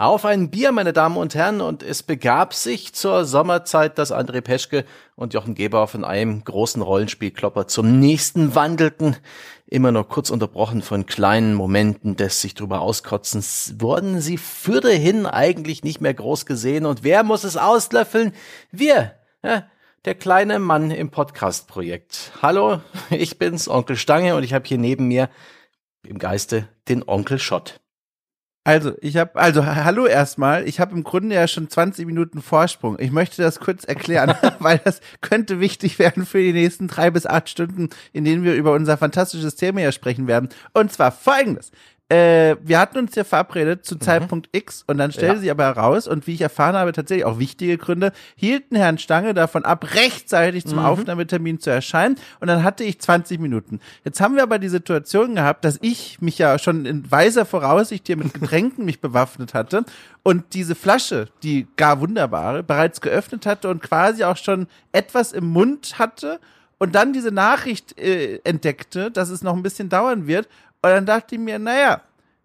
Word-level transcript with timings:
Auf 0.00 0.24
ein 0.24 0.48
Bier, 0.48 0.72
meine 0.72 0.94
Damen 0.94 1.18
und 1.18 1.34
Herren, 1.34 1.60
und 1.60 1.82
es 1.82 2.02
begab 2.02 2.54
sich 2.54 2.94
zur 2.94 3.26
Sommerzeit, 3.26 3.98
dass 3.98 4.14
André 4.14 4.40
Peschke 4.40 4.86
und 5.14 5.34
Jochen 5.34 5.54
Geber 5.54 5.86
von 5.88 6.06
einem 6.06 6.42
großen 6.42 6.80
Rollenspielklopper 6.80 7.66
zum 7.66 8.00
nächsten 8.00 8.54
wandelten. 8.54 9.18
Immer 9.66 9.92
nur 9.92 10.08
kurz 10.08 10.30
unterbrochen 10.30 10.80
von 10.80 11.04
kleinen 11.04 11.52
Momenten 11.52 12.16
des 12.16 12.40
sich 12.40 12.54
drüber 12.54 12.80
auskotzens, 12.80 13.74
wurden 13.78 14.22
sie 14.22 14.38
fürderhin 14.38 15.26
eigentlich 15.26 15.84
nicht 15.84 16.00
mehr 16.00 16.14
groß 16.14 16.46
gesehen. 16.46 16.86
Und 16.86 17.04
wer 17.04 17.22
muss 17.22 17.44
es 17.44 17.58
auslöffeln? 17.58 18.32
Wir! 18.72 19.16
Ja, 19.44 19.64
der 20.06 20.14
kleine 20.14 20.60
Mann 20.60 20.90
im 20.90 21.10
Podcast-Projekt. 21.10 22.32
Hallo, 22.40 22.80
ich 23.10 23.38
bin's, 23.38 23.68
Onkel 23.68 23.96
Stange, 23.96 24.34
und 24.34 24.44
ich 24.44 24.54
habe 24.54 24.66
hier 24.66 24.78
neben 24.78 25.08
mir 25.08 25.28
im 26.06 26.18
Geiste 26.18 26.68
den 26.88 27.06
Onkel 27.06 27.38
Schott. 27.38 27.80
Also, 28.62 28.92
ich 29.00 29.16
habe, 29.16 29.36
also 29.36 29.64
hallo 29.64 30.06
erstmal. 30.06 30.68
Ich 30.68 30.80
habe 30.80 30.94
im 30.94 31.02
Grunde 31.02 31.34
ja 31.34 31.48
schon 31.48 31.70
20 31.70 32.04
Minuten 32.04 32.42
Vorsprung. 32.42 32.98
Ich 32.98 33.10
möchte 33.10 33.40
das 33.42 33.58
kurz 33.58 33.84
erklären, 33.84 34.34
weil 34.58 34.78
das 34.78 35.00
könnte 35.22 35.60
wichtig 35.60 35.98
werden 35.98 36.26
für 36.26 36.38
die 36.38 36.52
nächsten 36.52 36.86
drei 36.86 37.10
bis 37.10 37.24
acht 37.24 37.48
Stunden, 37.48 37.88
in 38.12 38.24
denen 38.24 38.44
wir 38.44 38.54
über 38.54 38.72
unser 38.72 38.98
fantastisches 38.98 39.56
Thema 39.56 39.80
hier 39.80 39.92
sprechen 39.92 40.26
werden. 40.26 40.50
Und 40.74 40.92
zwar 40.92 41.10
folgendes 41.10 41.72
äh, 42.10 42.56
wir 42.62 42.80
hatten 42.80 42.98
uns 42.98 43.14
ja 43.14 43.22
verabredet 43.22 43.84
zu 43.84 43.94
mhm. 43.94 44.00
Zeitpunkt 44.00 44.48
X 44.50 44.82
und 44.88 44.98
dann 44.98 45.12
stellte 45.12 45.36
ja. 45.36 45.40
sich 45.40 45.50
aber 45.50 45.64
heraus 45.64 46.08
und 46.08 46.26
wie 46.26 46.34
ich 46.34 46.40
erfahren 46.40 46.74
habe, 46.74 46.92
tatsächlich 46.92 47.24
auch 47.24 47.38
wichtige 47.38 47.78
Gründe, 47.78 48.12
hielten 48.34 48.74
Herrn 48.74 48.98
Stange 48.98 49.32
davon 49.32 49.64
ab, 49.64 49.94
rechtzeitig 49.94 50.66
zum 50.66 50.80
mhm. 50.80 50.86
Aufnahmetermin 50.86 51.60
zu 51.60 51.70
erscheinen 51.70 52.16
und 52.40 52.48
dann 52.48 52.64
hatte 52.64 52.82
ich 52.82 53.00
20 53.00 53.38
Minuten. 53.38 53.78
Jetzt 54.04 54.20
haben 54.20 54.34
wir 54.34 54.42
aber 54.42 54.58
die 54.58 54.68
Situation 54.68 55.36
gehabt, 55.36 55.64
dass 55.64 55.78
ich 55.82 56.20
mich 56.20 56.36
ja 56.36 56.58
schon 56.58 56.84
in 56.84 57.08
weiser 57.08 57.46
Voraussicht 57.46 58.08
hier 58.08 58.16
mit 58.16 58.34
Getränken 58.40 58.84
mich 58.84 59.00
bewaffnet 59.00 59.54
hatte 59.54 59.84
und 60.24 60.52
diese 60.54 60.74
Flasche, 60.74 61.28
die 61.44 61.68
gar 61.76 62.00
wunderbare, 62.00 62.64
bereits 62.64 63.00
geöffnet 63.00 63.46
hatte 63.46 63.68
und 63.68 63.82
quasi 63.82 64.24
auch 64.24 64.36
schon 64.36 64.66
etwas 64.90 65.30
im 65.32 65.46
Mund 65.46 66.00
hatte 66.00 66.40
und 66.78 66.94
dann 66.96 67.12
diese 67.12 67.30
Nachricht 67.30 67.96
äh, 68.00 68.40
entdeckte, 68.42 69.12
dass 69.12 69.28
es 69.28 69.42
noch 69.42 69.54
ein 69.54 69.62
bisschen 69.62 69.90
dauern 69.90 70.26
wird 70.26 70.48
und 70.82 70.90
dann 70.90 71.06
dachte 71.06 71.34
ich 71.34 71.40
mir, 71.40 71.58
naja, 71.58 72.00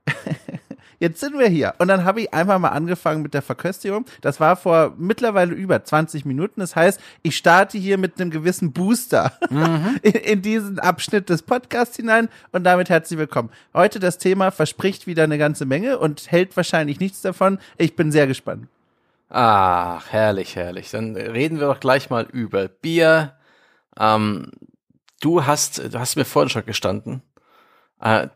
jetzt 0.99 1.19
sind 1.19 1.37
wir 1.37 1.47
hier. 1.47 1.73
Und 1.77 1.87
dann 1.87 2.03
habe 2.03 2.21
ich 2.21 2.33
einfach 2.33 2.59
mal 2.59 2.69
angefangen 2.69 3.21
mit 3.21 3.33
der 3.33 3.41
Verköstigung. 3.41 4.05
Das 4.21 4.39
war 4.39 4.55
vor 4.55 4.93
mittlerweile 4.97 5.53
über 5.53 5.83
20 5.83 6.25
Minuten. 6.25 6.59
Das 6.59 6.75
heißt, 6.75 6.99
ich 7.21 7.37
starte 7.37 7.77
hier 7.77 7.97
mit 7.97 8.19
einem 8.19 8.31
gewissen 8.31 8.73
Booster 8.73 9.33
mhm. 9.49 9.99
in, 10.01 10.11
in, 10.13 10.41
diesen 10.41 10.79
Abschnitt 10.79 11.29
des 11.29 11.43
Podcasts 11.43 11.95
hinein 11.95 12.29
und 12.51 12.63
damit 12.63 12.89
herzlich 12.89 13.17
willkommen. 13.17 13.49
Heute 13.73 13.99
das 13.99 14.17
Thema 14.17 14.51
verspricht 14.51 15.07
wieder 15.07 15.23
eine 15.23 15.37
ganze 15.37 15.65
Menge 15.65 15.97
und 15.97 16.31
hält 16.31 16.55
wahrscheinlich 16.57 16.99
nichts 16.99 17.21
davon. 17.21 17.59
Ich 17.77 17.95
bin 17.95 18.11
sehr 18.11 18.27
gespannt. 18.27 18.67
Ach, 19.29 20.05
herrlich, 20.11 20.55
herrlich. 20.55 20.91
Dann 20.91 21.15
reden 21.15 21.59
wir 21.59 21.67
doch 21.67 21.79
gleich 21.79 22.09
mal 22.09 22.27
über 22.31 22.67
Bier. 22.67 23.33
Ähm, 23.97 24.51
du 25.21 25.45
hast, 25.45 25.93
du 25.93 25.99
hast 25.99 26.15
mir 26.15 26.25
vorhin 26.25 26.49
schon 26.49 26.65
gestanden, 26.65 27.21
äh, 28.01 28.27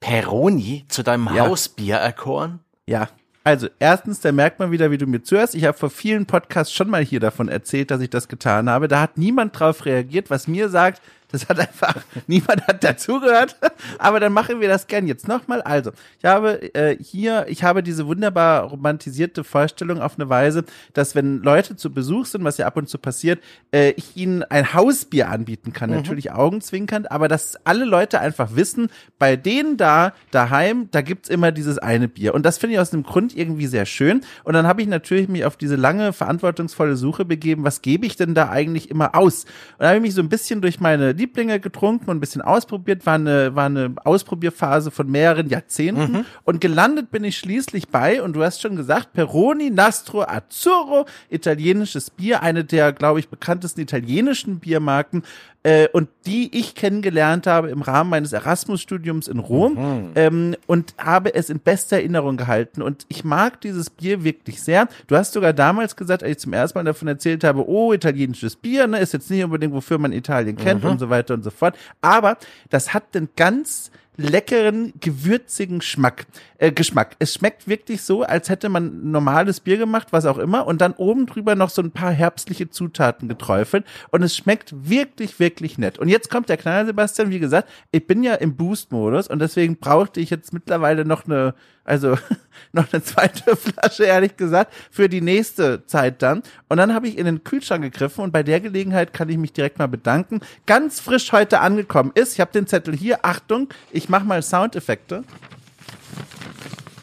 Peroni 0.00 0.84
zu 0.88 1.02
deinem 1.02 1.28
ja. 1.34 1.46
Hausbier 1.46 1.96
erkoren? 1.96 2.60
Ja. 2.86 3.08
Also, 3.44 3.68
erstens, 3.78 4.20
da 4.20 4.32
merkt 4.32 4.58
man 4.58 4.72
wieder, 4.72 4.90
wie 4.90 4.98
du 4.98 5.06
mir 5.06 5.22
zuhörst. 5.22 5.54
Ich 5.54 5.64
habe 5.64 5.78
vor 5.78 5.90
vielen 5.90 6.26
Podcasts 6.26 6.74
schon 6.74 6.90
mal 6.90 7.04
hier 7.04 7.20
davon 7.20 7.48
erzählt, 7.48 7.92
dass 7.92 8.00
ich 8.00 8.10
das 8.10 8.26
getan 8.26 8.68
habe. 8.68 8.88
Da 8.88 9.00
hat 9.00 9.18
niemand 9.18 9.58
drauf 9.58 9.84
reagiert, 9.84 10.30
was 10.30 10.48
mir 10.48 10.68
sagt, 10.68 11.00
das 11.36 11.48
hat 11.48 11.58
einfach, 11.58 11.96
niemand 12.26 12.66
hat 12.66 12.82
dazugehört. 12.82 13.56
Aber 13.98 14.20
dann 14.20 14.32
machen 14.32 14.60
wir 14.60 14.68
das 14.68 14.86
gern 14.86 15.06
jetzt 15.06 15.28
nochmal. 15.28 15.62
Also, 15.62 15.92
ich 16.18 16.24
habe 16.24 16.74
äh, 16.74 16.96
hier, 17.02 17.46
ich 17.48 17.62
habe 17.62 17.82
diese 17.82 18.06
wunderbar 18.06 18.64
romantisierte 18.64 19.44
Vorstellung 19.44 20.00
auf 20.00 20.18
eine 20.18 20.28
Weise, 20.28 20.64
dass 20.94 21.14
wenn 21.14 21.42
Leute 21.42 21.76
zu 21.76 21.92
Besuch 21.92 22.26
sind, 22.26 22.44
was 22.44 22.58
ja 22.58 22.66
ab 22.66 22.76
und 22.76 22.88
zu 22.88 22.98
passiert, 22.98 23.40
äh, 23.72 23.90
ich 23.90 24.16
ihnen 24.16 24.42
ein 24.44 24.72
Hausbier 24.72 25.28
anbieten 25.28 25.72
kann. 25.72 25.90
Mhm. 25.90 25.96
Natürlich 25.96 26.32
augenzwinkernd, 26.32 27.10
aber 27.10 27.28
dass 27.28 27.56
alle 27.64 27.84
Leute 27.84 28.20
einfach 28.20 28.56
wissen, 28.56 28.88
bei 29.18 29.36
denen 29.36 29.76
da, 29.76 30.12
daheim, 30.30 30.88
da 30.90 31.02
gibt's 31.02 31.28
immer 31.28 31.52
dieses 31.52 31.78
eine 31.78 32.08
Bier. 32.08 32.34
Und 32.34 32.44
das 32.44 32.58
finde 32.58 32.74
ich 32.74 32.80
aus 32.80 32.92
einem 32.92 33.02
Grund 33.02 33.36
irgendwie 33.36 33.66
sehr 33.66 33.86
schön. 33.86 34.22
Und 34.44 34.54
dann 34.54 34.66
habe 34.66 34.80
ich 34.80 34.88
natürlich 34.88 35.28
mich 35.28 35.44
auf 35.44 35.56
diese 35.56 35.76
lange, 35.76 36.12
verantwortungsvolle 36.12 36.96
Suche 36.96 37.24
begeben, 37.24 37.64
was 37.64 37.82
gebe 37.82 38.06
ich 38.06 38.16
denn 38.16 38.34
da 38.34 38.48
eigentlich 38.48 38.90
immer 38.90 39.14
aus? 39.14 39.44
Und 39.44 39.80
da 39.80 39.88
habe 39.88 39.96
ich 39.96 40.02
mich 40.02 40.14
so 40.14 40.22
ein 40.22 40.28
bisschen 40.28 40.60
durch 40.60 40.80
meine 40.80 41.14
Lieblinge 41.26 41.58
getrunken 41.58 42.08
und 42.10 42.18
ein 42.18 42.20
bisschen 42.20 42.42
ausprobiert, 42.42 43.04
war 43.04 43.14
eine, 43.14 43.54
war 43.56 43.66
eine 43.66 43.94
Ausprobierphase 44.04 44.90
von 44.92 45.10
mehreren 45.10 45.48
Jahrzehnten 45.48 46.12
mhm. 46.12 46.24
und 46.44 46.60
gelandet 46.60 47.10
bin 47.10 47.24
ich 47.24 47.36
schließlich 47.36 47.88
bei, 47.88 48.22
und 48.22 48.34
du 48.34 48.44
hast 48.44 48.62
schon 48.62 48.76
gesagt, 48.76 49.12
Peroni 49.12 49.70
Nastro 49.70 50.22
Azzurro, 50.22 51.06
italienisches 51.28 52.10
Bier, 52.10 52.42
eine 52.42 52.64
der, 52.64 52.92
glaube 52.92 53.18
ich, 53.18 53.28
bekanntesten 53.28 53.80
italienischen 53.80 54.60
Biermarken, 54.60 55.24
äh, 55.66 55.88
und 55.92 56.08
die 56.26 56.56
ich 56.56 56.76
kennengelernt 56.76 57.48
habe 57.48 57.70
im 57.70 57.82
Rahmen 57.82 58.08
meines 58.08 58.32
Erasmus-Studiums 58.32 59.26
in 59.26 59.40
Rom 59.40 59.72
mhm. 59.72 60.10
ähm, 60.14 60.56
und 60.68 60.94
habe 60.96 61.34
es 61.34 61.50
in 61.50 61.58
bester 61.58 61.96
Erinnerung 61.96 62.36
gehalten. 62.36 62.82
Und 62.82 63.04
ich 63.08 63.24
mag 63.24 63.60
dieses 63.62 63.90
Bier 63.90 64.22
wirklich 64.22 64.62
sehr. 64.62 64.86
Du 65.08 65.16
hast 65.16 65.32
sogar 65.32 65.52
damals 65.52 65.96
gesagt, 65.96 66.22
als 66.22 66.30
ich 66.30 66.38
zum 66.38 66.52
ersten 66.52 66.78
Mal 66.78 66.84
davon 66.84 67.08
erzählt 67.08 67.42
habe, 67.42 67.68
oh, 67.68 67.92
italienisches 67.92 68.54
Bier, 68.54 68.86
ne, 68.86 69.00
ist 69.00 69.12
jetzt 69.12 69.28
nicht 69.28 69.42
unbedingt, 69.42 69.72
wofür 69.72 69.98
man 69.98 70.12
Italien 70.12 70.56
kennt 70.56 70.84
mhm. 70.84 70.90
und 70.90 70.98
so 71.00 71.10
weiter 71.10 71.34
und 71.34 71.42
so 71.42 71.50
fort. 71.50 71.76
Aber 72.00 72.38
das 72.70 72.94
hat 72.94 73.16
den 73.16 73.28
ganz 73.34 73.90
leckeren, 74.16 74.92
gewürzigen 75.00 75.80
Schmack, 75.80 76.26
äh, 76.58 76.72
Geschmack. 76.72 77.16
Es 77.18 77.34
schmeckt 77.34 77.68
wirklich 77.68 78.02
so, 78.02 78.22
als 78.22 78.48
hätte 78.48 78.68
man 78.68 79.10
normales 79.10 79.60
Bier 79.60 79.76
gemacht, 79.76 80.08
was 80.10 80.26
auch 80.26 80.38
immer, 80.38 80.66
und 80.66 80.80
dann 80.80 80.92
oben 80.94 81.26
drüber 81.26 81.54
noch 81.54 81.70
so 81.70 81.82
ein 81.82 81.90
paar 81.90 82.12
herbstliche 82.12 82.70
Zutaten 82.70 83.28
geträufelt. 83.28 83.84
Und 84.10 84.22
es 84.22 84.36
schmeckt 84.36 84.74
wirklich, 84.88 85.38
wirklich 85.38 85.78
nett. 85.78 85.98
Und 85.98 86.08
jetzt 86.08 86.30
kommt 86.30 86.48
der 86.48 86.56
Knaller, 86.56 86.86
Sebastian. 86.86 87.30
Wie 87.30 87.38
gesagt, 87.38 87.68
ich 87.92 88.06
bin 88.06 88.22
ja 88.22 88.34
im 88.34 88.56
Boost-Modus 88.56 89.28
und 89.28 89.38
deswegen 89.38 89.76
brauchte 89.78 90.20
ich 90.20 90.30
jetzt 90.30 90.52
mittlerweile 90.52 91.04
noch 91.04 91.26
eine 91.26 91.54
also 91.86 92.18
noch 92.72 92.92
eine 92.92 93.02
zweite 93.02 93.56
Flasche, 93.56 94.04
ehrlich 94.04 94.36
gesagt, 94.36 94.72
für 94.90 95.08
die 95.08 95.20
nächste 95.20 95.86
Zeit 95.86 96.22
dann. 96.22 96.42
Und 96.68 96.76
dann 96.78 96.92
habe 96.92 97.08
ich 97.08 97.16
in 97.16 97.26
den 97.26 97.44
Kühlschrank 97.44 97.82
gegriffen 97.82 98.24
und 98.24 98.32
bei 98.32 98.42
der 98.42 98.60
Gelegenheit 98.60 99.12
kann 99.12 99.28
ich 99.28 99.38
mich 99.38 99.52
direkt 99.52 99.78
mal 99.78 99.88
bedanken. 99.88 100.40
Ganz 100.66 101.00
frisch 101.00 101.32
heute 101.32 101.60
angekommen 101.60 102.12
ist, 102.14 102.34
ich 102.34 102.40
habe 102.40 102.52
den 102.52 102.66
Zettel 102.66 102.94
hier, 102.94 103.24
Achtung, 103.24 103.68
ich 103.90 104.08
mache 104.08 104.24
mal 104.24 104.42
Soundeffekte. 104.42 105.24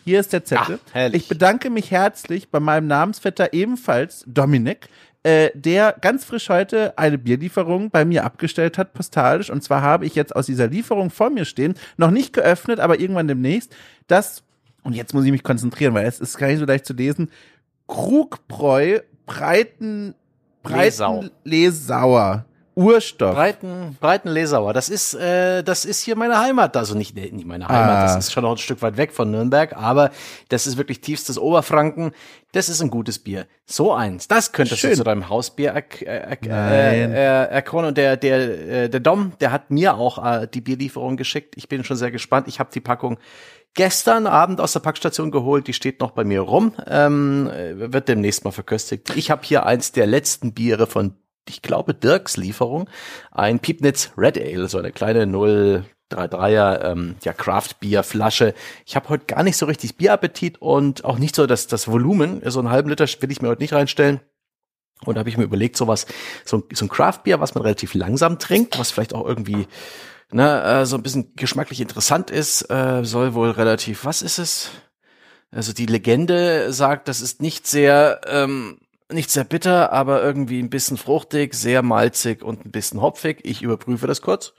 Hier 0.05 0.19
ist 0.19 0.33
der 0.33 0.43
Zettel. 0.43 0.79
Ach, 0.93 1.13
ich 1.13 1.29
bedanke 1.29 1.69
mich 1.69 1.89
herzlich 1.89 2.49
bei 2.49 2.59
meinem 2.59 2.87
Namensvetter 2.87 3.53
ebenfalls, 3.53 4.25
Dominik, 4.27 4.89
äh, 5.23 5.51
der 5.53 5.95
ganz 6.01 6.25
frisch 6.25 6.49
heute 6.49 6.97
eine 6.97 7.17
Bierlieferung 7.17 7.89
bei 7.89 8.03
mir 8.03 8.25
abgestellt 8.25 8.77
hat, 8.77 8.93
postalisch. 8.93 9.49
Und 9.49 9.63
zwar 9.63 9.81
habe 9.81 10.05
ich 10.05 10.15
jetzt 10.15 10.35
aus 10.35 10.47
dieser 10.47 10.67
Lieferung 10.67 11.09
vor 11.09 11.29
mir 11.29 11.45
stehen, 11.45 11.75
noch 11.95 12.11
nicht 12.11 12.33
geöffnet, 12.33 12.81
aber 12.81 12.99
irgendwann 12.99 13.29
demnächst, 13.29 13.73
das 14.07 14.43
und 14.83 14.93
jetzt 14.93 15.13
muss 15.13 15.25
ich 15.25 15.31
mich 15.31 15.43
konzentrieren, 15.43 15.93
weil 15.93 16.05
es 16.05 16.19
ist 16.19 16.37
gar 16.37 16.47
nicht 16.47 16.59
so 16.59 16.65
leicht 16.65 16.85
zu 16.85 16.93
lesen. 16.93 17.29
Krugbräu, 17.87 18.99
Breiten, 19.25 20.15
Breiten 20.61 21.31
Lesauer. 21.43 22.45
Urstoff. 22.75 23.35
Breiten, 23.35 23.97
Breiten 23.99 24.29
Lesauer. 24.29 24.73
Das 24.73 24.89
ist, 24.89 25.13
äh, 25.13 25.63
das 25.63 25.85
ist 25.85 26.01
hier 26.01 26.15
meine 26.15 26.39
Heimat. 26.39 26.75
Also 26.75 26.95
nicht, 26.95 27.15
nicht 27.15 27.45
meine 27.45 27.67
Heimat, 27.67 27.97
ah. 27.97 28.01
das 28.01 28.17
ist 28.17 28.31
schon 28.31 28.43
noch 28.43 28.51
ein 28.51 28.57
Stück 28.57 28.81
weit 28.81 28.97
weg 28.97 29.11
von 29.11 29.29
Nürnberg, 29.29 29.75
aber 29.75 30.09
das 30.49 30.65
ist 30.65 30.77
wirklich 30.77 30.99
tiefstes 30.99 31.37
Oberfranken. 31.37 32.13
Das 32.51 32.69
ist 32.69 32.81
ein 32.81 32.89
gutes 32.89 33.19
Bier. 33.19 33.45
So 33.65 33.93
eins. 33.93 34.27
Das 34.27 34.51
könntest 34.51 34.81
Schön. 34.81 34.91
du 34.91 34.97
zu 34.97 35.03
deinem 35.03 35.29
Hausbier. 35.29 35.71
Er, 35.71 36.41
er, 36.41 37.51
er, 37.51 37.73
und 37.73 37.97
der, 37.97 38.17
der, 38.17 38.67
äh, 38.67 38.89
der 38.89 38.99
Dom, 38.99 39.33
der 39.39 39.51
hat 39.51 39.69
mir 39.69 39.95
auch 39.95 40.23
äh, 40.23 40.47
die 40.51 40.61
Bierlieferung 40.61 41.15
geschickt. 41.15 41.55
Ich 41.57 41.69
bin 41.69 41.83
schon 41.83 41.97
sehr 41.97 42.11
gespannt. 42.11 42.47
Ich 42.47 42.59
habe 42.59 42.71
die 42.73 42.81
Packung 42.81 43.17
gestern 43.73 44.27
Abend 44.27 44.61
aus 44.61 44.73
der 44.73 44.79
Packstation 44.79 45.31
geholt. 45.31 45.67
Die 45.67 45.73
steht 45.73 45.99
noch 45.99 46.11
bei 46.11 46.23
mir 46.23 46.41
rum. 46.41 46.73
Ähm, 46.87 47.49
wird 47.73 48.07
demnächst 48.07 48.45
mal 48.45 48.51
verköstigt. 48.51 49.15
Ich 49.15 49.31
habe 49.31 49.43
hier 49.43 49.65
eins 49.65 49.91
der 49.91 50.07
letzten 50.07 50.53
Biere 50.53 50.87
von, 50.87 51.15
ich 51.47 51.61
glaube, 51.61 51.93
Dirks 51.93 52.37
Lieferung. 52.37 52.89
Ein 53.31 53.59
Piepnitz 53.59 54.11
Red 54.17 54.37
Ale, 54.37 54.67
so 54.67 54.77
eine 54.77 54.91
kleine 54.91 55.25
033er 55.25 56.83
ähm, 56.83 57.15
ja, 57.23 57.33
Craft 57.33 57.79
Bier 57.79 58.03
Flasche. 58.03 58.53
Ich 58.85 58.95
habe 58.95 59.09
heute 59.09 59.25
gar 59.25 59.43
nicht 59.43 59.57
so 59.57 59.65
richtig 59.65 59.97
Bierappetit 59.97 60.61
und 60.61 61.03
auch 61.05 61.17
nicht 61.17 61.35
so 61.35 61.47
das, 61.47 61.67
das 61.67 61.87
Volumen. 61.87 62.41
So 62.45 62.59
einen 62.59 62.69
halben 62.69 62.89
Liter 62.89 63.07
will 63.19 63.31
ich 63.31 63.41
mir 63.41 63.49
heute 63.49 63.61
nicht 63.61 63.73
reinstellen. 63.73 64.19
Und 65.05 65.15
da 65.15 65.19
habe 65.19 65.29
ich 65.29 65.37
mir 65.37 65.43
überlegt, 65.43 65.75
sowas, 65.75 66.05
so, 66.45 66.63
so 66.71 66.85
ein 66.85 66.89
Craft 66.89 67.23
Bier, 67.23 67.39
was 67.39 67.55
man 67.55 67.63
relativ 67.63 67.93
langsam 67.93 68.39
trinkt, 68.39 68.79
was 68.79 68.91
vielleicht 68.91 69.13
auch 69.13 69.27
irgendwie 69.27 69.67
ne, 70.33 70.63
äh, 70.63 70.85
so 70.85 70.97
ein 70.97 71.03
bisschen 71.03 71.35
geschmacklich 71.35 71.81
interessant 71.81 72.29
ist, 72.31 72.69
äh, 72.69 73.03
soll 73.03 73.33
wohl 73.33 73.51
relativ, 73.51 74.05
was 74.05 74.21
ist 74.21 74.39
es? 74.39 74.71
Also 75.51 75.73
die 75.73 75.85
Legende 75.85 76.73
sagt, 76.73 77.07
das 77.07 77.21
ist 77.21 77.41
nicht 77.41 77.67
sehr, 77.67 78.21
ähm, 78.27 78.79
nicht 79.11 79.29
sehr 79.29 79.43
bitter, 79.43 79.91
aber 79.93 80.23
irgendwie 80.23 80.59
ein 80.59 80.69
bisschen 80.69 80.97
fruchtig, 80.97 81.53
sehr 81.53 81.83
malzig 81.83 82.43
und 82.43 82.65
ein 82.65 82.71
bisschen 82.71 83.01
hopfig. 83.01 83.39
Ich 83.43 83.61
überprüfe 83.61 84.07
das 84.07 84.21
kurz. 84.21 84.53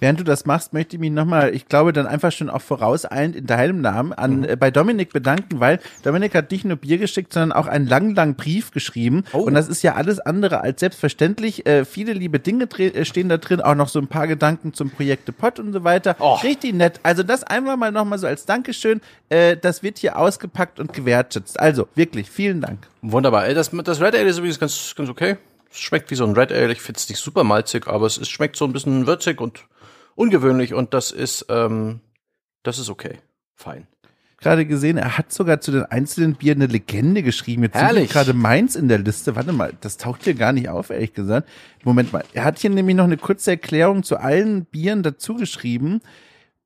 Während 0.00 0.20
du 0.20 0.24
das 0.24 0.46
machst, 0.46 0.72
möchte 0.72 0.96
ich 0.96 1.00
mich 1.00 1.10
nochmal, 1.10 1.54
ich 1.54 1.68
glaube, 1.68 1.92
dann 1.92 2.06
einfach 2.06 2.30
schon 2.32 2.50
auch 2.50 2.60
vorauseilend 2.60 3.34
in 3.34 3.46
deinem 3.46 3.80
Namen 3.80 4.12
an 4.12 4.38
mhm. 4.38 4.44
äh, 4.44 4.56
bei 4.56 4.70
Dominik 4.70 5.12
bedanken, 5.12 5.60
weil 5.60 5.80
Dominik 6.02 6.34
hat 6.34 6.50
nicht 6.50 6.64
nur 6.64 6.76
Bier 6.76 6.98
geschickt, 6.98 7.32
sondern 7.32 7.52
auch 7.52 7.66
einen 7.66 7.86
langen, 7.86 8.14
langen 8.14 8.34
Brief 8.34 8.70
geschrieben. 8.70 9.24
Oh. 9.32 9.38
Und 9.38 9.54
das 9.54 9.68
ist 9.68 9.82
ja 9.82 9.94
alles 9.94 10.20
andere 10.20 10.60
als 10.60 10.80
selbstverständlich. 10.80 11.66
Äh, 11.66 11.84
viele 11.84 12.12
liebe 12.12 12.38
Dinge 12.38 12.68
äh, 12.78 13.04
stehen 13.04 13.28
da 13.28 13.38
drin, 13.38 13.60
auch 13.60 13.74
noch 13.74 13.88
so 13.88 13.98
ein 13.98 14.06
paar 14.06 14.26
Gedanken 14.26 14.72
zum 14.72 14.90
Projekte 14.90 15.32
Pod 15.32 15.58
und 15.58 15.72
so 15.72 15.84
weiter. 15.84 16.16
Oh. 16.20 16.34
Richtig 16.34 16.74
nett. 16.74 17.00
Also 17.02 17.22
das 17.22 17.42
einfach 17.44 17.76
mal 17.76 17.90
nochmal 17.90 18.18
so 18.18 18.26
als 18.26 18.46
Dankeschön. 18.46 19.00
Äh, 19.28 19.56
das 19.56 19.82
wird 19.82 19.98
hier 19.98 20.18
ausgepackt 20.18 20.78
und 20.78 20.92
gewertschätzt. 20.92 21.58
Also 21.58 21.88
wirklich, 21.94 22.30
vielen 22.30 22.60
Dank. 22.60 22.86
Wunderbar. 23.02 23.52
Das, 23.54 23.70
das 23.70 24.00
Red 24.00 24.14
Ale 24.14 24.28
ist 24.28 24.38
übrigens 24.38 24.60
ganz, 24.60 24.94
ganz 24.96 25.08
okay. 25.08 25.36
Es 25.70 25.80
schmeckt 25.80 26.10
wie 26.10 26.14
so 26.14 26.24
ein 26.24 26.32
Red 26.32 26.52
Ale. 26.52 26.72
Ich 26.72 26.80
finde 26.80 26.98
es 26.98 27.08
nicht 27.08 27.18
super 27.18 27.44
malzig, 27.44 27.86
aber 27.86 28.06
es, 28.06 28.16
es 28.16 28.28
schmeckt 28.28 28.56
so 28.56 28.64
ein 28.64 28.72
bisschen 28.72 29.06
würzig 29.06 29.40
und 29.40 29.60
ungewöhnlich 30.18 30.74
und 30.74 30.94
das 30.94 31.10
ist, 31.12 31.46
ähm, 31.48 32.00
das 32.62 32.78
ist 32.78 32.90
okay. 32.90 33.18
Fein. 33.54 33.86
Gerade 34.40 34.66
gesehen, 34.66 34.98
er 34.98 35.18
hat 35.18 35.32
sogar 35.32 35.60
zu 35.60 35.72
den 35.72 35.84
einzelnen 35.84 36.34
Bieren 36.34 36.62
eine 36.62 36.70
Legende 36.70 37.24
geschrieben. 37.24 37.64
Jetzt 37.64 37.74
Herrlich. 37.74 38.10
gerade 38.10 38.34
meins 38.34 38.76
in 38.76 38.88
der 38.88 38.98
Liste. 38.98 39.34
Warte 39.34 39.52
mal, 39.52 39.72
das 39.80 39.96
taucht 39.96 40.22
hier 40.22 40.34
gar 40.34 40.52
nicht 40.52 40.68
auf, 40.68 40.90
ehrlich 40.90 41.12
gesagt. 41.12 41.48
Moment 41.82 42.12
mal. 42.12 42.22
Er 42.34 42.44
hat 42.44 42.58
hier 42.60 42.70
nämlich 42.70 42.94
noch 42.94 43.04
eine 43.04 43.16
kurze 43.16 43.52
Erklärung 43.52 44.04
zu 44.04 44.16
allen 44.16 44.64
Bieren 44.64 45.02
dazu 45.02 45.34
geschrieben. 45.34 46.00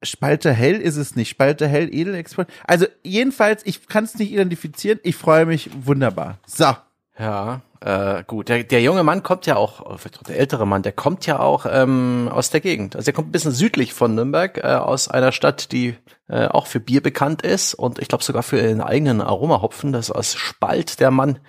Spalter 0.02 0.52
hell 0.52 0.80
ist 0.80 0.96
es 0.96 1.16
nicht. 1.16 1.30
Spalter 1.30 1.66
hell, 1.66 1.88
Edelexport. 1.94 2.50
Also 2.64 2.86
jedenfalls, 3.04 3.64
ich 3.64 3.86
kann 3.86 4.04
es 4.04 4.18
nicht 4.18 4.32
identifizieren. 4.32 4.98
Ich 5.02 5.16
freue 5.16 5.46
mich 5.46 5.70
wunderbar. 5.86 6.38
So. 6.46 6.76
Ja, 7.18 7.62
äh, 7.84 8.22
gut. 8.26 8.48
Der, 8.48 8.62
der 8.62 8.80
junge 8.80 9.02
Mann 9.02 9.22
kommt 9.22 9.46
ja 9.46 9.56
auch, 9.56 9.98
der 10.28 10.38
ältere 10.38 10.66
Mann, 10.66 10.82
der 10.82 10.92
kommt 10.92 11.26
ja 11.26 11.40
auch 11.40 11.66
ähm, 11.68 12.28
aus 12.32 12.50
der 12.50 12.60
Gegend. 12.60 12.94
Also 12.94 13.10
er 13.10 13.12
kommt 13.12 13.28
ein 13.28 13.32
bisschen 13.32 13.52
südlich 13.52 13.92
von 13.92 14.14
Nürnberg, 14.14 14.58
äh, 14.58 14.62
aus 14.62 15.08
einer 15.08 15.32
Stadt, 15.32 15.72
die 15.72 15.96
äh, 16.28 16.46
auch 16.46 16.66
für 16.66 16.80
Bier 16.80 17.02
bekannt 17.02 17.42
ist 17.42 17.74
und 17.74 17.98
ich 17.98 18.08
glaube 18.08 18.24
sogar 18.24 18.42
für 18.42 18.60
ihren 18.60 18.80
eigenen 18.80 19.20
Aromahopfen. 19.20 19.92
Das 19.92 20.10
ist 20.10 20.14
aus 20.14 20.34
Spalt 20.34 21.00
der 21.00 21.10
Mann. 21.10 21.40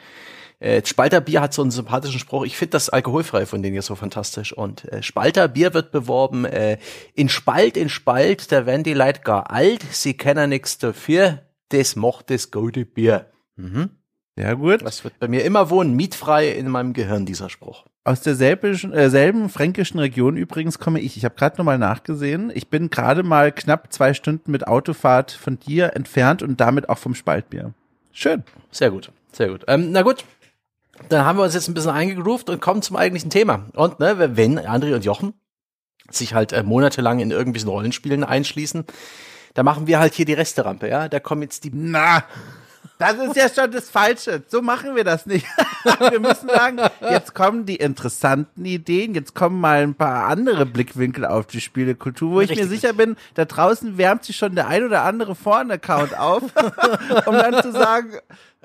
Äh, 0.59 0.83
Spalter 0.85 1.21
Bier 1.21 1.41
hat 1.41 1.53
so 1.53 1.61
einen 1.61 1.71
sympathischen 1.71 2.19
Spruch. 2.19 2.45
Ich 2.45 2.57
finde 2.57 2.71
das 2.71 2.89
alkoholfrei 2.89 3.45
von 3.45 3.61
denen 3.61 3.73
hier 3.73 3.81
so 3.81 3.95
fantastisch. 3.95 4.53
Und 4.53 4.91
äh, 4.91 5.03
Spalter 5.03 5.47
Bier 5.47 5.73
wird 5.73 5.91
beworben 5.91 6.45
äh, 6.45 6.77
in 7.13 7.29
Spalt, 7.29 7.77
in 7.77 7.89
Spalt, 7.89 8.51
da 8.51 8.65
werden 8.65 8.83
die 8.83 8.93
Leute 8.93 9.21
gar 9.21 9.51
alt, 9.51 9.83
sie 9.91 10.15
kennen 10.15 10.49
nichts 10.49 10.77
dafür, 10.77 11.43
das 11.69 11.95
macht 11.95 12.29
das 12.29 12.49
gute 12.49 12.85
Bier. 12.85 13.29
Mhm. 13.55 13.89
Ja, 14.37 14.53
gut. 14.53 14.81
Das 14.81 15.03
wird 15.03 15.19
bei 15.19 15.27
mir 15.27 15.45
immer 15.45 15.69
wohnen, 15.69 15.95
mietfrei 15.95 16.49
in 16.49 16.67
meinem 16.69 16.93
Gehirn, 16.93 17.25
dieser 17.25 17.49
Spruch. 17.49 17.85
Aus 18.03 18.21
derselben 18.21 18.91
äh, 18.91 19.09
selben 19.09 19.47
fränkischen 19.47 19.99
Region 19.99 20.35
übrigens 20.35 20.79
komme 20.79 20.99
ich. 20.99 21.17
Ich 21.17 21.23
habe 21.23 21.35
gerade 21.35 21.57
nochmal 21.57 21.77
nachgesehen. 21.77 22.51
Ich 22.53 22.69
bin 22.69 22.89
gerade 22.89 23.23
mal 23.23 23.51
knapp 23.51 23.93
zwei 23.93 24.13
Stunden 24.13 24.51
mit 24.51 24.67
Autofahrt 24.67 25.31
von 25.31 25.59
dir 25.59 25.95
entfernt 25.95 26.41
und 26.41 26.59
damit 26.59 26.89
auch 26.89 26.97
vom 26.97 27.15
Spaltbier. 27.15 27.73
Schön. 28.11 28.43
Sehr 28.71 28.91
gut, 28.91 29.11
sehr 29.31 29.49
gut. 29.49 29.63
Ähm, 29.67 29.91
na 29.91 30.01
gut, 30.01 30.25
dann 31.09 31.25
haben 31.25 31.37
wir 31.37 31.43
uns 31.43 31.53
jetzt 31.53 31.67
ein 31.67 31.73
bisschen 31.73 31.91
eingegroovt 31.91 32.49
und 32.49 32.59
kommen 32.59 32.81
zum 32.81 32.95
eigentlichen 32.95 33.29
Thema. 33.29 33.67
Und 33.73 33.99
ne, 33.99 34.35
wenn 34.35 34.59
André 34.59 34.95
und 34.95 35.05
Jochen 35.05 35.33
sich 36.09 36.33
halt 36.33 36.53
äh, 36.53 36.63
monatelang 36.63 37.19
in 37.19 37.31
irgendwelchen 37.31 37.69
Rollenspielen 37.69 38.23
einschließen, 38.23 38.85
da 39.53 39.63
machen 39.63 39.87
wir 39.87 39.99
halt 39.99 40.13
hier 40.13 40.25
die 40.25 40.33
Resterampe, 40.33 40.89
ja. 40.89 41.07
Da 41.07 41.19
kommen 41.19 41.43
jetzt 41.43 41.63
die. 41.63 41.71
Na, 41.73 42.23
das 42.99 43.15
ist 43.15 43.35
ja 43.35 43.49
schon 43.49 43.71
das 43.71 43.89
Falsche. 43.89 44.43
So 44.47 44.61
machen 44.61 44.95
wir 44.95 45.03
das 45.03 45.25
nicht. 45.25 45.45
wir 45.99 46.19
müssen 46.19 46.47
sagen, 46.49 46.79
jetzt 47.01 47.33
kommen 47.35 47.65
die 47.65 47.75
interessanten 47.75 48.65
Ideen, 48.65 49.13
jetzt 49.13 49.35
kommen 49.35 49.59
mal 49.59 49.83
ein 49.83 49.95
paar 49.95 50.27
andere 50.27 50.65
Blickwinkel 50.65 51.25
auf 51.25 51.47
die 51.47 51.61
Spielekultur, 51.61 52.31
wo 52.31 52.37
Richtig. 52.37 52.57
ich 52.57 52.63
mir 52.63 52.69
sicher 52.69 52.93
bin, 52.93 53.15
da 53.33 53.45
draußen 53.45 53.97
wärmt 53.97 54.23
sich 54.23 54.37
schon 54.37 54.55
der 54.55 54.67
ein 54.67 54.83
oder 54.83 55.03
andere 55.03 55.35
Foren-Account 55.35 56.17
auf, 56.17 56.43
um 57.25 57.35
dann 57.35 57.61
zu 57.61 57.71
sagen, 57.71 58.13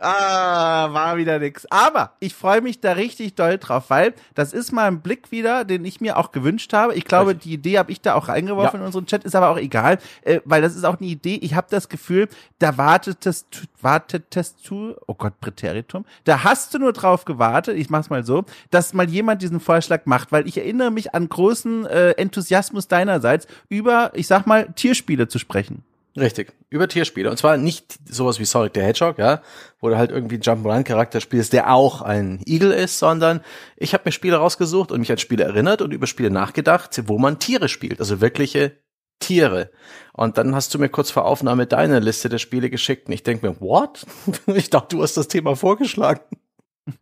Ah, 0.00 0.92
war 0.92 1.16
wieder 1.16 1.38
nix. 1.38 1.66
Aber 1.66 2.12
ich 2.20 2.34
freue 2.34 2.60
mich 2.60 2.80
da 2.80 2.92
richtig 2.92 3.34
doll 3.34 3.58
drauf, 3.58 3.84
weil 3.88 4.14
das 4.34 4.52
ist 4.52 4.72
mal 4.72 4.86
ein 4.86 5.00
Blick 5.00 5.30
wieder, 5.30 5.64
den 5.64 5.84
ich 5.84 6.00
mir 6.00 6.16
auch 6.16 6.30
gewünscht 6.30 6.72
habe. 6.72 6.94
Ich 6.94 7.04
glaube, 7.04 7.34
die 7.34 7.52
Idee 7.52 7.78
habe 7.78 7.90
ich 7.90 8.00
da 8.00 8.14
auch 8.14 8.28
reingeworfen 8.28 8.78
ja. 8.78 8.80
in 8.80 8.86
unseren 8.86 9.06
Chat, 9.06 9.24
ist 9.24 9.34
aber 9.34 9.48
auch 9.48 9.56
egal, 9.56 9.98
äh, 10.22 10.40
weil 10.44 10.62
das 10.62 10.76
ist 10.76 10.84
auch 10.84 10.98
eine 10.98 11.08
Idee. 11.08 11.38
Ich 11.42 11.54
habe 11.54 11.66
das 11.70 11.88
Gefühl, 11.88 12.28
da 12.58 12.76
wartetest, 12.78 13.68
wartetest 13.80 14.68
du, 14.68 14.94
oh 15.06 15.14
Gott, 15.14 15.40
Präteritum, 15.40 16.04
da 16.24 16.44
hast 16.44 16.74
du 16.74 16.78
nur 16.78 16.92
drauf 16.92 17.24
gewartet, 17.24 17.76
ich 17.76 17.90
mach's 17.90 18.10
mal 18.10 18.24
so, 18.24 18.44
dass 18.70 18.94
mal 18.94 19.08
jemand 19.08 19.42
diesen 19.42 19.60
Vorschlag 19.60 20.02
macht, 20.04 20.30
weil 20.30 20.46
ich 20.46 20.58
erinnere 20.58 20.90
mich 20.90 21.14
an 21.14 21.28
großen 21.28 21.86
äh, 21.86 22.10
Enthusiasmus 22.12 22.88
deinerseits 22.88 23.46
über, 23.68 24.12
ich 24.14 24.26
sag 24.26 24.46
mal, 24.46 24.68
Tierspiele 24.74 25.28
zu 25.28 25.38
sprechen. 25.38 25.82
Richtig, 26.18 26.52
über 26.68 26.88
Tierspiele. 26.88 27.30
Und 27.30 27.36
zwar 27.36 27.56
nicht 27.56 27.98
sowas 28.08 28.40
wie 28.40 28.44
Sonic 28.44 28.72
the 28.74 28.80
Hedgehog, 28.80 29.18
ja, 29.18 29.42
wo 29.80 29.88
du 29.88 29.96
halt 29.96 30.10
irgendwie 30.10 30.34
einen 30.34 30.42
Jump'n'Run-Charakter 30.42 31.20
spielst, 31.20 31.52
der 31.52 31.72
auch 31.72 32.02
ein 32.02 32.40
Igel 32.44 32.72
ist, 32.72 32.98
sondern 32.98 33.40
ich 33.76 33.94
habe 33.94 34.02
mir 34.06 34.12
Spiele 34.12 34.36
rausgesucht 34.36 34.90
und 34.90 35.00
mich 35.00 35.12
an 35.12 35.18
Spiele 35.18 35.44
erinnert 35.44 35.80
und 35.80 35.92
über 35.92 36.06
Spiele 36.06 36.30
nachgedacht, 36.30 37.00
wo 37.06 37.18
man 37.18 37.38
Tiere 37.38 37.68
spielt, 37.68 38.00
also 38.00 38.20
wirkliche 38.20 38.72
Tiere. 39.20 39.70
Und 40.12 40.38
dann 40.38 40.54
hast 40.54 40.74
du 40.74 40.78
mir 40.78 40.88
kurz 40.88 41.10
vor 41.10 41.24
Aufnahme 41.24 41.66
deine 41.66 42.00
Liste 42.00 42.28
der 42.28 42.38
Spiele 42.38 42.70
geschickt 42.70 43.06
und 43.06 43.12
ich 43.12 43.22
denk 43.22 43.42
mir, 43.42 43.60
what? 43.60 44.04
Ich 44.46 44.70
dachte, 44.70 44.96
du 44.96 45.02
hast 45.02 45.16
das 45.16 45.28
Thema 45.28 45.54
vorgeschlagen. 45.54 46.20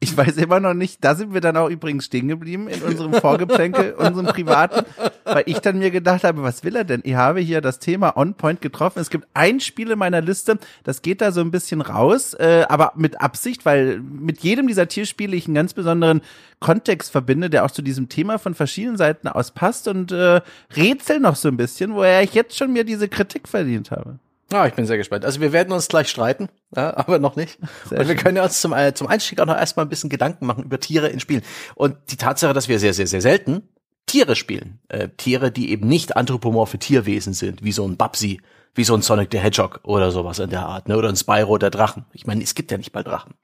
Ich 0.00 0.16
weiß 0.16 0.36
immer 0.38 0.60
noch 0.60 0.74
nicht, 0.74 1.04
da 1.04 1.14
sind 1.14 1.34
wir 1.34 1.40
dann 1.40 1.56
auch 1.56 1.68
übrigens 1.68 2.06
stehen 2.06 2.28
geblieben 2.28 2.68
in 2.68 2.82
unserem 2.82 3.14
Vorgeplänkel, 3.14 3.92
unserem 3.98 4.26
privaten, 4.26 4.86
weil 5.24 5.44
ich 5.46 5.60
dann 5.60 5.78
mir 5.78 5.90
gedacht 5.90 6.24
habe, 6.24 6.42
was 6.42 6.64
will 6.64 6.76
er 6.76 6.84
denn? 6.84 7.00
Ich 7.04 7.14
habe 7.14 7.40
hier 7.40 7.60
das 7.60 7.78
Thema 7.78 8.16
On 8.16 8.34
Point 8.34 8.60
getroffen. 8.60 9.00
Es 9.00 9.10
gibt 9.10 9.26
ein 9.34 9.60
Spiel 9.60 9.90
in 9.90 9.98
meiner 9.98 10.20
Liste, 10.20 10.58
das 10.84 11.02
geht 11.02 11.20
da 11.20 11.32
so 11.32 11.40
ein 11.40 11.50
bisschen 11.50 11.80
raus, 11.80 12.34
äh, 12.34 12.64
aber 12.68 12.92
mit 12.96 13.20
Absicht, 13.20 13.64
weil 13.64 14.00
mit 14.00 14.40
jedem 14.40 14.66
dieser 14.66 14.88
Tierspiele 14.88 15.36
ich 15.36 15.46
einen 15.46 15.54
ganz 15.54 15.74
besonderen 15.74 16.20
Kontext 16.60 17.12
verbinde, 17.12 17.50
der 17.50 17.64
auch 17.64 17.70
zu 17.70 17.82
diesem 17.82 18.08
Thema 18.08 18.38
von 18.38 18.54
verschiedenen 18.54 18.96
Seiten 18.96 19.28
aus 19.28 19.50
passt 19.50 19.88
und 19.88 20.12
äh, 20.12 20.40
rätsel 20.74 21.20
noch 21.20 21.36
so 21.36 21.48
ein 21.48 21.56
bisschen, 21.56 21.94
woher 21.94 22.22
ich 22.22 22.34
jetzt 22.34 22.56
schon 22.56 22.72
mir 22.72 22.84
diese 22.84 23.08
Kritik 23.08 23.48
verdient 23.48 23.90
habe. 23.90 24.18
Ah, 24.52 24.66
ich 24.66 24.74
bin 24.74 24.86
sehr 24.86 24.96
gespannt. 24.96 25.24
Also 25.24 25.40
wir 25.40 25.52
werden 25.52 25.72
uns 25.72 25.88
gleich 25.88 26.08
streiten, 26.08 26.48
ja, 26.74 26.96
aber 26.96 27.18
noch 27.18 27.36
nicht. 27.36 27.58
Sehr 27.88 27.98
und 27.98 28.08
wir 28.08 28.14
schön. 28.14 28.24
können 28.24 28.38
uns 28.38 28.60
zum, 28.60 28.72
äh, 28.72 28.94
zum 28.94 29.08
Einstieg 29.08 29.40
auch 29.40 29.46
noch 29.46 29.56
erstmal 29.56 29.86
ein 29.86 29.88
bisschen 29.88 30.10
Gedanken 30.10 30.46
machen 30.46 30.64
über 30.64 30.78
Tiere 30.78 31.08
in 31.08 31.20
Spielen. 31.20 31.42
Und 31.74 31.96
die 32.10 32.16
Tatsache, 32.16 32.52
dass 32.52 32.68
wir 32.68 32.78
sehr, 32.78 32.94
sehr, 32.94 33.06
sehr 33.06 33.20
selten 33.20 33.68
Tiere 34.06 34.36
spielen. 34.36 34.78
Äh, 34.88 35.08
Tiere, 35.16 35.50
die 35.50 35.70
eben 35.70 35.88
nicht 35.88 36.16
anthropomorphe 36.16 36.78
Tierwesen 36.78 37.32
sind, 37.32 37.64
wie 37.64 37.72
so 37.72 37.86
ein 37.86 37.96
Babsi 37.96 38.40
wie 38.76 38.84
so 38.84 38.94
ein 38.94 39.02
Sonic 39.02 39.28
the 39.32 39.38
Hedgehog 39.38 39.80
oder 39.82 40.10
sowas 40.10 40.38
in 40.38 40.50
der 40.50 40.66
Art, 40.66 40.88
ne? 40.88 40.96
Oder 40.96 41.08
ein 41.08 41.16
Spyro 41.16 41.58
der 41.58 41.70
Drachen. 41.70 42.04
Ich 42.12 42.26
meine, 42.26 42.42
es 42.42 42.54
gibt 42.54 42.70
ja 42.70 42.78
nicht 42.78 42.94
mal 42.94 43.02
Drachen. 43.02 43.34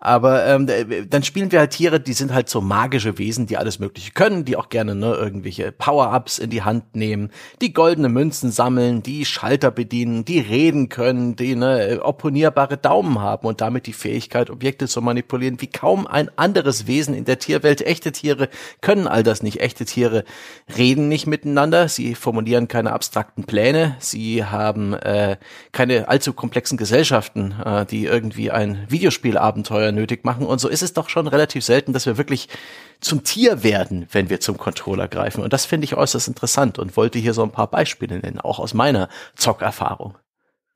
Aber 0.00 0.46
ähm, 0.46 0.68
dann 1.10 1.24
spielen 1.24 1.50
wir 1.50 1.58
halt 1.58 1.72
Tiere, 1.72 1.98
die 1.98 2.12
sind 2.12 2.32
halt 2.32 2.48
so 2.48 2.60
magische 2.60 3.18
Wesen, 3.18 3.46
die 3.46 3.56
alles 3.56 3.80
Mögliche 3.80 4.12
können, 4.12 4.44
die 4.44 4.56
auch 4.56 4.68
gerne 4.68 4.94
ne, 4.94 5.12
irgendwelche 5.14 5.72
Power-Ups 5.72 6.38
in 6.38 6.50
die 6.50 6.62
Hand 6.62 6.94
nehmen, 6.94 7.30
die 7.60 7.72
goldene 7.72 8.08
Münzen 8.08 8.52
sammeln, 8.52 9.02
die 9.02 9.24
Schalter 9.24 9.72
bedienen, 9.72 10.24
die 10.24 10.38
reden 10.38 10.88
können, 10.88 11.34
die 11.34 11.56
ne, 11.56 11.98
opponierbare 12.00 12.76
Daumen 12.76 13.20
haben 13.20 13.44
und 13.48 13.60
damit 13.60 13.88
die 13.88 13.92
Fähigkeit, 13.92 14.50
Objekte 14.50 14.86
zu 14.86 15.02
manipulieren, 15.02 15.60
wie 15.60 15.66
kaum 15.66 16.06
ein 16.06 16.30
anderes 16.36 16.86
Wesen 16.86 17.14
in 17.14 17.24
der 17.24 17.40
Tierwelt. 17.40 17.82
Echte 17.82 18.12
Tiere 18.12 18.48
können 18.80 19.08
all 19.08 19.24
das 19.24 19.42
nicht. 19.42 19.60
Echte 19.60 19.84
Tiere 19.84 20.22
reden 20.76 21.08
nicht 21.08 21.26
miteinander, 21.26 21.88
sie 21.88 22.14
formulieren 22.14 22.68
keine 22.68 22.92
abstrakten 22.92 23.44
Pläne, 23.44 23.96
sie 23.98 24.44
haben 24.44 24.67
haben 24.68 24.92
äh, 24.92 25.36
keine 25.72 26.08
allzu 26.08 26.32
komplexen 26.32 26.78
Gesellschaften, 26.78 27.54
äh, 27.64 27.86
die 27.86 28.04
irgendwie 28.04 28.50
ein 28.50 28.84
Videospielabenteuer 28.88 29.90
nötig 29.90 30.24
machen. 30.24 30.46
Und 30.46 30.60
so 30.60 30.68
ist 30.68 30.82
es 30.82 30.92
doch 30.92 31.08
schon 31.08 31.26
relativ 31.26 31.64
selten, 31.64 31.92
dass 31.92 32.06
wir 32.06 32.18
wirklich 32.18 32.48
zum 33.00 33.24
Tier 33.24 33.62
werden, 33.62 34.06
wenn 34.12 34.30
wir 34.30 34.40
zum 34.40 34.58
Controller 34.58 35.08
greifen. 35.08 35.42
Und 35.42 35.52
das 35.52 35.66
finde 35.66 35.86
ich 35.86 35.96
äußerst 35.96 36.28
interessant 36.28 36.78
und 36.78 36.96
wollte 36.96 37.18
hier 37.18 37.34
so 37.34 37.42
ein 37.42 37.52
paar 37.52 37.68
Beispiele 37.68 38.18
nennen, 38.18 38.40
auch 38.40 38.58
aus 38.58 38.74
meiner 38.74 39.08
Zockerfahrung. 39.34 40.16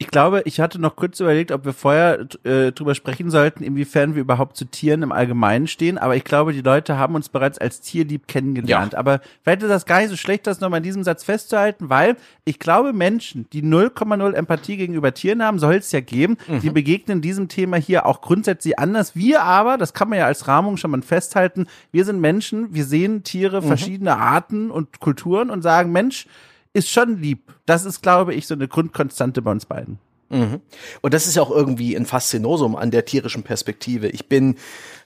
Ich 0.02 0.08
glaube, 0.08 0.42
ich 0.46 0.58
hatte 0.58 0.80
noch 0.80 0.96
kurz 0.96 1.20
überlegt, 1.20 1.52
ob 1.52 1.64
wir 1.64 1.72
vorher 1.72 2.26
äh, 2.42 2.72
drüber 2.72 2.96
sprechen 2.96 3.30
sollten, 3.30 3.62
inwiefern 3.62 4.16
wir 4.16 4.22
überhaupt 4.22 4.56
zu 4.56 4.64
Tieren 4.64 5.04
im 5.04 5.12
Allgemeinen 5.12 5.68
stehen. 5.68 5.96
Aber 5.96 6.16
ich 6.16 6.24
glaube, 6.24 6.52
die 6.52 6.60
Leute 6.60 6.98
haben 6.98 7.14
uns 7.14 7.28
bereits 7.28 7.56
als 7.58 7.80
Tierlieb 7.80 8.26
kennengelernt. 8.26 8.94
Ja. 8.94 8.98
Aber 8.98 9.20
vielleicht 9.44 9.62
ist 9.62 9.68
das 9.68 9.86
gar 9.86 10.00
nicht 10.00 10.10
so 10.10 10.16
schlecht, 10.16 10.48
das 10.48 10.58
nochmal 10.58 10.78
in 10.78 10.82
diesem 10.82 11.04
Satz 11.04 11.22
festzuhalten, 11.22 11.88
weil 11.88 12.16
ich 12.44 12.58
glaube, 12.58 12.92
Menschen, 12.92 13.46
die 13.52 13.62
0,0 13.62 14.32
Empathie 14.32 14.76
gegenüber 14.76 15.14
Tieren 15.14 15.40
haben, 15.40 15.60
soll 15.60 15.74
es 15.74 15.92
ja 15.92 16.00
geben, 16.00 16.36
mhm. 16.48 16.58
die 16.58 16.70
begegnen 16.70 17.20
diesem 17.20 17.46
Thema 17.46 17.76
hier 17.76 18.04
auch 18.04 18.22
grundsätzlich 18.22 18.80
anders. 18.80 19.14
Wir 19.14 19.44
aber, 19.44 19.78
das 19.78 19.94
kann 19.94 20.08
man 20.08 20.18
ja 20.18 20.26
als 20.26 20.48
Rahmung 20.48 20.78
schon 20.78 20.90
mal 20.90 21.02
festhalten, 21.02 21.68
wir 21.92 22.04
sind 22.04 22.20
Menschen, 22.20 22.74
wir 22.74 22.84
sehen 22.84 23.22
Tiere 23.22 23.62
mhm. 23.62 23.66
verschiedener 23.68 24.18
Arten 24.18 24.72
und 24.72 24.98
Kulturen 24.98 25.48
und 25.48 25.62
sagen, 25.62 25.92
Mensch, 25.92 26.26
ist 26.72 26.90
schon 26.90 27.20
lieb. 27.20 27.52
Das 27.66 27.84
ist, 27.84 28.02
glaube 28.02 28.34
ich, 28.34 28.46
so 28.46 28.54
eine 28.54 28.68
Grundkonstante 28.68 29.42
bei 29.42 29.50
uns 29.50 29.66
beiden. 29.66 29.98
Mhm. 30.30 30.60
Und 31.02 31.14
das 31.14 31.26
ist 31.26 31.36
ja 31.36 31.42
auch 31.42 31.50
irgendwie 31.50 31.94
ein 31.94 32.06
Faszinosum 32.06 32.74
an 32.74 32.90
der 32.90 33.04
tierischen 33.04 33.42
Perspektive. 33.42 34.08
Ich 34.08 34.28
bin, 34.28 34.56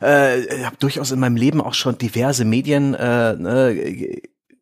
äh, 0.01 0.65
habe 0.65 0.77
durchaus 0.79 1.11
in 1.11 1.19
meinem 1.19 1.37
Leben 1.37 1.61
auch 1.61 1.75
schon 1.75 1.99
diverse 1.99 2.45
Medien 2.45 2.95
äh, 2.95 3.35
ne, 3.35 4.21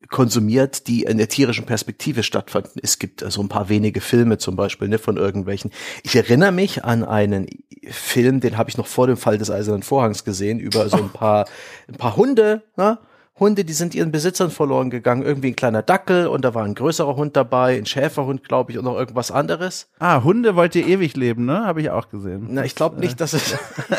konsumiert, 0.09 0.87
die 0.87 1.03
in 1.03 1.19
der 1.19 1.29
tierischen 1.29 1.67
Perspektive 1.67 2.23
stattfanden. 2.23 2.81
Es 2.83 2.99
gibt 2.99 3.21
so 3.21 3.27
also 3.27 3.43
ein 3.43 3.49
paar 3.49 3.69
wenige 3.69 4.01
Filme 4.01 4.39
zum 4.39 4.57
Beispiel 4.57 4.89
ne, 4.89 4.99
von 4.99 5.19
irgendwelchen. 5.19 5.71
Ich 6.03 6.17
erinnere 6.17 6.53
mich 6.53 6.85
an 6.85 7.05
einen 7.05 7.47
Film, 7.91 8.41
den 8.41 8.57
habe 8.57 8.71
ich 8.71 8.79
noch 8.79 8.87
vor 8.87 9.07
dem 9.07 9.19
Fall 9.19 9.37
des 9.37 9.51
Eisernen 9.51 9.83
Vorhangs 9.83 10.25
gesehen, 10.25 10.61
über 10.61 10.89
so 10.89 10.97
ein 10.97 11.11
paar, 11.11 11.47
ein 11.89 11.97
paar 11.97 12.17
Hunde, 12.17 12.63
ne? 12.77 12.99
Hunde, 13.39 13.65
die 13.65 13.73
sind 13.73 13.95
ihren 13.97 14.13
Besitzern 14.13 14.51
verloren 14.51 14.91
gegangen. 14.91 15.23
Irgendwie 15.23 15.49
ein 15.49 15.57
kleiner 15.57 15.83
Dackel 15.83 16.29
und 16.29 16.45
da 16.45 16.55
war 16.55 16.65
ein 16.65 16.75
größerer 16.75 17.17
Hund 17.17 17.37
dabei, 17.37 17.77
ein 17.77 17.87
Schäferhund, 17.87 18.47
glaube 18.47 18.71
ich, 18.71 18.79
und 18.79 18.85
noch 18.85 18.97
irgendwas 18.97 19.33
anderes. 19.33 19.89
Ah, 19.99 20.23
Hunde 20.23 20.55
wollt 20.55 20.77
ihr 20.77 20.87
ewig 20.87 21.17
leben, 21.17 21.45
ne? 21.45 21.65
Habe 21.65 21.81
ich 21.81 21.91
auch 21.91 22.09
gesehen. 22.09 22.47
Na, 22.51 22.65
ich 22.65 22.77
glaube 22.77 23.01
nicht, 23.01 23.21
dass 23.21 23.33
es 23.33 23.57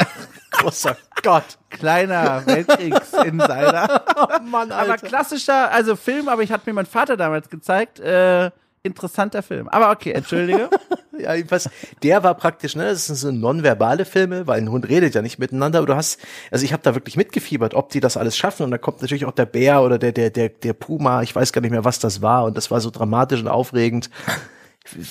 großer 0.52 0.96
Gott. 1.22 1.58
Kleiner 1.70 2.46
Weltkriegsinsider. 2.46 4.06
oh 4.16 4.44
Mann, 4.44 4.72
Alter. 4.72 4.94
Aber 4.94 4.98
klassischer, 4.98 5.70
also 5.72 5.98
Film, 5.98 6.30
aber 6.30 6.44
ich 6.44 6.52
hatte 6.52 6.70
mir 6.70 6.74
mein 6.74 6.86
Vater 6.86 7.18
damals 7.18 7.50
gezeigt. 7.50 8.00
Äh, 8.00 8.52
interessanter 8.86 9.44
Film. 9.44 9.68
Aber 9.68 9.92
okay, 9.92 10.12
entschuldige. 10.12 10.70
ja, 11.20 11.34
jedenfalls, 11.34 11.70
der 12.04 12.24
war 12.24 12.36
praktisch, 12.36 12.76
ne, 12.76 12.86
das 12.86 13.08
sind 13.08 13.16
so 13.16 13.32
nonverbale 13.32 14.06
Filme, 14.06 14.48
weil 14.48 14.62
ein 14.62 14.70
Hund 14.70 14.88
redet 14.88 15.16
ja 15.16 15.22
nicht 15.22 15.40
miteinander, 15.40 15.80
aber 15.80 15.88
du 15.88 15.96
hast, 15.96 16.20
also 16.52 16.64
ich 16.64 16.74
habe 16.74 16.84
da 16.84 16.96
wirklich 16.96 17.18
mitgefiebert, 17.18 17.74
ob 17.74 17.90
die 17.90 18.00
das 18.00 18.18
alles 18.18 18.38
schaffen 18.38 18.64
und 18.64 18.72
da 18.72 18.78
kommt 18.78 19.02
natürlich 19.02 19.26
auch 19.26 19.32
der 19.32 19.46
Bär 19.46 19.82
oder 19.82 19.98
der 19.98 20.12
der 20.12 20.30
der 20.30 20.50
der 20.50 20.74
Puma, 20.74 21.24
ich 21.24 21.36
weiß 21.36 21.52
gar 21.52 21.62
nicht 21.62 21.72
mehr, 21.72 21.86
was 21.86 22.00
das 22.00 22.22
war 22.22 22.46
und 22.46 22.56
das 22.56 22.72
war 22.72 22.80
so 22.80 22.92
dramatisch 22.92 23.42
und 23.42 23.48
aufregend. 23.48 24.10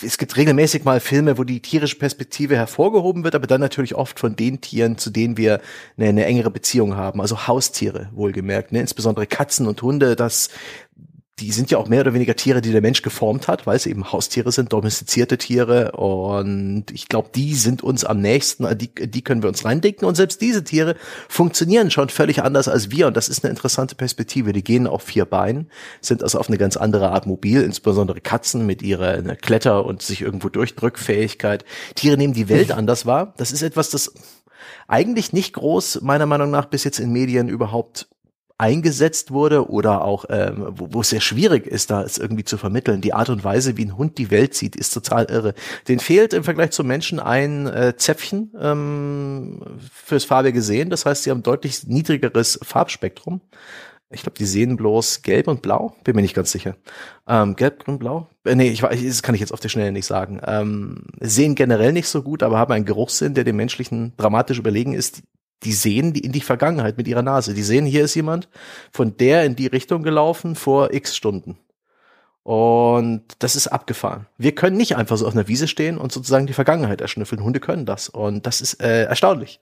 Es 0.02 0.18
gibt 0.18 0.36
regelmäßig 0.36 0.84
mal 0.84 1.00
Filme, 1.00 1.36
wo 1.36 1.42
die 1.42 1.60
tierische 1.60 1.98
Perspektive 1.98 2.54
hervorgehoben 2.56 3.24
wird, 3.24 3.34
aber 3.34 3.48
dann 3.48 3.60
natürlich 3.60 3.96
oft 3.96 4.20
von 4.20 4.36
den 4.36 4.60
Tieren, 4.60 4.98
zu 4.98 5.10
denen 5.10 5.36
wir 5.36 5.60
eine, 5.96 6.10
eine 6.10 6.26
engere 6.26 6.52
Beziehung 6.52 6.94
haben, 6.94 7.20
also 7.20 7.48
Haustiere 7.48 8.08
wohlgemerkt, 8.12 8.70
ne? 8.70 8.80
insbesondere 8.80 9.26
Katzen 9.26 9.66
und 9.66 9.82
Hunde, 9.82 10.14
das 10.14 10.48
die 11.40 11.50
sind 11.50 11.72
ja 11.72 11.78
auch 11.78 11.88
mehr 11.88 12.02
oder 12.02 12.14
weniger 12.14 12.36
Tiere, 12.36 12.60
die 12.60 12.70
der 12.70 12.80
Mensch 12.80 13.02
geformt 13.02 13.48
hat, 13.48 13.66
weil 13.66 13.78
sie 13.80 13.90
eben 13.90 14.12
Haustiere 14.12 14.52
sind, 14.52 14.72
domestizierte 14.72 15.36
Tiere. 15.36 15.92
Und 15.92 16.84
ich 16.92 17.08
glaube, 17.08 17.30
die 17.34 17.54
sind 17.54 17.82
uns 17.82 18.04
am 18.04 18.20
nächsten, 18.20 18.78
die, 18.78 18.94
die 18.94 19.22
können 19.22 19.42
wir 19.42 19.48
uns 19.48 19.64
reindenken. 19.64 20.06
Und 20.06 20.14
selbst 20.14 20.40
diese 20.40 20.62
Tiere 20.62 20.94
funktionieren 21.28 21.90
schon 21.90 22.08
völlig 22.08 22.42
anders 22.42 22.68
als 22.68 22.92
wir. 22.92 23.08
Und 23.08 23.16
das 23.16 23.28
ist 23.28 23.44
eine 23.44 23.50
interessante 23.50 23.96
Perspektive. 23.96 24.52
Die 24.52 24.62
gehen 24.62 24.86
auf 24.86 25.02
vier 25.02 25.24
Beinen, 25.24 25.70
sind 26.00 26.22
also 26.22 26.38
auf 26.38 26.48
eine 26.48 26.58
ganz 26.58 26.76
andere 26.76 27.10
Art 27.10 27.26
mobil, 27.26 27.62
insbesondere 27.62 28.20
Katzen 28.20 28.64
mit 28.64 28.82
ihrer 28.82 29.20
Kletter- 29.34 29.84
und 29.84 30.02
sich 30.02 30.20
irgendwo 30.20 30.48
durchdrückfähigkeit. 30.48 31.64
Tiere 31.96 32.16
nehmen 32.16 32.34
die 32.34 32.48
Welt 32.48 32.70
anders 32.70 33.06
wahr. 33.06 33.34
Das 33.38 33.50
ist 33.50 33.62
etwas, 33.62 33.90
das 33.90 34.12
eigentlich 34.86 35.32
nicht 35.32 35.54
groß, 35.54 36.00
meiner 36.02 36.26
Meinung 36.26 36.50
nach, 36.50 36.66
bis 36.66 36.84
jetzt 36.84 37.00
in 37.00 37.10
Medien 37.10 37.48
überhaupt 37.48 38.06
eingesetzt 38.56 39.32
wurde 39.32 39.68
oder 39.68 40.04
auch 40.04 40.26
ähm, 40.28 40.66
wo, 40.70 40.92
wo 40.92 41.00
es 41.00 41.10
sehr 41.10 41.20
schwierig 41.20 41.66
ist, 41.66 41.90
da 41.90 42.02
es 42.02 42.18
irgendwie 42.18 42.44
zu 42.44 42.56
vermitteln. 42.56 43.00
Die 43.00 43.12
Art 43.12 43.28
und 43.28 43.42
Weise, 43.42 43.76
wie 43.76 43.84
ein 43.84 43.96
Hund 43.96 44.18
die 44.18 44.30
Welt 44.30 44.54
sieht, 44.54 44.76
ist 44.76 44.94
total 44.94 45.24
irre. 45.24 45.54
Den 45.88 45.98
fehlt 45.98 46.32
im 46.32 46.44
Vergleich 46.44 46.70
zum 46.70 46.86
Menschen 46.86 47.18
ein 47.18 47.66
äh, 47.66 47.96
Zäpfchen 47.96 48.52
ähm, 48.60 49.60
fürs 49.92 50.24
farbige 50.24 50.62
Sehen. 50.62 50.90
Das 50.90 51.04
heißt, 51.04 51.24
sie 51.24 51.30
haben 51.30 51.42
deutlich 51.42 51.86
niedrigeres 51.86 52.60
Farbspektrum. 52.62 53.40
Ich 54.10 54.22
glaube, 54.22 54.38
die 54.38 54.44
sehen 54.44 54.76
bloß 54.76 55.22
gelb 55.22 55.48
und 55.48 55.60
blau. 55.60 55.96
Bin 56.04 56.14
mir 56.14 56.22
nicht 56.22 56.34
ganz 56.34 56.52
sicher. 56.52 56.76
Ähm, 57.26 57.56
gelb, 57.56 57.84
grün, 57.84 57.98
blau? 57.98 58.28
Äh, 58.44 58.54
nee, 58.54 58.68
ich 58.68 58.82
weiß, 58.82 59.02
das 59.04 59.24
kann 59.24 59.34
ich 59.34 59.40
jetzt 59.40 59.52
auf 59.52 59.60
der 59.60 59.68
Schnelle 59.68 59.90
nicht 59.90 60.06
sagen. 60.06 60.40
Ähm, 60.46 61.06
sehen 61.20 61.56
generell 61.56 61.92
nicht 61.92 62.08
so 62.08 62.22
gut, 62.22 62.44
aber 62.44 62.58
haben 62.58 62.72
einen 62.72 62.84
Geruchssinn, 62.84 63.34
der 63.34 63.42
dem 63.42 63.56
menschlichen 63.56 64.12
dramatisch 64.16 64.58
überlegen 64.58 64.92
ist 64.92 65.22
die 65.64 65.72
sehen 65.72 66.12
die 66.12 66.20
in 66.20 66.32
die 66.32 66.40
Vergangenheit 66.40 66.96
mit 66.96 67.08
ihrer 67.08 67.22
Nase. 67.22 67.54
Die 67.54 67.62
sehen, 67.62 67.86
hier 67.86 68.04
ist 68.04 68.14
jemand 68.14 68.48
von 68.92 69.16
der 69.16 69.44
in 69.44 69.56
die 69.56 69.66
Richtung 69.66 70.02
gelaufen 70.02 70.54
vor 70.54 70.92
x 70.92 71.16
Stunden. 71.16 71.58
Und 72.44 73.22
das 73.38 73.56
ist 73.56 73.68
abgefahren. 73.68 74.26
Wir 74.36 74.54
können 74.54 74.76
nicht 74.76 74.96
einfach 74.96 75.16
so 75.16 75.26
auf 75.26 75.32
einer 75.32 75.48
Wiese 75.48 75.66
stehen 75.66 75.96
und 75.96 76.12
sozusagen 76.12 76.46
die 76.46 76.52
Vergangenheit 76.52 77.00
erschnüffeln. 77.00 77.42
Hunde 77.42 77.58
können 77.58 77.86
das. 77.86 78.10
Und 78.10 78.46
das 78.46 78.60
ist 78.60 78.82
äh, 78.82 79.04
erstaunlich. 79.04 79.60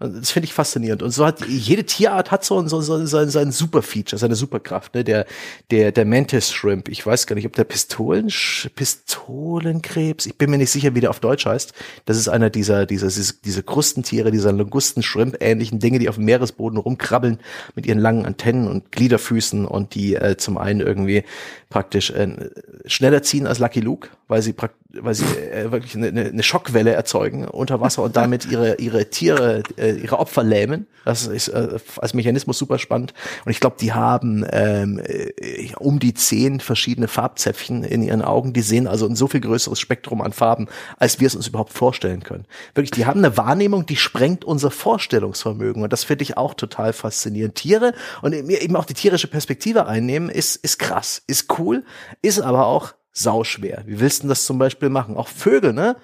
Das 0.00 0.30
finde 0.30 0.46
ich 0.46 0.54
faszinierend. 0.54 1.02
Und 1.02 1.10
so 1.10 1.26
hat 1.26 1.46
jede 1.46 1.84
Tierart 1.84 2.30
hat 2.30 2.42
so, 2.42 2.66
so, 2.66 2.80
so 2.80 3.04
sein, 3.04 3.28
sein 3.28 3.52
Superfeature, 3.52 4.18
seine 4.18 4.34
Superkraft. 4.34 4.94
Ne? 4.94 5.04
Der, 5.04 5.26
der, 5.70 5.92
der 5.92 6.06
Mantis 6.06 6.50
Shrimp. 6.50 6.88
Ich 6.88 7.04
weiß 7.04 7.26
gar 7.26 7.36
nicht, 7.36 7.44
ob 7.44 7.54
der 7.54 7.64
Pistolen, 7.64 8.28
Pistolenkrebs. 8.28 10.24
Ich 10.24 10.38
bin 10.38 10.50
mir 10.50 10.56
nicht 10.56 10.70
sicher, 10.70 10.94
wie 10.94 11.00
der 11.00 11.10
auf 11.10 11.20
Deutsch 11.20 11.44
heißt. 11.44 11.74
Das 12.06 12.16
ist 12.16 12.28
einer 12.28 12.48
dieser, 12.48 12.86
dieser, 12.86 13.08
diese, 13.08 13.34
diese 13.44 13.62
Krustentiere, 13.62 14.30
dieser 14.30 14.52
Langusten-Shrimp-ähnlichen 14.52 15.80
Dinge, 15.80 15.98
die 15.98 16.08
auf 16.08 16.14
dem 16.14 16.24
Meeresboden 16.24 16.78
rumkrabbeln 16.78 17.38
mit 17.74 17.84
ihren 17.84 17.98
langen 17.98 18.24
Antennen 18.24 18.68
und 18.68 18.92
Gliederfüßen 18.92 19.66
und 19.66 19.94
die 19.94 20.14
äh, 20.14 20.38
zum 20.38 20.56
einen 20.56 20.80
irgendwie 20.80 21.24
praktisch 21.70 22.10
äh, 22.10 22.50
schneller 22.84 23.22
ziehen 23.22 23.46
als 23.46 23.60
Lucky 23.60 23.80
Luke, 23.80 24.08
weil 24.26 24.42
sie 24.42 24.54
weil 24.92 25.14
sie 25.14 25.24
äh, 25.24 25.70
wirklich 25.70 25.94
eine, 25.94 26.08
eine 26.08 26.42
Schockwelle 26.42 26.92
erzeugen 26.92 27.46
unter 27.46 27.80
Wasser 27.80 28.02
und 28.02 28.16
damit 28.16 28.44
ihre 28.50 28.74
ihre 28.74 29.08
Tiere 29.08 29.62
äh, 29.78 29.92
ihre 29.92 30.18
Opfer 30.18 30.42
lähmen. 30.42 30.88
Das 31.04 31.26
ist 31.28 31.48
äh, 31.48 31.78
als 31.98 32.12
Mechanismus 32.12 32.58
super 32.58 32.78
spannend 32.80 33.14
und 33.44 33.52
ich 33.52 33.60
glaube, 33.60 33.76
die 33.80 33.92
haben 33.92 34.44
ähm, 34.50 35.00
äh, 35.04 35.72
um 35.78 36.00
die 36.00 36.12
zehn 36.12 36.58
verschiedene 36.58 37.06
Farbzäpfchen 37.06 37.84
in 37.84 38.02
ihren 38.02 38.22
Augen. 38.22 38.52
Die 38.52 38.62
sehen 38.62 38.88
also 38.88 39.06
ein 39.06 39.14
so 39.14 39.28
viel 39.28 39.40
größeres 39.40 39.78
Spektrum 39.78 40.20
an 40.22 40.32
Farben, 40.32 40.66
als 40.98 41.20
wir 41.20 41.28
es 41.28 41.36
uns 41.36 41.46
überhaupt 41.46 41.72
vorstellen 41.72 42.24
können. 42.24 42.46
Wirklich, 42.74 42.90
die 42.90 43.06
haben 43.06 43.24
eine 43.24 43.36
Wahrnehmung, 43.36 43.86
die 43.86 43.96
sprengt 43.96 44.44
unser 44.44 44.72
Vorstellungsvermögen 44.72 45.84
und 45.84 45.92
das 45.92 46.02
finde 46.02 46.24
ich 46.24 46.36
auch 46.36 46.54
total 46.54 46.92
faszinierend. 46.92 47.54
Tiere 47.54 47.94
und 48.22 48.32
eben 48.32 48.76
auch 48.76 48.84
die 48.84 48.94
tierische 48.94 49.28
Perspektive 49.28 49.86
einnehmen 49.86 50.30
ist 50.30 50.56
ist 50.56 50.78
krass, 50.80 51.22
ist 51.28 51.46
cool 51.58 51.59
cool, 51.60 51.84
ist 52.22 52.40
aber 52.40 52.66
auch 52.66 52.94
sauschwer. 53.12 53.82
Wie 53.86 54.00
willst 54.00 54.24
du 54.24 54.28
das 54.28 54.44
zum 54.44 54.58
Beispiel 54.58 54.88
machen? 54.88 55.16
Auch 55.16 55.28
Vögel, 55.28 55.72
ne? 55.72 55.96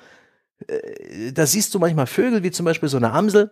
Äh, 0.66 1.32
da 1.32 1.46
siehst 1.46 1.74
du 1.74 1.78
manchmal 1.78 2.06
Vögel, 2.06 2.42
wie 2.42 2.50
zum 2.50 2.64
Beispiel 2.64 2.88
so 2.88 2.96
eine 2.96 3.12
Amsel. 3.12 3.50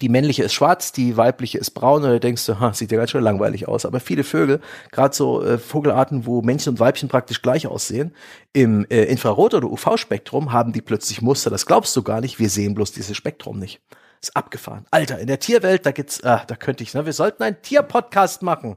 Die 0.00 0.08
männliche 0.08 0.44
ist 0.44 0.54
schwarz, 0.54 0.92
die 0.92 1.16
weibliche 1.16 1.58
ist 1.58 1.72
braun, 1.72 2.04
und 2.04 2.10
da 2.10 2.18
denkst 2.18 2.46
du, 2.46 2.58
ha, 2.58 2.72
sieht 2.72 2.90
ja 2.90 2.98
ganz 2.98 3.10
schön 3.10 3.22
langweilig 3.22 3.68
aus. 3.68 3.84
Aber 3.84 4.00
viele 4.00 4.24
Vögel, 4.24 4.60
gerade 4.92 5.14
so 5.14 5.42
äh, 5.42 5.58
Vogelarten, 5.58 6.24
wo 6.26 6.42
Männchen 6.42 6.74
und 6.74 6.80
Weibchen 6.80 7.08
praktisch 7.08 7.42
gleich 7.42 7.66
aussehen, 7.66 8.14
im 8.52 8.86
äh, 8.88 9.04
Infrarot- 9.04 9.54
oder 9.54 9.70
UV-Spektrum 9.70 10.52
haben 10.52 10.72
die 10.72 10.80
plötzlich 10.80 11.20
Muster. 11.20 11.50
Das 11.50 11.66
glaubst 11.66 11.94
du 11.96 12.02
gar 12.02 12.20
nicht. 12.20 12.38
Wir 12.38 12.48
sehen 12.48 12.74
bloß 12.74 12.92
dieses 12.92 13.16
Spektrum 13.16 13.58
nicht. 13.58 13.80
Ist 14.22 14.36
abgefahren. 14.36 14.86
Alter, 14.90 15.18
in 15.18 15.26
der 15.26 15.40
Tierwelt, 15.40 15.84
da 15.84 15.92
gibt's, 15.92 16.22
ah, 16.24 16.44
da 16.46 16.54
könnte 16.54 16.82
ich, 16.82 16.94
ne, 16.94 17.04
wir 17.04 17.12
sollten 17.12 17.42
einen 17.42 17.60
Tierpodcast 17.60 18.42
machen. 18.42 18.76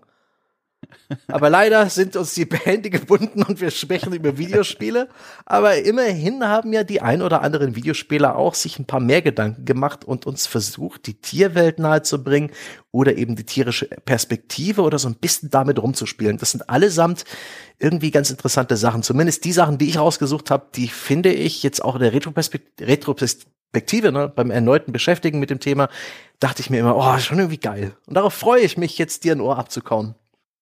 Aber 1.28 1.50
leider 1.50 1.90
sind 1.90 2.16
uns 2.16 2.34
die 2.34 2.48
Hände 2.64 2.90
gebunden 2.90 3.44
und 3.44 3.62
wir 3.62 3.72
sprechen 3.72 4.14
über 4.14 4.38
Videospiele. 4.38 5.10
Aber 5.46 5.78
immerhin 5.78 6.44
haben 6.44 6.74
ja 6.74 6.84
die 6.84 7.02
ein 7.02 7.22
oder 7.22 7.42
anderen 7.42 7.76
Videospieler 7.76 8.36
auch 8.36 8.56
sich 8.56 8.80
ein 8.80 8.86
paar 8.86 9.00
mehr 9.00 9.22
Gedanken 9.22 9.66
gemacht 9.66 10.06
und 10.06 10.26
uns 10.26 10.48
versucht, 10.48 11.08
die 11.08 11.16
Tierwelt 11.16 11.80
nahezubringen 11.80 12.52
oder 12.92 13.18
eben 13.18 13.36
die 13.36 13.46
tierische 13.46 13.88
Perspektive 14.06 14.82
oder 14.82 15.00
so 15.00 15.08
ein 15.08 15.16
bisschen 15.16 15.50
damit 15.50 15.82
rumzuspielen. 15.82 16.38
Das 16.38 16.52
sind 16.52 16.70
allesamt 16.70 17.26
irgendwie 17.80 18.12
ganz 18.12 18.30
interessante 18.30 18.78
Sachen. 18.78 19.04
Zumindest 19.04 19.44
die 19.46 19.52
Sachen, 19.52 19.78
die 19.78 19.90
ich 19.90 19.98
rausgesucht 19.98 20.52
habe, 20.52 20.68
die 20.76 20.88
finde 20.88 21.34
ich 21.34 21.64
jetzt 21.64 21.84
auch 21.84 21.96
in 21.96 22.02
der 22.02 22.14
Retroperspektive, 22.14 22.88
Retroperspektive 22.88 24.12
ne, 24.12 24.32
beim 24.34 24.52
erneuten 24.52 24.92
Beschäftigen 24.92 25.40
mit 25.40 25.50
dem 25.50 25.60
Thema, 25.60 25.90
dachte 26.40 26.62
ich 26.62 26.70
mir 26.70 26.80
immer, 26.80 26.96
oh, 26.96 27.18
schon 27.18 27.40
irgendwie 27.40 27.58
geil. 27.58 27.96
Und 28.06 28.16
darauf 28.16 28.34
freue 28.34 28.62
ich 28.62 28.78
mich 28.78 28.98
jetzt, 28.98 29.24
dir 29.24 29.34
ein 29.34 29.42
Ohr 29.42 29.58
abzukauen. 29.58 30.16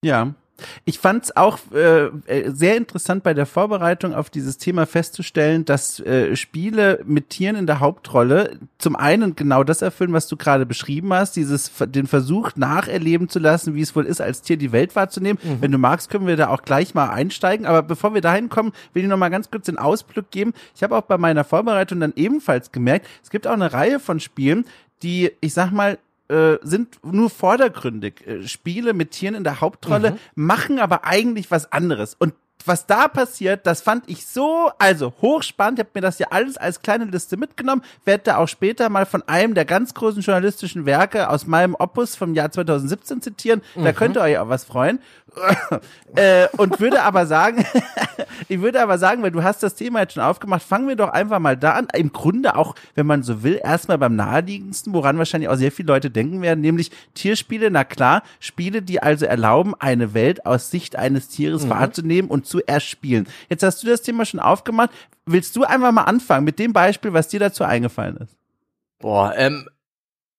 Ja. 0.03 0.33
Ich 0.85 0.99
fand 0.99 1.23
es 1.23 1.35
auch 1.35 1.57
äh, 1.73 2.05
äh, 2.27 2.51
sehr 2.51 2.77
interessant 2.77 3.23
bei 3.23 3.33
der 3.33 3.45
Vorbereitung 3.45 4.13
auf 4.13 4.29
dieses 4.29 4.57
Thema 4.57 4.85
festzustellen, 4.85 5.65
dass 5.65 5.99
äh, 5.99 6.35
Spiele 6.35 7.01
mit 7.05 7.29
Tieren 7.29 7.55
in 7.55 7.65
der 7.65 7.79
Hauptrolle 7.79 8.59
zum 8.77 8.95
einen 8.95 9.35
genau 9.35 9.63
das 9.63 9.81
erfüllen, 9.81 10.13
was 10.13 10.27
du 10.27 10.37
gerade 10.37 10.65
beschrieben 10.65 11.13
hast, 11.13 11.35
dieses 11.35 11.71
den 11.79 12.07
Versuch 12.07 12.51
nacherleben 12.55 13.29
zu 13.29 13.39
lassen, 13.39 13.75
wie 13.75 13.81
es 13.81 13.95
wohl 13.95 14.05
ist, 14.05 14.21
als 14.21 14.41
Tier 14.41 14.57
die 14.57 14.71
Welt 14.71 14.95
wahrzunehmen. 14.95 15.39
Mhm. 15.41 15.61
Wenn 15.61 15.71
du 15.71 15.77
magst, 15.77 16.09
können 16.09 16.27
wir 16.27 16.37
da 16.37 16.49
auch 16.49 16.61
gleich 16.61 16.93
mal 16.93 17.09
einsteigen. 17.09 17.65
Aber 17.65 17.81
bevor 17.81 18.13
wir 18.13 18.21
dahin 18.21 18.49
kommen, 18.49 18.71
will 18.93 19.03
ich 19.03 19.09
noch 19.09 19.17
mal 19.17 19.29
ganz 19.29 19.49
kurz 19.49 19.65
den 19.65 19.77
Ausblick 19.77 20.29
geben. 20.31 20.53
Ich 20.75 20.83
habe 20.83 20.95
auch 20.95 21.03
bei 21.03 21.17
meiner 21.17 21.43
Vorbereitung 21.43 21.99
dann 21.99 22.13
ebenfalls 22.15 22.71
gemerkt, 22.71 23.07
es 23.23 23.29
gibt 23.29 23.47
auch 23.47 23.53
eine 23.53 23.73
Reihe 23.73 23.99
von 23.99 24.19
Spielen, 24.19 24.65
die, 25.01 25.31
ich 25.41 25.53
sag 25.53 25.71
mal, 25.71 25.97
äh, 26.31 26.59
sind 26.61 26.99
nur 27.03 27.29
vordergründig. 27.29 28.25
Äh, 28.25 28.47
Spiele 28.47 28.93
mit 28.93 29.11
Tieren 29.11 29.35
in 29.35 29.43
der 29.43 29.59
Hauptrolle, 29.59 30.11
mhm. 30.11 30.17
machen 30.35 30.79
aber 30.79 31.03
eigentlich 31.05 31.51
was 31.51 31.71
anderes. 31.71 32.15
Und 32.17 32.33
was 32.67 32.85
da 32.85 33.07
passiert, 33.07 33.65
das 33.65 33.81
fand 33.81 34.09
ich 34.09 34.25
so, 34.25 34.71
also 34.77 35.13
hochspannend. 35.21 35.79
Ich 35.79 35.85
habe 35.85 35.91
mir 35.95 36.01
das 36.01 36.19
ja 36.19 36.27
alles 36.31 36.57
als 36.57 36.81
kleine 36.81 37.05
Liste 37.05 37.37
mitgenommen. 37.37 37.83
Werde 38.05 38.23
da 38.25 38.37
auch 38.37 38.47
später 38.47 38.89
mal 38.89 39.05
von 39.05 39.27
einem 39.27 39.53
der 39.53 39.65
ganz 39.65 39.93
großen 39.93 40.21
journalistischen 40.21 40.85
Werke 40.85 41.29
aus 41.29 41.47
meinem 41.47 41.75
Opus 41.75 42.15
vom 42.15 42.33
Jahr 42.33 42.51
2017 42.51 43.21
zitieren. 43.21 43.61
Mhm. 43.75 43.83
Da 43.83 43.93
könnt 43.93 44.17
ihr 44.17 44.21
euch 44.21 44.37
auch 44.37 44.49
was 44.49 44.63
freuen. 44.65 44.99
äh, 46.15 46.47
und 46.57 46.79
würde 46.79 47.03
aber 47.03 47.25
sagen, 47.25 47.65
ich 48.49 48.61
würde 48.61 48.81
aber 48.81 48.97
sagen, 48.97 49.23
weil 49.23 49.31
du 49.31 49.43
hast 49.43 49.63
das 49.63 49.75
Thema 49.75 50.01
jetzt 50.01 50.13
schon 50.13 50.23
aufgemacht, 50.23 50.61
fangen 50.61 50.87
wir 50.87 50.95
doch 50.95 51.09
einfach 51.09 51.39
mal 51.39 51.55
da 51.55 51.71
an. 51.71 51.87
Im 51.93 52.11
Grunde 52.11 52.55
auch, 52.55 52.75
wenn 52.95 53.05
man 53.05 53.23
so 53.23 53.43
will, 53.43 53.59
erstmal 53.63 53.97
beim 53.97 54.15
naheliegendsten, 54.15 54.93
woran 54.93 55.17
wahrscheinlich 55.17 55.49
auch 55.49 55.55
sehr 55.55 55.71
viele 55.71 55.87
Leute 55.87 56.09
denken 56.09 56.41
werden, 56.41 56.59
nämlich 56.59 56.91
Tierspiele. 57.13 57.71
Na 57.71 57.83
klar, 57.83 58.23
Spiele, 58.39 58.81
die 58.81 59.01
also 59.01 59.25
erlauben, 59.25 59.73
eine 59.79 60.13
Welt 60.13 60.45
aus 60.45 60.69
Sicht 60.69 60.97
eines 60.97 61.29
Tieres 61.29 61.65
mhm. 61.65 61.69
wahrzunehmen 61.69 62.29
und 62.29 62.45
zu 62.51 62.61
erspielen. 62.67 63.27
Jetzt 63.49 63.63
hast 63.63 63.81
du 63.81 63.87
das 63.87 64.01
Thema 64.01 64.25
schon 64.25 64.39
aufgemacht. 64.39 64.91
Willst 65.25 65.55
du 65.55 65.63
einfach 65.63 65.91
mal 65.91 66.03
anfangen 66.03 66.43
mit 66.43 66.59
dem 66.59 66.73
Beispiel, 66.73 67.13
was 67.13 67.29
dir 67.29 67.39
dazu 67.39 67.63
eingefallen 67.63 68.17
ist? 68.17 68.35
Boah, 68.99 69.33
ähm, 69.35 69.67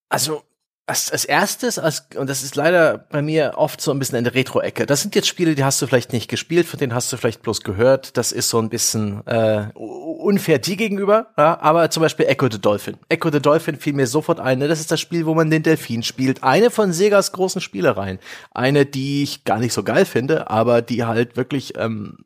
also 0.09 0.45
als, 0.87 1.13
als 1.13 1.25
erstes, 1.25 1.79
als, 1.79 2.07
und 2.17 2.29
das 2.29 2.43
ist 2.43 2.57
leider 2.57 2.99
bei 2.99 3.23
mir 3.23 3.53
oft 3.57 3.81
so 3.81 3.93
ein 3.93 3.99
bisschen 4.01 4.19
in 4.19 4.25
der 4.25 4.35
Retro-Ecke, 4.35 4.85
das 4.85 5.03
sind 5.03 5.15
jetzt 5.15 5.29
Spiele, 5.29 5.55
die 5.55 5.63
hast 5.63 5.81
du 5.81 5.87
vielleicht 5.87 6.13
nicht 6.13 6.29
gespielt, 6.29 6.67
von 6.67 6.79
denen 6.79 6.93
hast 6.93 7.13
du 7.13 7.17
vielleicht 7.17 7.43
bloß 7.43 7.63
gehört. 7.63 8.17
Das 8.17 8.33
ist 8.33 8.49
so 8.49 8.59
ein 8.59 8.69
bisschen 8.69 9.25
äh, 9.27 9.67
unfair 9.75 10.59
die 10.59 10.77
gegenüber, 10.77 11.29
ja? 11.39 11.61
aber 11.61 11.89
zum 11.91 12.03
Beispiel 12.03 12.27
Echo 12.27 12.49
the 12.51 12.61
Dolphin. 12.61 12.97
Echo 13.09 13.31
the 13.31 13.41
Dolphin 13.41 13.77
fiel 13.77 13.93
mir 13.93 14.09
sofort 14.09 14.41
ein. 14.41 14.59
Ne? 14.59 14.67
Das 14.67 14.81
ist 14.81 14.91
das 14.91 15.01
Spiel, 15.01 15.25
wo 15.25 15.35
man 15.35 15.51
den 15.51 15.63
Delfin 15.63 16.03
spielt. 16.03 16.43
Eine 16.43 16.71
von 16.71 16.93
Segas 16.93 17.31
großen 17.31 17.61
Spielereien. 17.61 18.19
Eine, 18.51 18.85
die 18.85 19.23
ich 19.23 19.45
gar 19.45 19.59
nicht 19.59 19.73
so 19.73 19.85
geil 19.85 20.05
finde, 20.05 20.51
aber 20.51 20.83
die 20.83 21.05
halt 21.05 21.37
wirklich, 21.37 21.75
ähm, 21.79 22.19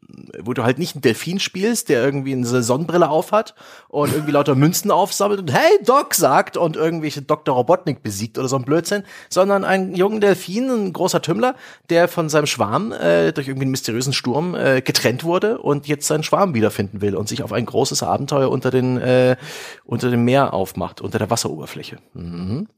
wo 0.42 0.52
du 0.52 0.64
halt 0.64 0.78
nicht 0.78 0.94
einen 0.94 1.02
Delfin 1.02 1.40
spielst, 1.40 1.88
der 1.88 2.04
irgendwie 2.04 2.32
eine 2.32 2.62
Sonnenbrille 2.62 3.08
aufhat 3.08 3.54
und 3.88 4.12
irgendwie 4.12 4.32
lauter 4.32 4.54
Münzen 4.56 4.90
aufsammelt 4.90 5.40
und 5.40 5.52
hey 5.52 5.78
Doc 5.84 6.14
sagt 6.14 6.56
und 6.56 6.76
irgendwelche 6.76 7.22
Dr. 7.22 7.54
Robotnik 7.54 8.02
besiegt 8.02 8.38
oder 8.38 8.48
so 8.48 8.56
ein 8.56 8.64
Blödsinn, 8.64 9.04
sondern 9.28 9.64
ein 9.64 9.94
jungen 9.94 10.20
Delfin, 10.20 10.68
ein 10.70 10.92
großer 10.92 11.22
Tümmler, 11.22 11.54
der 11.90 12.08
von 12.08 12.28
seinem 12.28 12.46
Schwarm 12.46 12.92
äh, 12.92 13.32
durch 13.32 13.48
irgendwie 13.48 13.64
einen 13.64 13.70
mysteriösen 13.72 14.12
Sturm 14.12 14.54
äh, 14.54 14.80
getrennt 14.82 15.24
wurde 15.24 15.58
und 15.58 15.86
jetzt 15.86 16.06
seinen 16.06 16.22
Schwarm 16.22 16.54
wiederfinden 16.54 17.00
will 17.00 17.16
und 17.16 17.28
sich 17.28 17.42
auf 17.42 17.52
ein 17.52 17.66
großes 17.66 18.02
Abenteuer 18.02 18.50
unter 18.50 18.70
den 18.70 18.98
äh, 18.98 19.36
unter 19.84 20.10
dem 20.10 20.24
Meer 20.24 20.54
aufmacht, 20.54 21.00
unter 21.00 21.18
der 21.18 21.30
Wasseroberfläche. 21.30 21.98
Mhm 22.14 22.68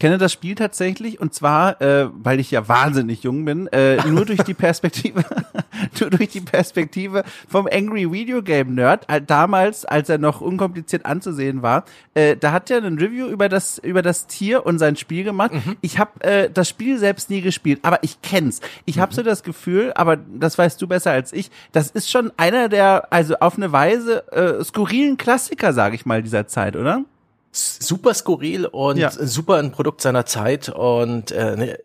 kenne 0.00 0.18
das 0.18 0.32
Spiel 0.32 0.56
tatsächlich 0.56 1.20
und 1.20 1.32
zwar, 1.34 1.80
äh, 1.80 2.08
weil 2.12 2.40
ich 2.40 2.50
ja 2.50 2.66
wahnsinnig 2.66 3.22
jung 3.22 3.44
bin, 3.44 3.68
äh, 3.68 4.04
nur 4.08 4.24
durch 4.24 4.42
die 4.42 4.54
Perspektive, 4.70 5.22
nur 6.00 6.10
durch 6.10 6.30
die 6.30 6.40
Perspektive 6.40 7.22
vom 7.46 7.68
Angry 7.70 8.10
Video 8.10 8.42
Game 8.42 8.74
Nerd. 8.74 9.08
Äh, 9.08 9.20
damals, 9.20 9.84
als 9.84 10.08
er 10.08 10.18
noch 10.18 10.40
unkompliziert 10.40 11.06
anzusehen 11.06 11.62
war, 11.62 11.84
äh, 12.14 12.36
da 12.36 12.50
hat 12.50 12.70
er 12.70 12.82
ein 12.82 12.98
Review 12.98 13.26
über 13.26 13.48
das 13.48 13.78
über 13.78 14.02
das 14.02 14.26
Tier 14.26 14.66
und 14.66 14.78
sein 14.78 14.96
Spiel 14.96 15.22
gemacht. 15.22 15.52
Mhm. 15.52 15.76
Ich 15.82 15.98
habe 15.98 16.24
äh, 16.24 16.50
das 16.50 16.68
Spiel 16.68 16.98
selbst 16.98 17.30
nie 17.30 17.42
gespielt, 17.42 17.80
aber 17.82 18.02
ich 18.02 18.22
kenn's. 18.22 18.60
Ich 18.86 18.96
mhm. 18.96 19.02
habe 19.02 19.14
so 19.14 19.22
das 19.22 19.42
Gefühl, 19.42 19.92
aber 19.94 20.16
das 20.16 20.56
weißt 20.56 20.80
du 20.80 20.88
besser 20.88 21.10
als 21.12 21.32
ich. 21.32 21.50
Das 21.72 21.90
ist 21.90 22.10
schon 22.10 22.32
einer 22.38 22.70
der, 22.70 23.12
also 23.12 23.36
auf 23.40 23.56
eine 23.56 23.70
Weise 23.70 24.26
äh, 24.32 24.64
skurrilen 24.64 25.18
Klassiker, 25.18 25.74
sage 25.74 25.94
ich 25.94 26.06
mal, 26.06 26.22
dieser 26.22 26.46
Zeit, 26.46 26.74
oder? 26.74 27.04
Super 27.52 28.14
skurril 28.14 28.66
und 28.66 28.96
ja. 28.96 29.10
super 29.10 29.56
ein 29.56 29.72
Produkt 29.72 30.00
seiner 30.00 30.26
Zeit 30.26 30.68
und 30.68 31.32
äh, 31.32 31.56
ne, 31.56 31.78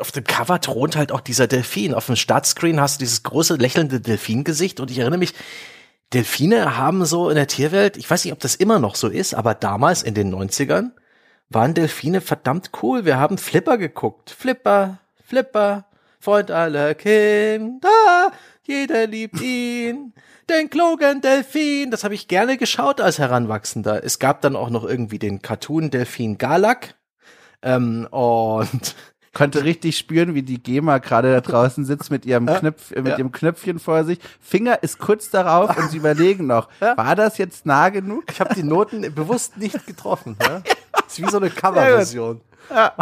auf 0.00 0.12
dem 0.12 0.24
Cover 0.24 0.60
thront 0.60 0.96
halt 0.96 1.12
auch 1.12 1.20
dieser 1.20 1.46
Delfin. 1.46 1.94
Auf 1.94 2.06
dem 2.06 2.16
Startscreen 2.16 2.80
hast 2.80 2.96
du 2.96 3.04
dieses 3.04 3.22
große 3.22 3.56
lächelnde 3.56 4.00
Delfingesicht 4.00 4.80
und 4.80 4.90
ich 4.90 4.98
erinnere 4.98 5.18
mich, 5.18 5.34
Delfine 6.12 6.76
haben 6.76 7.04
so 7.04 7.28
in 7.28 7.36
der 7.36 7.46
Tierwelt, 7.46 7.96
ich 7.96 8.08
weiß 8.08 8.24
nicht, 8.24 8.32
ob 8.32 8.40
das 8.40 8.54
immer 8.54 8.78
noch 8.78 8.94
so 8.94 9.08
ist, 9.08 9.34
aber 9.34 9.54
damals 9.54 10.02
in 10.02 10.14
den 10.14 10.34
90ern 10.34 10.92
waren 11.50 11.74
Delfine 11.74 12.20
verdammt 12.20 12.70
cool. 12.82 13.04
Wir 13.04 13.18
haben 13.18 13.36
Flipper 13.36 13.78
geguckt. 13.78 14.30
Flipper, 14.30 14.98
Flipper, 15.24 15.86
Freund 16.20 16.50
aller 16.50 16.94
Kinder, 16.94 18.32
jeder 18.62 19.06
liebt 19.06 19.40
ihn 19.40 20.14
den 20.48 20.70
klugen 20.70 21.20
Delfin. 21.20 21.90
Das 21.90 22.04
habe 22.04 22.14
ich 22.14 22.28
gerne 22.28 22.56
geschaut 22.56 23.00
als 23.00 23.18
Heranwachsender. 23.18 24.04
Es 24.04 24.18
gab 24.18 24.40
dann 24.40 24.56
auch 24.56 24.70
noch 24.70 24.84
irgendwie 24.84 25.18
den 25.18 25.42
Cartoon 25.42 25.90
Delfin 25.90 26.38
Galak. 26.38 26.94
Ähm, 27.62 28.06
und 28.10 28.94
konnte 29.34 29.64
richtig 29.64 29.98
spüren, 29.98 30.34
wie 30.34 30.42
die 30.42 30.62
GEMA 30.62 30.98
gerade 30.98 31.32
da 31.32 31.40
draußen 31.40 31.84
sitzt 31.84 32.10
mit 32.10 32.24
ihrem 32.24 32.46
Knöpf, 32.58 32.90
mit 32.90 33.06
ja. 33.06 33.18
ihrem 33.18 33.32
Knöpfchen 33.32 33.78
vor 33.78 34.04
sich. 34.04 34.18
Finger 34.40 34.82
ist 34.82 34.98
kurz 34.98 35.30
darauf 35.30 35.76
und 35.76 35.90
sie 35.90 35.98
überlegen 35.98 36.46
noch, 36.46 36.68
war 36.80 37.16
das 37.16 37.36
jetzt 37.36 37.66
nah 37.66 37.90
genug? 37.90 38.24
Ich 38.30 38.40
habe 38.40 38.54
die 38.54 38.62
Noten 38.62 39.12
bewusst 39.14 39.58
nicht 39.58 39.86
getroffen. 39.86 40.36
Ja? 40.40 40.62
Ist 41.06 41.20
wie 41.20 41.28
so 41.28 41.38
eine 41.38 41.50
Coverversion. 41.50 42.40
Ja. 42.70 42.94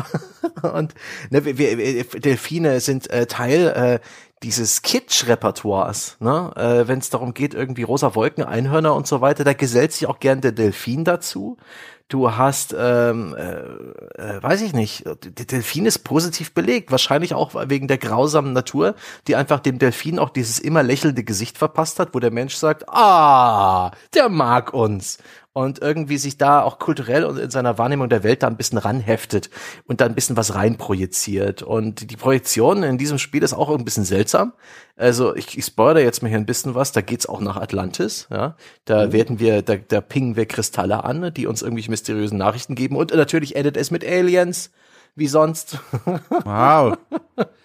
Und 0.63 0.95
ne, 1.31 1.45
wir, 1.45 1.57
wir, 1.59 2.05
Delfine 2.05 2.81
sind 2.81 3.09
äh, 3.11 3.27
Teil 3.27 4.01
äh, 4.01 4.32
dieses 4.43 4.83
Kitsch-Repertoires, 4.83 6.17
ne? 6.21 6.53
äh, 6.57 6.89
wenn 6.89 6.99
es 6.99 7.11
darum 7.11 7.35
geht, 7.35 7.55
irgendwie 7.55 7.83
rosa 7.83 8.15
Wolken, 8.15 8.45
Einhörner 8.45 8.95
und 8.95 9.07
so 9.07 9.21
weiter, 9.21 9.45
da 9.45 9.53
gesellt 9.53 9.93
sich 9.93 10.07
auch 10.09 10.21
gern 10.21 10.41
der 10.41 10.53
Delfin 10.53 11.05
dazu. 11.05 11.57
Du 12.09 12.31
hast, 12.37 12.75
ähm, 12.79 13.35
äh, 13.39 13.53
äh, 14.21 14.43
weiß 14.43 14.61
ich 14.61 14.75
nicht, 14.75 15.07
der 15.07 15.47
Delfin 15.47 15.87
ist 15.87 16.01
positiv 16.01 16.53
belegt, 16.53 16.91
wahrscheinlich 16.91 17.33
auch 17.33 17.55
wegen 17.69 17.89
der 17.89 17.97
grausamen 17.97 18.53
Natur, 18.53 18.97
die 19.27 19.37
einfach 19.37 19.61
dem 19.61 19.79
Delfin 19.79 20.19
auch 20.19 20.29
dieses 20.29 20.59
immer 20.59 20.83
lächelnde 20.83 21.25
Gesicht 21.25 21.57
verpasst 21.57 21.99
hat, 21.99 22.11
wo 22.13 22.19
der 22.19 22.31
Mensch 22.31 22.55
sagt, 22.57 22.87
ah, 22.89 23.93
der 24.15 24.29
mag 24.29 24.75
uns 24.75 25.19
und 25.55 25.81
irgendwie 25.81 26.17
sich 26.17 26.39
da 26.39 26.63
auch 26.63 26.79
kulturell 26.79 27.25
und 27.25 27.39
in 27.39 27.51
seiner 27.51 27.77
Wahrnehmung 27.77 28.09
der 28.09 28.23
Welt 28.23 28.43
da 28.43 28.47
ein 28.47 28.57
bisschen 28.57 28.79
ranheftet 28.79 29.51
und 29.85 30.01
da 30.01 30.07
ein 30.07 30.15
bisschen 30.15 30.37
was 30.37 30.55
reinprojiziert. 30.55 31.63
Und 31.63 32.11
die 32.11 32.17
Projektion 32.17 32.83
in 32.83 32.97
diesem 32.97 33.19
Spiel 33.19 33.43
ist 33.43 33.53
auch 33.53 33.69
ein 33.71 33.85
bisschen 33.85 34.05
seltsam. 34.05 34.55
Also 34.97 35.37
ich, 35.37 35.59
ich 35.59 35.65
spoilere 35.65 36.03
jetzt 36.03 36.23
mal 36.23 36.29
hier 36.29 36.39
ein 36.39 36.47
bisschen 36.47 36.75
was. 36.75 36.93
Da 36.93 37.03
geht's 37.03 37.27
auch 37.27 37.41
nach 37.41 37.57
Atlantis. 37.57 38.29
Ja, 38.31 38.57
da 38.87 39.07
mhm. 39.07 39.13
werden 39.13 39.41
wir, 39.41 39.63
da, 39.63 39.77
da 39.77 40.01
pingen 40.01 40.37
wir 40.37 40.47
Kristalle 40.47 41.05
an, 41.05 41.35
die 41.35 41.47
uns 41.47 41.61
irgendwelche 41.61 41.91
mysteriösen 41.91 42.39
Nachrichten 42.39 42.75
geben. 42.75 42.97
Und 42.97 43.15
natürlich 43.15 43.55
endet 43.55 43.77
es 43.77 43.91
mit 43.91 44.07
Aliens, 44.07 44.71
wie 45.15 45.29
sonst. 45.29 45.79
Wow. 46.45 46.97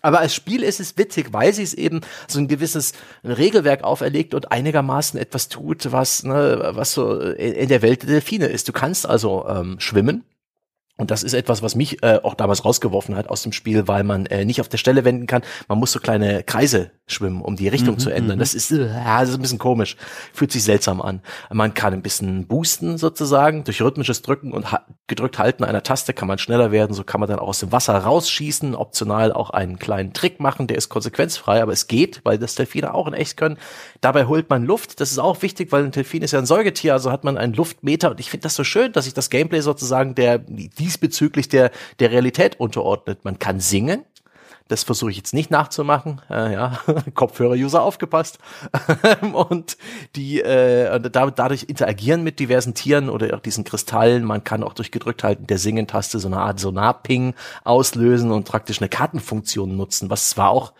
Aber 0.00 0.20
als 0.20 0.34
Spiel 0.34 0.62
ist 0.62 0.80
es 0.80 0.96
witzig, 0.98 1.32
weil 1.32 1.52
sie 1.52 1.62
es 1.62 1.74
eben 1.74 2.00
so 2.26 2.38
ein 2.38 2.48
gewisses 2.48 2.92
Regelwerk 3.24 3.84
auferlegt 3.84 4.34
und 4.34 4.50
einigermaßen 4.50 5.18
etwas 5.18 5.48
tut, 5.48 5.92
was, 5.92 6.24
ne, 6.24 6.70
was 6.74 6.92
so 6.92 7.20
in 7.20 7.68
der 7.68 7.82
Welt 7.82 8.02
der 8.02 8.10
Delfine 8.10 8.46
ist. 8.46 8.68
Du 8.68 8.72
kannst 8.72 9.06
also 9.06 9.46
ähm, 9.48 9.76
schwimmen, 9.78 10.24
und 11.02 11.10
das 11.10 11.24
ist 11.24 11.34
etwas, 11.34 11.62
was 11.62 11.74
mich 11.74 12.02
äh, 12.04 12.20
auch 12.22 12.34
damals 12.34 12.64
rausgeworfen 12.64 13.16
hat 13.16 13.28
aus 13.28 13.42
dem 13.42 13.52
Spiel, 13.52 13.88
weil 13.88 14.04
man 14.04 14.26
äh, 14.26 14.44
nicht 14.44 14.60
auf 14.60 14.68
der 14.68 14.78
Stelle 14.78 15.04
wenden 15.04 15.26
kann. 15.26 15.42
Man 15.66 15.78
muss 15.78 15.90
so 15.90 15.98
kleine 15.98 16.44
Kreise 16.44 16.92
schwimmen, 17.08 17.42
um 17.42 17.56
die 17.56 17.66
Richtung 17.66 17.96
mhm, 17.96 17.98
zu 17.98 18.10
ändern. 18.10 18.36
Mhm. 18.36 18.40
Das 18.40 18.54
ist, 18.54 18.70
äh, 18.70 18.88
das 18.88 19.30
ist 19.30 19.34
ein 19.34 19.42
bisschen 19.42 19.58
komisch. 19.58 19.96
Fühlt 20.32 20.52
sich 20.52 20.62
seltsam 20.62 21.02
an. 21.02 21.20
Man 21.50 21.74
kann 21.74 21.92
ein 21.92 22.02
bisschen 22.02 22.46
boosten 22.46 22.98
sozusagen. 22.98 23.64
Durch 23.64 23.82
rhythmisches 23.82 24.22
Drücken 24.22 24.52
und 24.52 24.70
ha 24.70 24.86
gedrückt 25.08 25.38
halten 25.38 25.64
einer 25.64 25.82
Taste 25.82 26.14
kann 26.14 26.28
man 26.28 26.38
schneller 26.38 26.70
werden. 26.70 26.94
So 26.94 27.02
kann 27.02 27.20
man 27.20 27.28
dann 27.28 27.40
aus 27.40 27.58
dem 27.58 27.72
Wasser 27.72 27.98
rausschießen. 27.98 28.76
Optional 28.76 29.32
auch 29.32 29.50
einen 29.50 29.80
kleinen 29.80 30.12
Trick 30.12 30.38
machen. 30.38 30.68
Der 30.68 30.78
ist 30.78 30.88
konsequenzfrei, 30.88 31.60
aber 31.60 31.72
es 31.72 31.88
geht, 31.88 32.20
weil 32.22 32.38
das 32.38 32.54
Delfine 32.54 32.94
auch 32.94 33.08
in 33.08 33.14
echt 33.14 33.36
können. 33.36 33.58
Dabei 34.00 34.26
holt 34.26 34.48
man 34.48 34.64
Luft. 34.64 35.00
Das 35.00 35.10
ist 35.10 35.18
auch 35.18 35.42
wichtig, 35.42 35.72
weil 35.72 35.84
ein 35.84 35.90
Delfin 35.90 36.22
ist 36.22 36.30
ja 36.30 36.38
ein 36.38 36.46
Säugetier. 36.46 36.92
Also 36.92 37.10
hat 37.10 37.24
man 37.24 37.36
einen 37.36 37.54
Luftmeter. 37.54 38.12
Und 38.12 38.20
ich 38.20 38.30
finde 38.30 38.44
das 38.44 38.54
so 38.54 38.62
schön, 38.62 38.92
dass 38.92 39.04
sich 39.04 39.14
das 39.14 39.28
Gameplay 39.28 39.60
sozusagen 39.60 40.14
der 40.14 40.38
diesbezüglich 40.92 41.48
der, 41.48 41.70
der 41.98 42.10
Realität 42.10 42.60
unterordnet. 42.60 43.24
Man 43.24 43.38
kann 43.38 43.60
singen. 43.60 44.04
Das 44.68 44.84
versuche 44.84 45.10
ich 45.10 45.16
jetzt 45.16 45.34
nicht 45.34 45.50
nachzumachen. 45.50 46.22
Äh, 46.30 46.52
ja, 46.52 46.78
Kopfhörer-User 47.14 47.82
aufgepasst. 47.82 48.38
und 49.32 49.76
die 50.16 50.40
äh, 50.40 51.00
dadurch 51.00 51.64
interagieren 51.64 52.22
mit 52.22 52.38
diversen 52.38 52.74
Tieren 52.74 53.10
oder 53.10 53.34
auch 53.34 53.40
diesen 53.40 53.64
Kristallen. 53.64 54.24
Man 54.24 54.44
kann 54.44 54.62
auch 54.62 54.74
durch 54.74 54.90
gedrückt 54.90 55.24
halten 55.24 55.46
der 55.46 55.58
Singen-Taste 55.58 56.18
so 56.18 56.28
eine 56.28 56.38
Art 56.38 56.60
Sonar-Ping 56.60 57.34
auslösen 57.64 58.30
und 58.30 58.44
praktisch 58.44 58.80
eine 58.80 58.88
Kartenfunktion 58.88 59.76
nutzen, 59.76 60.10
was 60.10 60.30
zwar 60.30 60.50
auch 60.50 60.72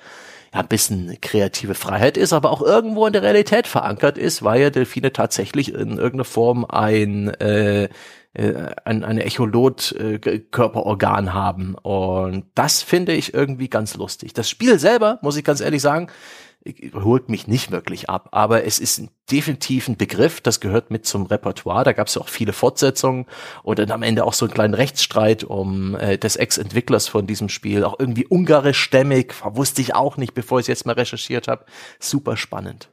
ja, 0.55 0.61
ein 0.61 0.69
bisschen 0.69 1.19
kreative 1.21 1.75
Freiheit 1.75 2.17
ist, 2.17 2.33
aber 2.33 2.51
auch 2.51 2.63
irgendwo 2.63 3.07
in 3.07 3.13
der 3.13 3.23
Realität 3.23 3.67
verankert 3.67 4.17
ist, 4.17 4.43
weil 4.43 4.61
ja 4.61 4.71
Delfine 4.71 5.13
tatsächlich 5.13 5.75
in 5.75 5.99
irgendeiner 5.99 6.25
Form 6.25 6.65
ein 6.65 7.29
äh, 7.41 7.89
äh, 8.35 8.75
ein, 8.85 9.05
eine 9.05 9.25
Echolot-Körperorgan 9.25 11.27
äh, 11.27 11.31
haben. 11.31 11.75
Und 11.75 12.47
das 12.55 12.83
finde 12.83 13.13
ich 13.13 13.35
irgendwie 13.35 13.69
ganz 13.69 13.97
lustig. 13.97 14.33
Das 14.33 14.49
Spiel 14.49 14.79
selber, 14.79 15.19
muss 15.23 15.37
ich 15.37 15.45
ganz 15.45 15.61
ehrlich 15.61 15.83
sagen, 15.83 16.09
holt 16.95 17.29
mich 17.29 17.49
nicht 17.49 17.73
wirklich 17.73 18.09
ab, 18.09 18.29
aber 18.31 18.65
es 18.65 18.79
ist 18.79 19.03
definitiv 19.31 19.89
ein 19.89 19.97
Begriff, 19.97 20.41
das 20.41 20.61
gehört 20.61 20.91
mit 20.91 21.07
zum 21.07 21.27
Repertoire. 21.27 21.85
Da 21.85 21.93
gab 21.93 22.07
es 22.07 22.15
ja 22.15 22.21
auch 22.21 22.29
viele 22.29 22.53
Fortsetzungen 22.53 23.27
und 23.63 23.79
dann 23.79 23.91
am 23.91 24.03
Ende 24.03 24.25
auch 24.25 24.33
so 24.33 24.47
einen 24.47 24.55
kleinen 24.55 24.75
Rechtsstreit 24.75 25.43
um 25.43 25.97
äh, 25.97 26.19
des 26.19 26.37
Ex-Entwicklers 26.37 27.09
von 27.09 27.27
diesem 27.27 27.49
Spiel, 27.49 27.85
auch 27.85 27.99
irgendwie 27.99 28.27
ungarischstämmig, 28.27 29.33
wusste 29.43 29.83
ich 29.83 29.95
auch 29.95 30.17
nicht, 30.17 30.35
bevor 30.35 30.61
ich 30.61 30.65
es 30.65 30.69
jetzt 30.69 30.87
mal 30.87 30.93
recherchiert 30.93 31.49
habe. 31.49 31.65
Super 31.99 32.37
spannend 32.37 32.92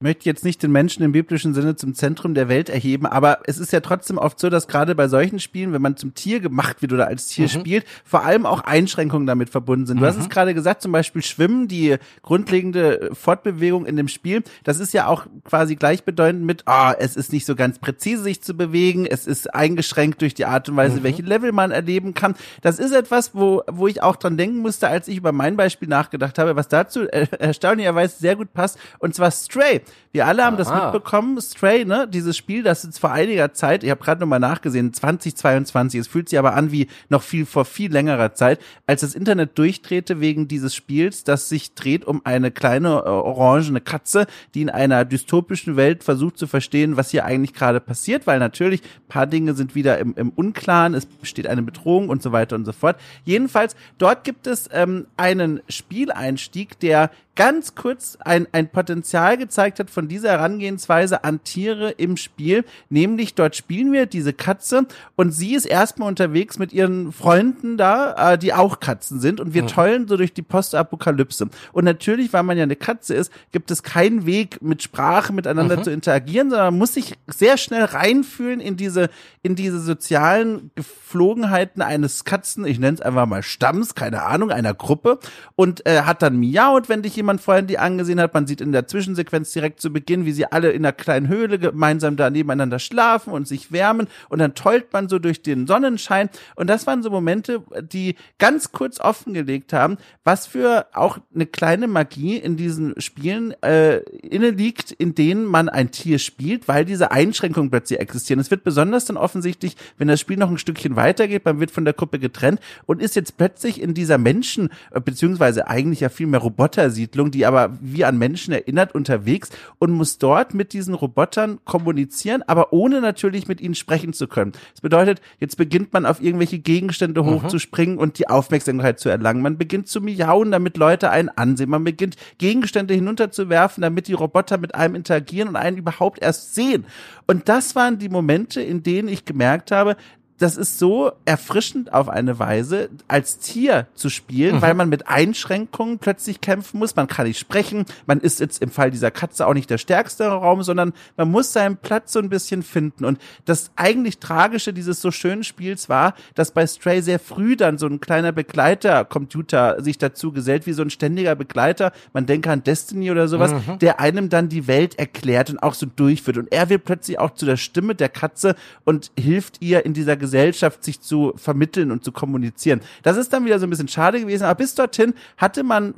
möchte 0.00 0.26
jetzt 0.26 0.44
nicht 0.44 0.62
den 0.62 0.70
Menschen 0.70 1.02
im 1.02 1.10
biblischen 1.10 1.54
Sinne 1.54 1.74
zum 1.74 1.92
Zentrum 1.92 2.34
der 2.34 2.48
Welt 2.48 2.68
erheben, 2.68 3.04
aber 3.04 3.40
es 3.46 3.58
ist 3.58 3.72
ja 3.72 3.80
trotzdem 3.80 4.16
oft 4.16 4.38
so, 4.38 4.48
dass 4.48 4.68
gerade 4.68 4.94
bei 4.94 5.08
solchen 5.08 5.40
Spielen, 5.40 5.72
wenn 5.72 5.82
man 5.82 5.96
zum 5.96 6.14
Tier 6.14 6.38
gemacht 6.38 6.82
wird 6.82 6.92
oder 6.92 7.08
als 7.08 7.26
Tier 7.26 7.46
mhm. 7.46 7.60
spielt, 7.60 7.84
vor 8.04 8.24
allem 8.24 8.46
auch 8.46 8.60
Einschränkungen 8.60 9.26
damit 9.26 9.50
verbunden 9.50 9.86
sind. 9.86 9.96
Du 9.96 10.04
mhm. 10.04 10.08
hast 10.08 10.18
es 10.18 10.28
gerade 10.28 10.54
gesagt, 10.54 10.82
zum 10.82 10.92
Beispiel 10.92 11.22
Schwimmen, 11.22 11.66
die 11.66 11.96
grundlegende 12.22 13.10
Fortbewegung 13.12 13.86
in 13.86 13.96
dem 13.96 14.06
Spiel, 14.06 14.44
das 14.62 14.78
ist 14.78 14.94
ja 14.94 15.08
auch 15.08 15.26
quasi 15.42 15.74
gleichbedeutend 15.74 16.44
mit, 16.44 16.62
ah, 16.66 16.92
oh, 16.92 16.94
es 16.96 17.16
ist 17.16 17.32
nicht 17.32 17.44
so 17.44 17.56
ganz 17.56 17.80
präzise 17.80 18.22
sich 18.22 18.40
zu 18.40 18.56
bewegen, 18.56 19.04
es 19.04 19.26
ist 19.26 19.52
eingeschränkt 19.52 20.22
durch 20.22 20.34
die 20.34 20.44
Art 20.44 20.68
und 20.68 20.76
Weise, 20.76 21.00
mhm. 21.00 21.02
welche 21.02 21.22
Level 21.22 21.50
man 21.50 21.72
erleben 21.72 22.14
kann. 22.14 22.36
Das 22.62 22.78
ist 22.78 22.92
etwas, 22.92 23.34
wo, 23.34 23.62
wo 23.66 23.88
ich 23.88 24.00
auch 24.00 24.14
dran 24.14 24.36
denken 24.36 24.58
musste, 24.58 24.86
als 24.86 25.08
ich 25.08 25.16
über 25.16 25.32
mein 25.32 25.56
Beispiel 25.56 25.88
nachgedacht 25.88 26.38
habe, 26.38 26.54
was 26.54 26.68
dazu 26.68 27.00
äh, 27.08 27.26
erstaunlicherweise 27.36 28.16
sehr 28.16 28.36
gut 28.36 28.52
passt, 28.52 28.78
und 29.00 29.16
zwar 29.16 29.32
Stray. 29.32 29.82
Wir 30.12 30.26
alle 30.26 30.44
haben 30.44 30.54
Aha. 30.54 30.62
das 30.62 30.72
mitbekommen, 30.72 31.40
Stray, 31.40 31.84
ne? 31.84 32.08
Dieses 32.08 32.36
Spiel, 32.36 32.62
das 32.62 32.82
jetzt 32.82 32.98
vor 32.98 33.12
einiger 33.12 33.52
Zeit, 33.52 33.84
ich 33.84 33.90
habe 33.90 34.02
gerade 34.02 34.20
nochmal 34.20 34.40
nachgesehen, 34.40 34.92
2022, 34.92 36.00
es 36.00 36.08
fühlt 36.08 36.28
sich 36.28 36.38
aber 36.38 36.54
an 36.54 36.72
wie 36.72 36.88
noch 37.08 37.22
viel 37.22 37.44
vor 37.44 37.64
viel 37.64 37.92
längerer 37.92 38.32
Zeit, 38.32 38.58
als 38.86 39.02
das 39.02 39.14
Internet 39.14 39.58
durchdrehte 39.58 40.20
wegen 40.20 40.48
dieses 40.48 40.74
Spiels, 40.74 41.24
das 41.24 41.48
sich 41.48 41.74
dreht 41.74 42.06
um 42.06 42.22
eine 42.24 42.50
kleine 42.50 42.88
äh, 42.88 43.08
orangene 43.08 43.80
Katze, 43.80 44.26
die 44.54 44.62
in 44.62 44.70
einer 44.70 45.04
dystopischen 45.04 45.76
Welt 45.76 46.02
versucht 46.04 46.38
zu 46.38 46.46
verstehen, 46.46 46.96
was 46.96 47.10
hier 47.10 47.24
eigentlich 47.24 47.52
gerade 47.52 47.80
passiert, 47.80 48.26
weil 48.26 48.38
natürlich 48.38 48.82
paar 49.08 49.26
Dinge 49.26 49.54
sind 49.54 49.74
wieder 49.74 49.98
im, 49.98 50.14
im 50.16 50.30
Unklaren, 50.30 50.94
es 50.94 51.06
besteht 51.06 51.46
eine 51.46 51.62
Bedrohung 51.62 52.08
und 52.08 52.22
so 52.22 52.32
weiter 52.32 52.56
und 52.56 52.64
so 52.64 52.72
fort. 52.72 52.98
Jedenfalls, 53.24 53.76
dort 53.98 54.24
gibt 54.24 54.46
es 54.46 54.68
ähm, 54.72 55.06
einen 55.16 55.60
Spieleinstieg, 55.68 56.78
der 56.80 57.10
ganz 57.38 57.76
kurz 57.76 58.18
ein, 58.20 58.48
ein 58.50 58.68
Potenzial 58.68 59.36
gezeigt 59.38 59.77
hat 59.78 59.90
von 59.90 60.08
dieser 60.08 60.30
Herangehensweise 60.30 61.24
an 61.24 61.42
Tiere 61.44 61.90
im 61.90 62.16
Spiel. 62.16 62.64
Nämlich 62.90 63.34
dort 63.34 63.56
spielen 63.56 63.92
wir 63.92 64.06
diese 64.06 64.32
Katze 64.32 64.86
und 65.16 65.32
sie 65.32 65.54
ist 65.54 65.64
erstmal 65.64 66.08
unterwegs 66.08 66.58
mit 66.58 66.72
ihren 66.72 67.12
Freunden 67.12 67.76
da, 67.76 68.32
äh, 68.32 68.38
die 68.38 68.52
auch 68.52 68.80
Katzen 68.80 69.20
sind 69.20 69.40
und 69.40 69.54
wir 69.54 69.62
mhm. 69.62 69.68
tollen 69.68 70.08
so 70.08 70.16
durch 70.16 70.34
die 70.34 70.42
Postapokalypse. 70.42 71.48
Und 71.72 71.84
natürlich, 71.84 72.32
weil 72.32 72.42
man 72.42 72.56
ja 72.56 72.64
eine 72.64 72.76
Katze 72.76 73.14
ist, 73.14 73.32
gibt 73.52 73.70
es 73.70 73.82
keinen 73.82 74.26
Weg 74.26 74.60
mit 74.60 74.82
Sprache 74.82 75.32
miteinander 75.32 75.78
mhm. 75.78 75.84
zu 75.84 75.90
interagieren, 75.90 76.50
sondern 76.50 76.74
man 76.74 76.78
muss 76.78 76.94
sich 76.94 77.14
sehr 77.28 77.56
schnell 77.56 77.84
reinfühlen 77.84 78.60
in 78.60 78.76
diese, 78.76 79.10
in 79.42 79.54
diese 79.54 79.80
sozialen 79.80 80.70
Geflogenheiten 80.74 81.82
eines 81.82 82.24
Katzen, 82.24 82.66
ich 82.66 82.78
nenne 82.78 82.96
es 82.96 83.00
einfach 83.00 83.26
mal 83.26 83.42
Stamms, 83.42 83.94
keine 83.94 84.24
Ahnung, 84.24 84.50
einer 84.50 84.74
Gruppe 84.74 85.18
und 85.56 85.86
äh, 85.86 86.02
hat 86.02 86.22
dann 86.22 86.36
miaut, 86.36 86.88
wenn 86.88 87.02
dich 87.02 87.16
jemand 87.16 87.28
man 87.28 87.38
vorhin 87.38 87.66
die 87.68 87.78
angesehen 87.78 88.20
hat. 88.20 88.34
Man 88.34 88.46
sieht 88.46 88.60
in 88.60 88.72
der 88.72 88.88
Zwischensequenz 88.88 89.52
direkt 89.52 89.67
zu 89.76 89.92
Beginn, 89.92 90.24
wie 90.24 90.32
sie 90.32 90.46
alle 90.46 90.70
in 90.70 90.84
einer 90.84 90.92
kleinen 90.92 91.28
Höhle 91.28 91.58
gemeinsam 91.58 92.16
da 92.16 92.30
nebeneinander 92.30 92.78
schlafen 92.78 93.32
und 93.32 93.46
sich 93.46 93.72
wärmen 93.72 94.08
und 94.28 94.38
dann 94.38 94.54
tollt 94.54 94.92
man 94.92 95.08
so 95.08 95.18
durch 95.18 95.42
den 95.42 95.66
Sonnenschein 95.66 96.30
und 96.56 96.68
das 96.68 96.86
waren 96.86 97.02
so 97.02 97.10
Momente, 97.10 97.62
die 97.82 98.16
ganz 98.38 98.72
kurz 98.72 99.00
offengelegt 99.00 99.72
haben, 99.72 99.98
was 100.24 100.46
für 100.46 100.86
auch 100.92 101.18
eine 101.34 101.46
kleine 101.46 101.88
Magie 101.88 102.36
in 102.36 102.56
diesen 102.56 103.00
Spielen 103.00 103.54
äh, 103.62 103.98
inne 103.98 104.50
liegt, 104.50 104.92
in 104.92 105.14
denen 105.14 105.44
man 105.44 105.68
ein 105.68 105.90
Tier 105.90 106.18
spielt, 106.18 106.68
weil 106.68 106.84
diese 106.84 107.10
Einschränkungen 107.10 107.70
plötzlich 107.70 108.00
existieren. 108.00 108.40
Es 108.40 108.50
wird 108.50 108.64
besonders 108.64 109.04
dann 109.04 109.16
offensichtlich, 109.16 109.76
wenn 109.96 110.08
das 110.08 110.20
Spiel 110.20 110.36
noch 110.36 110.50
ein 110.50 110.58
Stückchen 110.58 110.96
weitergeht, 110.96 111.44
man 111.44 111.60
wird 111.60 111.70
von 111.70 111.84
der 111.84 111.94
Gruppe 111.94 112.18
getrennt 112.18 112.60
und 112.86 113.02
ist 113.02 113.16
jetzt 113.16 113.36
plötzlich 113.36 113.80
in 113.80 113.94
dieser 113.94 114.18
Menschen, 114.18 114.70
äh, 114.92 115.00
beziehungsweise 115.00 115.68
eigentlich 115.68 116.00
ja 116.00 116.08
viel 116.08 116.26
mehr 116.26 116.40
Robotersiedlung 116.40 117.08
Siedlung, 117.08 117.30
die 117.30 117.46
aber 117.46 117.76
wie 117.80 118.04
an 118.04 118.18
Menschen 118.18 118.52
erinnert, 118.52 118.94
unterwegs 118.94 119.50
und 119.78 119.90
muss 119.92 120.18
dort 120.18 120.54
mit 120.54 120.72
diesen 120.72 120.94
Robotern 120.94 121.58
kommunizieren, 121.64 122.42
aber 122.46 122.72
ohne 122.72 123.00
natürlich 123.00 123.48
mit 123.48 123.60
ihnen 123.60 123.74
sprechen 123.74 124.12
zu 124.12 124.26
können. 124.26 124.52
Das 124.72 124.80
bedeutet, 124.80 125.20
jetzt 125.40 125.56
beginnt 125.56 125.92
man 125.92 126.06
auf 126.06 126.20
irgendwelche 126.20 126.58
Gegenstände 126.58 127.22
mhm. 127.22 127.42
hochzuspringen 127.42 127.98
und 127.98 128.18
die 128.18 128.28
Aufmerksamkeit 128.28 128.98
zu 128.98 129.08
erlangen. 129.08 129.42
Man 129.42 129.58
beginnt 129.58 129.88
zu 129.88 130.00
miauen, 130.00 130.50
damit 130.50 130.76
Leute 130.76 131.10
einen 131.10 131.28
ansehen. 131.28 131.70
Man 131.70 131.84
beginnt 131.84 132.16
Gegenstände 132.38 132.94
hinunterzuwerfen, 132.94 133.82
damit 133.82 134.08
die 134.08 134.12
Roboter 134.12 134.58
mit 134.58 134.74
einem 134.74 134.94
interagieren 134.94 135.48
und 135.48 135.56
einen 135.56 135.76
überhaupt 135.76 136.22
erst 136.22 136.54
sehen. 136.54 136.84
Und 137.26 137.48
das 137.48 137.74
waren 137.74 137.98
die 137.98 138.08
Momente, 138.08 138.60
in 138.60 138.82
denen 138.82 139.08
ich 139.08 139.24
gemerkt 139.24 139.70
habe, 139.70 139.96
das 140.38 140.56
ist 140.56 140.78
so 140.78 141.12
erfrischend 141.24 141.92
auf 141.92 142.08
eine 142.08 142.38
Weise, 142.38 142.88
als 143.08 143.38
Tier 143.38 143.88
zu 143.94 144.08
spielen, 144.08 144.56
mhm. 144.56 144.62
weil 144.62 144.74
man 144.74 144.88
mit 144.88 145.08
Einschränkungen 145.08 145.98
plötzlich 145.98 146.40
kämpfen 146.40 146.78
muss. 146.78 146.96
Man 146.96 147.08
kann 147.08 147.26
nicht 147.26 147.38
sprechen. 147.38 147.84
Man 148.06 148.20
ist 148.20 148.40
jetzt 148.40 148.62
im 148.62 148.70
Fall 148.70 148.90
dieser 148.90 149.10
Katze 149.10 149.46
auch 149.46 149.54
nicht 149.54 149.68
der 149.68 149.78
stärkste 149.78 150.28
Raum, 150.28 150.62
sondern 150.62 150.92
man 151.16 151.30
muss 151.30 151.52
seinen 151.52 151.76
Platz 151.76 152.12
so 152.12 152.20
ein 152.20 152.28
bisschen 152.28 152.62
finden. 152.62 153.04
Und 153.04 153.18
das 153.44 153.70
eigentlich 153.76 154.18
Tragische 154.18 154.72
dieses 154.72 155.00
so 155.02 155.10
schönen 155.10 155.42
Spiels 155.42 155.88
war, 155.88 156.14
dass 156.34 156.52
bei 156.52 156.66
Stray 156.66 157.02
sehr 157.02 157.18
früh 157.18 157.56
dann 157.56 157.78
so 157.78 157.86
ein 157.86 158.00
kleiner 158.00 158.32
Begleiter-Computer 158.32 159.82
sich 159.82 159.98
dazu 159.98 160.32
gesellt, 160.32 160.66
wie 160.66 160.72
so 160.72 160.82
ein 160.82 160.90
ständiger 160.90 161.34
Begleiter. 161.34 161.92
Man 162.12 162.26
denke 162.26 162.50
an 162.50 162.62
Destiny 162.62 163.10
oder 163.10 163.26
sowas, 163.26 163.52
mhm. 163.52 163.78
der 163.80 163.98
einem 163.98 164.28
dann 164.28 164.48
die 164.48 164.68
Welt 164.68 164.98
erklärt 164.98 165.50
und 165.50 165.58
auch 165.62 165.74
so 165.74 165.86
durchführt. 165.86 166.38
Und 166.38 166.52
er 166.52 166.68
wird 166.68 166.84
plötzlich 166.84 167.18
auch 167.18 167.34
zu 167.34 167.44
der 167.44 167.56
Stimme 167.56 167.96
der 167.96 168.08
Katze 168.08 168.54
und 168.84 169.10
hilft 169.18 169.60
ihr 169.60 169.84
in 169.84 169.94
dieser 169.94 170.16
Gesellschaft 170.28 170.84
sich 170.84 171.00
zu 171.00 171.32
vermitteln 171.36 171.90
und 171.90 172.04
zu 172.04 172.12
kommunizieren. 172.12 172.80
Das 173.02 173.16
ist 173.16 173.32
dann 173.32 173.46
wieder 173.46 173.58
so 173.58 173.66
ein 173.66 173.70
bisschen 173.70 173.88
schade 173.88 174.20
gewesen, 174.20 174.44
aber 174.44 174.56
bis 174.56 174.74
dorthin 174.74 175.14
hatte 175.38 175.62
man, 175.62 175.94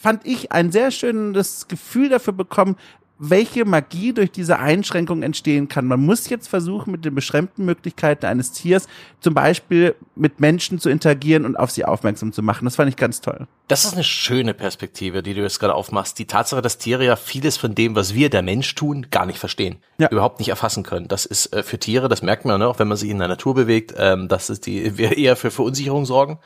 fand 0.00 0.26
ich, 0.26 0.52
ein 0.52 0.72
sehr 0.72 0.90
schönes 0.90 1.68
Gefühl 1.68 2.08
dafür 2.08 2.32
bekommen, 2.32 2.76
welche 3.18 3.64
Magie 3.64 4.12
durch 4.12 4.32
diese 4.32 4.58
Einschränkung 4.58 5.22
entstehen 5.22 5.68
kann. 5.68 5.86
Man 5.86 6.00
muss 6.00 6.28
jetzt 6.28 6.48
versuchen, 6.48 6.90
mit 6.90 7.04
den 7.04 7.14
beschränkten 7.14 7.64
Möglichkeiten 7.64 8.26
eines 8.26 8.50
Tiers 8.50 8.88
zum 9.20 9.34
Beispiel 9.34 9.94
mit 10.16 10.40
Menschen 10.40 10.80
zu 10.80 10.90
interagieren 10.90 11.44
und 11.44 11.56
auf 11.56 11.70
sie 11.70 11.84
aufmerksam 11.84 12.32
zu 12.32 12.42
machen. 12.42 12.64
Das 12.64 12.76
fand 12.76 12.88
ich 12.88 12.96
ganz 12.96 13.20
toll. 13.20 13.46
Das 13.68 13.84
ist 13.84 13.94
eine 13.94 14.04
schöne 14.04 14.52
Perspektive, 14.52 15.22
die 15.22 15.32
du 15.32 15.42
jetzt 15.42 15.60
gerade 15.60 15.74
aufmachst. 15.74 16.18
Die 16.18 16.26
Tatsache, 16.26 16.60
dass 16.60 16.76
Tiere 16.78 17.04
ja 17.04 17.16
vieles 17.16 17.56
von 17.56 17.74
dem, 17.74 17.94
was 17.94 18.14
wir, 18.14 18.30
der 18.30 18.42
Mensch, 18.42 18.74
tun, 18.74 19.06
gar 19.10 19.26
nicht 19.26 19.38
verstehen, 19.38 19.76
ja. 19.98 20.08
überhaupt 20.10 20.40
nicht 20.40 20.48
erfassen 20.48 20.82
können. 20.82 21.06
Das 21.06 21.24
ist 21.24 21.52
äh, 21.52 21.62
für 21.62 21.78
Tiere, 21.78 22.08
das 22.08 22.22
merkt 22.22 22.44
man, 22.44 22.58
ne, 22.58 22.68
auch 22.68 22.80
wenn 22.80 22.88
man 22.88 22.96
sich 22.96 23.10
in 23.10 23.18
der 23.18 23.28
Natur 23.28 23.54
bewegt, 23.54 23.94
ähm, 23.96 24.28
dass 24.28 24.48
es 24.48 24.60
die 24.60 24.98
wir 24.98 25.16
eher 25.16 25.36
für 25.36 25.50
Verunsicherung 25.50 26.04
sorgen 26.04 26.38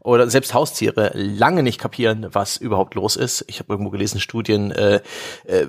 oder 0.00 0.28
selbst 0.28 0.54
Haustiere 0.54 1.12
lange 1.14 1.62
nicht 1.62 1.80
kapieren, 1.80 2.26
was 2.32 2.56
überhaupt 2.56 2.94
los 2.94 3.16
ist. 3.16 3.44
Ich 3.48 3.58
habe 3.58 3.72
irgendwo 3.72 3.90
gelesen, 3.90 4.20
Studien 4.20 4.70
äh, 4.70 5.00
äh, 5.46 5.66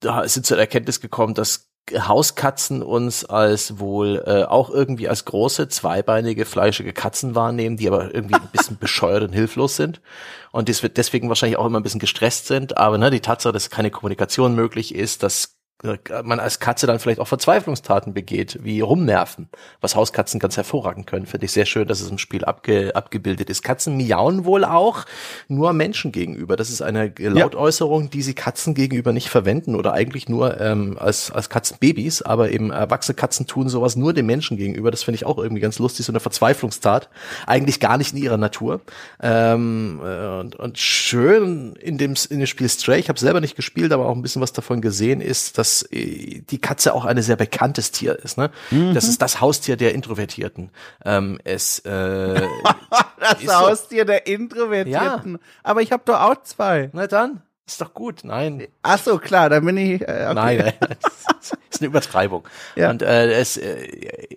da 0.00 0.26
sind 0.28 0.46
zur 0.46 0.58
Erkenntnis 0.58 1.00
gekommen, 1.00 1.34
dass 1.34 1.70
Hauskatzen 1.94 2.82
uns 2.82 3.24
als 3.24 3.78
wohl 3.78 4.22
äh, 4.26 4.42
auch 4.42 4.70
irgendwie 4.70 5.08
als 5.08 5.24
große, 5.24 5.68
zweibeinige, 5.68 6.44
fleischige 6.44 6.92
Katzen 6.92 7.36
wahrnehmen, 7.36 7.76
die 7.76 7.86
aber 7.86 8.12
irgendwie 8.12 8.34
ein 8.34 8.48
bisschen 8.52 8.78
bescheuert 8.78 9.22
und 9.22 9.32
hilflos 9.32 9.76
sind 9.76 10.00
und 10.50 10.68
deswegen 10.68 11.28
wahrscheinlich 11.28 11.58
auch 11.58 11.66
immer 11.66 11.78
ein 11.78 11.84
bisschen 11.84 12.00
gestresst 12.00 12.46
sind. 12.46 12.76
Aber 12.76 12.98
ne, 12.98 13.10
die 13.10 13.20
Tatsache, 13.20 13.52
dass 13.52 13.70
keine 13.70 13.90
Kommunikation 13.92 14.54
möglich 14.54 14.94
ist, 14.94 15.22
dass 15.22 15.56
man 15.82 16.40
als 16.40 16.58
Katze 16.58 16.86
dann 16.86 16.98
vielleicht 16.98 17.20
auch 17.20 17.28
Verzweiflungstaten 17.28 18.14
begeht, 18.14 18.58
wie 18.62 18.80
rumnerven, 18.80 19.48
was 19.82 19.94
Hauskatzen 19.94 20.40
ganz 20.40 20.56
hervorragend 20.56 21.06
können. 21.06 21.26
Finde 21.26 21.44
ich 21.44 21.52
sehr 21.52 21.66
schön, 21.66 21.86
dass 21.86 22.00
es 22.00 22.10
im 22.10 22.16
Spiel 22.16 22.46
abge, 22.46 22.96
abgebildet 22.96 23.50
ist. 23.50 23.62
Katzen 23.62 23.96
miauen 23.96 24.46
wohl 24.46 24.64
auch 24.64 25.04
nur 25.48 25.74
Menschen 25.74 26.12
gegenüber. 26.12 26.56
Das 26.56 26.70
ist 26.70 26.80
eine 26.80 27.12
Lautäußerung, 27.18 28.08
die 28.08 28.22
sie 28.22 28.32
Katzen 28.32 28.72
gegenüber 28.72 29.12
nicht 29.12 29.28
verwenden 29.28 29.74
oder 29.74 29.92
eigentlich 29.92 30.30
nur 30.30 30.58
ähm, 30.60 30.96
als, 30.98 31.30
als 31.30 31.50
Katzenbabys, 31.50 32.22
aber 32.22 32.50
eben 32.50 32.70
erwachsene 32.70 33.14
Katzen 33.14 33.46
tun 33.46 33.68
sowas 33.68 33.96
nur 33.96 34.14
den 34.14 34.24
Menschen 34.24 34.56
gegenüber. 34.56 34.90
Das 34.90 35.02
finde 35.02 35.16
ich 35.16 35.26
auch 35.26 35.36
irgendwie 35.36 35.60
ganz 35.60 35.78
lustig, 35.78 36.06
so 36.06 36.12
eine 36.12 36.20
Verzweiflungstat. 36.20 37.10
Eigentlich 37.46 37.80
gar 37.80 37.98
nicht 37.98 38.14
in 38.14 38.22
ihrer 38.22 38.38
Natur. 38.38 38.80
Ähm, 39.20 40.00
äh, 40.02 40.40
und, 40.40 40.56
und 40.56 40.78
schön 40.78 41.76
in 41.76 41.98
dem, 41.98 42.14
in 42.30 42.38
dem 42.38 42.46
Spiel 42.46 42.68
Stray, 42.70 42.98
ich 42.98 43.10
habe 43.10 43.18
selber 43.18 43.42
nicht 43.42 43.56
gespielt, 43.56 43.92
aber 43.92 44.06
auch 44.06 44.14
ein 44.14 44.22
bisschen 44.22 44.40
was 44.40 44.54
davon 44.54 44.80
gesehen, 44.80 45.20
ist, 45.20 45.58
dass 45.58 45.65
äh, 45.90 46.42
die 46.48 46.58
Katze 46.58 46.94
auch 46.94 47.04
ein 47.04 47.20
sehr 47.22 47.36
bekanntes 47.36 47.90
Tier 47.92 48.18
ist. 48.18 48.38
Ne? 48.38 48.50
Mhm. 48.70 48.94
Das 48.94 49.04
ist 49.08 49.22
das 49.22 49.40
Haustier 49.40 49.76
der 49.76 49.94
Introvertierten. 49.94 50.70
Ähm, 51.04 51.38
es 51.44 51.80
äh, 51.80 52.40
das 53.20 53.46
Haustier 53.46 54.02
so. 54.02 54.06
der 54.06 54.26
Introvertierten. 54.26 55.32
Ja. 55.32 55.38
Aber 55.62 55.82
ich 55.82 55.92
habe 55.92 56.02
doch 56.04 56.20
auch 56.20 56.42
zwei. 56.42 56.90
Na 56.92 57.06
dann. 57.06 57.42
Ist 57.66 57.80
doch 57.80 57.94
gut, 57.94 58.20
nein. 58.22 58.68
Ach 58.82 58.98
so, 58.98 59.18
klar, 59.18 59.50
dann 59.50 59.64
bin 59.64 59.76
ich. 59.76 60.00
Äh, 60.00 60.26
okay. 60.30 60.34
Nein, 60.34 60.74
nein, 60.80 60.96
ist 61.70 61.80
eine 61.80 61.88
Übertreibung. 61.88 62.46
Ja. 62.76 62.90
Und 62.90 63.02
äh, 63.02 63.32
es, 63.32 63.56
äh, 63.56 64.36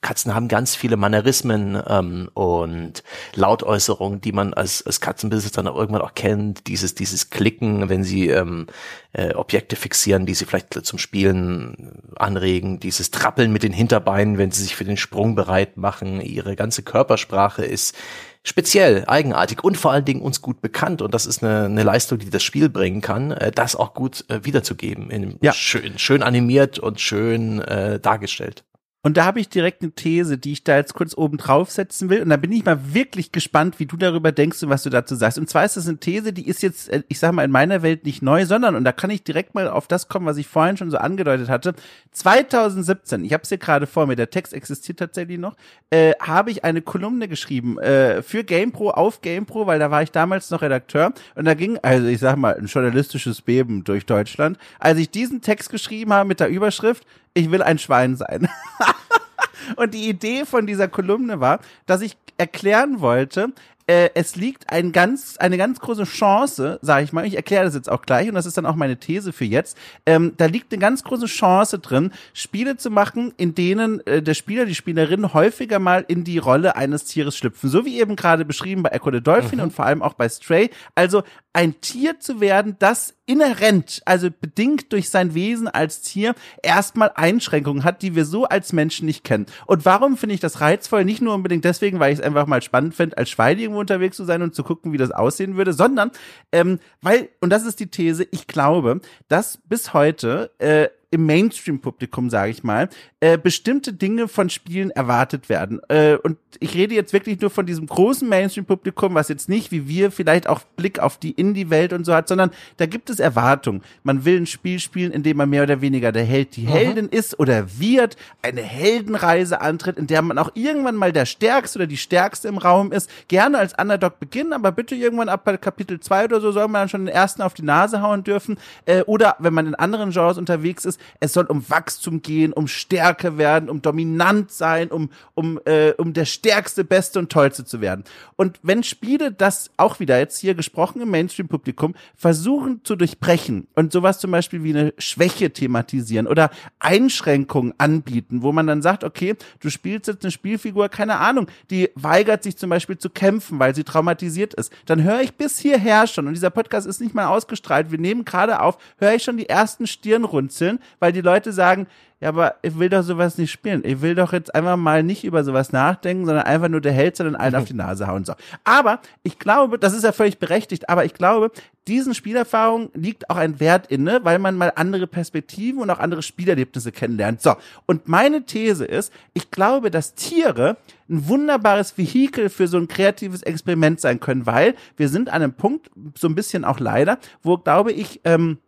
Katzen 0.00 0.34
haben 0.34 0.48
ganz 0.48 0.74
viele 0.74 0.96
Mannerismen 0.96 1.80
ähm, 1.86 2.28
und 2.34 3.04
Lautäußerungen, 3.34 4.20
die 4.20 4.32
man 4.32 4.54
als, 4.54 4.84
als 4.84 5.00
Katzenbesitzer 5.00 5.62
dann 5.62 5.72
irgendwann 5.72 6.02
auch 6.02 6.14
kennt. 6.14 6.66
Dieses, 6.66 6.96
dieses 6.96 7.30
Klicken, 7.30 7.88
wenn 7.88 8.02
sie 8.02 8.28
ähm, 8.28 8.66
äh, 9.12 9.34
Objekte 9.34 9.76
fixieren, 9.76 10.26
die 10.26 10.34
sie 10.34 10.46
vielleicht 10.46 10.74
zum 10.84 10.98
Spielen 10.98 12.02
anregen. 12.16 12.80
Dieses 12.80 13.12
Trappeln 13.12 13.52
mit 13.52 13.62
den 13.62 13.72
Hinterbeinen, 13.72 14.36
wenn 14.36 14.50
sie 14.50 14.64
sich 14.64 14.74
für 14.74 14.84
den 14.84 14.96
Sprung 14.96 15.36
bereit 15.36 15.76
machen. 15.76 16.20
Ihre 16.20 16.56
ganze 16.56 16.82
Körpersprache 16.82 17.64
ist 17.64 17.96
speziell, 18.42 19.04
eigenartig 19.06 19.62
und 19.62 19.76
vor 19.76 19.92
allen 19.92 20.04
Dingen 20.04 20.22
uns 20.22 20.42
gut 20.42 20.60
bekannt. 20.60 21.02
Und 21.02 21.14
das 21.14 21.26
ist 21.26 21.44
eine, 21.44 21.66
eine 21.66 21.84
Leistung, 21.84 22.18
die 22.18 22.30
das 22.30 22.42
Spiel 22.42 22.68
bringen 22.68 23.00
kann, 23.00 23.30
äh, 23.30 23.52
das 23.52 23.76
auch 23.76 23.94
gut 23.94 24.24
äh, 24.28 24.44
wiederzugeben. 24.44 25.08
In, 25.10 25.38
ja. 25.40 25.52
schön, 25.52 26.00
schön 26.00 26.24
animiert 26.24 26.80
und 26.80 27.00
schön 27.00 27.60
äh, 27.60 28.00
dargestellt. 28.00 28.64
Und 29.04 29.16
da 29.16 29.24
habe 29.24 29.40
ich 29.40 29.48
direkt 29.48 29.82
eine 29.82 29.90
These, 29.90 30.38
die 30.38 30.52
ich 30.52 30.62
da 30.62 30.76
jetzt 30.76 30.94
kurz 30.94 31.16
oben 31.16 31.36
draufsetzen 31.36 32.08
will. 32.08 32.22
Und 32.22 32.30
da 32.30 32.36
bin 32.36 32.52
ich 32.52 32.64
mal 32.64 32.94
wirklich 32.94 33.32
gespannt, 33.32 33.80
wie 33.80 33.86
du 33.86 33.96
darüber 33.96 34.30
denkst 34.30 34.62
und 34.62 34.70
was 34.70 34.84
du 34.84 34.90
dazu 34.90 35.16
sagst. 35.16 35.38
Und 35.38 35.50
zwar 35.50 35.64
ist 35.64 35.76
das 35.76 35.88
eine 35.88 35.98
These, 35.98 36.32
die 36.32 36.46
ist 36.46 36.62
jetzt, 36.62 36.88
äh, 36.88 37.02
ich 37.08 37.18
sage 37.18 37.34
mal, 37.34 37.44
in 37.44 37.50
meiner 37.50 37.82
Welt 37.82 38.04
nicht 38.04 38.22
neu, 38.22 38.46
sondern, 38.46 38.76
und 38.76 38.84
da 38.84 38.92
kann 38.92 39.10
ich 39.10 39.24
direkt 39.24 39.56
mal 39.56 39.68
auf 39.68 39.88
das 39.88 40.06
kommen, 40.06 40.26
was 40.26 40.36
ich 40.36 40.46
vorhin 40.46 40.76
schon 40.76 40.92
so 40.92 40.98
angedeutet 40.98 41.48
hatte. 41.48 41.74
2017, 42.12 43.24
ich 43.24 43.32
habe 43.32 43.42
es 43.42 43.48
hier 43.48 43.58
gerade 43.58 43.88
vor 43.88 44.06
mir, 44.06 44.14
der 44.14 44.30
Text 44.30 44.54
existiert 44.54 45.00
tatsächlich 45.00 45.38
noch, 45.38 45.56
äh, 45.90 46.12
habe 46.20 46.52
ich 46.52 46.62
eine 46.62 46.80
Kolumne 46.80 47.26
geschrieben 47.26 47.80
äh, 47.80 48.22
für 48.22 48.44
GamePro 48.44 48.90
auf 48.90 49.20
GamePro, 49.20 49.66
weil 49.66 49.80
da 49.80 49.90
war 49.90 50.04
ich 50.04 50.12
damals 50.12 50.48
noch 50.50 50.62
Redakteur. 50.62 51.12
Und 51.34 51.46
da 51.46 51.54
ging, 51.54 51.76
also 51.82 52.06
ich 52.06 52.20
sag 52.20 52.36
mal, 52.36 52.54
ein 52.54 52.66
journalistisches 52.66 53.42
Beben 53.42 53.82
durch 53.82 54.06
Deutschland. 54.06 54.58
Als 54.78 55.00
ich 55.00 55.10
diesen 55.10 55.40
Text 55.40 55.70
geschrieben 55.70 56.12
habe 56.12 56.28
mit 56.28 56.38
der 56.38 56.48
Überschrift, 56.48 57.04
ich 57.34 57.50
will 57.50 57.62
ein 57.62 57.78
Schwein 57.78 58.16
sein. 58.16 58.48
Und 59.76 59.94
die 59.94 60.08
Idee 60.08 60.44
von 60.44 60.66
dieser 60.66 60.88
Kolumne 60.88 61.40
war, 61.40 61.60
dass 61.86 62.02
ich 62.02 62.16
erklären 62.36 63.00
wollte, 63.00 63.52
äh, 63.86 64.10
es 64.14 64.36
liegt 64.36 64.70
ein 64.70 64.92
ganz, 64.92 65.36
eine 65.38 65.58
ganz 65.58 65.80
große 65.80 66.04
Chance, 66.04 66.78
sage 66.82 67.04
ich 67.04 67.12
mal, 67.12 67.26
ich 67.26 67.34
erkläre 67.34 67.64
das 67.64 67.74
jetzt 67.74 67.90
auch 67.90 68.02
gleich 68.02 68.28
und 68.28 68.34
das 68.34 68.46
ist 68.46 68.56
dann 68.56 68.66
auch 68.66 68.76
meine 68.76 68.96
These 68.96 69.32
für 69.32 69.44
jetzt, 69.44 69.76
ähm, 70.06 70.34
da 70.36 70.46
liegt 70.46 70.72
eine 70.72 70.80
ganz 70.80 71.02
große 71.02 71.26
Chance 71.26 71.78
drin, 71.78 72.12
Spiele 72.32 72.76
zu 72.76 72.90
machen, 72.90 73.32
in 73.36 73.54
denen 73.54 74.04
äh, 74.06 74.22
der 74.22 74.34
Spieler, 74.34 74.66
die 74.66 74.74
Spielerin 74.74 75.34
häufiger 75.34 75.78
mal 75.78 76.04
in 76.06 76.24
die 76.24 76.38
Rolle 76.38 76.76
eines 76.76 77.04
Tieres 77.04 77.36
schlüpfen. 77.36 77.70
So 77.70 77.84
wie 77.84 78.00
eben 78.00 78.16
gerade 78.16 78.44
beschrieben 78.44 78.82
bei 78.82 78.90
Echo 78.90 79.10
the 79.10 79.20
Dolphin 79.20 79.58
mhm. 79.58 79.64
und 79.64 79.72
vor 79.72 79.84
allem 79.84 80.02
auch 80.02 80.14
bei 80.14 80.28
Stray. 80.28 80.70
Also 80.94 81.22
ein 81.52 81.80
Tier 81.80 82.20
zu 82.20 82.40
werden, 82.40 82.76
das 82.78 83.14
inhärent, 83.32 84.02
also 84.04 84.28
bedingt 84.30 84.92
durch 84.92 85.08
sein 85.08 85.34
Wesen 85.34 85.68
als 85.68 86.02
Tier, 86.02 86.34
erstmal 86.62 87.12
Einschränkungen 87.14 87.84
hat, 87.84 88.02
die 88.02 88.14
wir 88.14 88.24
so 88.24 88.44
als 88.44 88.72
Menschen 88.72 89.06
nicht 89.06 89.24
kennen. 89.24 89.46
Und 89.66 89.84
warum 89.84 90.16
finde 90.16 90.34
ich 90.34 90.40
das 90.40 90.60
reizvoll? 90.60 91.04
Nicht 91.04 91.22
nur 91.22 91.34
unbedingt 91.34 91.64
deswegen, 91.64 91.98
weil 91.98 92.12
ich 92.12 92.18
es 92.18 92.24
einfach 92.24 92.46
mal 92.46 92.62
spannend 92.62 92.94
finde, 92.94 93.16
als 93.16 93.30
Schwein 93.30 93.58
irgendwo 93.58 93.80
unterwegs 93.80 94.16
zu 94.16 94.24
sein 94.24 94.42
und 94.42 94.54
zu 94.54 94.62
gucken, 94.62 94.92
wie 94.92 94.98
das 94.98 95.10
aussehen 95.10 95.56
würde, 95.56 95.72
sondern 95.72 96.10
ähm, 96.52 96.78
weil, 97.00 97.30
und 97.40 97.50
das 97.50 97.64
ist 97.64 97.80
die 97.80 97.86
These, 97.86 98.26
ich 98.30 98.46
glaube, 98.46 99.00
dass 99.28 99.56
bis 99.56 99.94
heute 99.94 100.50
äh, 100.58 100.88
im 101.12 101.26
Mainstream-Publikum, 101.26 102.30
sage 102.30 102.50
ich 102.50 102.64
mal, 102.64 102.88
äh, 103.20 103.36
bestimmte 103.36 103.92
Dinge 103.92 104.28
von 104.28 104.48
Spielen 104.48 104.90
erwartet 104.90 105.50
werden. 105.50 105.80
Äh, 105.88 106.16
und 106.16 106.38
ich 106.58 106.74
rede 106.74 106.94
jetzt 106.94 107.12
wirklich 107.12 107.38
nur 107.40 107.50
von 107.50 107.66
diesem 107.66 107.86
großen 107.86 108.26
Mainstream-Publikum, 108.28 109.14
was 109.14 109.28
jetzt 109.28 109.48
nicht 109.48 109.70
wie 109.70 109.86
wir 109.86 110.10
vielleicht 110.10 110.48
auch 110.48 110.60
Blick 110.76 110.98
auf 110.98 111.18
die 111.18 111.32
Indie-Welt 111.32 111.92
und 111.92 112.04
so 112.04 112.14
hat, 112.14 112.28
sondern 112.28 112.50
da 112.78 112.86
gibt 112.86 113.10
es 113.10 113.20
Erwartungen. 113.20 113.82
Man 114.02 114.24
will 114.24 114.40
ein 114.40 114.46
Spiel 114.46 114.78
spielen, 114.78 115.12
in 115.12 115.22
dem 115.22 115.36
man 115.36 115.50
mehr 115.50 115.64
oder 115.64 115.82
weniger 115.82 116.12
der 116.12 116.24
Held, 116.24 116.56
die 116.56 116.62
mhm. 116.62 116.68
Heldin 116.68 117.08
ist 117.10 117.38
oder 117.38 117.78
wird, 117.78 118.16
eine 118.40 118.62
Heldenreise 118.62 119.60
antritt, 119.60 119.98
in 119.98 120.06
der 120.06 120.22
man 120.22 120.38
auch 120.38 120.50
irgendwann 120.54 120.96
mal 120.96 121.12
der 121.12 121.26
Stärkste 121.26 121.78
oder 121.78 121.86
die 121.86 121.98
Stärkste 121.98 122.48
im 122.48 122.56
Raum 122.56 122.90
ist. 122.90 123.10
Gerne 123.28 123.58
als 123.58 123.74
Underdog 123.78 124.18
beginnen, 124.18 124.54
aber 124.54 124.72
bitte 124.72 124.94
irgendwann 124.94 125.28
ab 125.28 125.44
Kapitel 125.60 126.00
2 126.00 126.24
oder 126.24 126.40
so 126.40 126.52
soll 126.52 126.68
man 126.68 126.82
dann 126.82 126.88
schon 126.88 127.04
den 127.04 127.14
ersten 127.14 127.42
auf 127.42 127.52
die 127.52 127.62
Nase 127.62 128.00
hauen 128.00 128.24
dürfen. 128.24 128.56
Äh, 128.86 129.02
oder 129.02 129.36
wenn 129.40 129.52
man 129.52 129.66
in 129.66 129.74
anderen 129.74 130.10
Genres 130.10 130.38
unterwegs 130.38 130.86
ist, 130.86 131.01
es 131.20 131.32
soll 131.32 131.46
um 131.46 131.68
Wachstum 131.68 132.22
gehen, 132.22 132.52
um 132.52 132.68
Stärke 132.68 133.38
werden, 133.38 133.68
um 133.68 133.82
dominant 133.82 134.50
sein, 134.50 134.90
um, 134.90 135.10
um, 135.34 135.60
äh, 135.64 135.92
um 135.92 136.12
der 136.12 136.24
stärkste, 136.24 136.84
beste 136.84 137.18
und 137.18 137.30
tollste 137.30 137.64
zu 137.64 137.80
werden. 137.80 138.04
Und 138.36 138.58
wenn 138.62 138.82
Spiele 138.82 139.32
das 139.32 139.70
auch 139.76 140.00
wieder 140.00 140.18
jetzt 140.18 140.38
hier 140.38 140.54
gesprochen 140.54 141.00
im 141.02 141.10
Mainstream-Publikum 141.10 141.94
versuchen 142.16 142.80
zu 142.84 142.96
durchbrechen 142.96 143.66
und 143.74 143.92
sowas 143.92 144.18
zum 144.18 144.30
Beispiel 144.30 144.62
wie 144.64 144.70
eine 144.70 144.94
Schwäche 144.98 145.50
thematisieren 145.50 146.26
oder 146.26 146.50
Einschränkungen 146.78 147.74
anbieten, 147.78 148.42
wo 148.42 148.52
man 148.52 148.66
dann 148.66 148.82
sagt, 148.82 149.04
okay, 149.04 149.36
du 149.60 149.70
spielst 149.70 150.08
jetzt 150.08 150.24
eine 150.24 150.30
Spielfigur, 150.30 150.88
keine 150.88 151.18
Ahnung, 151.18 151.46
die 151.70 151.90
weigert 151.94 152.42
sich 152.42 152.56
zum 152.56 152.70
Beispiel 152.70 152.98
zu 152.98 153.10
kämpfen, 153.10 153.58
weil 153.58 153.74
sie 153.74 153.84
traumatisiert 153.84 154.54
ist, 154.54 154.72
dann 154.86 155.02
höre 155.02 155.20
ich 155.20 155.34
bis 155.34 155.58
hierher 155.58 156.06
schon, 156.06 156.26
und 156.26 156.34
dieser 156.34 156.50
Podcast 156.50 156.86
ist 156.86 157.00
nicht 157.00 157.14
mal 157.14 157.26
ausgestrahlt, 157.26 157.90
wir 157.90 157.98
nehmen 157.98 158.24
gerade 158.24 158.60
auf, 158.60 158.78
höre 158.98 159.14
ich 159.14 159.22
schon 159.22 159.36
die 159.36 159.48
ersten 159.48 159.86
Stirnrunzeln, 159.86 160.78
weil 160.98 161.12
die 161.12 161.20
Leute 161.20 161.52
sagen, 161.52 161.86
ja, 162.22 162.28
aber 162.28 162.54
ich 162.62 162.78
will 162.78 162.88
doch 162.88 163.02
sowas 163.02 163.36
nicht 163.36 163.50
spielen. 163.50 163.82
Ich 163.84 164.00
will 164.00 164.14
doch 164.14 164.32
jetzt 164.32 164.54
einfach 164.54 164.76
mal 164.76 165.02
nicht 165.02 165.24
über 165.24 165.42
sowas 165.42 165.72
nachdenken, 165.72 166.24
sondern 166.24 166.44
einfach 166.44 166.68
nur 166.68 166.80
der 166.80 166.92
Held, 166.92 167.16
sondern 167.16 167.34
allen 167.34 167.56
auf 167.56 167.64
die 167.64 167.74
Nase 167.74 168.06
hauen. 168.06 168.24
So. 168.24 168.34
Aber 168.62 169.00
ich 169.24 169.40
glaube, 169.40 169.76
das 169.76 169.92
ist 169.92 170.04
ja 170.04 170.12
völlig 170.12 170.38
berechtigt, 170.38 170.88
aber 170.88 171.04
ich 171.04 171.14
glaube, 171.14 171.50
diesen 171.88 172.14
Spielerfahrungen 172.14 172.90
liegt 172.94 173.28
auch 173.28 173.34
ein 173.34 173.58
Wert 173.58 173.88
inne, 173.88 174.20
weil 174.22 174.38
man 174.38 174.54
mal 174.54 174.72
andere 174.76 175.08
Perspektiven 175.08 175.82
und 175.82 175.90
auch 175.90 175.98
andere 175.98 176.22
Spielerlebnisse 176.22 176.92
kennenlernt. 176.92 177.42
So. 177.42 177.56
Und 177.86 178.06
meine 178.06 178.44
These 178.44 178.84
ist, 178.84 179.12
ich 179.34 179.50
glaube, 179.50 179.90
dass 179.90 180.14
Tiere 180.14 180.76
ein 181.10 181.26
wunderbares 181.26 181.98
Vehikel 181.98 182.50
für 182.50 182.68
so 182.68 182.78
ein 182.78 182.86
kreatives 182.86 183.42
Experiment 183.42 184.00
sein 184.00 184.20
können, 184.20 184.46
weil 184.46 184.76
wir 184.96 185.08
sind 185.08 185.28
an 185.28 185.42
einem 185.42 185.54
Punkt, 185.54 185.90
so 186.16 186.28
ein 186.28 186.36
bisschen 186.36 186.64
auch 186.64 186.78
leider, 186.78 187.18
wo, 187.42 187.58
glaube 187.58 187.90
ich, 187.90 188.20
ähm, 188.22 188.58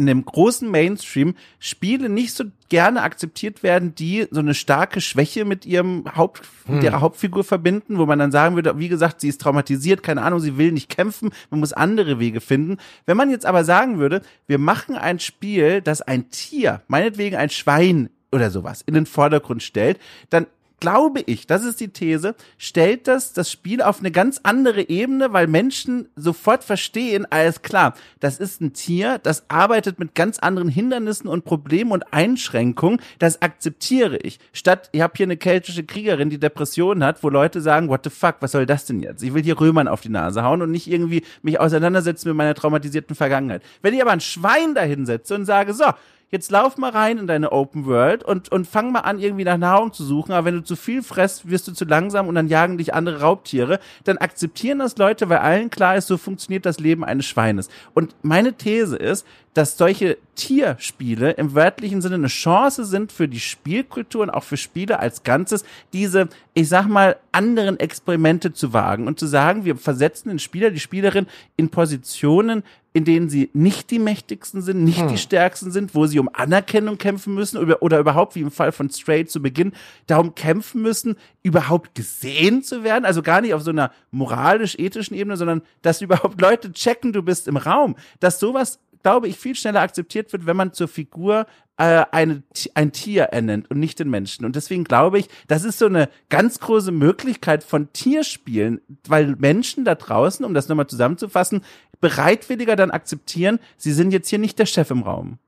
in 0.00 0.06
dem 0.06 0.24
großen 0.24 0.68
Mainstream 0.70 1.34
Spiele 1.58 2.08
nicht 2.08 2.34
so 2.34 2.44
gerne 2.70 3.02
akzeptiert 3.02 3.62
werden, 3.62 3.94
die 3.94 4.26
so 4.30 4.40
eine 4.40 4.54
starke 4.54 5.00
Schwäche 5.00 5.44
mit 5.44 5.66
ihrem 5.66 6.04
Haupt, 6.16 6.48
hm. 6.64 6.76
mit 6.76 6.84
ihrer 6.84 7.00
Hauptfigur 7.00 7.44
verbinden, 7.44 7.98
wo 7.98 8.06
man 8.06 8.18
dann 8.18 8.32
sagen 8.32 8.56
würde, 8.56 8.78
wie 8.78 8.88
gesagt, 8.88 9.20
sie 9.20 9.28
ist 9.28 9.40
traumatisiert, 9.40 10.02
keine 10.02 10.22
Ahnung, 10.22 10.40
sie 10.40 10.56
will 10.56 10.72
nicht 10.72 10.88
kämpfen, 10.88 11.30
man 11.50 11.60
muss 11.60 11.74
andere 11.74 12.18
Wege 12.18 12.40
finden. 12.40 12.78
Wenn 13.04 13.16
man 13.16 13.30
jetzt 13.30 13.44
aber 13.44 13.64
sagen 13.64 13.98
würde, 13.98 14.22
wir 14.46 14.58
machen 14.58 14.96
ein 14.96 15.18
Spiel, 15.18 15.82
das 15.82 16.00
ein 16.00 16.30
Tier, 16.30 16.82
meinetwegen 16.88 17.36
ein 17.36 17.50
Schwein 17.50 18.08
oder 18.32 18.50
sowas 18.50 18.82
in 18.86 18.94
den 18.94 19.06
Vordergrund 19.06 19.62
stellt, 19.62 19.98
dann 20.30 20.46
glaube 20.80 21.20
ich, 21.26 21.46
das 21.46 21.64
ist 21.64 21.80
die 21.80 21.88
These, 21.88 22.34
stellt 22.58 23.06
das 23.06 23.32
das 23.32 23.50
Spiel 23.50 23.82
auf 23.82 24.00
eine 24.00 24.10
ganz 24.10 24.40
andere 24.42 24.88
Ebene, 24.88 25.32
weil 25.32 25.46
Menschen 25.46 26.08
sofort 26.16 26.64
verstehen, 26.64 27.26
alles 27.30 27.62
klar, 27.62 27.94
das 28.18 28.38
ist 28.38 28.60
ein 28.60 28.72
Tier, 28.72 29.18
das 29.18 29.44
arbeitet 29.48 29.98
mit 29.98 30.14
ganz 30.14 30.38
anderen 30.38 30.68
Hindernissen 30.68 31.28
und 31.28 31.44
Problemen 31.44 31.92
und 31.92 32.12
Einschränkungen, 32.12 33.00
das 33.18 33.42
akzeptiere 33.42 34.16
ich. 34.16 34.38
Statt, 34.52 34.88
ich 34.92 35.02
habe 35.02 35.14
hier 35.16 35.26
eine 35.26 35.36
keltische 35.36 35.84
Kriegerin, 35.84 36.30
die 36.30 36.40
Depressionen 36.40 37.04
hat, 37.04 37.22
wo 37.22 37.28
Leute 37.28 37.60
sagen, 37.60 37.88
what 37.88 38.00
the 38.04 38.10
fuck, 38.10 38.36
was 38.40 38.52
soll 38.52 38.66
das 38.66 38.86
denn 38.86 39.00
jetzt? 39.00 39.22
Ich 39.22 39.34
will 39.34 39.42
hier 39.42 39.60
Römern 39.60 39.88
auf 39.88 40.00
die 40.00 40.08
Nase 40.08 40.42
hauen 40.42 40.62
und 40.62 40.70
nicht 40.70 40.90
irgendwie 40.90 41.22
mich 41.42 41.60
auseinandersetzen 41.60 42.28
mit 42.28 42.36
meiner 42.36 42.54
traumatisierten 42.54 43.14
Vergangenheit. 43.14 43.62
Wenn 43.82 43.94
ich 43.94 44.00
aber 44.00 44.12
ein 44.12 44.20
Schwein 44.20 44.74
dahinsetze 44.74 45.34
und 45.34 45.44
sage, 45.44 45.74
so, 45.74 45.84
jetzt 46.30 46.50
lauf 46.50 46.76
mal 46.76 46.90
rein 46.90 47.18
in 47.18 47.26
deine 47.26 47.52
Open 47.52 47.86
World 47.86 48.22
und, 48.22 48.50
und 48.52 48.66
fang 48.66 48.92
mal 48.92 49.00
an, 49.00 49.18
irgendwie 49.18 49.44
nach 49.44 49.58
Nahrung 49.58 49.92
zu 49.92 50.04
suchen. 50.04 50.32
Aber 50.32 50.46
wenn 50.46 50.54
du 50.54 50.62
zu 50.62 50.76
viel 50.76 51.02
fresst, 51.02 51.50
wirst 51.50 51.68
du 51.68 51.72
zu 51.72 51.84
langsam 51.84 52.28
und 52.28 52.34
dann 52.34 52.48
jagen 52.48 52.78
dich 52.78 52.94
andere 52.94 53.20
Raubtiere. 53.20 53.80
Dann 54.04 54.18
akzeptieren 54.18 54.78
das 54.78 54.96
Leute, 54.96 55.28
weil 55.28 55.38
allen 55.38 55.70
klar 55.70 55.96
ist, 55.96 56.06
so 56.06 56.16
funktioniert 56.16 56.66
das 56.66 56.78
Leben 56.78 57.04
eines 57.04 57.26
Schweines. 57.26 57.68
Und 57.94 58.14
meine 58.22 58.52
These 58.54 58.96
ist, 58.96 59.26
dass 59.54 59.76
solche 59.76 60.18
Tierspiele 60.36 61.32
im 61.32 61.54
wörtlichen 61.54 62.00
Sinne 62.00 62.14
eine 62.14 62.28
Chance 62.28 62.84
sind 62.84 63.12
für 63.12 63.28
die 63.28 63.40
Spielkultur 63.40 64.22
und 64.22 64.30
auch 64.30 64.44
für 64.44 64.56
Spiele 64.56 65.00
als 65.00 65.22
Ganzes, 65.22 65.64
diese, 65.92 66.28
ich 66.54 66.68
sag 66.68 66.86
mal, 66.86 67.16
anderen 67.32 67.78
Experimente 67.80 68.52
zu 68.52 68.72
wagen 68.72 69.06
und 69.06 69.18
zu 69.18 69.26
sagen, 69.26 69.64
wir 69.64 69.76
versetzen 69.76 70.28
den 70.28 70.38
Spieler, 70.38 70.70
die 70.70 70.80
Spielerin 70.80 71.26
in 71.56 71.68
Positionen, 71.68 72.62
in 72.92 73.04
denen 73.04 73.28
sie 73.28 73.50
nicht 73.52 73.90
die 73.90 73.98
mächtigsten 73.98 74.62
sind, 74.62 74.82
nicht 74.82 75.00
hm. 75.00 75.08
die 75.08 75.18
stärksten 75.18 75.70
sind, 75.70 75.94
wo 75.94 76.06
sie 76.06 76.18
um 76.18 76.28
Anerkennung 76.32 76.98
kämpfen 76.98 77.34
müssen 77.34 77.56
oder, 77.58 77.82
oder 77.82 77.98
überhaupt, 78.00 78.34
wie 78.34 78.40
im 78.40 78.50
Fall 78.50 78.72
von 78.72 78.90
Stray 78.90 79.26
zu 79.26 79.40
Beginn, 79.40 79.72
darum 80.06 80.34
kämpfen 80.34 80.82
müssen, 80.82 81.16
überhaupt 81.42 81.94
gesehen 81.94 82.62
zu 82.62 82.82
werden. 82.82 83.04
Also 83.04 83.22
gar 83.22 83.42
nicht 83.42 83.54
auf 83.54 83.62
so 83.62 83.70
einer 83.70 83.92
moralisch-ethischen 84.10 85.16
Ebene, 85.16 85.36
sondern 85.36 85.62
dass 85.82 86.00
überhaupt 86.02 86.40
Leute 86.40 86.72
checken, 86.72 87.12
du 87.12 87.22
bist 87.22 87.46
im 87.46 87.56
Raum. 87.56 87.94
Dass 88.18 88.40
sowas 88.40 88.80
glaube 89.02 89.28
ich, 89.28 89.38
viel 89.38 89.54
schneller 89.54 89.80
akzeptiert 89.80 90.32
wird, 90.32 90.46
wenn 90.46 90.56
man 90.56 90.72
zur 90.72 90.88
Figur 90.88 91.46
äh, 91.76 92.04
eine, 92.12 92.42
ein 92.74 92.92
Tier 92.92 93.24
ernennt 93.24 93.70
und 93.70 93.80
nicht 93.80 93.98
den 93.98 94.10
Menschen. 94.10 94.44
Und 94.44 94.56
deswegen 94.56 94.84
glaube 94.84 95.18
ich, 95.18 95.28
das 95.48 95.64
ist 95.64 95.78
so 95.78 95.86
eine 95.86 96.08
ganz 96.28 96.60
große 96.60 96.92
Möglichkeit 96.92 97.64
von 97.64 97.92
Tierspielen, 97.92 98.80
weil 99.06 99.36
Menschen 99.36 99.84
da 99.84 99.94
draußen, 99.94 100.44
um 100.44 100.54
das 100.54 100.68
nochmal 100.68 100.88
zusammenzufassen, 100.88 101.62
bereitwilliger 102.00 102.76
dann 102.76 102.90
akzeptieren, 102.90 103.58
sie 103.76 103.92
sind 103.92 104.12
jetzt 104.12 104.28
hier 104.28 104.38
nicht 104.38 104.58
der 104.58 104.66
Chef 104.66 104.90
im 104.90 105.02
Raum. 105.02 105.38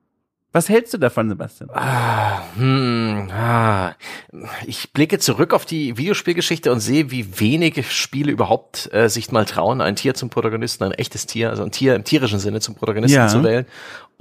Was 0.54 0.68
hältst 0.68 0.92
du 0.92 0.98
davon, 0.98 1.30
Sebastian? 1.30 1.70
Ah, 1.72 2.42
hm, 2.56 3.30
ah. 3.32 3.92
Ich 4.66 4.92
blicke 4.92 5.18
zurück 5.18 5.54
auf 5.54 5.64
die 5.64 5.96
Videospielgeschichte 5.96 6.70
und 6.70 6.80
sehe, 6.80 7.10
wie 7.10 7.40
wenig 7.40 7.90
Spiele 7.90 8.30
überhaupt 8.30 8.92
äh, 8.92 9.08
sich 9.08 9.32
mal 9.32 9.46
trauen, 9.46 9.80
ein 9.80 9.96
Tier 9.96 10.12
zum 10.12 10.28
Protagonisten, 10.28 10.84
ein 10.84 10.92
echtes 10.92 11.24
Tier, 11.26 11.48
also 11.50 11.62
ein 11.62 11.70
Tier 11.70 11.94
im 11.94 12.04
tierischen 12.04 12.38
Sinne 12.38 12.60
zum 12.60 12.74
Protagonisten 12.74 13.16
Ja. 13.18 13.28
zu 13.28 13.42
wählen. 13.42 13.64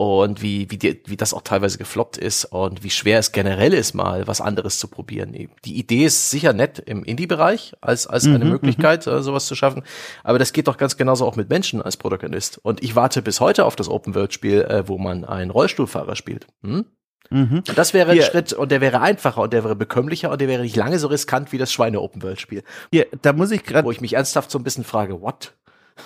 Und 0.02 0.42
wie, 0.42 0.66
wie, 0.72 0.80
die, 0.80 1.00
wie 1.06 1.16
das 1.16 1.32
auch 1.32 1.44
teilweise 1.44 1.78
gefloppt 1.78 2.18
ist 2.18 2.46
und 2.46 2.84
wie 2.84 2.90
schwer 2.90 3.20
es 3.20 3.34
generell 3.34 3.72
ist, 3.72 3.94
mal 3.94 4.26
was 4.28 4.42
anderes 4.42 4.80
zu 4.80 4.88
probieren. 4.88 5.32
Die 5.64 5.78
Idee 5.78 6.06
ist 6.06 6.32
sicher 6.32 6.54
nett 6.54 6.80
im 6.80 7.04
Indie-Bereich 7.04 7.74
als, 7.82 8.08
als 8.08 8.26
eine 8.26 8.46
Möglichkeit, 8.46 9.06
äh, 9.06 9.22
sowas 9.22 9.46
zu 9.46 9.54
schaffen. 9.54 9.84
Aber 10.24 10.40
das 10.40 10.54
geht 10.54 10.68
doch 10.68 10.78
ganz 10.78 10.98
genauso 10.98 11.28
auch 11.28 11.36
mit 11.36 11.50
Menschen 11.50 11.84
als 11.84 11.98
Protagonist. 11.98 12.58
Und 12.64 12.84
ich 12.84 12.96
warte 12.96 13.22
bis 13.22 13.40
heute 13.40 13.64
auf 13.64 13.76
das 13.76 13.90
Open-World-Spiel, 13.90 14.62
äh, 14.62 14.88
wo 14.88 14.98
man 14.98 15.24
einen 15.24 15.52
Rollstuhlfahrer 15.52 16.16
spielt. 16.16 16.48
Hm? 16.64 16.86
Mhm. 17.30 17.58
Und 17.68 17.78
das 17.78 17.94
wäre 17.94 18.10
ein 18.10 18.18
Hier- 18.18 18.26
Schritt 18.26 18.54
und 18.54 18.72
der 18.72 18.82
wäre 18.82 19.02
einfacher 19.02 19.44
und 19.44 19.54
der 19.54 19.64
wäre 19.64 19.76
bekömmlicher 19.76 20.32
und 20.32 20.42
der 20.42 20.48
wäre 20.48 20.64
nicht 20.64 20.76
lange 20.76 20.98
so 20.98 21.10
riskant 21.10 21.52
wie 21.52 21.60
das 21.60 21.72
Schweine-Open-World-Spiel, 21.72 22.64
Hier, 22.92 23.06
da 23.22 23.34
muss 23.34 23.52
ich 23.52 23.64
gerade 23.64 23.86
wo 23.86 23.92
ich 23.92 24.02
mich 24.02 24.14
ernsthaft 24.14 24.50
so 24.50 24.58
ein 24.58 24.64
bisschen 24.64 24.84
frage, 24.84 25.22
what? 25.22 25.54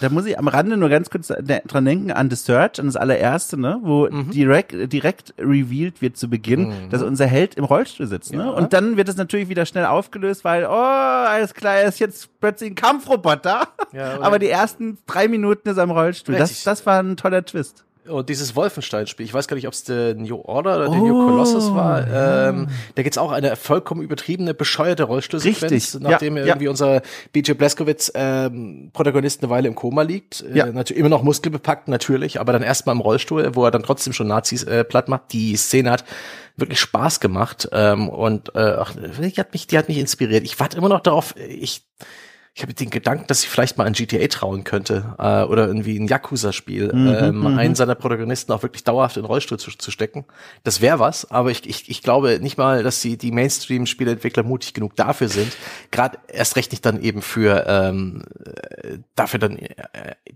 Da 0.01 0.09
muss 0.09 0.25
ich 0.25 0.37
am 0.37 0.47
Rande 0.47 0.75
nur 0.77 0.89
ganz 0.89 1.09
kurz 1.09 1.27
dran 1.27 1.85
denken 1.85 2.11
an 2.11 2.29
The 2.29 2.35
Search, 2.35 2.79
an 2.79 2.87
das 2.87 2.95
allererste, 2.97 3.57
ne, 3.59 3.79
wo 3.81 4.09
Mhm. 4.09 4.31
direkt, 4.31 4.91
direkt 4.91 5.33
revealed 5.39 6.01
wird 6.01 6.17
zu 6.17 6.29
Beginn, 6.29 6.89
dass 6.89 7.01
unser 7.01 7.25
Held 7.27 7.55
im 7.55 7.63
Rollstuhl 7.63 8.07
sitzt, 8.07 8.33
ne? 8.33 8.43
Ja. 8.43 8.49
Und 8.49 8.73
dann 8.73 8.97
wird 8.97 9.07
es 9.07 9.15
natürlich 9.15 9.47
wieder 9.47 9.65
schnell 9.65 9.85
aufgelöst, 9.85 10.43
weil, 10.43 10.65
oh, 10.65 10.69
alles 10.69 11.53
klar, 11.53 11.75
er 11.75 11.87
ist 11.87 11.99
jetzt 11.99 12.29
plötzlich 12.41 12.71
ein 12.71 12.75
Kampfroboter. 12.75 13.67
Ja, 13.93 14.19
Aber 14.21 14.39
die 14.39 14.49
ersten 14.49 14.97
drei 15.07 15.27
Minuten 15.29 15.69
ist 15.69 15.77
er 15.77 15.83
im 15.83 15.91
Rollstuhl. 15.91 16.35
Das, 16.35 16.63
das 16.63 16.85
war 16.85 17.01
ein 17.01 17.15
toller 17.15 17.45
Twist. 17.45 17.85
Und 18.07 18.29
dieses 18.29 18.55
Wolfenstein-Spiel, 18.55 19.25
ich 19.25 19.33
weiß 19.33 19.47
gar 19.47 19.55
nicht, 19.55 19.67
ob 19.67 19.73
es 19.73 19.83
der 19.83 20.13
New 20.15 20.39
Order 20.43 20.75
oder 20.77 20.89
der 20.89 20.99
New 20.99 21.25
Colossus 21.25 21.73
war, 21.73 22.05
ähm, 22.07 22.67
da 22.93 23.03
gibt's 23.03 23.17
auch 23.17 23.31
eine 23.31 23.55
vollkommen 23.55 24.01
übertriebene, 24.01 24.53
bescheuerte 24.53 25.03
Rollstuhlsequenz, 25.03 25.71
Richtig, 25.71 26.01
nachdem 26.01 26.37
ja, 26.37 26.43
ja. 26.43 26.47
irgendwie 26.49 26.67
unser 26.67 27.01
BJ 27.33 27.53
Blazkowicz 27.53 28.11
ähm, 28.13 28.91
Protagonist 28.93 29.41
eine 29.41 29.49
Weile 29.49 29.67
im 29.67 29.75
Koma 29.75 30.03
liegt. 30.03 30.41
Äh, 30.43 30.57
Ja. 30.57 30.65
natürlich 30.67 30.99
immer 30.99 31.09
noch 31.09 31.23
muskelbepackt, 31.23 31.87
natürlich, 31.87 32.39
aber 32.39 32.53
dann 32.53 32.61
erstmal 32.61 32.95
im 32.95 33.01
Rollstuhl, 33.01 33.55
wo 33.55 33.65
er 33.65 33.71
dann 33.71 33.83
trotzdem 33.83 34.13
schon 34.13 34.27
Nazis 34.27 34.63
äh, 34.63 34.83
platt 34.83 35.07
macht. 35.09 35.33
Die 35.33 35.55
Szene 35.55 35.91
hat 35.91 36.05
wirklich 36.57 36.79
Spaß 36.79 37.19
gemacht 37.19 37.67
ähm, 37.71 38.07
und 38.09 38.53
äh, 38.55 38.59
ach, 38.59 38.93
die 38.95 39.33
hat 39.39 39.51
mich, 39.53 39.67
die 39.67 39.77
hat 39.77 39.87
mich 39.89 39.97
inspiriert. 39.97 40.43
Ich 40.43 40.59
warte 40.59 40.77
immer 40.77 40.89
noch 40.89 41.01
darauf, 41.01 41.35
ich 41.37 41.83
ich 42.57 42.61
habe 42.61 42.73
den 42.73 42.89
Gedanken, 42.89 43.27
dass 43.27 43.43
ich 43.43 43.49
vielleicht 43.49 43.77
mal 43.77 43.83
ein 43.83 43.91
GTA 43.91 44.27
trauen 44.27 44.63
könnte 44.63 45.13
äh, 45.19 45.43
oder 45.43 45.67
irgendwie 45.67 45.99
ein 45.99 46.07
Yakuza-Spiel, 46.07 46.89
ähm, 46.93 47.45
einen 47.45 47.75
seiner 47.75 47.95
Protagonisten 47.95 48.53
auch 48.53 48.63
wirklich 48.63 48.85
dauerhaft 48.85 49.17
in 49.17 49.23
den 49.23 49.27
Rollstuhl 49.27 49.59
zu, 49.59 49.71
zu 49.71 49.91
stecken. 49.91 50.23
Das 50.63 50.79
wäre 50.79 50.99
was, 50.99 51.29
aber 51.29 51.51
ich, 51.51 51.67
ich, 51.67 51.89
ich 51.89 52.01
glaube 52.01 52.39
nicht 52.39 52.57
mal, 52.57 52.81
dass 52.81 53.01
die, 53.01 53.17
die 53.17 53.33
Mainstream-Spieleentwickler 53.33 54.43
mutig 54.43 54.73
genug 54.73 54.95
dafür 54.95 55.27
sind. 55.27 55.51
Gerade 55.91 56.17
erst 56.29 56.55
recht 56.55 56.71
nicht 56.71 56.85
dann 56.85 57.01
eben 57.01 57.21
für 57.21 57.65
ähm, 57.67 58.23
äh, 58.45 58.99
dafür 59.15 59.39
dann 59.39 59.57
äh, 59.57 59.75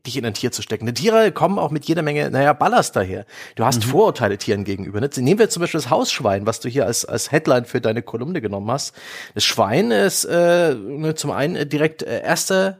dich 0.05 0.17
in 0.17 0.25
ein 0.25 0.33
Tier 0.33 0.51
zu 0.51 0.61
stecken. 0.61 0.87
Die 0.87 0.93
Tiere 0.93 1.31
kommen 1.31 1.57
auch 1.57 1.71
mit 1.71 1.85
jeder 1.85 2.01
Menge, 2.01 2.29
naja, 2.31 2.51
Ballast 2.51 2.97
daher. 2.97 3.25
Du 3.55 3.63
hast 3.63 3.85
Vorurteile 3.85 4.37
Tieren 4.37 4.65
gegenüber. 4.65 4.99
Ne? 4.99 5.09
Nehmen 5.15 5.39
wir 5.39 5.49
zum 5.49 5.61
Beispiel 5.61 5.79
das 5.79 5.89
Hausschwein, 5.89 6.45
was 6.45 6.59
du 6.59 6.67
hier 6.67 6.85
als, 6.85 7.05
als 7.05 7.31
Headline 7.31 7.63
für 7.63 7.79
deine 7.79 8.01
Kolumne 8.01 8.41
genommen 8.41 8.69
hast. 8.69 8.93
Das 9.35 9.45
Schwein 9.45 9.91
ist 9.91 10.25
äh, 10.25 10.75
ne, 10.75 11.15
zum 11.15 11.31
einen 11.31 11.69
direkt 11.69 12.08
äh, 12.09 12.21
erste 12.21 12.79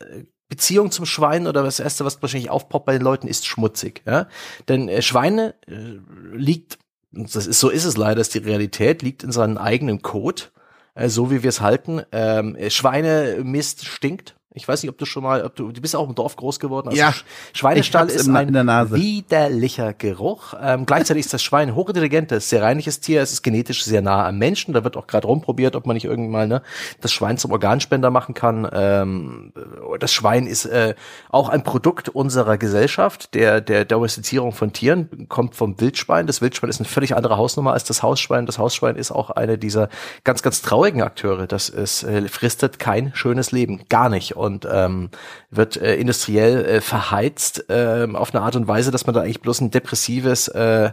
äh, 0.00 0.24
Beziehung 0.48 0.90
zum 0.90 1.06
Schwein 1.06 1.46
oder 1.46 1.62
das 1.62 1.80
erste, 1.80 2.04
was 2.04 2.20
wahrscheinlich 2.20 2.50
aufpoppt 2.50 2.86
bei 2.86 2.92
den 2.92 3.02
Leuten, 3.02 3.28
ist 3.28 3.46
schmutzig. 3.46 4.02
Ja? 4.04 4.26
Denn 4.68 4.88
äh, 4.88 5.00
Schweine 5.00 5.54
äh, 5.66 6.00
liegt, 6.34 6.78
das 7.12 7.46
ist 7.46 7.60
so 7.60 7.70
ist 7.70 7.84
es 7.84 7.96
leider, 7.96 8.20
ist 8.20 8.34
die 8.34 8.38
Realität, 8.38 9.02
liegt 9.02 9.22
in 9.22 9.32
seinem 9.32 9.58
eigenen 9.58 10.02
Kot, 10.02 10.50
äh, 10.94 11.08
so 11.08 11.30
wie 11.30 11.42
wir 11.42 11.48
es 11.48 11.60
halten. 11.60 12.02
Ähm, 12.10 12.56
äh, 12.56 12.70
Schweinemist 12.70 13.86
stinkt. 13.86 14.34
Ich 14.52 14.66
weiß 14.66 14.82
nicht, 14.82 14.90
ob 14.90 14.98
du 14.98 15.04
schon 15.04 15.22
mal, 15.22 15.44
ob 15.44 15.54
du, 15.54 15.70
du 15.70 15.80
bist 15.80 15.94
auch 15.94 16.08
im 16.08 16.14
Dorf 16.16 16.34
groß 16.34 16.58
geworden. 16.58 16.88
Also 16.88 16.98
Ja. 16.98 17.10
Sch- 17.10 17.22
Schweinestall 17.52 18.08
ist 18.08 18.26
im- 18.26 18.34
ein 18.34 18.52
widerlicher 18.92 19.92
Geruch. 19.92 20.54
Ähm, 20.60 20.86
gleichzeitig 20.86 21.24
ist 21.24 21.32
das 21.32 21.40
Schwein 21.42 21.76
hochintelligent, 21.76 22.32
das 22.32 22.38
ist 22.44 22.50
sehr 22.50 22.62
reinliches 22.62 22.98
Tier, 22.98 23.22
es 23.22 23.32
ist 23.32 23.42
genetisch 23.42 23.84
sehr 23.84 24.02
nah 24.02 24.26
am 24.26 24.38
Menschen. 24.38 24.74
Da 24.74 24.82
wird 24.82 24.96
auch 24.96 25.06
gerade 25.06 25.28
rumprobiert, 25.28 25.76
ob 25.76 25.86
man 25.86 25.94
nicht 25.94 26.04
irgendwann 26.04 26.30
mal 26.32 26.48
ne, 26.48 26.62
das 27.00 27.12
Schwein 27.12 27.38
zum 27.38 27.52
Organspender 27.52 28.10
machen 28.10 28.34
kann. 28.34 28.68
Ähm, 28.72 29.52
das 30.00 30.12
Schwein 30.12 30.48
ist 30.48 30.64
äh, 30.64 30.94
auch 31.30 31.48
ein 31.48 31.62
Produkt 31.62 32.08
unserer 32.08 32.58
Gesellschaft, 32.58 33.34
der 33.34 33.60
der 33.60 33.84
Domestizierung 33.84 34.50
von 34.52 34.72
Tieren, 34.72 35.28
kommt 35.28 35.54
vom 35.54 35.80
Wildschwein. 35.80 36.26
Das 36.26 36.40
Wildschwein 36.42 36.70
ist 36.70 36.80
eine 36.80 36.88
völlig 36.88 37.14
andere 37.14 37.36
Hausnummer 37.36 37.72
als 37.72 37.84
das 37.84 38.02
Hausschwein. 38.02 38.46
Das 38.46 38.58
Hausschwein 38.58 38.96
ist 38.96 39.12
auch 39.12 39.30
eine 39.30 39.58
dieser 39.58 39.88
ganz, 40.24 40.42
ganz 40.42 40.60
traurigen 40.60 41.02
Akteure. 41.02 41.46
Das 41.46 41.68
es 41.68 42.02
äh, 42.02 42.26
fristet 42.28 42.80
kein 42.80 43.12
schönes 43.14 43.52
Leben, 43.52 43.82
gar 43.88 44.08
nicht. 44.08 44.36
Und 44.40 44.66
ähm, 44.70 45.10
wird 45.50 45.76
äh, 45.76 45.96
industriell 45.96 46.64
äh, 46.64 46.80
verheizt 46.80 47.66
ähm, 47.68 48.16
auf 48.16 48.34
eine 48.34 48.42
Art 48.42 48.56
und 48.56 48.66
Weise, 48.66 48.90
dass 48.90 49.06
man 49.06 49.14
da 49.14 49.20
eigentlich 49.20 49.42
bloß 49.42 49.60
ein 49.60 49.70
depressives 49.70 50.48
äh, 50.48 50.90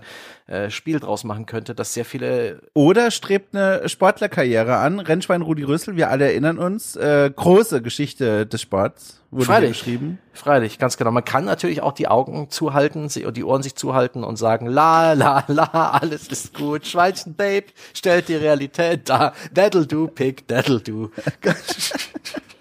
äh, 0.48 0.70
Spiel 0.70 1.02
draus 1.02 1.26
machen 1.26 1.46
könnte, 1.46 1.76
dass 1.76 1.94
sehr 1.94 2.06
viele 2.06 2.62
Oder 2.74 3.12
strebt 3.12 3.54
eine 3.54 3.88
Sportlerkarriere 3.90 4.78
an. 4.78 5.00
Rennschwein 5.00 5.42
Rudi 5.42 5.64
Rüssel, 5.64 5.98
wir 5.98 6.10
alle 6.10 6.26
erinnern 6.26 6.58
uns. 6.58 6.96
Äh, 6.96 7.30
große 7.36 7.82
Geschichte 7.82 8.46
des 8.46 8.62
Sports 8.62 9.22
wurde 9.30 9.46
Freilich. 9.46 9.72
geschrieben. 9.72 10.20
Freilich, 10.32 10.80
ganz 10.80 10.96
genau. 10.96 11.12
Man 11.12 11.26
kann 11.26 11.44
natürlich 11.44 11.82
auch 11.82 11.92
die 11.92 12.08
Augen 12.08 12.50
zuhalten 12.50 13.10
und 13.26 13.38
die 13.38 13.44
Ohren 13.44 13.62
sich 13.62 13.76
zuhalten 13.76 14.24
und 14.24 14.38
sagen, 14.38 14.68
la, 14.68 15.14
la, 15.14 15.44
la, 15.48 15.92
alles 16.02 16.28
ist 16.30 16.54
gut. 16.54 16.88
Schweinchen, 16.88 17.36
Babe, 17.36 17.66
stellt 17.94 18.30
die 18.30 18.36
Realität 18.36 19.10
dar. 19.10 19.34
That'll 19.54 19.86
do, 19.86 20.08
Pig, 20.08 20.46
that'll 20.48 20.80
do. 20.80 21.12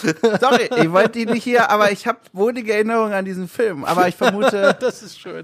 Sorry, 0.40 0.68
ich 0.76 0.92
wollte 0.92 1.18
die 1.18 1.26
nicht 1.26 1.44
hier, 1.44 1.70
aber 1.70 1.92
ich 1.92 2.06
habe 2.06 2.18
wohlige 2.32 2.72
Erinnerungen 2.72 3.12
an 3.12 3.24
diesen 3.24 3.48
Film. 3.48 3.84
Aber 3.84 4.08
ich 4.08 4.16
vermute, 4.16 4.76
das 4.80 5.02
ist 5.02 5.20
schön. 5.20 5.42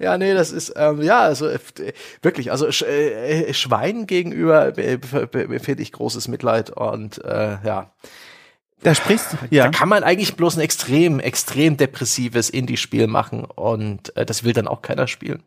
Ja, 0.00 0.18
nee, 0.18 0.34
das 0.34 0.52
ist, 0.52 0.74
ähm, 0.76 1.02
ja, 1.02 1.20
also 1.20 1.48
äh, 1.48 1.58
wirklich, 2.22 2.50
also 2.50 2.70
Sch 2.70 2.82
äh, 2.82 3.52
Schwein 3.54 4.06
gegenüber 4.06 4.76
äh, 4.78 4.98
empfinde 5.22 5.82
ich 5.82 5.92
großes 5.92 6.28
Mitleid 6.28 6.70
und 6.70 7.24
äh, 7.24 7.58
ja, 7.64 7.90
da 8.82 8.94
sprichst 8.94 9.32
du. 9.32 9.36
Ja. 9.50 9.64
da 9.64 9.70
kann 9.70 9.88
man 9.88 10.04
eigentlich 10.04 10.36
bloß 10.36 10.56
ein 10.56 10.60
extrem, 10.60 11.18
extrem 11.18 11.76
depressives 11.76 12.50
Indie-Spiel 12.50 13.06
machen 13.06 13.44
und 13.44 14.16
äh, 14.16 14.26
das 14.26 14.44
will 14.44 14.52
dann 14.52 14.68
auch 14.68 14.82
keiner 14.82 15.08
spielen. 15.08 15.42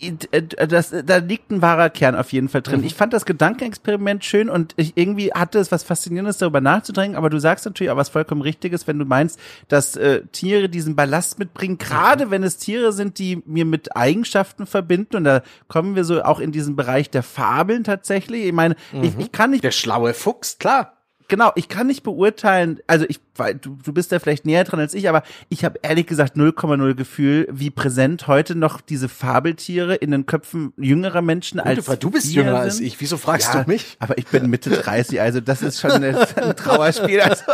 Äh, 0.00 0.42
das, 0.66 0.94
da 1.04 1.16
liegt 1.18 1.50
ein 1.50 1.62
wahrer 1.62 1.90
Kern 1.90 2.14
auf 2.16 2.32
jeden 2.32 2.48
Fall 2.48 2.60
Mhm. 2.60 2.64
drin. 2.64 2.84
Ich 2.84 2.94
fand 2.94 3.12
das 3.12 3.24
Gedankenexperiment 3.26 4.24
schön 4.24 4.48
und 4.48 4.72
ich 4.76 4.92
irgendwie 4.96 5.32
hatte 5.32 5.58
es 5.58 5.70
was 5.72 5.82
Faszinierendes, 5.82 6.38
darüber 6.38 6.60
nachzudrängen, 6.60 7.16
aber 7.16 7.30
du 7.30 7.38
sagst 7.38 7.64
natürlich 7.66 7.90
auch 7.90 7.96
was 7.96 8.08
vollkommen 8.08 8.42
Richtiges, 8.42 8.86
wenn 8.86 8.98
du 8.98 9.04
meinst, 9.04 9.38
dass 9.68 9.96
äh, 9.96 10.22
Tiere 10.32 10.68
diesen 10.68 10.96
Ballast 10.96 11.38
mitbringen, 11.38 11.78
gerade 11.78 12.30
wenn 12.30 12.42
es 12.42 12.56
Tiere 12.56 12.92
sind, 12.92 13.18
die 13.18 13.42
mir 13.46 13.64
mit 13.64 13.96
Eigenschaften 13.96 14.66
verbinden 14.66 15.16
und 15.16 15.24
da 15.24 15.42
kommen 15.68 15.94
wir 15.96 16.04
so 16.04 16.22
auch 16.22 16.40
in 16.40 16.52
diesen 16.52 16.76
Bereich 16.76 17.10
der 17.10 17.22
Fabeln 17.22 17.84
tatsächlich. 17.84 18.44
Ich 18.46 18.52
meine, 18.52 18.76
ich, 19.02 19.18
ich 19.18 19.32
kann 19.32 19.50
nicht 19.50 19.64
Der 19.64 19.70
schlaue 19.70 20.14
Fuchs, 20.14 20.58
klar. 20.58 20.94
Genau, 21.30 21.52
ich 21.54 21.68
kann 21.68 21.86
nicht 21.86 22.02
beurteilen, 22.02 22.80
also 22.86 23.06
ich, 23.08 23.20
weil 23.36 23.54
du, 23.54 23.78
du 23.82 23.94
bist 23.94 24.12
da 24.12 24.18
vielleicht 24.18 24.44
näher 24.44 24.64
dran 24.64 24.80
als 24.80 24.92
ich, 24.92 25.08
aber 25.08 25.22
ich 25.48 25.64
habe 25.64 25.78
ehrlich 25.82 26.06
gesagt 26.06 26.36
0,0 26.36 26.94
Gefühl, 26.94 27.48
wie 27.50 27.70
präsent 27.70 28.26
heute 28.26 28.54
noch 28.54 28.82
diese 28.82 29.08
Fabeltiere 29.08 29.94
in 29.94 30.10
den 30.10 30.26
Köpfen 30.26 30.74
jüngerer 30.76 31.22
Menschen 31.22 31.58
als 31.60 31.86
du, 31.86 31.96
du 31.96 32.10
bist 32.10 32.26
jünger 32.32 32.58
als 32.58 32.76
sind. 32.76 32.86
ich. 32.86 33.00
Wieso 33.00 33.16
fragst 33.16 33.54
Ja, 33.54 33.62
du 33.62 33.70
mich? 33.70 33.96
Aber 33.98 34.18
ich 34.18 34.26
bin 34.26 34.50
Mitte 34.50 34.68
30, 34.70 35.20
also 35.20 35.40
das 35.40 35.62
ist 35.62 35.80
schon 35.80 35.92
ein, 35.92 36.04
ein 36.36 36.56
Trauerspiel. 36.56 37.20
Also, 37.22 37.44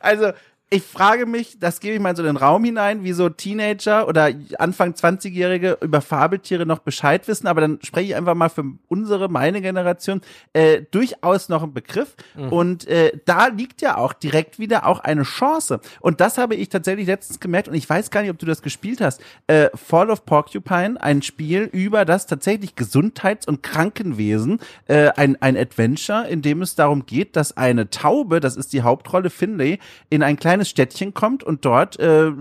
also 0.00 0.32
ich 0.70 0.82
frage 0.82 1.24
mich, 1.24 1.58
das 1.58 1.80
gebe 1.80 1.94
ich 1.94 2.00
mal 2.00 2.14
so 2.14 2.22
in 2.22 2.26
den 2.26 2.36
Raum 2.36 2.62
hinein, 2.62 3.02
wie 3.02 3.12
so 3.12 3.30
Teenager 3.30 4.06
oder 4.06 4.30
Anfang 4.58 4.92
20-Jährige 4.92 5.78
über 5.80 6.02
Fabeltiere 6.02 6.66
noch 6.66 6.80
Bescheid 6.80 7.26
wissen, 7.26 7.46
aber 7.46 7.62
dann 7.62 7.78
spreche 7.82 8.08
ich 8.08 8.16
einfach 8.16 8.34
mal 8.34 8.50
für 8.50 8.64
unsere, 8.86 9.30
meine 9.30 9.62
Generation, 9.62 10.20
äh, 10.52 10.82
durchaus 10.90 11.48
noch 11.48 11.62
ein 11.62 11.72
Begriff. 11.72 12.16
Und 12.50 12.86
äh, 12.86 13.12
da 13.24 13.46
liegt 13.46 13.80
ja 13.80 13.96
auch 13.96 14.12
direkt 14.12 14.58
wieder 14.58 14.86
auch 14.86 15.00
eine 15.00 15.22
Chance. 15.22 15.80
Und 16.00 16.20
das 16.20 16.36
habe 16.36 16.54
ich 16.54 16.68
tatsächlich 16.68 17.06
letztens 17.06 17.40
gemerkt 17.40 17.68
und 17.68 17.74
ich 17.74 17.88
weiß 17.88 18.10
gar 18.10 18.20
nicht, 18.20 18.30
ob 18.30 18.38
du 18.38 18.44
das 18.44 18.60
gespielt 18.60 19.00
hast. 19.00 19.22
Äh, 19.46 19.70
Fall 19.74 20.10
of 20.10 20.26
Porcupine, 20.26 21.02
ein 21.02 21.22
Spiel 21.22 21.62
über 21.72 22.04
das 22.04 22.26
tatsächlich 22.26 22.76
Gesundheits- 22.76 23.48
und 23.48 23.62
Krankenwesen, 23.62 24.60
äh, 24.86 25.08
ein, 25.16 25.40
ein 25.40 25.56
Adventure, 25.56 26.28
in 26.28 26.42
dem 26.42 26.60
es 26.60 26.74
darum 26.74 27.06
geht, 27.06 27.36
dass 27.36 27.56
eine 27.56 27.88
Taube, 27.88 28.40
das 28.40 28.56
ist 28.56 28.74
die 28.74 28.82
Hauptrolle 28.82 29.30
Finlay, 29.30 29.78
in 30.10 30.22
ein 30.22 30.36
kleines 30.36 30.57
kleines 30.58 30.68
Städtchen 30.68 31.14
kommt 31.14 31.44
und 31.44 31.64
dort 31.64 31.98
äh, 32.00 32.32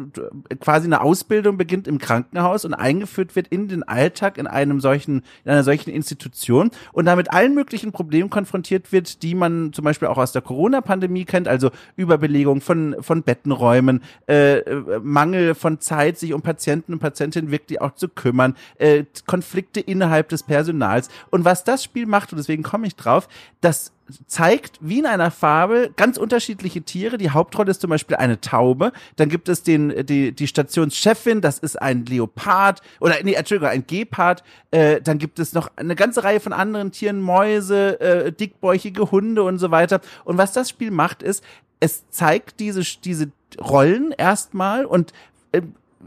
quasi 0.59 0.87
eine 0.87 1.01
Ausbildung 1.01 1.57
beginnt 1.57 1.87
im 1.87 1.99
Krankenhaus 1.99 2.65
und 2.65 2.73
eingeführt 2.73 3.35
wird 3.35 3.47
in 3.49 3.67
den 3.67 3.83
Alltag 3.83 4.37
in 4.37 4.47
einem 4.47 4.79
solchen, 4.79 5.23
in 5.45 5.51
einer 5.51 5.63
solchen 5.63 5.91
Institution 5.91 6.71
und 6.93 7.05
damit 7.05 7.31
allen 7.31 7.53
möglichen 7.53 7.91
Problemen 7.91 8.29
konfrontiert 8.29 8.91
wird, 8.91 9.21
die 9.21 9.35
man 9.35 9.71
zum 9.73 9.85
Beispiel 9.85 10.07
auch 10.07 10.17
aus 10.17 10.31
der 10.31 10.41
Corona-Pandemie 10.41 11.25
kennt, 11.25 11.47
also 11.47 11.69
Überbelegung 11.95 12.61
von, 12.61 12.95
von 13.01 13.23
Bettenräumen, 13.23 14.01
äh, 14.27 14.61
Mangel 15.01 15.53
von 15.53 15.79
Zeit, 15.79 16.17
sich 16.17 16.33
um 16.33 16.41
Patienten 16.41 16.93
und 16.93 16.99
Patientinnen 16.99 17.51
wirklich 17.51 17.81
auch 17.81 17.93
zu 17.93 18.09
kümmern, 18.09 18.55
äh, 18.77 19.03
Konflikte 19.25 19.79
innerhalb 19.79 20.29
des 20.29 20.43
Personals. 20.43 21.09
Und 21.29 21.45
was 21.45 21.63
das 21.63 21.83
Spiel 21.83 22.07
macht, 22.07 22.31
und 22.31 22.37
deswegen 22.37 22.63
komme 22.63 22.87
ich 22.87 22.95
drauf, 22.95 23.27
das 23.61 23.91
zeigt 24.27 24.77
wie 24.81 24.99
in 24.99 25.05
einer 25.05 25.31
Fabel 25.31 25.91
ganz 25.95 26.17
unterschiedliche 26.17 26.81
Tiere. 26.81 27.17
Die 27.17 27.31
Hauptrolle 27.31 27.71
ist 27.71 27.81
zum 27.81 27.89
Beispiel 27.89 28.15
eine 28.15 28.39
Taube. 28.39 28.91
Dann 29.15 29.29
gibt 29.29 29.49
es 29.49 29.63
den, 29.63 30.05
die, 30.05 30.31
die 30.31 30.47
Stationschefin, 30.47 31.41
das 31.41 31.59
ist 31.59 31.81
ein 31.81 32.05
Leopard 32.05 32.81
oder 32.99 33.15
nee, 33.23 33.33
Entschuldigung, 33.33 33.69
ein 33.69 33.85
Gepard. 33.85 34.43
Äh, 34.71 35.01
dann 35.01 35.17
gibt 35.17 35.39
es 35.39 35.53
noch 35.53 35.71
eine 35.75 35.95
ganze 35.95 36.23
Reihe 36.23 36.39
von 36.39 36.53
anderen 36.53 36.91
Tieren, 36.91 37.21
Mäuse, 37.21 37.99
äh, 37.99 38.31
dickbäuchige 38.31 39.11
Hunde 39.11 39.43
und 39.43 39.59
so 39.59 39.71
weiter. 39.71 40.01
Und 40.25 40.37
was 40.37 40.53
das 40.53 40.69
Spiel 40.69 40.91
macht, 40.91 41.23
ist, 41.23 41.43
es 41.79 42.09
zeigt 42.09 42.59
diese, 42.59 42.81
diese 43.03 43.31
Rollen 43.59 44.11
erstmal 44.11 44.85
und 44.85 45.13
äh, 45.51 45.61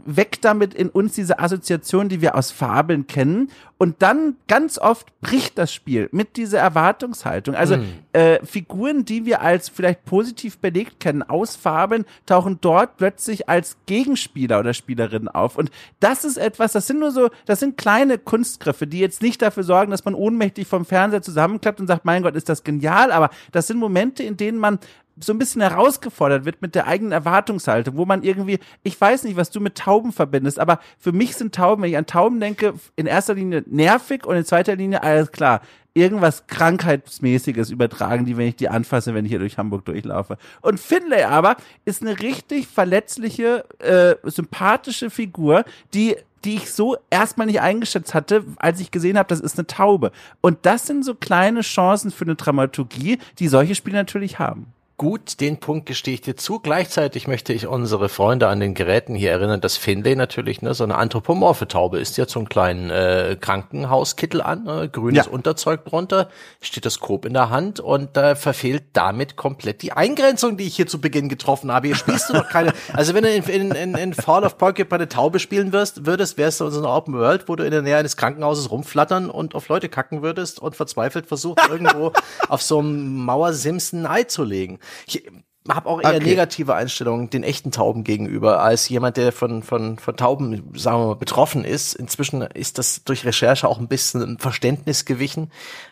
weg 0.05 0.41
damit 0.41 0.73
in 0.73 0.89
uns 0.89 1.13
diese 1.13 1.39
Assoziation, 1.39 2.09
die 2.09 2.21
wir 2.21 2.35
aus 2.35 2.51
Fabeln 2.51 3.07
kennen. 3.07 3.49
Und 3.77 4.03
dann 4.03 4.35
ganz 4.47 4.77
oft 4.77 5.07
bricht 5.21 5.57
das 5.57 5.73
Spiel 5.73 6.07
mit 6.11 6.37
dieser 6.37 6.59
Erwartungshaltung. 6.59 7.55
Also 7.55 7.77
mm. 7.77 7.85
äh, 8.13 8.45
Figuren, 8.45 9.05
die 9.05 9.25
wir 9.25 9.41
als 9.41 9.69
vielleicht 9.69 10.05
positiv 10.05 10.59
belegt 10.59 10.99
kennen 10.99 11.23
aus 11.23 11.55
Fabeln, 11.55 12.05
tauchen 12.27 12.59
dort 12.61 12.97
plötzlich 12.97 13.49
als 13.49 13.77
Gegenspieler 13.87 14.59
oder 14.59 14.75
Spielerinnen 14.75 15.29
auf. 15.29 15.57
Und 15.57 15.71
das 15.99 16.25
ist 16.25 16.37
etwas, 16.37 16.73
das 16.73 16.85
sind 16.85 16.99
nur 16.99 17.11
so, 17.11 17.29
das 17.45 17.59
sind 17.59 17.75
kleine 17.75 18.19
Kunstgriffe, 18.19 18.85
die 18.85 18.99
jetzt 18.99 19.23
nicht 19.23 19.41
dafür 19.41 19.63
sorgen, 19.63 19.89
dass 19.89 20.05
man 20.05 20.13
ohnmächtig 20.13 20.67
vom 20.67 20.85
Fernseher 20.85 21.23
zusammenklappt 21.23 21.79
und 21.79 21.87
sagt, 21.87 22.05
mein 22.05 22.21
Gott, 22.21 22.35
ist 22.35 22.49
das 22.49 22.63
genial. 22.63 23.11
Aber 23.11 23.31
das 23.51 23.65
sind 23.65 23.77
Momente, 23.77 24.21
in 24.21 24.37
denen 24.37 24.59
man 24.59 24.77
so 25.19 25.33
ein 25.33 25.39
bisschen 25.39 25.61
herausgefordert 25.61 26.45
wird 26.45 26.61
mit 26.61 26.75
der 26.75 26.87
eigenen 26.87 27.11
Erwartungshaltung, 27.11 27.97
wo 27.97 28.05
man 28.05 28.23
irgendwie, 28.23 28.59
ich 28.83 28.99
weiß 28.99 29.23
nicht, 29.23 29.35
was 29.35 29.51
du 29.51 29.59
mit 29.59 29.77
Tauben 29.77 30.11
verbindest, 30.11 30.59
aber 30.59 30.79
für 30.97 31.11
mich 31.11 31.35
sind 31.35 31.53
Tauben, 31.53 31.83
wenn 31.83 31.89
ich 31.91 31.97
an 31.97 32.05
Tauben 32.05 32.39
denke, 32.39 32.73
in 32.95 33.05
erster 33.05 33.33
Linie 33.33 33.63
nervig 33.67 34.25
und 34.25 34.35
in 34.35 34.45
zweiter 34.45 34.75
Linie, 34.75 35.03
alles 35.03 35.31
klar, 35.31 35.61
irgendwas 35.93 36.47
Krankheitsmäßiges 36.47 37.69
übertragen, 37.69 38.25
die, 38.25 38.37
wenn 38.37 38.47
ich 38.47 38.55
die 38.55 38.69
anfasse, 38.69 39.13
wenn 39.13 39.25
ich 39.25 39.31
hier 39.31 39.39
durch 39.39 39.57
Hamburg 39.57 39.83
durchlaufe. 39.85 40.37
Und 40.61 40.79
Finlay 40.79 41.23
aber 41.23 41.57
ist 41.83 42.01
eine 42.01 42.19
richtig 42.21 42.67
verletzliche, 42.67 43.65
äh, 43.79 44.15
sympathische 44.29 45.09
Figur, 45.09 45.65
die 45.93 46.15
die 46.43 46.55
ich 46.55 46.71
so 46.71 46.97
erstmal 47.11 47.45
nicht 47.45 47.61
eingeschätzt 47.61 48.15
hatte, 48.15 48.43
als 48.57 48.79
ich 48.79 48.89
gesehen 48.89 49.15
habe, 49.15 49.27
das 49.27 49.39
ist 49.39 49.59
eine 49.59 49.67
Taube. 49.67 50.11
Und 50.41 50.57
das 50.63 50.87
sind 50.87 51.05
so 51.05 51.13
kleine 51.13 51.61
Chancen 51.61 52.09
für 52.09 52.25
eine 52.25 52.33
Dramaturgie, 52.33 53.19
die 53.37 53.47
solche 53.47 53.75
Spiele 53.75 53.97
natürlich 53.97 54.39
haben 54.39 54.73
gut, 55.01 55.41
den 55.41 55.59
Punkt 55.59 55.87
gestehe 55.87 56.13
ich 56.13 56.21
dir 56.21 56.37
zu. 56.37 56.59
Gleichzeitig 56.59 57.27
möchte 57.27 57.53
ich 57.53 57.65
unsere 57.65 58.07
Freunde 58.07 58.49
an 58.49 58.59
den 58.59 58.75
Geräten 58.75 59.15
hier 59.15 59.31
erinnern, 59.31 59.59
dass 59.59 59.75
Finlay 59.75 60.15
natürlich 60.15 60.61
ne, 60.61 60.75
so 60.75 60.83
eine 60.83 60.93
anthropomorphe 60.93 61.67
Taube 61.67 61.97
ist. 61.97 62.17
Die 62.17 62.21
hat 62.21 62.29
so 62.29 62.37
einen 62.37 62.49
kleinen 62.49 62.91
äh, 62.91 63.35
Krankenhauskittel 63.41 64.43
an, 64.43 64.67
äh, 64.67 64.89
grünes 64.89 65.25
ja. 65.25 65.31
Unterzeug 65.31 65.85
drunter, 65.85 66.29
Stethoskop 66.61 67.25
in 67.25 67.33
der 67.33 67.49
Hand 67.49 67.79
und 67.79 68.15
äh, 68.15 68.35
verfehlt 68.35 68.83
damit 68.93 69.37
komplett 69.37 69.81
die 69.81 69.91
Eingrenzung, 69.91 70.55
die 70.55 70.65
ich 70.65 70.75
hier 70.75 70.85
zu 70.85 71.01
Beginn 71.01 71.29
getroffen 71.29 71.71
habe. 71.71 71.87
Hier 71.87 71.95
spielst 71.95 72.29
du 72.29 72.33
doch 72.33 72.47
keine, 72.47 72.71
also 72.93 73.15
wenn 73.15 73.23
du 73.23 73.33
in, 73.33 73.43
in, 73.45 73.71
in, 73.71 73.95
in 73.95 74.13
Fall 74.13 74.43
of 74.43 74.59
Pocket 74.59 74.87
bei 74.87 74.99
der 74.99 75.09
Taube 75.09 75.39
spielen 75.39 75.73
wirst, 75.73 76.05
würdest, 76.05 76.37
wärst 76.37 76.59
du 76.59 76.65
in 76.65 76.71
so 76.73 76.77
einer 76.77 76.95
Open 76.95 77.15
World, 77.15 77.49
wo 77.49 77.55
du 77.55 77.63
in 77.63 77.71
der 77.71 77.81
Nähe 77.81 77.97
eines 77.97 78.17
Krankenhauses 78.17 78.69
rumflattern 78.69 79.31
und 79.31 79.55
auf 79.55 79.67
Leute 79.67 79.89
kacken 79.89 80.21
würdest 80.21 80.59
und 80.59 80.75
verzweifelt 80.75 81.25
versucht, 81.25 81.59
irgendwo 81.71 82.13
auf 82.49 82.61
so 82.61 82.77
einem 82.77 83.15
Mauersims 83.25 83.93
ein 83.93 84.05
Ei 84.05 84.25
zu 84.25 84.43
legen. 84.43 84.77
Ich 85.07 85.23
habe 85.69 85.87
auch 85.87 86.01
eher 86.01 86.15
okay. 86.15 86.23
negative 86.23 86.73
Einstellungen 86.73 87.29
den 87.29 87.43
echten 87.43 87.71
Tauben 87.71 88.03
gegenüber 88.03 88.63
als 88.63 88.89
jemand, 88.89 89.17
der 89.17 89.31
von, 89.31 89.61
von, 89.61 89.99
von 89.99 90.17
Tauben, 90.17 90.71
sagen 90.75 90.99
wir 90.99 91.07
mal, 91.07 91.15
betroffen 91.15 91.63
ist. 91.63 91.93
Inzwischen 91.93 92.41
ist 92.41 92.79
das 92.79 93.03
durch 93.03 93.25
Recherche 93.25 93.67
auch 93.67 93.79
ein 93.79 93.87
bisschen 93.87 94.39
Verständnis 94.39 95.05
gewichen. 95.05 95.51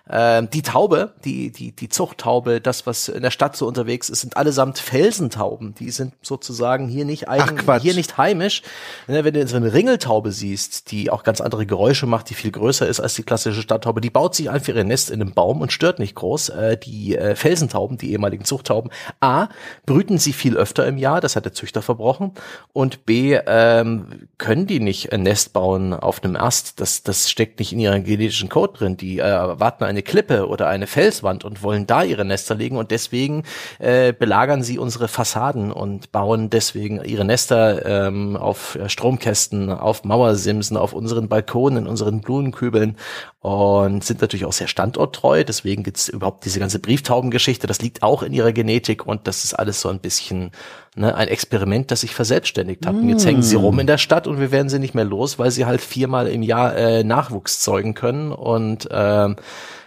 Ähm, 0.10 0.50
die 0.50 0.64
Taube, 0.64 1.14
die, 1.24 1.52
die, 1.52 1.72
die 1.72 1.88
Zuchttaube, 1.88 2.62
das, 2.62 2.88
was 2.88 3.10
in 3.10 3.22
der 3.22 3.30
Stadt 3.30 3.56
so 3.56 3.68
unterwegs 3.68 4.10
ist, 4.10 4.22
sind 4.22 4.38
allesamt 4.38 4.80
Felsentauben. 4.80 5.76
Die 5.76 5.92
sind 5.92 6.16
sozusagen 6.24 6.88
hier 6.88 7.06
nicht 7.06 7.30
eigen, 7.30 7.62
Ach, 7.68 7.80
hier 7.80 7.94
nicht 7.94 8.18
heimisch. 8.18 8.64
Ne, 9.08 9.24
wenn 9.24 9.36
du 9.36 9.48
so 9.48 9.58
eine 9.58 9.72
Ringeltaube 9.72 10.32
siehst, 10.32 10.90
die 10.90 11.12
auch 11.12 11.22
ganz 11.22 11.42
andere 11.42 11.68
Geräusche 11.68 12.08
macht, 12.08 12.32
die 12.32 12.34
viel 12.34 12.52
größer 12.52 12.88
ist 12.88 13.00
als 13.00 13.14
die 13.14 13.24
klassische 13.24 13.62
Stadttaube, 13.62 14.02
die 14.02 14.10
baut 14.10 14.34
sich 14.34 14.50
einfach 14.50 14.74
ihr 14.74 14.84
Nest 14.84 15.12
in 15.12 15.22
einem 15.22 15.34
Baum 15.34 15.62
und 15.62 15.72
stört 15.72 16.00
nicht 16.00 16.16
groß. 16.16 16.50
Äh, 16.50 16.78
die 16.78 17.16
äh, 17.16 17.36
Felsentauben, 17.36 18.00
die 18.00 18.12
ehemaligen 18.12 18.46
Zuchttauben, 18.46 18.90
A, 19.20 19.50
brüten 19.86 20.18
sie 20.18 20.34
viel 20.34 20.58
öfter 20.58 20.86
im 20.88 20.98
Jahr, 20.98 21.22
das 21.22 21.36
hat 21.36 21.46
der 21.46 21.54
Züchter 21.54 21.82
verbrochen. 21.82 22.32
Und 22.74 23.06
B, 23.06 23.38
ähm, 23.46 24.28
können 24.38 24.68
die 24.68 24.80
nicht 24.80 25.12
ein 25.12 25.24
Nest 25.24 25.54
bauen 25.54 25.94
auf 25.94 26.24
einem 26.24 26.36
Ast. 26.36 26.80
Das, 26.80 27.04
das 27.04 27.30
steckt 27.30 27.60
nicht 27.60 27.74
in 27.74 27.80
ihrem 27.80 28.04
genetischen 28.04 28.50
Code 28.50 28.78
drin. 28.78 28.98
Die 28.98 29.20
äh, 29.20 29.24
warten 29.24 29.84
eine 29.84 30.04
Klippe 30.04 30.48
oder 30.48 30.68
eine 30.68 30.88
Felswand 30.88 31.44
und 31.44 31.64
wollen 31.64 31.88
da 31.88 32.04
ihre 32.04 32.26
Nester 32.26 32.56
legen. 32.56 32.78
Und 32.78 32.92
deswegen 32.92 33.44
äh, 33.80 34.14
belagern 34.14 34.64
sie 34.64 34.80
unsere 34.80 35.08
Fassaden 35.08 35.72
und 35.72 36.12
bauen 36.12 36.50
deswegen 36.50 37.04
ihre 37.04 37.26
Nester 37.26 37.86
ähm, 37.86 38.38
auf 38.38 38.78
Stromkästen, 38.88 39.70
auf 39.70 40.04
Mauersimsen, 40.04 40.78
auf 40.78 40.94
unseren 40.94 41.28
Balkonen, 41.28 41.84
in 41.84 41.88
unseren 41.88 42.22
Blumenkübeln 42.22 42.96
und 43.42 44.04
sind 44.04 44.22
natürlich 44.22 44.46
auch 44.46 44.54
sehr 44.54 44.68
standorttreu. 44.68 45.44
Deswegen 45.44 45.84
gibt's 45.84 46.10
überhaupt 46.10 46.44
diese 46.44 46.60
ganze 46.60 46.80
Brieftaubengeschichte. 46.80 47.68
Das 47.68 47.82
liegt 47.82 48.04
auch 48.04 48.22
in 48.22 48.34
ihrer 48.34 48.52
Genetik 48.52 49.06
und 49.06 49.28
das 49.28 49.49
ist 49.52 49.60
alles 49.60 49.82
so 49.82 49.90
ein 49.90 50.00
bisschen 50.00 50.52
ne, 50.96 51.16
ein 51.16 51.28
Experiment, 51.28 51.92
das 51.92 52.02
sich 52.02 52.14
verselbstständigt 52.14 52.86
hat. 52.86 52.96
Und 52.96 53.10
jetzt 53.10 53.26
hängen 53.26 53.44
sie 53.44 53.56
rum 53.56 53.80
in 53.80 53.88
der 53.88 53.98
Stadt 53.98 54.28
und 54.28 54.40
wir 54.40 54.52
werden 54.52 54.70
sie 54.70 54.80
nicht 54.80 54.96
mehr 54.96 55.06
los, 55.06 55.40
weil 55.40 55.52
sie 55.52 55.66
halt 55.66 55.82
viermal 55.82 56.28
im 56.28 56.44
Jahr 56.44 56.76
äh, 56.76 57.04
Nachwuchs 57.04 57.60
zeugen 57.60 57.94
können 57.94 58.32
und 58.32 58.88
ähm, 58.92 59.36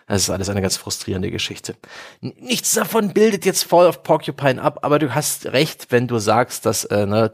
das 0.07 0.22
ist 0.22 0.30
alles 0.30 0.48
eine 0.48 0.62
ganz 0.62 0.76
frustrierende 0.76 1.30
Geschichte. 1.30 1.74
Nichts 2.20 2.72
davon 2.74 3.12
bildet 3.12 3.44
jetzt 3.44 3.64
Fall 3.64 3.86
of 3.86 4.03
Porcupine 4.03 4.61
ab, 4.61 4.80
aber 4.82 4.98
du 4.98 5.14
hast 5.14 5.46
recht, 5.46 5.86
wenn 5.90 6.09
du 6.09 6.18
sagst, 6.18 6.66
dass 6.66 6.84
äh, 6.84 7.07
ne, 7.07 7.30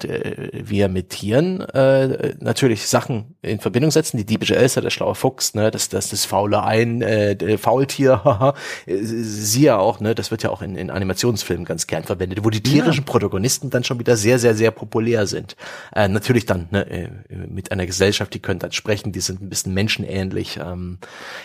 wir 0.53 0.89
mit 0.89 1.11
Tieren 1.11 1.61
äh, 1.61 2.35
natürlich 2.41 2.87
Sachen 2.87 3.37
in 3.43 3.61
Verbindung 3.61 3.91
setzen. 3.91 4.17
Die 4.17 4.27
diebische 4.27 4.57
Elster, 4.57 4.81
der 4.81 4.91
schlaue 4.91 5.15
Fuchs, 5.15 5.55
ne, 5.55 5.71
das, 5.71 5.89
das, 5.89 6.11
das 6.11 6.25
faule 6.25 6.63
Ein, 6.63 7.03
äh, 7.03 7.59
Faultier, 7.59 8.23
haha. 8.25 8.55
Sie 8.87 9.71
auch, 9.71 10.01
ne, 10.01 10.15
das 10.15 10.31
wird 10.31 10.43
ja 10.43 10.51
auch 10.51 10.63
in, 10.63 10.77
in 10.77 10.91
Animationsfilmen 10.91 11.65
ganz 11.65 11.87
gern 11.87 12.05
verwendet, 12.05 12.45
wo 12.45 12.51
die 12.51 12.63
tierischen 12.63 13.05
ja. 13.05 13.11
Protagonisten 13.11 13.71
dann 13.71 13.85
schon 13.85 13.99
wieder 13.99 14.17
sehr, 14.17 14.39
sehr, 14.39 14.55
sehr 14.55 14.71
populär 14.71 15.27
sind. 15.27 15.57
Äh, 15.95 16.09
natürlich 16.09 16.47
dann 16.47 16.69
ne, 16.71 16.89
äh, 16.91 17.09
mit 17.29 17.73
einer 17.73 17.87
Gesellschaft, 17.87 18.35
die 18.35 18.41
können 18.41 18.59
dann 18.59 18.73
sprechen, 18.73 19.13
die 19.13 19.21
sind 19.21 19.43
ein 19.43 19.49
bisschen 19.49 19.75
menschenähnlich. 19.75 20.59
Ähm, 20.63 20.99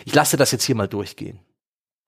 ich 0.06 0.14
lasse 0.14 0.38
das 0.38 0.52
jetzt 0.52 0.64
hier 0.64 0.76
mal 0.76 0.88
durchgehen 1.16 1.40
gehen. 1.40 1.40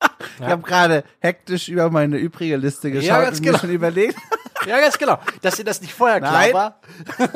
Ich 0.35 0.41
ja. 0.41 0.47
habe 0.49 0.63
gerade 0.63 1.03
hektisch 1.19 1.69
über 1.69 1.89
meine 1.89 2.17
übrige 2.17 2.57
Liste 2.57 2.91
geschaut 2.91 3.07
ja, 3.07 3.21
ganz 3.21 3.37
und 3.37 3.43
genau. 3.43 3.55
mir 3.55 3.61
schon 3.61 3.69
überlegt. 3.69 4.17
Ja, 4.65 4.79
ganz 4.79 4.97
genau. 4.97 5.19
Dass 5.43 5.57
dir 5.57 5.63
das 5.63 5.79
nicht 5.79 5.93
vorher 5.93 6.19
klar 6.19 6.31
Nein. 6.31 6.53
war. 6.53 6.79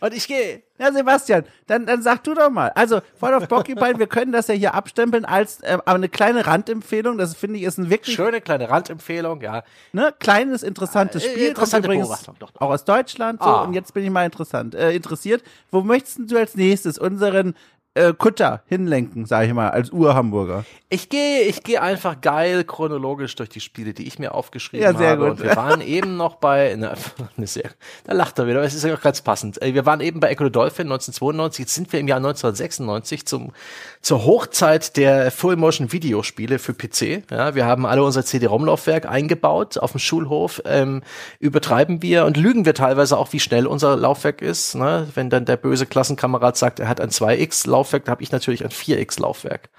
Und 0.00 0.14
ich 0.14 0.26
gehe. 0.28 0.62
Ja, 0.78 0.92
Sebastian, 0.92 1.44
dann, 1.66 1.86
dann 1.86 2.02
sag 2.02 2.22
du 2.24 2.34
doch 2.34 2.50
mal. 2.50 2.70
Also, 2.74 3.00
Fall 3.18 3.34
of 3.34 3.48
Porcupine, 3.48 3.98
wir 3.98 4.06
können 4.06 4.30
das 4.32 4.46
ja 4.46 4.54
hier 4.54 4.74
abstempeln 4.74 5.24
als 5.24 5.60
äh, 5.60 5.78
eine 5.84 6.08
kleine 6.08 6.46
Randempfehlung. 6.46 7.18
Das 7.18 7.34
finde 7.34 7.58
ich 7.58 7.64
ist 7.64 7.78
ein 7.78 7.90
wirklich. 7.90 8.14
Schöne 8.14 8.40
kleine 8.40 8.70
Randempfehlung, 8.70 9.40
ja. 9.40 9.64
Ne, 9.92 10.14
kleines, 10.18 10.62
interessantes 10.62 11.24
äh, 11.24 11.30
Spiel. 11.30 11.48
Interessante 11.48 11.88
übrigens 11.88 12.08
doch, 12.22 12.38
doch. 12.38 12.52
Auch 12.54 12.70
aus 12.70 12.84
Deutschland. 12.84 13.42
So, 13.42 13.48
ah. 13.48 13.64
Und 13.64 13.74
jetzt 13.74 13.92
bin 13.92 14.04
ich 14.04 14.10
mal 14.10 14.24
interessant, 14.24 14.74
äh, 14.74 14.92
interessiert. 14.92 15.42
Wo 15.70 15.82
möchtest 15.82 16.30
du 16.30 16.38
als 16.38 16.54
nächstes 16.54 16.98
unseren 16.98 17.54
äh, 17.98 18.14
Kutter 18.16 18.62
hinlenken, 18.66 19.26
sage 19.26 19.48
ich 19.48 19.54
mal, 19.54 19.70
als 19.70 19.90
Ur-Hamburger? 19.90 20.64
Ich 20.90 21.10
gehe 21.10 21.42
ich 21.42 21.62
gehe 21.62 21.82
einfach 21.82 22.20
geil 22.22 22.64
chronologisch 22.64 23.36
durch 23.36 23.50
die 23.50 23.60
Spiele, 23.60 23.92
die 23.92 24.06
ich 24.06 24.18
mir 24.18 24.34
aufgeschrieben 24.34 24.84
ja, 24.84 24.96
sehr 24.96 25.10
habe. 25.10 25.22
Gut. 25.22 25.30
Und 25.32 25.42
wir 25.42 25.54
waren 25.54 25.80
eben 25.86 26.16
noch 26.16 26.36
bei, 26.36 26.74
ne, 26.76 26.94
ne, 27.36 27.46
sehr, 27.46 27.70
da 28.04 28.14
lacht 28.14 28.38
er 28.38 28.46
wieder, 28.46 28.62
es 28.62 28.74
ist 28.74 28.84
ja 28.84 28.94
auch 28.94 29.00
ganz 29.00 29.20
passend. 29.20 29.58
Wir 29.60 29.84
waren 29.84 30.00
eben 30.00 30.20
bei 30.20 30.30
Echo 30.30 30.48
Dolphin 30.48 30.86
1992, 30.86 31.64
jetzt 31.64 31.74
sind 31.74 31.92
wir 31.92 32.00
im 32.00 32.08
Jahr 32.08 32.16
1996 32.16 33.26
zum, 33.26 33.52
zur 34.00 34.24
Hochzeit 34.24 34.96
der 34.96 35.30
Full-Motion-Videospiele 35.30 36.58
für 36.58 36.72
PC. 36.72 37.30
Ja, 37.30 37.54
wir 37.54 37.66
haben 37.66 37.84
alle 37.84 38.02
unser 38.02 38.24
CD-ROM-Laufwerk 38.24 39.06
eingebaut 39.06 39.76
auf 39.76 39.92
dem 39.92 40.00
Schulhof, 40.00 40.62
ähm, 40.64 41.02
übertreiben 41.38 42.00
wir 42.00 42.24
und 42.24 42.38
lügen 42.38 42.64
wir 42.64 42.74
teilweise 42.74 43.18
auch, 43.18 43.34
wie 43.34 43.40
schnell 43.40 43.66
unser 43.66 43.96
Laufwerk 43.96 44.40
ist. 44.40 44.74
Ne? 44.74 45.08
Wenn 45.14 45.28
dann 45.28 45.44
der 45.44 45.56
böse 45.58 45.84
Klassenkamerad 45.84 46.56
sagt, 46.56 46.80
er 46.80 46.88
hat 46.88 47.00
ein 47.00 47.10
2X-Laufwerk, 47.10 47.87
Laufwerk, 47.88 48.04
da 48.04 48.12
habe 48.12 48.22
ich 48.22 48.32
natürlich 48.32 48.64
ein 48.64 48.70
4X-Laufwerk. 48.70 49.70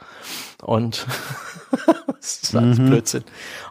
Und 0.62 1.06
das 2.20 2.40
ist 2.44 2.56
alles 2.56 2.80
mhm. 2.80 2.88
Blödsinn. 2.88 3.24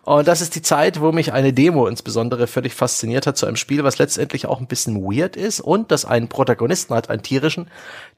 Und 0.03 0.29
das 0.29 0.41
ist 0.41 0.55
die 0.55 0.63
Zeit, 0.63 1.01
wo 1.01 1.13
mich 1.13 1.33
eine 1.33 1.53
Demo 1.53 1.87
insbesondere 1.87 2.47
völlig 2.47 2.75
fasziniert 2.75 3.27
hat 3.27 3.37
zu 3.37 3.47
einem 3.47 3.57
Spiel, 3.57 3.85
was 3.85 3.99
letztendlich 3.99 4.47
auch 4.47 4.61
ein 4.61 4.69
bisschen 4.69 5.03
weird 5.03 5.37
ist 5.37 5.61
und 5.61 5.91
das 5.91 6.05
einen 6.05 6.29
Protagonisten 6.29 6.95
hat, 6.95 7.11
einen 7.11 7.23
tierischen, 7.23 7.69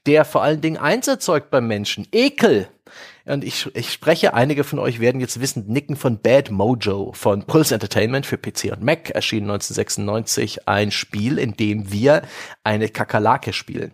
der 0.05 0.23
vor 0.23 0.43
allen 0.43 0.61
Dingen 0.61 0.77
eins 0.77 1.07
erzeugt 1.07 1.49
beim 1.49 1.67
Menschen. 1.67 2.07
Ekel. 2.11 2.67
Und 3.25 3.43
ich, 3.43 3.73
ich 3.75 3.91
spreche, 3.91 4.33
einige 4.33 4.63
von 4.63 4.79
euch 4.79 4.99
werden 4.99 5.21
jetzt 5.21 5.39
wissen, 5.39 5.65
nicken 5.67 5.95
von 5.95 6.19
Bad 6.19 6.51
Mojo 6.51 7.13
von 7.13 7.43
Pulse 7.43 7.73
Entertainment 7.73 8.25
für 8.25 8.37
PC 8.37 8.71
und 8.71 8.83
Mac, 8.83 9.11
erschien 9.11 9.43
1996 9.43 10.67
ein 10.67 10.91
Spiel, 10.91 11.37
in 11.37 11.53
dem 11.55 11.91
wir 11.91 12.23
eine 12.63 12.89
Kakerlake 12.89 13.53
spielen. 13.53 13.93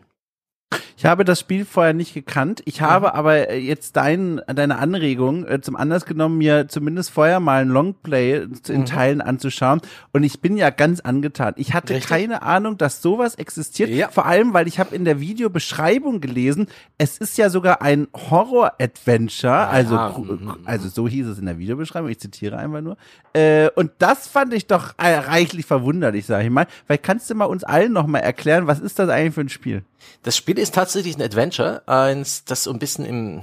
Ich 0.97 1.05
habe 1.05 1.23
das 1.23 1.39
Spiel 1.39 1.63
vorher 1.63 1.93
nicht 1.93 2.15
gekannt. 2.15 2.63
Ich 2.65 2.81
habe 2.81 3.13
aber 3.13 3.49
äh, 3.49 3.59
jetzt 3.59 3.95
dein, 3.97 4.41
deine 4.47 4.79
Anregung 4.79 5.45
äh, 5.45 5.61
zum 5.61 5.75
Anlass 5.75 6.05
genommen, 6.05 6.39
mir 6.39 6.67
zumindest 6.67 7.11
vorher 7.11 7.39
mal 7.39 7.61
ein 7.61 7.69
Longplay 7.69 8.47
in 8.67 8.79
mhm. 8.79 8.85
Teilen 8.85 9.21
anzuschauen. 9.21 9.79
Und 10.11 10.23
ich 10.23 10.41
bin 10.41 10.57
ja 10.57 10.71
ganz 10.71 10.99
angetan. 10.99 11.53
Ich 11.57 11.75
hatte 11.75 11.93
Richtig? 11.93 12.09
keine 12.09 12.41
Ahnung, 12.41 12.79
dass 12.79 13.03
sowas 13.03 13.35
existiert. 13.35 13.91
Ja. 13.91 14.09
Vor 14.09 14.25
allem, 14.25 14.53
weil 14.53 14.67
ich 14.67 14.79
habe 14.79 14.95
in 14.95 15.05
der 15.05 15.19
Videobeschreibung 15.19 16.19
gelesen, 16.19 16.65
es 16.97 17.19
ist 17.19 17.37
ja 17.37 17.51
sogar 17.51 17.83
ein 17.83 18.07
Horror-Adventure. 18.15 19.53
Ja. 19.53 19.69
Also, 19.69 19.95
mhm. 19.95 20.57
also 20.65 20.89
so 20.89 21.07
hieß 21.07 21.27
es 21.27 21.37
in 21.37 21.45
der 21.45 21.59
Videobeschreibung. 21.59 22.09
Ich 22.09 22.19
zitiere 22.19 22.57
einfach 22.57 22.81
nur. 22.81 22.97
Äh, 23.33 23.69
und 23.75 23.91
das 23.99 24.27
fand 24.27 24.51
ich 24.51 24.65
doch 24.65 24.95
reichlich 24.97 25.67
verwunderlich, 25.67 26.25
sage 26.25 26.45
ich 26.45 26.49
mal. 26.49 26.65
Weil 26.87 26.97
kannst 26.97 27.29
du 27.29 27.35
mal 27.35 27.45
uns 27.45 27.63
allen 27.63 27.93
noch 27.93 28.07
mal 28.07 28.19
erklären, 28.19 28.65
was 28.65 28.79
ist 28.79 28.97
das 28.97 29.09
eigentlich 29.09 29.35
für 29.35 29.41
ein 29.41 29.49
Spiel? 29.49 29.83
Das 30.23 30.35
Spiel 30.35 30.56
ist 30.61 30.75
tatsächlich 30.75 31.17
ein 31.17 31.21
Adventure, 31.21 31.81
eins, 31.87 32.43
das 32.45 32.63
so 32.63 32.71
ein 32.71 32.79
bisschen 32.79 33.05
im 33.05 33.41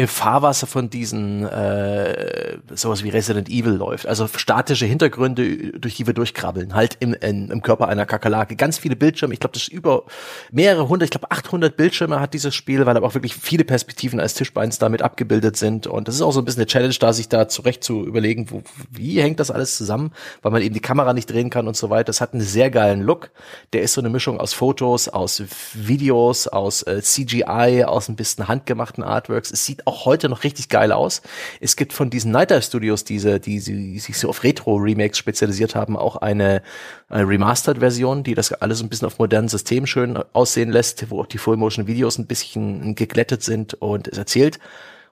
im 0.00 0.08
Fahrwasser 0.08 0.66
von 0.66 0.88
diesen 0.88 1.44
äh, 1.46 2.56
sowas 2.74 3.04
wie 3.04 3.10
Resident 3.10 3.50
Evil 3.50 3.72
läuft. 3.72 4.06
Also 4.06 4.26
statische 4.28 4.86
Hintergründe, 4.86 5.78
durch 5.78 5.96
die 5.96 6.06
wir 6.06 6.14
durchkrabbeln, 6.14 6.74
halt 6.74 6.96
im, 7.00 7.12
in, 7.12 7.50
im 7.50 7.60
Körper 7.60 7.86
einer 7.86 8.06
Kakerlake. 8.06 8.56
Ganz 8.56 8.78
viele 8.78 8.96
Bildschirme. 8.96 9.34
Ich 9.34 9.40
glaube, 9.40 9.52
das 9.52 9.64
ist 9.64 9.68
über 9.68 10.04
mehrere 10.50 10.88
hundert, 10.88 11.04
ich 11.04 11.10
glaube 11.10 11.30
800 11.30 11.76
Bildschirme 11.76 12.18
hat 12.18 12.32
dieses 12.32 12.54
Spiel, 12.54 12.86
weil 12.86 12.96
aber 12.96 13.06
auch 13.06 13.12
wirklich 13.12 13.34
viele 13.34 13.64
Perspektiven 13.64 14.20
als 14.20 14.32
Tischbeins 14.32 14.78
damit 14.78 15.02
abgebildet 15.02 15.58
sind. 15.58 15.86
Und 15.86 16.08
das 16.08 16.14
ist 16.14 16.22
auch 16.22 16.32
so 16.32 16.40
ein 16.40 16.46
bisschen 16.46 16.60
eine 16.62 16.66
Challenge, 16.66 16.94
da 16.98 17.12
sich 17.12 17.28
da 17.28 17.46
zurecht 17.46 17.84
zu 17.84 18.02
überlegen, 18.06 18.50
wo, 18.50 18.62
wie 18.90 19.20
hängt 19.20 19.38
das 19.38 19.50
alles 19.50 19.76
zusammen, 19.76 20.12
weil 20.40 20.50
man 20.50 20.62
eben 20.62 20.72
die 20.72 20.80
Kamera 20.80 21.12
nicht 21.12 21.30
drehen 21.30 21.50
kann 21.50 21.68
und 21.68 21.76
so 21.76 21.90
weiter. 21.90 22.04
Das 22.04 22.22
hat 22.22 22.32
einen 22.32 22.42
sehr 22.42 22.70
geilen 22.70 23.02
Look. 23.02 23.32
Der 23.74 23.82
ist 23.82 23.92
so 23.92 24.00
eine 24.00 24.08
Mischung 24.08 24.40
aus 24.40 24.54
Fotos, 24.54 25.10
aus 25.10 25.42
Videos, 25.74 26.48
aus 26.48 26.84
äh, 26.84 27.02
CGI, 27.02 27.84
aus 27.84 28.08
ein 28.08 28.16
bisschen 28.16 28.48
handgemachten 28.48 29.04
Artworks. 29.04 29.50
Es 29.50 29.66
sieht 29.66 29.86
auch 29.90 30.06
heute 30.06 30.28
noch 30.28 30.44
richtig 30.44 30.68
geil 30.68 30.92
aus. 30.92 31.22
Es 31.60 31.76
gibt 31.76 31.92
von 31.92 32.10
diesen 32.10 32.30
Night 32.30 32.50
Dive 32.50 32.62
Studios, 32.62 33.04
diese, 33.04 33.40
die, 33.40 33.60
die 33.60 33.98
sich 33.98 34.18
so 34.18 34.28
auf 34.28 34.44
Retro-Remakes 34.44 35.18
spezialisiert 35.18 35.74
haben, 35.74 35.96
auch 35.96 36.16
eine, 36.16 36.62
eine 37.08 37.28
Remastered-Version, 37.28 38.22
die 38.22 38.34
das 38.34 38.52
alles 38.52 38.82
ein 38.82 38.88
bisschen 38.88 39.06
auf 39.06 39.18
modernen 39.18 39.48
Systemen 39.48 39.86
schön 39.86 40.16
aussehen 40.32 40.70
lässt, 40.70 41.10
wo 41.10 41.20
auch 41.20 41.26
die 41.26 41.38
Full-Motion-Videos 41.38 42.18
ein 42.18 42.26
bisschen 42.26 42.94
geglättet 42.94 43.42
sind 43.42 43.74
und 43.74 44.08
es 44.08 44.18
erzählt 44.18 44.58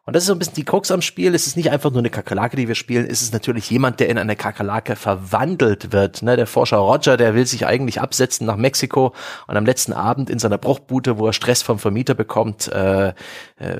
und 0.09 0.17
das 0.17 0.23
ist 0.23 0.29
so 0.29 0.33
ein 0.33 0.39
bisschen 0.39 0.55
die 0.55 0.65
Krux 0.65 0.91
am 0.91 1.03
Spiel. 1.03 1.35
Es 1.35 1.47
ist 1.47 1.59
nicht 1.59 1.71
einfach 1.71 1.91
nur 1.91 1.99
eine 1.99 2.09
Kakerlake, 2.09 2.57
die 2.57 2.67
wir 2.67 2.75
spielen. 2.75 3.07
Es 3.07 3.21
ist 3.21 3.35
natürlich 3.35 3.71
jemand, 3.71 4.01
der 4.01 4.09
in 4.09 4.17
eine 4.17 4.37
Kakerlake 4.37 4.97
verwandelt 4.97 5.93
wird. 5.93 6.23
Ne? 6.23 6.35
Der 6.35 6.47
Forscher 6.47 6.79
Roger, 6.79 7.19
der 7.19 7.35
will 7.35 7.45
sich 7.45 7.67
eigentlich 7.67 8.01
absetzen 8.01 8.47
nach 8.47 8.57
Mexiko 8.57 9.13
und 9.49 9.59
am 9.59 9.67
letzten 9.67 9.93
Abend 9.93 10.31
in 10.31 10.39
seiner 10.39 10.57
Bruchbute, 10.57 11.19
wo 11.19 11.27
er 11.27 11.35
Stress 11.35 11.61
vom 11.61 11.79
Vermieter 11.79 12.15
bekommt, 12.15 12.69
äh, 12.69 13.09
äh, 13.09 13.13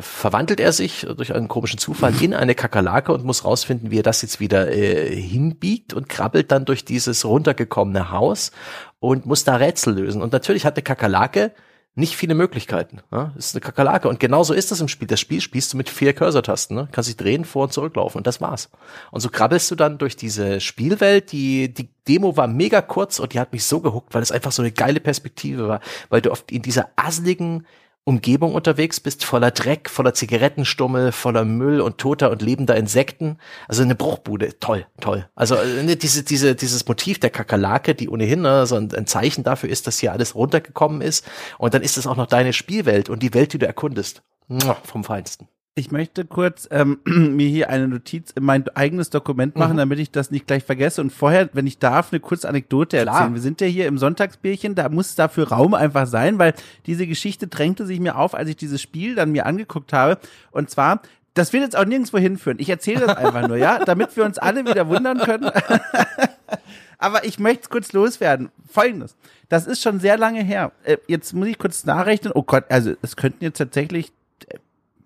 verwandelt 0.01 0.61
er 0.61 0.73
sich 0.73 1.07
durch 1.17 1.35
einen 1.35 1.49
komischen 1.49 1.79
Zufall 1.79 2.13
in 2.21 2.35
eine 2.35 2.55
Kakerlake 2.55 3.11
und 3.11 3.25
muss 3.25 3.47
rausfinden, 3.47 3.91
wie 3.91 4.01
er 4.01 4.03
das 4.03 4.21
jetzt 4.21 4.39
wieder 4.39 4.71
äh, 4.71 5.11
hinbiegt 5.17 5.95
und 5.95 6.11
krabbelt 6.11 6.53
dann 6.53 6.67
durch 6.67 6.85
dieses 6.85 7.25
runtergekommene 7.25 8.11
Haus 8.11 8.53
und 9.01 9.25
muss 9.25 9.45
da 9.45 9.57
Rätsel 9.57 9.95
lösen. 9.95 10.21
Und 10.21 10.35
natürlich 10.35 10.67
hat 10.67 10.77
der 10.77 10.85
Kakerlake 10.85 11.53
nicht 11.99 12.17
viele 12.17 12.35
Möglichkeiten. 12.35 13.01
Ja? 13.11 13.33
Das 13.35 13.47
ist 13.47 13.55
eine 13.55 13.61
Kakerlake. 13.61 14.09
Und 14.09 14.21
genauso 14.21 14.55
ist 14.55 14.71
das 14.71 14.81
im 14.81 14.89
Spiel. 14.89 15.09
Das 15.09 15.21
Spiel 15.21 15.41
spielst 15.41 15.73
du 15.73 15.77
mit 15.77 15.91
vier 15.91 16.13
Cursor-Tasten. 16.13 16.75
Ne? 16.75 16.89
Kannst 16.93 17.09
dich 17.09 17.17
drehen, 17.17 17.45
vor- 17.45 17.65
und 17.65 17.73
zurücklaufen. 17.73 18.19
Und 18.19 18.27
das 18.27 18.41
war's. 18.41 18.71
Und 19.11 19.21
so 19.21 19.29
krabbelst 19.29 19.71
du 19.71 19.75
dann 19.75 19.99
durch 19.99 20.17
diese 20.17 20.61
Spielwelt. 20.61 21.33
Die, 21.33 21.73
die 21.75 21.89
Demo 22.07 22.37
war 22.37 22.47
mega 22.47 22.81
kurz 22.81 23.19
und 23.19 23.35
die 23.35 23.41
hat 23.41 23.53
mich 23.53 23.65
so 23.65 23.81
gehuckt, 23.81 24.15
weil 24.15 24.23
es 24.23 24.33
einfach 24.33 24.53
so 24.53 24.63
eine 24.63 24.73
geile 24.73 25.01
Perspektive 25.01 25.69
war. 25.69 25.81
Weil 26.09 26.23
du 26.23 26.31
oft 26.31 26.53
in 26.53 26.63
dieser 26.63 26.89
asseligen, 26.97 27.67
Umgebung 28.09 28.55
unterwegs 28.55 29.01
bist, 29.01 29.23
voller 29.23 29.51
Dreck, 29.51 29.91
voller 29.91 30.15
Zigarettenstummel, 30.15 31.13
voller 31.13 31.45
Müll 31.45 31.83
und 31.83 31.99
toter 31.99 32.31
und 32.31 32.41
lebender 32.41 32.75
Insekten. 32.75 33.37
Also 33.69 33.83
eine 33.83 33.95
Bruchbude, 33.95 34.59
toll, 34.61 34.87
toll. 34.99 35.29
Also 35.35 35.57
äh, 35.57 35.83
ne, 35.83 35.97
diese, 35.97 36.23
diese, 36.23 36.55
dieses 36.55 36.89
Motiv 36.89 37.21
der 37.21 37.29
Kakerlake, 37.29 37.95
die 37.95 38.09
ohnehin 38.09 38.41
ne, 38.41 38.65
so 38.65 38.77
ein, 38.77 38.91
ein, 38.95 39.07
Zeichen 39.07 39.45
dafür 39.45 39.69
ist, 39.69 39.87
dass 39.87 39.99
hier 39.99 40.13
alles 40.13 40.35
runtergekommen 40.35 41.03
ist. 41.03 41.27
Und 41.59 41.75
dann 41.75 41.83
ist 41.83 41.99
es 41.99 42.07
auch 42.07 42.17
noch 42.17 42.25
deine 42.25 42.55
Spielwelt 42.55 43.11
und 43.11 43.23
die 43.23 43.35
Welt, 43.35 43.53
die 43.53 43.59
du 43.59 43.67
erkundest. 43.67 44.23
Vom 44.85 45.05
Feinsten. 45.05 45.47
Ich 45.79 45.93
möchte 45.93 46.25
kurz 46.25 46.67
ähm, 46.73 46.99
mir 47.05 47.49
hier 47.49 47.71
eine 47.71 47.87
Notiz 47.87 48.33
in 48.33 48.43
mein 48.43 48.67
eigenes 48.75 49.11
Dokument 49.11 49.55
machen, 49.55 49.75
mhm. 49.75 49.79
damit 49.79 50.01
ich 50.01 50.11
das 50.11 50.33
nicht 50.33 50.49
gleich 50.49 50.65
vergesse. 50.65 51.01
Und 51.01 51.11
vorher, 51.11 51.51
wenn 51.53 51.69
ich 51.69 51.79
darf, 51.79 52.13
eine 52.13 52.19
kurze 52.19 52.49
Anekdote 52.49 52.97
erzählen. 52.97 53.15
Klar. 53.15 53.35
Wir 53.35 53.41
sind 53.41 53.61
ja 53.61 53.69
hier 53.69 53.87
im 53.87 53.97
Sonntagsbierchen, 53.97 54.75
da 54.75 54.89
muss 54.89 55.15
dafür 55.15 55.51
Raum 55.51 55.75
einfach 55.75 56.09
sein, 56.09 56.41
weil 56.41 56.55
diese 56.87 57.07
Geschichte 57.07 57.47
drängte 57.47 57.87
sich 57.87 58.01
mir 58.01 58.19
auf, 58.19 58.35
als 58.35 58.51
ich 58.51 58.57
dieses 58.57 58.83
Spiel 58.83 59.15
dann 59.15 59.31
mir 59.31 59.47
angeguckt 59.47 59.93
habe. 59.93 60.19
Und 60.51 60.69
zwar, 60.69 61.01
das 61.35 61.53
wird 61.53 61.63
jetzt 61.63 61.77
auch 61.77 61.85
nirgendwo 61.85 62.19
hinführen. 62.19 62.59
Ich 62.59 62.69
erzähle 62.69 63.07
das 63.07 63.17
einfach 63.17 63.47
nur, 63.47 63.57
ja, 63.57 63.79
damit 63.85 64.17
wir 64.17 64.25
uns 64.25 64.39
alle 64.39 64.67
wieder 64.67 64.89
wundern 64.89 65.19
können. 65.19 65.49
Aber 66.99 67.25
ich 67.25 67.39
möchte 67.39 67.63
es 67.63 67.71
kurz 67.71 67.93
loswerden. 67.93 68.51
Folgendes. 68.69 69.15
Das 69.49 69.69
ist 69.69 69.81
schon 69.81 70.01
sehr 70.01 70.19
lange 70.19 70.43
her. 70.43 70.73
Äh, 70.83 70.97
jetzt 71.07 71.33
muss 71.35 71.47
ich 71.47 71.57
kurz 71.57 71.85
nachrechnen. 71.85 72.33
Oh 72.35 72.43
Gott, 72.43 72.65
also 72.69 72.95
es 73.01 73.15
könnten 73.15 73.45
jetzt 73.45 73.59
tatsächlich 73.59 74.13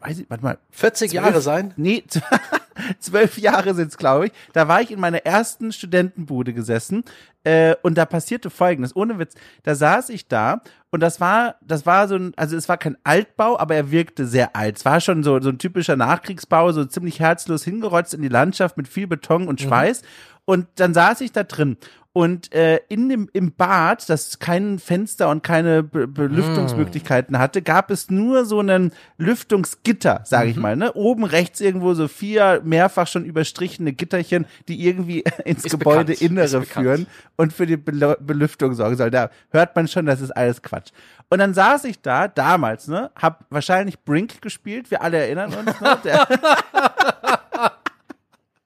weiß 0.03 0.19
ich, 0.19 0.31
warte 0.31 0.45
mal. 0.45 0.59
40 0.71 1.11
zwölf, 1.11 1.25
Jahre 1.25 1.41
sein? 1.41 1.73
Nee, 1.77 2.05
zwölf 2.99 3.39
Jahre 3.39 3.75
sind's, 3.75 3.97
glaube 3.97 4.27
ich. 4.27 4.33
Da 4.53 4.69
war 4.69 4.81
ich 4.81 4.91
in 4.91 5.01
meiner 5.01 5.25
ersten 5.25 5.73
Studentenbude 5.73 6.53
gesessen 6.53 7.05
äh, 7.45 7.75
und 7.83 7.97
da 7.97 8.07
passierte 8.07 8.51
Folgendes, 8.51 8.95
ohne 8.97 9.19
Witz. 9.19 9.35
Da 9.63 9.75
saß 9.75 10.09
ich 10.11 10.29
da 10.29 10.63
und 10.91 11.01
das 11.01 11.21
war, 11.21 11.57
das 11.63 11.87
war 11.87 12.09
so 12.09 12.17
ein, 12.17 12.33
also 12.37 12.57
es 12.57 12.69
war 12.69 12.77
kein 12.77 12.97
Altbau, 13.05 13.59
aber 13.59 13.75
er 13.75 13.91
wirkte 13.91 14.27
sehr 14.27 14.55
alt. 14.57 14.79
Es 14.79 14.85
war 14.85 15.01
schon 15.01 15.23
so, 15.23 15.41
so 15.41 15.49
ein 15.49 15.59
typischer 15.59 15.97
Nachkriegsbau, 15.97 16.73
so 16.73 16.85
ziemlich 16.85 17.21
herzlos 17.21 17.65
hingerotzt 17.65 18.15
in 18.15 18.23
die 18.23 18.29
Landschaft 18.29 18.77
mit 18.77 18.89
viel 18.89 19.07
Beton 19.07 19.49
und 19.49 19.61
mhm. 19.61 19.69
Schweiß. 19.69 20.03
Mhm. 20.03 20.07
Und 20.45 20.67
dann 20.77 20.93
saß 20.93 21.21
ich 21.21 21.33
da 21.33 21.45
drin 21.45 21.77
und 22.15 22.53
äh, 22.53 22.81
in 22.91 23.09
dem, 23.09 23.31
im 23.33 23.53
Bad, 23.53 24.11
das 24.11 24.39
kein 24.39 24.79
Fenster 24.79 25.31
und 25.31 25.43
keine 25.43 25.83
Be 25.83 26.07
Belüftungsmöglichkeiten 26.07 27.39
hatte, 27.39 27.63
gab 27.63 27.91
es 27.91 28.11
nur 28.11 28.45
so 28.45 28.59
einen 28.59 28.93
Lüftungsgitter, 29.17 30.21
sage 30.25 30.51
ich 30.51 30.57
mhm. 30.57 30.63
mal. 30.63 30.77
Ne? 30.77 30.93
Oben 30.93 31.25
rechts 31.25 31.63
irgendwo 31.63 31.95
so 31.95 32.09
vier 32.09 32.61
mehrfach 32.65 33.07
schon 33.07 33.25
überstrichene 33.25 33.95
Gitterchen, 33.95 34.45
die 34.69 34.87
irgendwie 34.87 35.25
ins 35.47 35.63
Gebäudeinnere 35.63 36.63
führen 36.63 37.07
und 37.37 37.55
für 37.55 37.65
die 37.65 37.79
Be 37.79 38.19
Belüftung 38.21 38.75
sorgen 38.75 38.97
soll. 38.97 39.11
Da 39.11 39.31
hört 39.51 39.75
man 39.75 39.89
schon, 39.89 40.05
das 40.05 40.21
ist 40.21 40.33
alles 40.33 40.61
Quatsch. 40.61 40.91
Und 41.31 41.39
dann 41.39 41.55
saß 41.55 41.85
ich 41.85 42.03
da, 42.03 42.29
damals, 42.29 42.89
ne, 42.89 43.11
hab 43.17 43.47
wahrscheinlich 43.49 44.05
Brink 44.05 44.43
gespielt, 44.43 44.91
wir 44.91 45.01
alle 45.01 45.17
erinnern 45.17 45.55
uns, 45.55 45.81
ne? 45.81 45.99
Der 46.05 46.29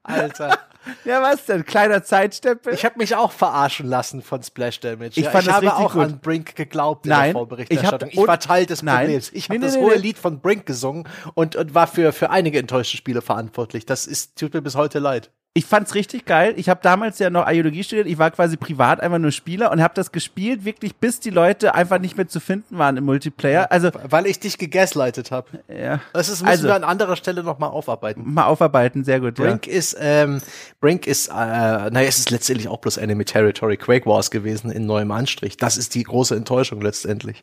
Alter. 0.03 0.59
Ja, 1.05 1.23
was 1.23 1.45
denn? 1.47 1.65
Kleiner 1.65 2.03
Zeitstempel? 2.03 2.75
Ich 2.75 2.85
habe 2.85 2.99
mich 2.99 3.15
auch 3.15 3.33
verarschen 3.33 3.87
lassen 3.87 4.23
von 4.23 4.43
Splash 4.43 4.81
Damage. 4.81 5.13
Ich, 5.17 5.25
ja, 5.25 5.31
fand 5.31 5.47
ich 5.47 5.53
habe 5.53 5.75
auch 5.75 5.93
gut. 5.93 6.03
an 6.03 6.21
Brink 6.21 6.57
geglaubt 6.57 7.07
in 7.07 7.11
nein, 7.11 7.25
der 7.25 7.33
Vorberichterstattung. 7.33 8.09
Ich, 8.09 8.17
hab, 8.17 8.23
ich 8.23 8.29
war 8.29 8.41
Teil 8.41 8.67
des 8.67 8.83
Problems. 8.83 9.31
Ich 9.33 9.49
habe 9.49 9.59
nee, 9.59 9.65
das 9.65 9.77
nee, 9.77 9.83
hohe 9.83 9.93
nee. 9.93 9.99
Lied 9.99 10.19
von 10.19 10.41
Brink 10.41 10.67
gesungen 10.67 11.09
und, 11.35 11.57
und 11.57 11.75
war 11.75 11.87
für, 11.87 12.13
für 12.13 12.31
einige 12.31 12.59
enttäuschte 12.59 12.97
Spiele 12.97 13.23
verantwortlich. 13.23 13.87
Das 13.87 14.07
ist, 14.07 14.39
tut 14.39 14.55
mir 14.55 14.63
bis 14.63 14.75
heute 14.75 14.99
leid 14.99 15.31
ich 15.57 15.65
fand's 15.65 15.95
richtig 15.95 16.27
geil. 16.27 16.53
Ich 16.59 16.69
habe 16.69 16.81
damals 16.83 17.19
ja 17.19 17.31
noch 17.31 17.47
Archäologie 17.47 17.83
studiert. 17.83 18.07
Ich 18.07 18.19
war 18.19 18.31
quasi 18.31 18.59
privat 18.59 19.01
einfach 19.01 19.19
nur 19.19 19.33
Spieler 19.33 19.73
und 19.73 19.83
habe 19.83 19.95
das 19.95 20.13
gespielt, 20.13 20.67
wirklich 20.67 20.97
bis 20.97 21.19
die 21.19 21.31
Leute 21.31 21.75
einfach 21.75 21.99
nicht 21.99 22.15
mehr 22.15 22.29
zu 22.29 22.41
finden 22.41 22.77
waren 22.77 22.99
im 22.99 23.05
Multiplayer. 23.05 23.73
Also 23.73 23.91
weil 24.07 24.27
ich 24.27 24.39
dich 24.39 24.59
gegaslightet 24.59 25.31
habe. 25.31 25.49
Ja. 25.69 26.01
Das 26.13 26.29
ist, 26.29 26.43
müssen 26.43 26.47
also, 26.47 26.65
wir 26.65 26.75
an 26.75 26.85
anderer 26.85 27.17
Stelle 27.17 27.43
noch 27.43 27.59
mal 27.59 27.69
aufarbeiten. 27.69 28.23
Mal 28.35 28.45
aufarbeiten, 28.45 29.03
sehr 29.03 29.19
gut. 29.19 29.37
Brink 29.37 29.67
ja. 29.67 29.73
ist, 29.73 29.97
ähm, 29.99 30.43
Brink 30.81 31.07
ist, 31.07 31.29
äh, 31.29 31.33
naja, 31.33 32.03
es 32.03 32.19
ist 32.19 32.31
letztendlich 32.31 32.69
auch 32.69 32.79
bloß 32.79 32.99
Enemy 32.99 33.25
Territory 33.25 33.79
Quake 33.79 34.05
Wars 34.05 34.31
gewesen 34.31 34.71
in 34.71 34.85
neuem 34.85 35.11
Anstrich. 35.11 35.57
Das 35.57 35.79
ist 35.79 35.95
die 35.95 36.03
große 36.03 36.37
Enttäuschung 36.37 36.83
letztendlich 36.83 37.43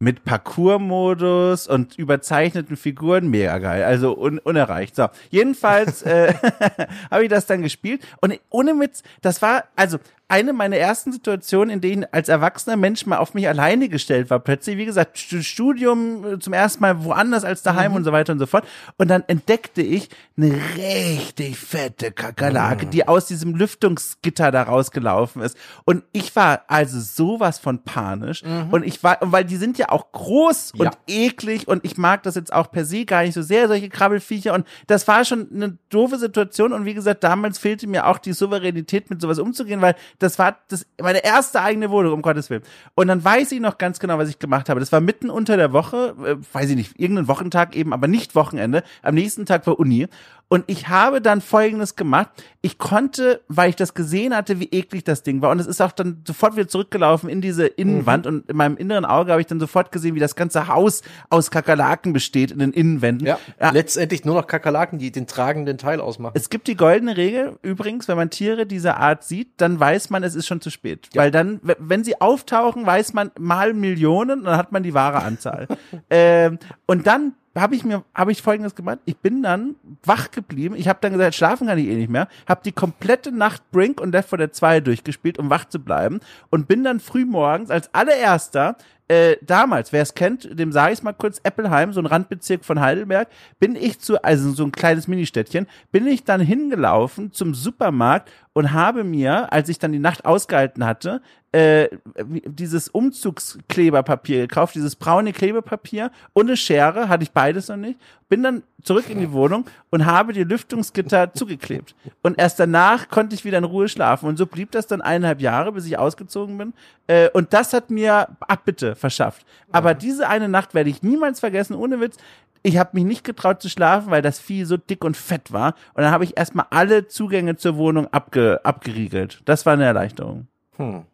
mit 0.00 0.24
Parcours-Modus 0.24 1.66
und 1.66 1.98
überzeichneten 1.98 2.76
Figuren, 2.76 3.28
mega 3.28 3.58
geil, 3.58 3.82
also 3.82 4.16
un 4.16 4.38
unerreicht. 4.38 4.94
So, 4.94 5.08
jedenfalls 5.30 6.02
äh, 6.02 6.34
habe 7.10 7.24
ich 7.24 7.28
das 7.28 7.46
dann 7.46 7.62
gespielt 7.62 8.06
und 8.20 8.38
ohne 8.50 8.78
Witz, 8.78 9.02
das 9.22 9.42
war, 9.42 9.64
also 9.74 9.98
eine 10.30 10.52
meiner 10.52 10.76
ersten 10.76 11.10
Situationen, 11.10 11.70
in 11.70 11.80
denen 11.80 12.06
als 12.12 12.28
erwachsener 12.28 12.76
Mensch 12.76 13.06
mal 13.06 13.16
auf 13.16 13.32
mich 13.32 13.48
alleine 13.48 13.88
gestellt 13.88 14.28
war. 14.28 14.38
Plötzlich, 14.38 14.76
wie 14.76 14.84
gesagt, 14.84 15.18
Studium 15.18 16.24
äh, 16.24 16.38
zum 16.38 16.52
ersten 16.52 16.82
Mal 16.82 17.02
woanders 17.04 17.44
als 17.44 17.62
daheim 17.62 17.92
mhm. 17.92 17.96
und 17.96 18.04
so 18.04 18.12
weiter 18.12 18.34
und 18.34 18.38
so 18.38 18.44
fort. 18.44 18.66
Und 18.98 19.08
dann 19.08 19.24
entdeckte 19.26 19.80
ich 19.80 20.10
eine 20.36 20.54
richtig 20.76 21.56
fette 21.58 22.12
Kakerlake, 22.12 22.86
mhm. 22.86 22.90
die 22.90 23.08
aus 23.08 23.26
diesem 23.26 23.54
Lüftungsgitter 23.54 24.50
da 24.50 24.64
rausgelaufen 24.64 25.40
ist. 25.40 25.56
Und 25.86 26.04
ich 26.12 26.36
war 26.36 26.62
also 26.68 27.00
sowas 27.00 27.58
von 27.58 27.82
panisch. 27.82 28.44
Mhm. 28.44 28.68
Und 28.70 28.84
ich 28.84 29.02
war, 29.02 29.16
weil 29.22 29.46
die 29.46 29.56
sind 29.56 29.78
ja 29.78 29.88
auch 29.88 30.12
groß 30.12 30.72
ja. 30.74 30.84
und 30.84 30.98
eklig 31.06 31.66
und 31.66 31.84
ich 31.86 31.96
mag 31.96 32.22
das 32.22 32.34
jetzt 32.34 32.52
auch 32.52 32.70
per 32.70 32.84
se 32.84 33.06
gar 33.06 33.22
nicht 33.22 33.32
so 33.32 33.40
sehr, 33.40 33.66
solche 33.66 33.88
Krabbelfiecher. 33.88 34.52
Und 34.52 34.66
das 34.88 35.08
war 35.08 35.24
schon 35.24 35.48
eine 35.54 35.78
doofe 35.88 36.18
Situation. 36.18 36.74
Und 36.74 36.84
wie 36.84 36.92
gesagt, 36.94 37.24
damals 37.24 37.58
fehlte 37.58 37.86
mir 37.86 38.06
auch 38.06 38.18
die 38.18 38.34
Souveränität, 38.34 39.08
mit 39.08 39.22
sowas 39.22 39.38
umzugehen, 39.38 39.80
weil 39.80 39.94
das 40.18 40.38
war 40.38 40.58
das, 40.68 40.86
meine 41.00 41.24
erste 41.24 41.60
eigene 41.60 41.90
Wohnung, 41.90 42.12
um 42.12 42.22
Gottes 42.22 42.50
Willen. 42.50 42.62
Und 42.94 43.08
dann 43.08 43.24
weiß 43.24 43.52
ich 43.52 43.60
noch 43.60 43.78
ganz 43.78 44.00
genau, 44.00 44.18
was 44.18 44.28
ich 44.28 44.38
gemacht 44.38 44.68
habe. 44.68 44.80
Das 44.80 44.92
war 44.92 45.00
mitten 45.00 45.30
unter 45.30 45.56
der 45.56 45.72
Woche, 45.72 46.14
äh, 46.24 46.36
weiß 46.52 46.70
ich 46.70 46.76
nicht, 46.76 46.98
irgendein 46.98 47.28
Wochentag 47.28 47.76
eben, 47.76 47.92
aber 47.92 48.08
nicht 48.08 48.34
Wochenende. 48.34 48.82
Am 49.02 49.14
nächsten 49.14 49.46
Tag 49.46 49.66
war 49.66 49.78
Uni. 49.78 50.08
Und 50.50 50.64
ich 50.66 50.88
habe 50.88 51.20
dann 51.20 51.42
Folgendes 51.42 51.94
gemacht. 51.94 52.30
Ich 52.62 52.78
konnte, 52.78 53.42
weil 53.48 53.68
ich 53.68 53.76
das 53.76 53.92
gesehen 53.92 54.34
hatte, 54.34 54.58
wie 54.60 54.68
eklig 54.70 55.04
das 55.04 55.22
Ding 55.22 55.42
war. 55.42 55.50
Und 55.50 55.60
es 55.60 55.66
ist 55.66 55.82
auch 55.82 55.92
dann 55.92 56.22
sofort 56.26 56.56
wieder 56.56 56.66
zurückgelaufen 56.66 57.28
in 57.28 57.42
diese 57.42 57.66
Innenwand. 57.66 58.24
Mhm. 58.24 58.32
Und 58.32 58.50
in 58.50 58.56
meinem 58.56 58.78
inneren 58.78 59.04
Auge 59.04 59.30
habe 59.30 59.42
ich 59.42 59.46
dann 59.46 59.60
sofort 59.60 59.92
gesehen, 59.92 60.14
wie 60.14 60.20
das 60.20 60.36
ganze 60.36 60.66
Haus 60.66 61.02
aus 61.28 61.50
Kakerlaken 61.50 62.14
besteht 62.14 62.50
in 62.50 62.60
den 62.60 62.72
Innenwänden. 62.72 63.26
Ja, 63.26 63.38
ja. 63.60 63.70
letztendlich 63.70 64.24
nur 64.24 64.34
noch 64.34 64.46
Kakerlaken, 64.46 64.98
die 64.98 65.12
den 65.12 65.26
tragenden 65.26 65.76
Teil 65.76 66.00
ausmachen. 66.00 66.32
Es 66.34 66.48
gibt 66.48 66.66
die 66.66 66.76
goldene 66.76 67.18
Regel, 67.18 67.58
übrigens, 67.60 68.08
wenn 68.08 68.16
man 68.16 68.30
Tiere 68.30 68.64
dieser 68.64 68.96
Art 68.96 69.24
sieht, 69.24 69.52
dann 69.58 69.78
weiß 69.78 70.08
man, 70.08 70.22
es 70.22 70.34
ist 70.34 70.46
schon 70.46 70.62
zu 70.62 70.70
spät. 70.70 71.10
Ja. 71.12 71.22
Weil 71.22 71.30
dann, 71.30 71.60
wenn 71.62 72.04
sie 72.04 72.20
auftauchen, 72.22 72.86
weiß 72.86 73.12
man 73.12 73.30
mal 73.38 73.74
Millionen, 73.74 74.44
dann 74.44 74.56
hat 74.56 74.72
man 74.72 74.82
die 74.82 74.94
wahre 74.94 75.22
Anzahl. 75.22 75.68
ähm, 76.10 76.58
und 76.86 77.06
dann 77.06 77.34
habe 77.60 77.74
ich 77.74 77.84
mir 77.84 78.04
habe 78.14 78.32
ich 78.32 78.42
folgendes 78.42 78.74
gemacht. 78.74 78.98
Ich 79.04 79.16
bin 79.16 79.42
dann 79.42 79.76
wach 80.04 80.30
geblieben. 80.30 80.74
Ich 80.76 80.88
habe 80.88 80.98
dann 81.00 81.12
gesagt 81.12 81.34
schlafen 81.34 81.66
kann 81.66 81.78
ich 81.78 81.86
eh 81.86 81.94
nicht 81.94 82.10
mehr. 82.10 82.28
Habe 82.48 82.60
die 82.64 82.72
komplette 82.72 83.32
Nacht 83.32 83.62
Brink 83.70 84.00
und 84.00 84.12
Left 84.12 84.28
4 84.28 84.38
Dead 84.38 84.54
2 84.54 84.80
durchgespielt 84.80 85.38
um 85.38 85.50
wach 85.50 85.66
zu 85.66 85.78
bleiben. 85.78 86.20
Und 86.50 86.68
bin 86.68 86.84
dann 86.84 87.00
früh 87.00 87.24
morgens 87.24 87.70
als 87.70 87.92
allererster 87.94 88.76
äh, 89.08 89.36
damals, 89.40 89.92
wer 89.92 90.02
es 90.02 90.14
kennt, 90.14 90.58
dem 90.58 90.70
sage 90.70 90.92
ich 90.92 91.02
mal 91.02 91.14
kurz, 91.14 91.40
Eppelheim, 91.42 91.94
so 91.94 92.00
ein 92.00 92.06
Randbezirk 92.06 92.64
von 92.64 92.78
Heidelberg, 92.78 93.28
bin 93.58 93.74
ich 93.74 93.98
zu, 93.98 94.22
also 94.22 94.52
so 94.52 94.64
ein 94.64 94.72
kleines 94.72 95.08
Ministädtchen, 95.08 95.66
bin 95.90 96.06
ich 96.06 96.24
dann 96.24 96.42
hingelaufen 96.42 97.32
zum 97.32 97.54
Supermarkt 97.54 98.30
und 98.52 98.72
habe 98.72 99.04
mir, 99.04 99.52
als 99.52 99.68
ich 99.68 99.78
dann 99.78 99.92
die 99.92 99.98
Nacht 99.98 100.24
ausgehalten 100.24 100.84
hatte, 100.84 101.20
äh, 101.52 101.88
dieses 102.24 102.88
Umzugskleberpapier 102.88 104.42
gekauft, 104.42 104.74
dieses 104.74 104.96
braune 104.96 105.32
Klebepapier 105.32 106.10
und 106.34 106.48
eine 106.48 106.56
Schere, 106.56 107.08
hatte 107.08 107.22
ich 107.22 107.30
beides 107.30 107.68
noch 107.68 107.76
nicht, 107.76 107.98
bin 108.28 108.42
dann 108.42 108.62
zurück 108.82 109.08
in 109.08 109.18
die 109.18 109.32
Wohnung 109.32 109.64
und 109.90 110.04
habe 110.04 110.34
die 110.34 110.44
Lüftungsgitter 110.44 111.32
zugeklebt. 111.34 111.94
Und 112.22 112.38
erst 112.38 112.60
danach 112.60 113.08
konnte 113.08 113.34
ich 113.34 113.46
wieder 113.46 113.58
in 113.58 113.64
Ruhe 113.64 113.88
schlafen. 113.88 114.28
Und 114.28 114.36
so 114.36 114.44
blieb 114.44 114.72
das 114.72 114.86
dann 114.86 115.00
eineinhalb 115.00 115.40
Jahre, 115.40 115.72
bis 115.72 115.86
ich 115.86 115.98
ausgezogen 115.98 116.58
bin. 116.58 116.74
Äh, 117.06 117.30
und 117.30 117.54
das 117.54 117.72
hat 117.72 117.90
mir 117.90 118.28
Abbitte 118.40 118.94
verschafft. 118.94 119.46
Aber 119.72 119.94
diese 119.94 120.28
eine 120.28 120.50
Nacht 120.50 120.74
werde 120.74 120.90
ich 120.90 121.02
niemals 121.02 121.40
vergessen, 121.40 121.74
ohne 121.74 122.00
Witz 122.00 122.18
ich 122.62 122.76
habe 122.78 122.90
mich 122.92 123.04
nicht 123.04 123.24
getraut 123.24 123.62
zu 123.62 123.68
schlafen, 123.68 124.10
weil 124.10 124.22
das 124.22 124.38
Vieh 124.40 124.64
so 124.64 124.76
dick 124.76 125.04
und 125.04 125.16
fett 125.16 125.52
war. 125.52 125.74
Und 125.94 126.02
dann 126.02 126.10
habe 126.10 126.24
ich 126.24 126.36
erstmal 126.36 126.66
alle 126.70 127.08
Zugänge 127.08 127.56
zur 127.56 127.76
Wohnung 127.76 128.12
abge 128.12 128.37
abgeriegelt. 128.62 129.42
Das 129.44 129.66
war 129.66 129.74
eine 129.74 129.84
Erleichterung. 129.84 130.48
Hm. 130.76 131.04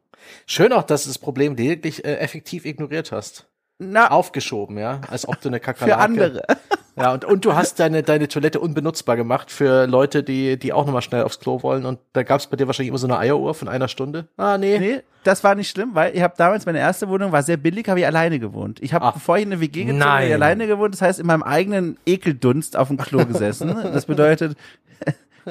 Schön 0.47 0.72
auch, 0.72 0.85
dass 0.85 1.05
du 1.05 1.11
das 1.11 1.18
Problem 1.18 1.57
lediglich 1.57 2.05
äh, 2.05 2.16
effektiv 2.16 2.64
ignoriert 2.64 3.12
hast. 3.12 3.47
Na, 3.79 4.11
aufgeschoben, 4.11 4.79
ja, 4.79 5.01
als 5.09 5.27
ob 5.29 5.41
du 5.41 5.49
eine 5.49 5.61
Kakerlake. 5.61 5.99
Für 5.99 6.05
andere. 6.05 6.43
Ja, 6.97 7.12
und, 7.12 7.25
und 7.25 7.45
du 7.45 7.55
hast 7.55 7.81
deine, 7.81 8.05
deine 8.05 8.29
Toilette 8.29 8.61
unbenutzbar 8.61 9.16
gemacht 9.16 9.51
für 9.51 9.87
Leute, 9.87 10.22
die, 10.22 10.57
die 10.57 10.72
auch 10.72 10.87
nochmal 10.87 11.03
schnell 11.03 11.25
aufs 11.25 11.41
Klo 11.41 11.62
wollen. 11.62 11.87
Und 11.87 11.99
da 12.12 12.22
gab 12.22 12.39
es 12.39 12.47
bei 12.47 12.57
dir 12.57 12.68
wahrscheinlich 12.68 12.91
immer 12.91 12.99
so 12.99 13.09
eine 13.09 13.18
Eieruhr 13.18 13.55
von 13.55 13.66
einer 13.66 13.89
Stunde. 13.89 14.29
Ah, 14.37 14.59
nee. 14.59 14.79
Nee, 14.79 15.01
das 15.25 15.43
war 15.43 15.57
nicht 15.57 15.70
schlimm, 15.70 15.91
weil 15.95 16.14
ich 16.14 16.22
habe 16.22 16.35
damals 16.37 16.66
meine 16.66 16.79
erste 16.79 17.09
Wohnung 17.09 17.33
war 17.33 17.43
sehr 17.43 17.57
billig, 17.57 17.89
habe 17.89 17.99
ich 17.99 18.07
alleine 18.07 18.39
gewohnt. 18.39 18.81
Ich 18.81 18.95
habe, 18.95 19.11
bevor 19.12 19.39
ich 19.39 19.43
in 19.43 19.53
eine 19.53 19.61
WG 19.61 19.85
gezogen 19.85 19.99
bin, 19.99 20.33
alleine 20.33 20.68
gewohnt. 20.68 20.95
Das 20.95 21.03
heißt, 21.03 21.18
in 21.18 21.27
meinem 21.27 21.43
eigenen 21.43 21.99
Ekeldunst 22.07 22.77
auf 22.77 22.89
dem 22.89 22.97
Klo 22.97 23.27
gesessen. 23.27 23.75
Das 23.93 24.07
bedeutet, 24.07 24.57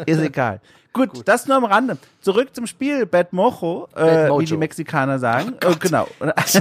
ist 0.06 0.20
egal. 0.20 0.60
Gut, 0.94 1.12
Gut, 1.12 1.28
das 1.28 1.48
nur 1.48 1.58
am 1.58 1.66
Rande. 1.66 1.98
Zurück 2.22 2.50
zum 2.54 2.68
Spiel 2.68 3.08
Bad 3.08 3.34
Mojo, 3.34 3.90
äh, 3.96 4.30
wie 4.30 4.46
die 4.46 4.58
Mexikaner 4.58 5.18
sagen. 5.18 5.56
Oh, 5.66 5.74
genau. 5.80 6.08
Also, 6.36 6.60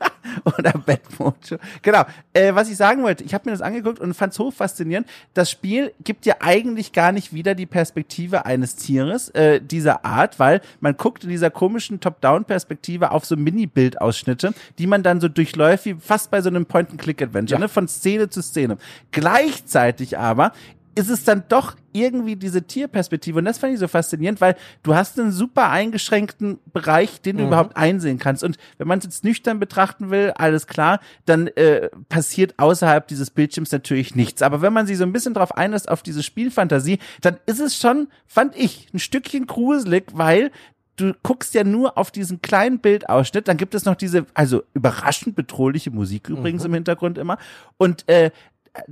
oder 0.44 0.72
Bad 0.72 1.02
Mojo. 1.18 1.58
Genau. 1.82 2.04
Äh, 2.32 2.54
was 2.54 2.70
ich 2.70 2.76
sagen 2.78 3.02
wollte, 3.02 3.22
ich 3.22 3.34
habe 3.34 3.44
mir 3.44 3.52
das 3.52 3.60
angeguckt 3.60 4.00
und 4.00 4.14
fand 4.14 4.32
es 4.32 4.38
hoch 4.38 4.52
faszinierend. 4.52 5.06
Das 5.34 5.50
Spiel 5.50 5.92
gibt 6.02 6.24
ja 6.24 6.36
eigentlich 6.40 6.92
gar 6.92 7.12
nicht 7.12 7.34
wieder 7.34 7.54
die 7.54 7.66
Perspektive 7.66 8.46
eines 8.46 8.76
Tieres 8.76 9.28
äh, 9.30 9.60
dieser 9.60 10.06
Art, 10.06 10.38
weil 10.38 10.62
man 10.80 10.96
guckt 10.96 11.24
in 11.24 11.28
dieser 11.30 11.50
komischen 11.50 12.00
Top-Down-Perspektive 12.00 13.10
auf 13.10 13.26
so 13.26 13.36
Mini-Bildausschnitte, 13.36 14.54
die 14.78 14.86
man 14.86 15.02
dann 15.02 15.20
so 15.20 15.28
durchläuft, 15.28 15.84
wie 15.84 15.96
fast 16.00 16.30
bei 16.30 16.40
so 16.40 16.48
einem 16.48 16.64
Point-and-Click-Adventure, 16.64 17.60
ja. 17.60 17.64
ne? 17.66 17.68
von 17.68 17.88
Szene 17.88 18.30
zu 18.30 18.40
Szene. 18.40 18.78
Gleichzeitig 19.10 20.16
aber 20.16 20.52
ist 20.96 21.10
es 21.10 21.24
dann 21.24 21.44
doch 21.48 21.76
irgendwie 21.92 22.36
diese 22.36 22.62
Tierperspektive. 22.62 23.38
Und 23.38 23.44
das 23.44 23.58
fand 23.58 23.74
ich 23.74 23.78
so 23.78 23.86
faszinierend, 23.86 24.40
weil 24.40 24.56
du 24.82 24.94
hast 24.94 25.20
einen 25.20 25.30
super 25.30 25.70
eingeschränkten 25.70 26.58
Bereich, 26.72 27.20
den 27.20 27.36
du 27.36 27.42
mhm. 27.42 27.48
überhaupt 27.48 27.76
einsehen 27.76 28.18
kannst. 28.18 28.42
Und 28.42 28.56
wenn 28.78 28.88
man 28.88 28.98
es 28.98 29.04
jetzt 29.04 29.22
nüchtern 29.22 29.60
betrachten 29.60 30.10
will, 30.10 30.32
alles 30.36 30.66
klar, 30.66 31.00
dann 31.26 31.48
äh, 31.48 31.90
passiert 32.08 32.54
außerhalb 32.58 33.06
dieses 33.06 33.30
Bildschirms 33.30 33.72
natürlich 33.72 34.14
nichts. 34.14 34.40
Aber 34.40 34.62
wenn 34.62 34.72
man 34.72 34.86
sich 34.86 34.96
so 34.96 35.04
ein 35.04 35.12
bisschen 35.12 35.34
drauf 35.34 35.54
einlässt, 35.54 35.88
auf 35.88 36.02
diese 36.02 36.22
Spielfantasie, 36.22 36.98
dann 37.20 37.36
ist 37.44 37.60
es 37.60 37.76
schon, 37.76 38.08
fand 38.26 38.56
ich, 38.56 38.88
ein 38.94 38.98
Stückchen 38.98 39.46
gruselig, 39.46 40.06
weil 40.14 40.50
du 40.96 41.12
guckst 41.22 41.54
ja 41.54 41.62
nur 41.62 41.98
auf 41.98 42.10
diesen 42.10 42.40
kleinen 42.40 42.78
Bildausschnitt, 42.78 43.48
dann 43.48 43.58
gibt 43.58 43.74
es 43.74 43.84
noch 43.84 43.96
diese, 43.96 44.24
also 44.32 44.62
überraschend 44.72 45.36
bedrohliche 45.36 45.90
Musik 45.90 46.30
übrigens 46.30 46.62
mhm. 46.62 46.68
im 46.68 46.74
Hintergrund 46.74 47.18
immer. 47.18 47.36
Und 47.76 48.08
äh, 48.08 48.30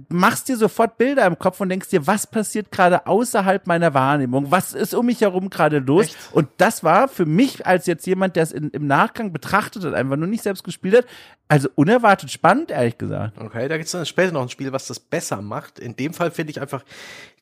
machst 0.08 0.48
dir 0.48 0.56
sofort 0.56 0.98
Bilder 0.98 1.26
im 1.26 1.38
Kopf 1.38 1.60
und 1.60 1.68
denkst 1.68 1.88
dir, 1.88 2.06
was 2.06 2.26
passiert 2.26 2.70
gerade 2.70 3.06
außerhalb 3.06 3.66
meiner 3.66 3.94
Wahrnehmung? 3.94 4.50
Was 4.50 4.72
ist 4.72 4.94
um 4.94 5.06
mich 5.06 5.20
herum 5.20 5.50
gerade 5.50 5.78
los? 5.78 6.06
Echt? 6.06 6.16
Und 6.32 6.48
das 6.58 6.84
war 6.84 7.08
für 7.08 7.26
mich 7.26 7.66
als 7.66 7.86
jetzt 7.86 8.06
jemand, 8.06 8.36
der 8.36 8.44
es 8.44 8.52
in, 8.52 8.70
im 8.70 8.86
Nachgang 8.86 9.32
betrachtet 9.32 9.84
hat, 9.84 9.94
einfach 9.94 10.16
nur 10.16 10.28
nicht 10.28 10.42
selbst 10.42 10.64
gespielt 10.64 10.96
hat, 10.96 11.06
also 11.48 11.68
unerwartet 11.74 12.30
spannend, 12.30 12.70
ehrlich 12.70 12.98
gesagt. 12.98 13.38
Okay, 13.38 13.68
da 13.68 13.76
gibt 13.76 13.86
es 13.86 13.92
dann 13.92 14.06
später 14.06 14.32
noch 14.32 14.42
ein 14.42 14.48
Spiel, 14.48 14.72
was 14.72 14.86
das 14.86 15.00
besser 15.00 15.42
macht. 15.42 15.78
In 15.78 15.96
dem 15.96 16.14
Fall 16.14 16.30
finde 16.30 16.50
ich 16.50 16.60
einfach 16.60 16.84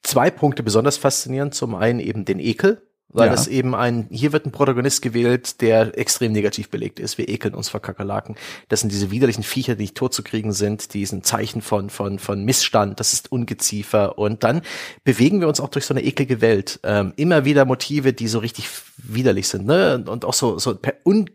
zwei 0.03 0.31
Punkte 0.31 0.63
besonders 0.63 0.97
faszinierend. 0.97 1.55
Zum 1.55 1.75
einen 1.75 2.01
eben 2.01 2.25
den 2.25 2.39
Ekel, 2.39 2.83
weil 3.13 3.29
ja. 3.29 3.35
es 3.35 3.47
eben 3.47 3.75
ein, 3.75 4.07
hier 4.11 4.33
wird 4.33 4.47
ein 4.47 4.53
Protagonist 4.53 5.03
gewählt, 5.03 5.61
der 5.61 5.97
extrem 5.97 6.33
negativ 6.33 6.71
belegt 6.71 6.99
ist. 6.99 7.19
Wir 7.19 7.29
ekeln 7.29 7.55
uns 7.55 7.69
vor 7.69 7.81
Kakerlaken. 7.81 8.37
Das 8.69 8.81
sind 8.81 8.91
diese 8.91 9.11
widerlichen 9.11 9.45
Viecher, 9.45 9.77
die 9.77 9.93
nicht 9.93 9.97
tot 9.97 10.15
zu 10.15 10.23
kriegen 10.23 10.53
sind, 10.53 10.95
die 10.95 11.05
sind 11.07 11.27
Zeichen 11.27 11.61
von, 11.61 11.91
von, 11.91 12.19
von 12.19 12.45
Missstand, 12.45 12.99
das 12.99 13.13
ist 13.13 13.31
Ungeziefer. 13.31 14.19
Und 14.19 14.43
dann 14.43 14.63
bewegen 15.05 15.41
wir 15.41 15.49
uns 15.49 15.61
auch 15.61 15.69
durch 15.69 15.85
so 15.85 15.95
eine 15.95 16.03
eklige 16.03 16.41
Welt. 16.41 16.81
Ähm, 16.83 17.13
immer 17.17 17.45
wieder 17.45 17.65
Motive, 17.65 18.13
die 18.13 18.29
so 18.29 18.39
richtig 18.39 18.69
widerlich 18.97 19.49
sind, 19.49 19.67
ne? 19.67 20.03
Und 20.07 20.25
auch 20.25 20.35
so, 20.35 20.59
so 20.59 20.79
un 21.05 21.29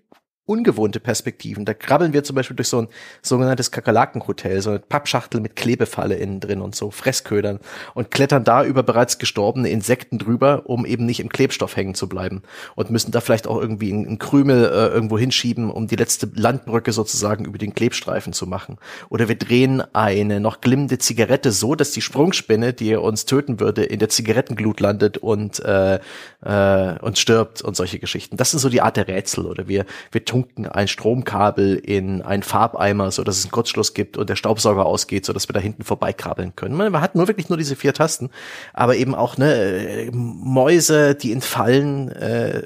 ungewohnte 0.47 0.99
Perspektiven. 0.99 1.65
Da 1.65 1.73
krabbeln 1.73 2.13
wir 2.13 2.23
zum 2.23 2.35
Beispiel 2.35 2.55
durch 2.55 2.69
so 2.69 2.81
ein 2.81 2.87
sogenanntes 3.21 3.69
Kakerlakenhotel, 3.71 4.61
so 4.61 4.71
eine 4.71 4.79
Pappschachtel 4.79 5.41
mit 5.41 5.55
Klebefalle 5.55 6.15
innen 6.15 6.39
drin 6.39 6.61
und 6.61 6.75
so 6.75 6.89
Fressködern 6.89 7.59
und 7.93 8.11
klettern 8.11 8.43
da 8.43 8.63
über 8.63 8.81
bereits 8.81 9.19
gestorbene 9.19 9.69
Insekten 9.69 10.17
drüber, 10.17 10.63
um 10.65 10.85
eben 10.85 11.05
nicht 11.05 11.19
im 11.19 11.29
Klebstoff 11.29 11.75
hängen 11.75 11.95
zu 11.95 12.07
bleiben 12.07 12.43
und 12.75 12.89
müssen 12.89 13.11
da 13.11 13.19
vielleicht 13.19 13.45
auch 13.45 13.59
irgendwie 13.59 13.91
einen 13.91 14.19
Krümel 14.19 14.65
äh, 14.65 14.87
irgendwo 14.87 15.17
hinschieben, 15.17 15.69
um 15.69 15.87
die 15.87 15.97
letzte 15.97 16.29
Landbrücke 16.33 16.93
sozusagen 16.93 17.43
über 17.43 17.57
den 17.57 17.75
Klebstreifen 17.75 18.31
zu 18.31 18.47
machen. 18.47 18.77
Oder 19.09 19.27
wir 19.27 19.37
drehen 19.37 19.83
eine 19.93 20.39
noch 20.39 20.61
glimmende 20.61 20.97
Zigarette 20.97 21.51
so, 21.51 21.75
dass 21.75 21.91
die 21.91 22.01
Sprungspinne, 22.01 22.73
die 22.73 22.95
uns 22.95 23.25
töten 23.25 23.59
würde, 23.59 23.83
in 23.83 23.99
der 23.99 24.09
Zigarettenglut 24.09 24.79
landet 24.79 25.17
und 25.17 25.59
äh, 25.59 25.99
äh, 26.41 26.99
und 27.01 27.17
stirbt 27.17 27.61
und 27.61 27.75
solche 27.75 27.99
Geschichten. 27.99 28.37
Das 28.37 28.51
sind 28.51 28.59
so 28.59 28.69
die 28.69 28.81
Art 28.81 28.95
der 28.95 29.09
Rätsel. 29.09 29.45
Oder 29.45 29.67
wir 29.67 29.85
wir 30.11 30.23
tunken 30.37 30.67
ein 30.67 30.87
Stromkabel 30.87 31.75
in 31.75 32.21
einen 32.21 32.43
Farbeimer, 32.43 33.11
so 33.11 33.23
dass 33.23 33.37
es 33.37 33.45
einen 33.45 33.51
Kurzschluss 33.51 33.93
gibt 33.93 34.17
und 34.17 34.29
der 34.29 34.35
Staubsauger 34.35 34.85
ausgeht, 34.85 35.25
so 35.25 35.33
dass 35.33 35.49
wir 35.49 35.53
da 35.53 35.59
hinten 35.59 35.83
vorbeikrabbeln 35.83 36.55
können. 36.55 36.75
Man 36.75 37.01
hat 37.01 37.15
nur 37.15 37.27
wirklich 37.27 37.49
nur 37.49 37.57
diese 37.57 37.75
vier 37.75 37.93
Tasten, 37.93 38.29
aber 38.73 38.95
eben 38.95 39.15
auch 39.15 39.37
ne 39.37 40.09
Mäuse, 40.11 41.15
die 41.15 41.31
in 41.31 41.41
Fallen 41.41 42.09
äh, 42.09 42.63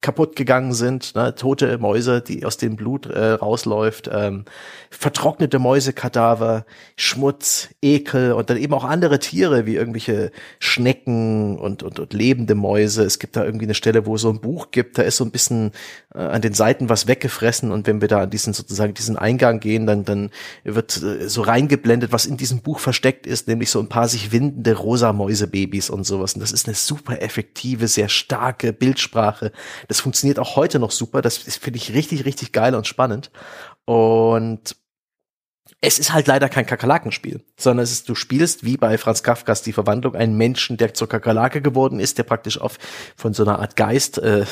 kaputt 0.00 0.34
gegangen 0.34 0.72
sind, 0.72 1.14
ne? 1.14 1.34
tote 1.34 1.76
Mäuse, 1.76 2.22
die 2.22 2.46
aus 2.46 2.56
dem 2.56 2.76
Blut 2.76 3.04
äh, 3.06 3.32
rausläuft, 3.32 4.08
ähm, 4.10 4.46
vertrocknete 4.90 5.58
Mäusekadaver, 5.58 6.64
Schmutz, 6.96 7.68
Ekel 7.82 8.32
und 8.32 8.48
dann 8.48 8.56
eben 8.56 8.72
auch 8.72 8.84
andere 8.84 9.18
Tiere 9.18 9.66
wie 9.66 9.76
irgendwelche 9.76 10.32
Schnecken 10.58 11.58
und, 11.58 11.82
und, 11.82 12.00
und 12.00 12.14
lebende 12.14 12.54
Mäuse. 12.54 13.04
Es 13.04 13.18
gibt 13.18 13.36
da 13.36 13.44
irgendwie 13.44 13.66
eine 13.66 13.74
Stelle, 13.74 14.06
wo 14.06 14.14
es 14.14 14.22
so 14.22 14.30
ein 14.30 14.40
Buch 14.40 14.70
gibt, 14.70 14.96
da 14.96 15.02
ist 15.02 15.18
so 15.18 15.24
ein 15.24 15.30
bisschen 15.30 15.72
äh, 16.14 16.18
an 16.18 16.40
den 16.40 16.54
Seiten 16.54 16.88
was 16.88 17.06
weggefressen 17.06 17.70
und 17.70 17.86
wenn 17.86 18.00
wir 18.00 18.08
da 18.08 18.22
an 18.22 18.30
diesen 18.30 18.54
sozusagen 18.54 18.94
diesen 18.94 19.18
Eingang 19.18 19.60
gehen, 19.60 19.86
dann, 19.86 20.06
dann 20.06 20.30
wird 20.64 20.96
äh, 21.02 21.28
so 21.28 21.42
reingeblendet, 21.42 22.10
was 22.10 22.24
in 22.24 22.38
diesem 22.38 22.60
Buch 22.60 22.78
versteckt 22.78 23.26
ist, 23.26 23.48
nämlich 23.48 23.70
so 23.70 23.78
ein 23.80 23.88
paar 23.88 24.08
sich 24.08 24.32
windende 24.32 24.74
rosa 24.74 25.12
Mäusebabys 25.12 25.90
und 25.90 26.04
sowas. 26.04 26.32
Und 26.34 26.40
das 26.40 26.52
ist 26.52 26.66
eine 26.66 26.74
super 26.74 27.20
effektive, 27.20 27.86
sehr 27.86 28.08
starke 28.08 28.72
Bildsprache 28.72 29.52
das 29.90 29.98
funktioniert 29.98 30.38
auch 30.38 30.54
heute 30.54 30.78
noch 30.78 30.92
super. 30.92 31.20
Das 31.20 31.36
finde 31.36 31.78
ich 31.78 31.92
richtig, 31.92 32.24
richtig 32.24 32.52
geil 32.52 32.76
und 32.76 32.86
spannend. 32.86 33.32
Und 33.86 34.76
es 35.80 35.98
ist 35.98 36.12
halt 36.12 36.28
leider 36.28 36.48
kein 36.48 36.64
Kakerlakenspiel, 36.64 37.44
sondern 37.58 37.82
es 37.82 37.90
ist, 37.90 38.08
du 38.08 38.14
spielst 38.14 38.64
wie 38.64 38.76
bei 38.76 38.98
Franz 38.98 39.24
Kafkas 39.24 39.62
die 39.62 39.72
Verwandlung 39.72 40.14
einen 40.14 40.36
Menschen, 40.36 40.76
der 40.76 40.94
zur 40.94 41.08
Kakerlake 41.08 41.60
geworden 41.60 41.98
ist, 41.98 42.18
der 42.18 42.22
praktisch 42.22 42.60
auf 42.60 42.78
von 43.16 43.34
so 43.34 43.42
einer 43.42 43.58
Art 43.58 43.74
Geist 43.74 44.18
äh, 44.18 44.44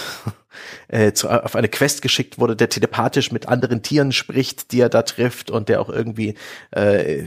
äh, 0.89 1.13
zu, 1.13 1.29
auf 1.29 1.55
eine 1.55 1.69
Quest 1.69 2.03
geschickt 2.03 2.39
wurde, 2.39 2.57
der 2.57 2.69
telepathisch 2.69 3.31
mit 3.33 3.49
anderen 3.49 3.83
Tieren 3.83 4.13
spricht, 4.13 4.73
die 4.73 4.81
er 4.81 4.89
da 4.89 5.03
trifft 5.03 5.51
und 5.51 5.69
der 5.69 5.81
auch 5.81 5.89
irgendwie 5.89 6.35
äh, 6.71 7.23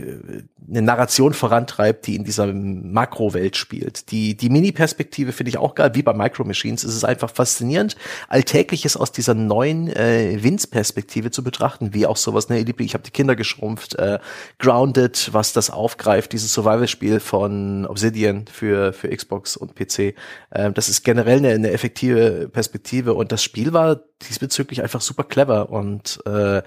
eine 0.70 0.82
Narration 0.82 1.34
vorantreibt, 1.34 2.08
die 2.08 2.16
in 2.16 2.24
dieser 2.24 2.52
Makrowelt 2.54 3.58
spielt. 3.58 4.12
Die, 4.12 4.36
die 4.36 4.50
Mini-Perspektive 4.50 5.32
finde 5.32 5.50
ich 5.50 5.58
auch 5.58 5.76
geil, 5.76 5.92
wie 5.94 6.02
bei 6.02 6.14
Micro 6.14 6.44
Machines. 6.44 6.84
Es 6.84 6.96
ist 6.96 7.04
einfach 7.04 7.30
faszinierend, 7.30 7.96
Alltägliches 8.30 8.98
aus 8.98 9.12
dieser 9.12 9.34
neuen 9.34 9.88
äh, 9.88 10.42
Winz-Perspektive 10.42 11.32
zu 11.32 11.44
betrachten, 11.44 11.94
wie 11.94 12.06
auch 12.06 12.18
sowas, 12.18 12.50
ne, 12.50 12.60
ich 12.60 12.94
habe 12.94 13.04
die 13.04 13.12
Kinder 13.12 13.36
geschrumpft, 13.36 13.96
äh, 13.96 14.20
Grounded, 14.60 15.30
was 15.34 15.54
das 15.54 15.70
aufgreift, 15.70 16.34
dieses 16.34 16.54
Survival-Spiel 16.54 17.20
von 17.20 17.86
Obsidian 17.86 18.46
für, 18.52 18.94
für 18.94 19.10
Xbox 19.10 19.58
und 19.58 19.76
PC. 19.76 20.16
Äh, 20.52 20.72
das 20.74 20.90
ist 20.90 21.04
generell 21.04 21.38
eine, 21.38 21.50
eine 21.50 21.72
effektive 21.72 22.50
Perspektive 22.52 23.14
und 23.14 23.32
das 23.32 23.44
Spiel 23.52 23.74
war 23.74 24.00
diesbezüglich 24.30 24.82
einfach 24.82 25.02
super 25.02 25.26
clever 25.26 25.70
und 25.72 26.22
äh, 26.26 26.62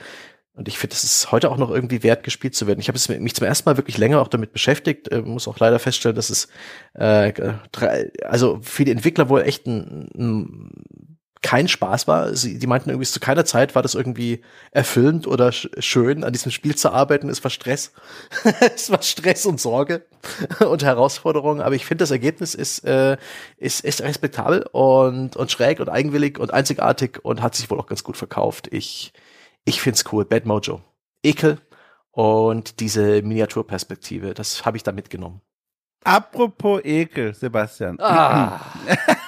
und 0.56 0.68
ich 0.68 0.78
finde, 0.78 0.94
es 0.94 1.02
ist 1.02 1.32
heute 1.32 1.50
auch 1.50 1.56
noch 1.56 1.70
irgendwie 1.70 2.02
wert, 2.02 2.22
gespielt 2.22 2.54
zu 2.54 2.66
werden. 2.68 2.78
Ich 2.78 2.88
habe 2.88 3.18
mich 3.18 3.34
zum 3.34 3.46
ersten 3.46 3.68
Mal 3.68 3.76
wirklich 3.76 3.98
länger 3.98 4.20
auch 4.20 4.28
damit 4.28 4.52
beschäftigt, 4.52 5.10
äh, 5.10 5.22
muss 5.22 5.48
auch 5.48 5.58
leider 5.58 5.78
feststellen, 5.78 6.14
dass 6.14 6.28
es 6.28 6.46
äh, 6.92 7.32
also 8.22 8.60
für 8.62 8.84
die 8.84 8.92
Entwickler 8.92 9.30
wohl 9.30 9.40
echt 9.40 9.66
ein, 9.66 10.10
ein 10.14 11.13
kein 11.44 11.68
Spaß 11.68 12.08
war. 12.08 12.34
Sie, 12.34 12.58
die 12.58 12.66
meinten 12.66 12.88
irgendwie 12.88 13.06
zu 13.06 13.20
keiner 13.20 13.44
Zeit 13.44 13.74
war 13.74 13.82
das 13.82 13.94
irgendwie 13.94 14.40
erfüllend 14.70 15.26
oder 15.26 15.52
sch 15.52 15.68
schön, 15.78 16.24
an 16.24 16.32
diesem 16.32 16.50
Spiel 16.50 16.74
zu 16.74 16.90
arbeiten. 16.90 17.28
Es 17.28 17.44
war 17.44 17.50
Stress. 17.50 17.92
es 18.74 18.90
war 18.90 19.02
Stress 19.02 19.44
und 19.44 19.60
Sorge 19.60 20.06
und 20.66 20.82
Herausforderung. 20.82 21.60
Aber 21.60 21.74
ich 21.74 21.84
finde, 21.84 22.02
das 22.02 22.10
Ergebnis 22.10 22.54
ist, 22.54 22.78
äh, 22.86 23.18
ist, 23.58 23.84
ist 23.84 24.00
respektabel 24.00 24.64
und, 24.72 25.36
und 25.36 25.52
schräg 25.52 25.80
und 25.80 25.90
eigenwillig 25.90 26.38
und 26.38 26.50
einzigartig 26.50 27.22
und 27.22 27.42
hat 27.42 27.54
sich 27.54 27.70
wohl 27.70 27.78
auch 27.78 27.88
ganz 27.88 28.02
gut 28.04 28.16
verkauft. 28.16 28.68
Ich, 28.72 29.12
ich 29.66 29.82
find's 29.82 30.04
cool. 30.12 30.24
Bad 30.24 30.46
Mojo. 30.46 30.80
Ekel 31.22 31.58
und 32.10 32.80
diese 32.80 33.20
Miniaturperspektive, 33.20 34.32
das 34.32 34.64
habe 34.64 34.78
ich 34.78 34.82
da 34.82 34.92
mitgenommen. 34.92 35.42
Apropos 36.04 36.80
Ekel, 36.84 37.34
Sebastian. 37.34 37.98
Ah. 38.00 38.60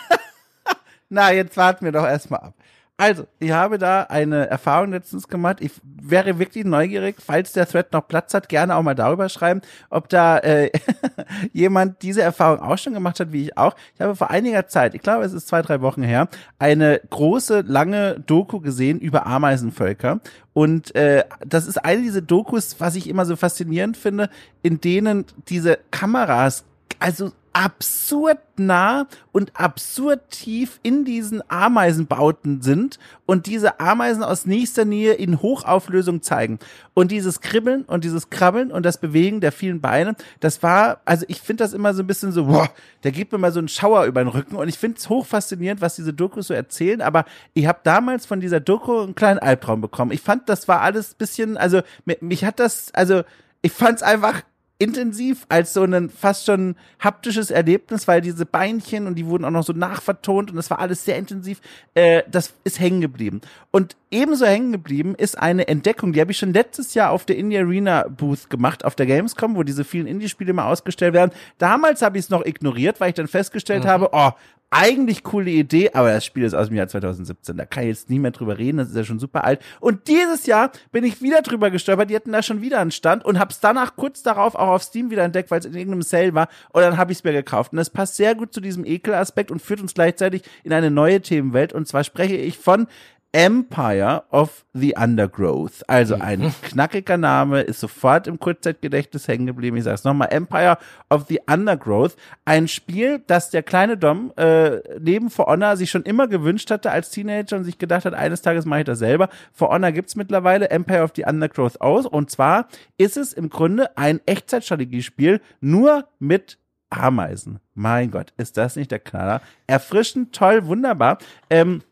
Na, 1.08 1.32
jetzt 1.32 1.56
warten 1.56 1.84
wir 1.84 1.92
doch 1.92 2.06
erstmal 2.06 2.40
ab. 2.40 2.54
Also, 2.98 3.26
ich 3.40 3.50
habe 3.50 3.76
da 3.76 4.04
eine 4.04 4.48
Erfahrung 4.48 4.92
letztens 4.92 5.28
gemacht. 5.28 5.58
Ich 5.60 5.72
wäre 5.84 6.38
wirklich 6.38 6.64
neugierig, 6.64 7.16
falls 7.22 7.52
der 7.52 7.68
Thread 7.68 7.92
noch 7.92 8.08
Platz 8.08 8.32
hat, 8.32 8.48
gerne 8.48 8.74
auch 8.74 8.82
mal 8.82 8.94
darüber 8.94 9.28
schreiben, 9.28 9.60
ob 9.90 10.08
da 10.08 10.38
äh, 10.38 10.70
jemand 11.52 12.00
diese 12.00 12.22
Erfahrung 12.22 12.60
auch 12.60 12.78
schon 12.78 12.94
gemacht 12.94 13.20
hat, 13.20 13.32
wie 13.32 13.42
ich 13.42 13.58
auch. 13.58 13.76
Ich 13.94 14.00
habe 14.00 14.16
vor 14.16 14.30
einiger 14.30 14.66
Zeit, 14.66 14.94
ich 14.94 15.02
glaube, 15.02 15.24
es 15.24 15.34
ist 15.34 15.46
zwei, 15.46 15.60
drei 15.60 15.82
Wochen 15.82 16.02
her, 16.02 16.28
eine 16.58 17.02
große, 17.10 17.64
lange 17.66 18.18
Doku 18.20 18.60
gesehen 18.60 18.98
über 18.98 19.26
Ameisenvölker. 19.26 20.20
Und 20.54 20.94
äh, 20.94 21.24
das 21.46 21.66
ist 21.66 21.84
eine 21.84 22.00
dieser 22.00 22.22
Dokus, 22.22 22.76
was 22.78 22.96
ich 22.96 23.10
immer 23.10 23.26
so 23.26 23.36
faszinierend 23.36 23.98
finde, 23.98 24.30
in 24.62 24.80
denen 24.80 25.26
diese 25.48 25.78
Kameras 25.90 26.64
also 26.98 27.32
absurd 27.56 28.38
nah 28.58 29.06
und 29.32 29.58
absurd 29.58 30.28
tief 30.28 30.78
in 30.82 31.06
diesen 31.06 31.42
Ameisenbauten 31.48 32.60
sind 32.60 32.98
und 33.24 33.46
diese 33.46 33.80
Ameisen 33.80 34.22
aus 34.22 34.44
nächster 34.44 34.84
Nähe 34.84 35.14
in 35.14 35.40
Hochauflösung 35.40 36.20
zeigen. 36.20 36.58
Und 36.92 37.10
dieses 37.10 37.40
Kribbeln 37.40 37.84
und 37.84 38.04
dieses 38.04 38.28
Krabbeln 38.28 38.70
und 38.70 38.84
das 38.84 38.98
Bewegen 38.98 39.40
der 39.40 39.52
vielen 39.52 39.80
Beine, 39.80 40.16
das 40.40 40.62
war, 40.62 41.00
also 41.06 41.24
ich 41.28 41.40
finde 41.40 41.64
das 41.64 41.72
immer 41.72 41.94
so 41.94 42.02
ein 42.02 42.06
bisschen 42.06 42.30
so, 42.30 42.44
boah, 42.44 42.68
der 43.04 43.12
gibt 43.12 43.32
mir 43.32 43.38
mal 43.38 43.52
so 43.52 43.58
einen 43.58 43.68
Schauer 43.68 44.04
über 44.04 44.22
den 44.22 44.28
Rücken 44.28 44.56
und 44.56 44.68
ich 44.68 44.76
finde 44.76 44.98
es 44.98 45.08
hochfaszinierend, 45.08 45.80
was 45.80 45.96
diese 45.96 46.12
Dokus 46.12 46.48
so 46.48 46.54
erzählen, 46.54 47.00
aber 47.00 47.24
ich 47.54 47.66
habe 47.66 47.78
damals 47.84 48.26
von 48.26 48.40
dieser 48.40 48.60
Doku 48.60 49.00
einen 49.00 49.14
kleinen 49.14 49.38
Albtraum 49.38 49.80
bekommen. 49.80 50.10
Ich 50.10 50.20
fand, 50.20 50.50
das 50.50 50.68
war 50.68 50.82
alles 50.82 51.14
bisschen, 51.14 51.56
also 51.56 51.80
mich 52.20 52.44
hat 52.44 52.60
das, 52.60 52.92
also 52.92 53.22
ich 53.62 53.72
fand 53.72 53.96
es 53.96 54.02
einfach 54.02 54.42
intensiv 54.78 55.46
als 55.48 55.72
so 55.72 55.84
ein 55.84 56.10
fast 56.10 56.44
schon 56.44 56.76
haptisches 57.00 57.50
Erlebnis, 57.50 58.06
weil 58.06 58.20
diese 58.20 58.44
Beinchen 58.44 59.06
und 59.06 59.14
die 59.14 59.26
wurden 59.26 59.44
auch 59.44 59.50
noch 59.50 59.64
so 59.64 59.72
nachvertont 59.72 60.50
und 60.50 60.56
das 60.56 60.70
war 60.70 60.80
alles 60.80 61.04
sehr 61.04 61.16
intensiv. 61.16 61.60
Äh, 61.94 62.22
das 62.30 62.52
ist 62.64 62.78
hängen 62.78 63.00
geblieben. 63.00 63.40
Und 63.70 63.96
ebenso 64.10 64.44
hängen 64.44 64.72
geblieben 64.72 65.14
ist 65.16 65.38
eine 65.38 65.68
Entdeckung, 65.68 66.12
die 66.12 66.20
habe 66.20 66.32
ich 66.32 66.38
schon 66.38 66.52
letztes 66.52 66.92
Jahr 66.94 67.10
auf 67.10 67.24
der 67.24 67.36
Indie 67.36 67.58
Arena 67.58 68.06
Booth 68.08 68.50
gemacht, 68.50 68.84
auf 68.84 68.94
der 68.94 69.06
Gamescom, 69.06 69.56
wo 69.56 69.62
diese 69.62 69.84
vielen 69.84 70.06
Indie-Spiele 70.06 70.52
mal 70.52 70.70
ausgestellt 70.70 71.14
werden. 71.14 71.32
Damals 71.56 72.02
habe 72.02 72.18
ich 72.18 72.24
es 72.24 72.30
noch 72.30 72.44
ignoriert, 72.44 73.00
weil 73.00 73.10
ich 73.10 73.14
dann 73.14 73.28
festgestellt 73.28 73.84
mhm. 73.84 73.88
habe, 73.88 74.08
oh, 74.12 74.32
eigentlich 74.70 75.22
coole 75.22 75.50
Idee, 75.50 75.90
aber 75.92 76.12
das 76.12 76.24
Spiel 76.24 76.42
ist 76.42 76.54
aus 76.54 76.68
dem 76.68 76.76
Jahr 76.76 76.88
2017. 76.88 77.56
Da 77.56 77.64
kann 77.64 77.84
ich 77.84 77.90
jetzt 77.90 78.10
nie 78.10 78.18
mehr 78.18 78.32
drüber 78.32 78.58
reden, 78.58 78.78
das 78.78 78.88
ist 78.88 78.96
ja 78.96 79.04
schon 79.04 79.18
super 79.18 79.44
alt. 79.44 79.60
Und 79.80 80.08
dieses 80.08 80.46
Jahr 80.46 80.72
bin 80.90 81.04
ich 81.04 81.22
wieder 81.22 81.40
drüber 81.42 81.70
gestolpert, 81.70 82.10
die 82.10 82.16
hatten 82.16 82.32
da 82.32 82.42
schon 82.42 82.62
wieder 82.62 82.80
einen 82.80 82.90
Stand 82.90 83.24
und 83.24 83.38
hab's 83.38 83.60
danach 83.60 83.96
kurz 83.96 84.22
darauf 84.22 84.54
auch 84.54 84.68
auf 84.68 84.82
Steam 84.82 85.10
wieder 85.10 85.22
entdeckt, 85.22 85.50
weil 85.50 85.60
es 85.60 85.66
in 85.66 85.74
irgendeinem 85.74 86.02
Sale 86.02 86.34
war 86.34 86.48
und 86.72 86.82
dann 86.82 86.96
habe 86.96 87.12
ich 87.12 87.18
es 87.18 87.24
mir 87.24 87.32
gekauft. 87.32 87.72
Und 87.72 87.78
das 87.78 87.90
passt 87.90 88.16
sehr 88.16 88.34
gut 88.34 88.52
zu 88.52 88.60
diesem 88.60 88.84
Ekelaspekt 88.84 89.50
und 89.50 89.62
führt 89.62 89.80
uns 89.80 89.94
gleichzeitig 89.94 90.42
in 90.64 90.72
eine 90.72 90.90
neue 90.90 91.20
Themenwelt. 91.20 91.72
Und 91.72 91.86
zwar 91.86 92.02
spreche 92.02 92.36
ich 92.36 92.58
von 92.58 92.88
Empire 93.36 94.22
of 94.30 94.64
the 94.72 94.96
Undergrowth. 94.96 95.86
Also 95.88 96.16
mhm. 96.16 96.22
ein 96.22 96.54
knackiger 96.62 97.18
Name, 97.18 97.60
ist 97.60 97.80
sofort 97.80 98.26
im 98.26 98.38
Kurzzeitgedächtnis 98.38 99.28
hängen 99.28 99.44
geblieben. 99.44 99.76
Ich 99.76 99.84
sage 99.84 99.96
es 99.96 100.04
nochmal, 100.04 100.28
Empire 100.30 100.78
of 101.10 101.26
the 101.28 101.40
Undergrowth. 101.46 102.16
Ein 102.46 102.66
Spiel, 102.66 103.22
das 103.26 103.50
der 103.50 103.62
kleine 103.62 103.98
Dom 103.98 104.32
äh, 104.38 104.78
neben 104.98 105.28
For 105.28 105.48
Honor 105.48 105.76
sich 105.76 105.90
schon 105.90 106.04
immer 106.04 106.28
gewünscht 106.28 106.70
hatte 106.70 106.90
als 106.90 107.10
Teenager 107.10 107.58
und 107.58 107.64
sich 107.64 107.76
gedacht 107.76 108.06
hat, 108.06 108.14
eines 108.14 108.40
Tages 108.40 108.64
mache 108.64 108.80
ich 108.80 108.86
das 108.86 109.00
selber. 109.00 109.28
For 109.52 109.68
Honor 109.68 109.92
gibt's 109.92 110.16
mittlerweile, 110.16 110.70
Empire 110.70 111.02
of 111.02 111.12
the 111.14 111.26
Undergrowth 111.26 111.82
aus. 111.82 112.06
Und 112.06 112.30
zwar 112.30 112.68
ist 112.96 113.18
es 113.18 113.34
im 113.34 113.50
Grunde 113.50 113.98
ein 113.98 114.22
Echtzeitstrategiespiel, 114.24 115.42
nur 115.60 116.08
mit 116.18 116.56
Ameisen. 116.88 117.60
Mein 117.74 118.10
Gott, 118.10 118.32
ist 118.38 118.56
das 118.56 118.76
nicht 118.76 118.90
der 118.90 119.00
Knaller? 119.00 119.42
Erfrischend, 119.66 120.34
toll, 120.34 120.64
wunderbar. 120.64 121.18
Ähm, 121.50 121.82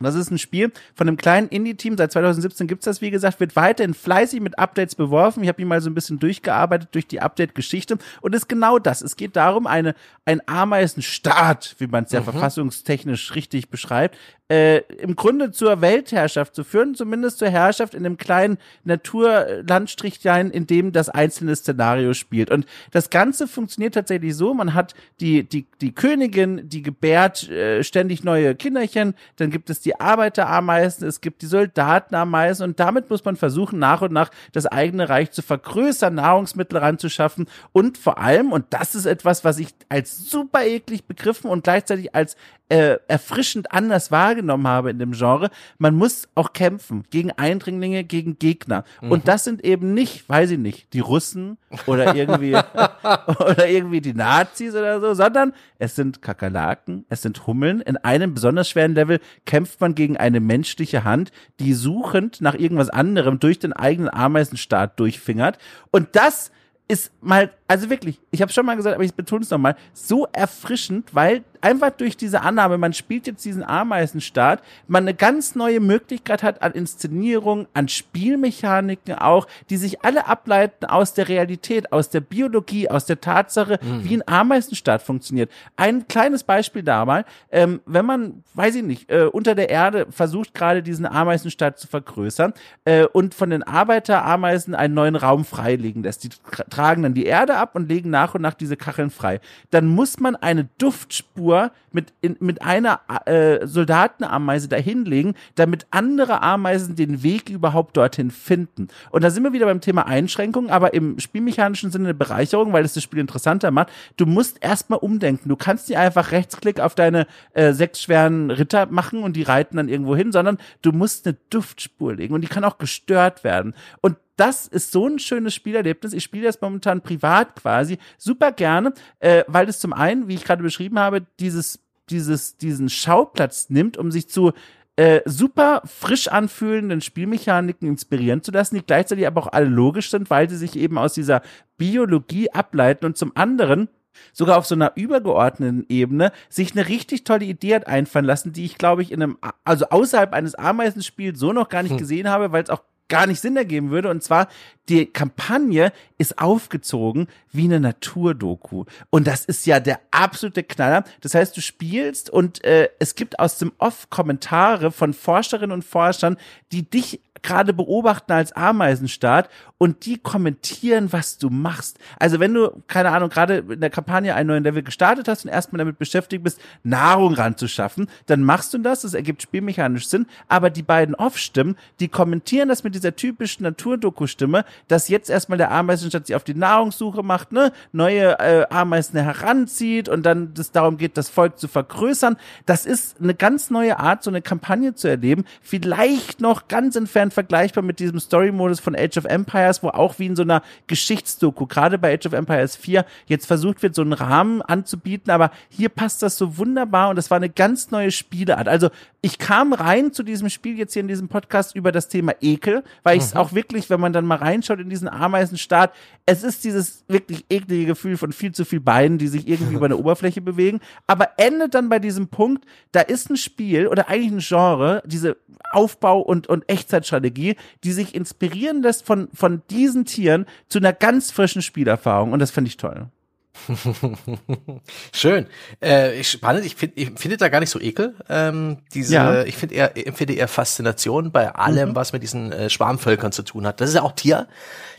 das 0.00 0.16
ist 0.16 0.30
ein 0.30 0.38
Spiel 0.38 0.72
von 0.94 1.06
einem 1.06 1.16
kleinen 1.16 1.48
Indie-Team. 1.48 1.96
Seit 1.96 2.12
2017 2.12 2.66
gibt's 2.66 2.84
das, 2.84 3.00
wie 3.00 3.10
gesagt, 3.10 3.38
wird 3.38 3.54
weiterhin 3.54 3.94
fleißig 3.94 4.40
mit 4.40 4.58
Updates 4.58 4.96
beworfen. 4.96 5.42
Ich 5.42 5.48
habe 5.48 5.62
ihn 5.62 5.68
mal 5.68 5.80
so 5.80 5.88
ein 5.88 5.94
bisschen 5.94 6.18
durchgearbeitet 6.18 6.88
durch 6.92 7.06
die 7.06 7.20
Update-Geschichte. 7.20 7.98
Und 8.20 8.34
ist 8.34 8.48
genau 8.48 8.78
das. 8.78 9.02
Es 9.02 9.16
geht 9.16 9.36
darum, 9.36 9.66
eine, 9.66 9.94
ein 10.24 10.40
Ameisenstaat, 10.46 11.76
wie 11.78 11.86
man 11.86 12.04
es 12.04 12.12
ja 12.12 12.20
mhm. 12.20 12.24
verfassungstechnisch 12.24 13.34
richtig 13.34 13.70
beschreibt, 13.70 14.18
äh, 14.50 14.80
im 14.98 15.16
Grunde 15.16 15.52
zur 15.52 15.80
Weltherrschaft 15.80 16.54
zu 16.54 16.64
führen, 16.64 16.94
zumindest 16.94 17.38
zur 17.38 17.48
Herrschaft 17.48 17.94
in 17.94 18.04
einem 18.04 18.18
kleinen 18.18 18.58
Naturlandstrichlein, 18.84 20.50
in 20.50 20.66
dem 20.66 20.92
das 20.92 21.08
einzelne 21.08 21.56
Szenario 21.56 22.12
spielt. 22.12 22.50
Und 22.50 22.66
das 22.90 23.08
Ganze 23.08 23.48
funktioniert 23.48 23.94
tatsächlich 23.94 24.36
so, 24.36 24.52
man 24.52 24.74
hat 24.74 24.94
die, 25.20 25.48
die, 25.48 25.66
die 25.80 25.94
Königin, 25.94 26.68
die 26.68 26.82
gebärt 26.82 27.48
äh, 27.48 27.82
ständig 27.82 28.22
neue 28.22 28.54
Kinderchen, 28.54 29.14
dann 29.36 29.50
gibt 29.50 29.70
es 29.70 29.80
die 29.80 29.98
Arbeiterameisen, 29.98 31.08
es 31.08 31.22
gibt 31.22 31.40
die 31.40 31.46
Soldatenameisen 31.46 32.68
und 32.68 32.78
damit 32.78 33.08
muss 33.08 33.24
man 33.24 33.36
versuchen, 33.36 33.78
nach 33.78 34.02
und 34.02 34.12
nach 34.12 34.30
das 34.52 34.66
eigene 34.66 35.08
Reich 35.08 35.30
zu 35.30 35.40
vergrößern, 35.40 36.14
Nahrungsmittel 36.14 36.78
ranzuschaffen 36.78 37.46
und 37.72 37.96
vor 37.96 38.18
allem, 38.18 38.52
und 38.52 38.66
das 38.70 38.94
ist 38.94 39.06
etwas, 39.06 39.42
was 39.42 39.58
ich 39.58 39.68
als 39.88 40.28
super 40.28 40.66
eklig 40.66 41.06
begriffen 41.06 41.48
und 41.48 41.64
gleichzeitig 41.64 42.14
als 42.14 42.36
äh, 42.68 42.98
erfrischend 43.08 43.72
anders 43.72 44.10
wahrgenommen 44.10 44.33
wahrgenommen 44.34 44.66
habe 44.66 44.90
in 44.90 44.98
dem 44.98 45.12
Genre. 45.12 45.50
Man 45.78 45.94
muss 45.94 46.28
auch 46.34 46.52
kämpfen 46.52 47.04
gegen 47.10 47.30
Eindringlinge, 47.32 48.04
gegen 48.04 48.38
Gegner. 48.38 48.84
Mhm. 49.00 49.12
Und 49.12 49.28
das 49.28 49.44
sind 49.44 49.64
eben 49.64 49.94
nicht, 49.94 50.28
weiß 50.28 50.50
ich 50.50 50.58
nicht, 50.58 50.92
die 50.92 51.00
Russen 51.00 51.58
oder 51.86 52.14
irgendwie 52.14 52.54
oder 53.38 53.68
irgendwie 53.68 54.00
die 54.00 54.14
Nazis 54.14 54.74
oder 54.74 55.00
so, 55.00 55.14
sondern 55.14 55.52
es 55.78 55.94
sind 55.94 56.22
Kakerlaken, 56.22 57.04
es 57.08 57.22
sind 57.22 57.46
Hummeln. 57.46 57.80
In 57.80 57.96
einem 57.96 58.34
besonders 58.34 58.68
schweren 58.68 58.94
Level 58.94 59.20
kämpft 59.46 59.80
man 59.80 59.94
gegen 59.94 60.16
eine 60.16 60.40
menschliche 60.40 61.04
Hand, 61.04 61.30
die 61.60 61.74
suchend 61.74 62.40
nach 62.40 62.54
irgendwas 62.54 62.90
anderem 62.90 63.38
durch 63.38 63.58
den 63.58 63.72
eigenen 63.72 64.12
Ameisenstaat 64.12 64.98
durchfingert. 64.98 65.58
Und 65.90 66.08
das 66.12 66.50
ist 66.86 67.12
mal, 67.22 67.50
also 67.66 67.88
wirklich, 67.88 68.20
ich 68.30 68.42
habe 68.42 68.52
schon 68.52 68.66
mal 68.66 68.76
gesagt, 68.76 68.94
aber 68.94 69.04
ich 69.04 69.14
betone 69.14 69.42
es 69.42 69.50
nochmal, 69.50 69.76
so 69.94 70.26
erfrischend, 70.32 71.14
weil 71.14 71.42
einfach 71.64 71.90
durch 71.90 72.16
diese 72.16 72.42
Annahme, 72.42 72.76
man 72.76 72.92
spielt 72.92 73.26
jetzt 73.26 73.44
diesen 73.44 73.64
Ameisenstaat, 73.64 74.62
man 74.86 75.04
eine 75.04 75.14
ganz 75.14 75.54
neue 75.54 75.80
Möglichkeit 75.80 76.42
hat 76.42 76.60
an 76.62 76.72
Inszenierung, 76.72 77.66
an 77.72 77.88
Spielmechaniken 77.88 79.14
auch, 79.14 79.46
die 79.70 79.78
sich 79.78 80.04
alle 80.04 80.26
ableiten 80.26 80.84
aus 80.84 81.14
der 81.14 81.28
Realität, 81.28 81.90
aus 81.90 82.10
der 82.10 82.20
Biologie, 82.20 82.90
aus 82.90 83.06
der 83.06 83.20
Tatsache, 83.20 83.80
mhm. 83.80 84.04
wie 84.04 84.16
ein 84.18 84.28
Ameisenstaat 84.28 85.00
funktioniert. 85.00 85.50
Ein 85.76 86.06
kleines 86.06 86.44
Beispiel 86.44 86.82
da 86.82 87.06
mal, 87.06 87.24
ähm, 87.50 87.80
wenn 87.86 88.04
man, 88.04 88.44
weiß 88.52 88.74
ich 88.74 88.82
nicht, 88.82 89.10
äh, 89.10 89.24
unter 89.24 89.54
der 89.54 89.70
Erde 89.70 90.06
versucht 90.10 90.52
gerade 90.52 90.82
diesen 90.82 91.06
Ameisenstaat 91.06 91.78
zu 91.78 91.88
vergrößern 91.88 92.52
äh, 92.84 93.06
und 93.06 93.34
von 93.34 93.48
den 93.48 93.62
Arbeiterameisen 93.62 94.74
einen 94.74 94.92
neuen 94.92 95.16
Raum 95.16 95.46
freilegen 95.46 96.02
lässt. 96.02 96.24
Die 96.24 96.28
tragen 96.68 97.02
dann 97.02 97.14
die 97.14 97.24
Erde 97.24 97.56
ab 97.56 97.74
und 97.74 97.88
legen 97.88 98.10
nach 98.10 98.34
und 98.34 98.42
nach 98.42 98.54
diese 98.54 98.76
Kacheln 98.76 99.08
frei. 99.08 99.40
Dann 99.70 99.86
muss 99.86 100.20
man 100.20 100.36
eine 100.36 100.68
Duftspur 100.76 101.53
mit, 101.92 102.12
in, 102.20 102.36
mit 102.40 102.62
einer 102.62 103.00
äh, 103.26 103.66
Soldatenameise 103.66 104.68
dahinlegen, 104.68 105.34
damit 105.54 105.86
andere 105.90 106.42
Ameisen 106.42 106.96
den 106.96 107.22
Weg 107.22 107.48
überhaupt 107.48 107.96
dorthin 107.96 108.30
finden. 108.30 108.88
Und 109.10 109.24
da 109.24 109.30
sind 109.30 109.44
wir 109.44 109.52
wieder 109.52 109.66
beim 109.66 109.80
Thema 109.80 110.06
Einschränkung, 110.06 110.70
aber 110.70 110.94
im 110.94 111.18
spielmechanischen 111.18 111.90
Sinne 111.90 112.06
eine 112.06 112.14
Bereicherung, 112.14 112.72
weil 112.72 112.84
es 112.84 112.94
das 112.94 113.02
Spiel 113.02 113.20
interessanter 113.20 113.70
macht. 113.70 113.90
Du 114.16 114.26
musst 114.26 114.62
erstmal 114.62 114.98
umdenken. 114.98 115.48
Du 115.48 115.56
kannst 115.56 115.88
nicht 115.88 115.98
einfach 115.98 116.32
Rechtsklick 116.32 116.80
auf 116.80 116.94
deine 116.94 117.26
äh, 117.52 117.72
sechs 117.72 118.02
schweren 118.02 118.50
Ritter 118.50 118.86
machen 118.86 119.22
und 119.22 119.36
die 119.36 119.42
reiten 119.42 119.76
dann 119.76 119.88
irgendwo 119.88 120.16
hin, 120.16 120.32
sondern 120.32 120.58
du 120.82 120.92
musst 120.92 121.26
eine 121.26 121.36
Duftspur 121.50 122.14
legen 122.14 122.34
und 122.34 122.40
die 122.40 122.48
kann 122.48 122.64
auch 122.64 122.78
gestört 122.78 123.44
werden. 123.44 123.74
Und 124.00 124.16
das 124.36 124.66
ist 124.66 124.92
so 124.92 125.06
ein 125.06 125.18
schönes 125.18 125.54
Spielerlebnis. 125.54 126.12
Ich 126.12 126.24
spiele 126.24 126.44
das 126.46 126.60
momentan 126.60 127.00
privat 127.00 127.56
quasi 127.56 127.98
super 128.18 128.52
gerne, 128.52 128.92
äh, 129.20 129.44
weil 129.46 129.68
es 129.68 129.78
zum 129.78 129.92
einen, 129.92 130.28
wie 130.28 130.34
ich 130.34 130.44
gerade 130.44 130.62
beschrieben 130.62 130.98
habe, 130.98 131.22
dieses, 131.40 131.80
dieses, 132.10 132.56
diesen 132.56 132.88
Schauplatz 132.88 133.70
nimmt, 133.70 133.96
um 133.96 134.10
sich 134.10 134.28
zu 134.28 134.52
äh, 134.96 135.22
super 135.24 135.82
frisch 135.86 136.28
anfühlenden 136.28 137.00
Spielmechaniken 137.00 137.88
inspirieren 137.88 138.42
zu 138.42 138.52
lassen, 138.52 138.76
die 138.76 138.86
gleichzeitig 138.86 139.26
aber 139.26 139.42
auch 139.42 139.52
alle 139.52 139.66
logisch 139.66 140.10
sind, 140.10 140.30
weil 140.30 140.48
sie 140.48 140.56
sich 140.56 140.76
eben 140.76 140.98
aus 140.98 141.14
dieser 141.14 141.42
Biologie 141.76 142.50
ableiten 142.52 143.06
und 143.06 143.16
zum 143.16 143.32
anderen 143.34 143.88
sogar 144.32 144.58
auf 144.58 144.66
so 144.66 144.76
einer 144.76 144.92
übergeordneten 144.94 145.84
Ebene 145.88 146.30
sich 146.48 146.72
eine 146.72 146.88
richtig 146.88 147.24
tolle 147.24 147.44
Idee 147.44 147.74
hat 147.74 147.88
einfallen 147.88 148.24
lassen, 148.24 148.52
die 148.52 148.64
ich 148.64 148.78
glaube 148.78 149.02
ich 149.02 149.10
in 149.10 149.22
einem, 149.22 149.38
also 149.64 149.86
außerhalb 149.86 150.32
eines 150.32 150.54
Ameisenspiels 150.54 151.40
so 151.40 151.52
noch 151.52 151.68
gar 151.68 151.82
nicht 151.82 151.92
hm. 151.92 151.98
gesehen 151.98 152.28
habe, 152.28 152.52
weil 152.52 152.62
es 152.62 152.70
auch 152.70 152.84
gar 153.08 153.26
nicht 153.26 153.40
Sinn 153.40 153.56
ergeben 153.56 153.90
würde. 153.90 154.10
Und 154.10 154.22
zwar, 154.22 154.48
die 154.88 155.06
Kampagne 155.06 155.92
ist 156.18 156.38
aufgezogen 156.38 157.28
wie 157.52 157.64
eine 157.64 157.80
Naturdoku. 157.80 158.84
Und 159.10 159.26
das 159.26 159.44
ist 159.44 159.66
ja 159.66 159.80
der 159.80 160.00
absolute 160.10 160.62
Knaller. 160.62 161.04
Das 161.20 161.34
heißt, 161.34 161.56
du 161.56 161.60
spielst 161.60 162.30
und 162.30 162.64
äh, 162.64 162.88
es 162.98 163.14
gibt 163.14 163.38
aus 163.38 163.58
dem 163.58 163.72
Off 163.78 164.10
Kommentare 164.10 164.90
von 164.90 165.14
Forscherinnen 165.14 165.72
und 165.72 165.84
Forschern, 165.84 166.36
die 166.72 166.88
dich 166.88 167.20
gerade 167.44 167.72
beobachten 167.72 168.32
als 168.32 168.52
Ameisenstaat 168.52 169.48
und 169.78 170.06
die 170.06 170.18
kommentieren, 170.18 171.12
was 171.12 171.38
du 171.38 171.50
machst. 171.50 171.98
Also 172.18 172.40
wenn 172.40 172.54
du, 172.54 172.82
keine 172.88 173.10
Ahnung, 173.10 173.28
gerade 173.28 173.58
in 173.58 173.80
der 173.80 173.90
Kampagne 173.90 174.34
einen 174.34 174.48
neuen 174.48 174.64
Level 174.64 174.82
gestartet 174.82 175.28
hast 175.28 175.44
und 175.44 175.50
erstmal 175.50 175.78
damit 175.78 175.98
beschäftigt 175.98 176.42
bist, 176.42 176.60
Nahrung 176.82 177.34
ranzuschaffen, 177.34 178.08
dann 178.26 178.42
machst 178.42 178.72
du 178.74 178.78
das, 178.78 179.02
das 179.02 179.14
ergibt 179.14 179.42
spielmechanisch 179.42 180.08
Sinn, 180.08 180.26
aber 180.48 180.70
die 180.70 180.82
beiden 180.82 181.14
Off-Stimmen, 181.14 181.76
die 182.00 182.08
kommentieren 182.08 182.68
das 182.68 182.82
mit 182.82 182.94
dieser 182.94 183.14
typischen 183.14 183.64
Naturdoku-Stimme, 183.64 184.64
dass 184.88 185.08
jetzt 185.08 185.28
erstmal 185.28 185.58
der 185.58 185.70
Ameisenstaat 185.70 186.26
sich 186.26 186.36
auf 186.36 186.44
die 186.44 186.54
Nahrungssuche 186.54 187.22
macht, 187.22 187.52
ne, 187.52 187.72
neue 187.92 188.38
äh, 188.38 188.66
Ameisen 188.70 189.20
heranzieht 189.20 190.08
und 190.08 190.24
dann 190.24 190.54
es 190.58 190.72
darum 190.72 190.96
geht, 190.96 191.18
das 191.18 191.28
Volk 191.28 191.58
zu 191.58 191.68
vergrößern. 191.68 192.36
Das 192.64 192.86
ist 192.86 193.20
eine 193.20 193.34
ganz 193.34 193.68
neue 193.68 193.98
Art, 193.98 194.22
so 194.22 194.30
eine 194.30 194.40
Kampagne 194.40 194.94
zu 194.94 195.08
erleben. 195.08 195.44
Vielleicht 195.60 196.40
noch 196.40 196.68
ganz 196.68 196.96
entfernt 196.96 197.33
vergleichbar 197.34 197.82
mit 197.84 197.98
diesem 197.98 198.18
Story-Modus 198.18 198.80
von 198.80 198.96
Age 198.96 199.18
of 199.18 199.24
Empires, 199.26 199.82
wo 199.82 199.88
auch 199.88 200.18
wie 200.18 200.26
in 200.26 200.36
so 200.36 200.42
einer 200.42 200.62
Geschichtsdoku, 200.86 201.66
gerade 201.66 201.98
bei 201.98 202.14
Age 202.14 202.26
of 202.26 202.32
Empires 202.32 202.76
4, 202.76 203.04
jetzt 203.26 203.46
versucht 203.46 203.82
wird, 203.82 203.94
so 203.94 204.02
einen 204.02 204.12
Rahmen 204.12 204.62
anzubieten, 204.62 205.30
aber 205.30 205.50
hier 205.68 205.88
passt 205.88 206.22
das 206.22 206.38
so 206.38 206.56
wunderbar 206.56 207.10
und 207.10 207.16
das 207.16 207.30
war 207.30 207.36
eine 207.36 207.50
ganz 207.50 207.90
neue 207.90 208.10
Spieleart. 208.10 208.68
Also 208.68 208.90
ich 209.20 209.38
kam 209.38 209.72
rein 209.72 210.12
zu 210.12 210.22
diesem 210.22 210.50
Spiel 210.50 210.78
jetzt 210.78 210.92
hier 210.92 211.00
in 211.00 211.08
diesem 211.08 211.28
Podcast 211.28 211.74
über 211.74 211.92
das 211.92 212.08
Thema 212.08 212.34
Ekel, 212.40 212.84
weil 213.02 213.16
ich 213.16 213.24
es 213.24 213.34
mhm. 213.34 213.40
auch 213.40 213.52
wirklich, 213.52 213.90
wenn 213.90 214.00
man 214.00 214.12
dann 214.12 214.26
mal 214.26 214.36
reinschaut 214.36 214.80
in 214.80 214.90
diesen 214.90 215.08
Ameisenstaat, 215.08 215.92
es 216.26 216.42
ist 216.42 216.64
dieses 216.64 217.04
wirklich 217.08 217.44
eklige 217.48 217.86
Gefühl 217.86 218.16
von 218.16 218.32
viel 218.32 218.52
zu 218.52 218.64
viel 218.64 218.80
Beinen, 218.80 219.18
die 219.18 219.28
sich 219.28 219.48
irgendwie 219.48 219.74
über 219.74 219.86
eine 219.86 219.96
Oberfläche 220.04 220.40
bewegen, 220.40 220.80
aber 221.06 221.30
endet 221.38 221.74
dann 221.74 221.88
bei 221.88 221.98
diesem 221.98 222.28
Punkt, 222.28 222.64
da 222.92 223.00
ist 223.00 223.30
ein 223.30 223.36
Spiel 223.36 223.88
oder 223.88 224.08
eigentlich 224.08 224.32
ein 224.32 224.38
Genre, 224.40 225.02
diese 225.06 225.36
Aufbau- 225.72 226.20
und, 226.20 226.46
und 226.46 226.68
Echtzeitstrategie, 226.68 227.23
die 227.30 227.92
sich 227.92 228.14
inspirieren 228.14 228.82
lässt 228.82 229.04
von, 229.04 229.28
von 229.34 229.62
diesen 229.70 230.04
Tieren 230.04 230.46
zu 230.68 230.78
einer 230.78 230.92
ganz 230.92 231.30
frischen 231.30 231.62
Spielerfahrung. 231.62 232.32
Und 232.32 232.38
das 232.38 232.50
finde 232.50 232.68
ich 232.68 232.76
toll. 232.76 233.08
Schön. 235.12 235.46
Äh, 235.80 236.22
spannend. 236.24 236.66
Ich 236.66 236.76
finde 236.76 237.00
ich 237.00 237.12
finde 237.16 237.36
da 237.36 237.48
gar 237.48 237.60
nicht 237.60 237.70
so 237.70 237.80
ekel. 237.80 238.14
Ähm, 238.28 238.78
diese, 238.92 239.14
ja. 239.14 239.42
Ich 239.44 239.56
finde 239.56 239.74
eher, 239.74 239.96
empfinde 240.06 240.34
eher 240.34 240.48
Faszination 240.48 241.30
bei 241.30 241.54
allem, 241.54 241.90
mhm. 241.90 241.96
was 241.96 242.12
mit 242.12 242.22
diesen 242.22 242.52
äh, 242.52 242.68
Schwarmvölkern 242.68 243.32
zu 243.32 243.42
tun 243.42 243.66
hat. 243.66 243.80
Das 243.80 243.88
ist 243.88 243.94
ja 243.94 244.02
auch 244.02 244.12
Tier, 244.12 244.48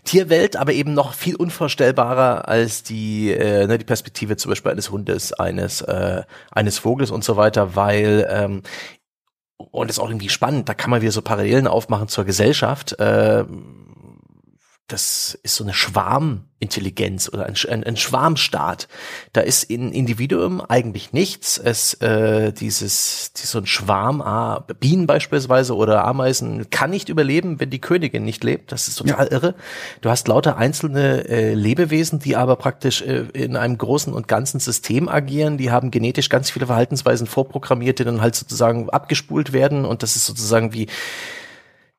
Tierwelt, 0.03 0.55
aber 0.55 0.73
eben 0.73 0.93
noch 0.93 1.13
viel 1.13 1.36
unvorstellbarer 1.36 2.47
als 2.47 2.84
die, 2.84 3.32
äh, 3.32 3.67
ne, 3.67 3.78
die 3.78 3.86
Perspektive 3.86 4.38
zum 4.38 4.49
Beispiel 4.49 4.71
eines 4.71 4.89
Hundes, 4.89 5.34
eines, 5.34 5.82
äh, 5.82 6.23
eines 6.51 6.80
Vogels 6.80 7.11
und 7.11 7.23
so 7.23 7.38
weiter, 7.38 7.76
weil 7.76 8.28
ähm, 8.30 8.61
und 9.58 9.89
ist 9.89 9.99
auch 9.99 10.10
irgendwie 10.10 10.30
spannend, 10.30 10.70
da 10.70 10.74
kann 10.74 10.89
man 10.89 11.01
wieder 11.01 11.12
so 11.12 11.22
Parallelen 11.22 11.68
aufmachen 11.68 12.08
zur 12.08 12.26
Gesellschaft. 12.26 12.99
Äh, 12.99 13.45
das 14.88 15.36
ist 15.42 15.56
so 15.56 15.64
eine 15.64 15.74
Schwarmintelligenz 15.74 17.28
oder 17.34 17.48
ein, 17.48 17.56
ein, 17.70 17.84
ein 17.84 17.98
Schwarmstaat. 17.98 18.88
Da 19.34 19.42
ist 19.42 19.64
in 19.64 19.92
Individuum 19.92 20.62
eigentlich 20.62 21.12
nichts. 21.12 21.58
Es 21.58 21.96
äh, 21.96 22.54
dieses, 22.54 23.34
dieses 23.34 23.50
so 23.50 23.58
ein 23.58 23.66
Schwarm, 23.66 24.22
ah, 24.22 24.64
Bienen 24.80 25.08
beispielsweise 25.08 25.76
oder 25.76 26.06
Ameisen 26.06 26.70
kann 26.70 26.92
nicht 26.92 27.10
überleben, 27.10 27.60
wenn 27.60 27.72
die 27.72 27.82
Königin 27.82 28.26
nicht 28.26 28.44
lebt. 28.44 28.72
Das 28.72 28.88
ist 28.88 28.98
total 28.98 29.26
ja. 29.26 29.32
irre. 29.32 29.56
Du 30.02 30.12
hast 30.12 30.28
lauter 30.28 30.58
einzelne 30.58 31.28
äh, 31.28 31.56
Lebewesen, 31.56 32.20
die 32.20 32.36
aber 32.36 32.56
praktisch 32.56 33.02
äh, 33.02 33.26
in 33.34 33.56
einem 33.56 33.80
großen 33.80 34.14
und 34.14 34.28
ganzen 34.28 34.60
System 34.60 35.10
agieren. 35.10 35.58
Die 35.58 35.72
haben 35.72 35.90
genetisch 35.90 36.30
ganz 36.30 36.52
viele 36.52 36.68
Verhaltensweisen 36.68 37.26
vorprogrammiert, 37.26 37.98
die 37.98 38.04
dann 38.04 38.22
halt 38.22 38.36
sozusagen 38.36 38.88
abgespult 38.92 39.52
werden. 39.52 39.84
Und 39.84 40.04
das 40.04 40.16
ist 40.16 40.28
sozusagen 40.28 40.74
wie 40.74 40.88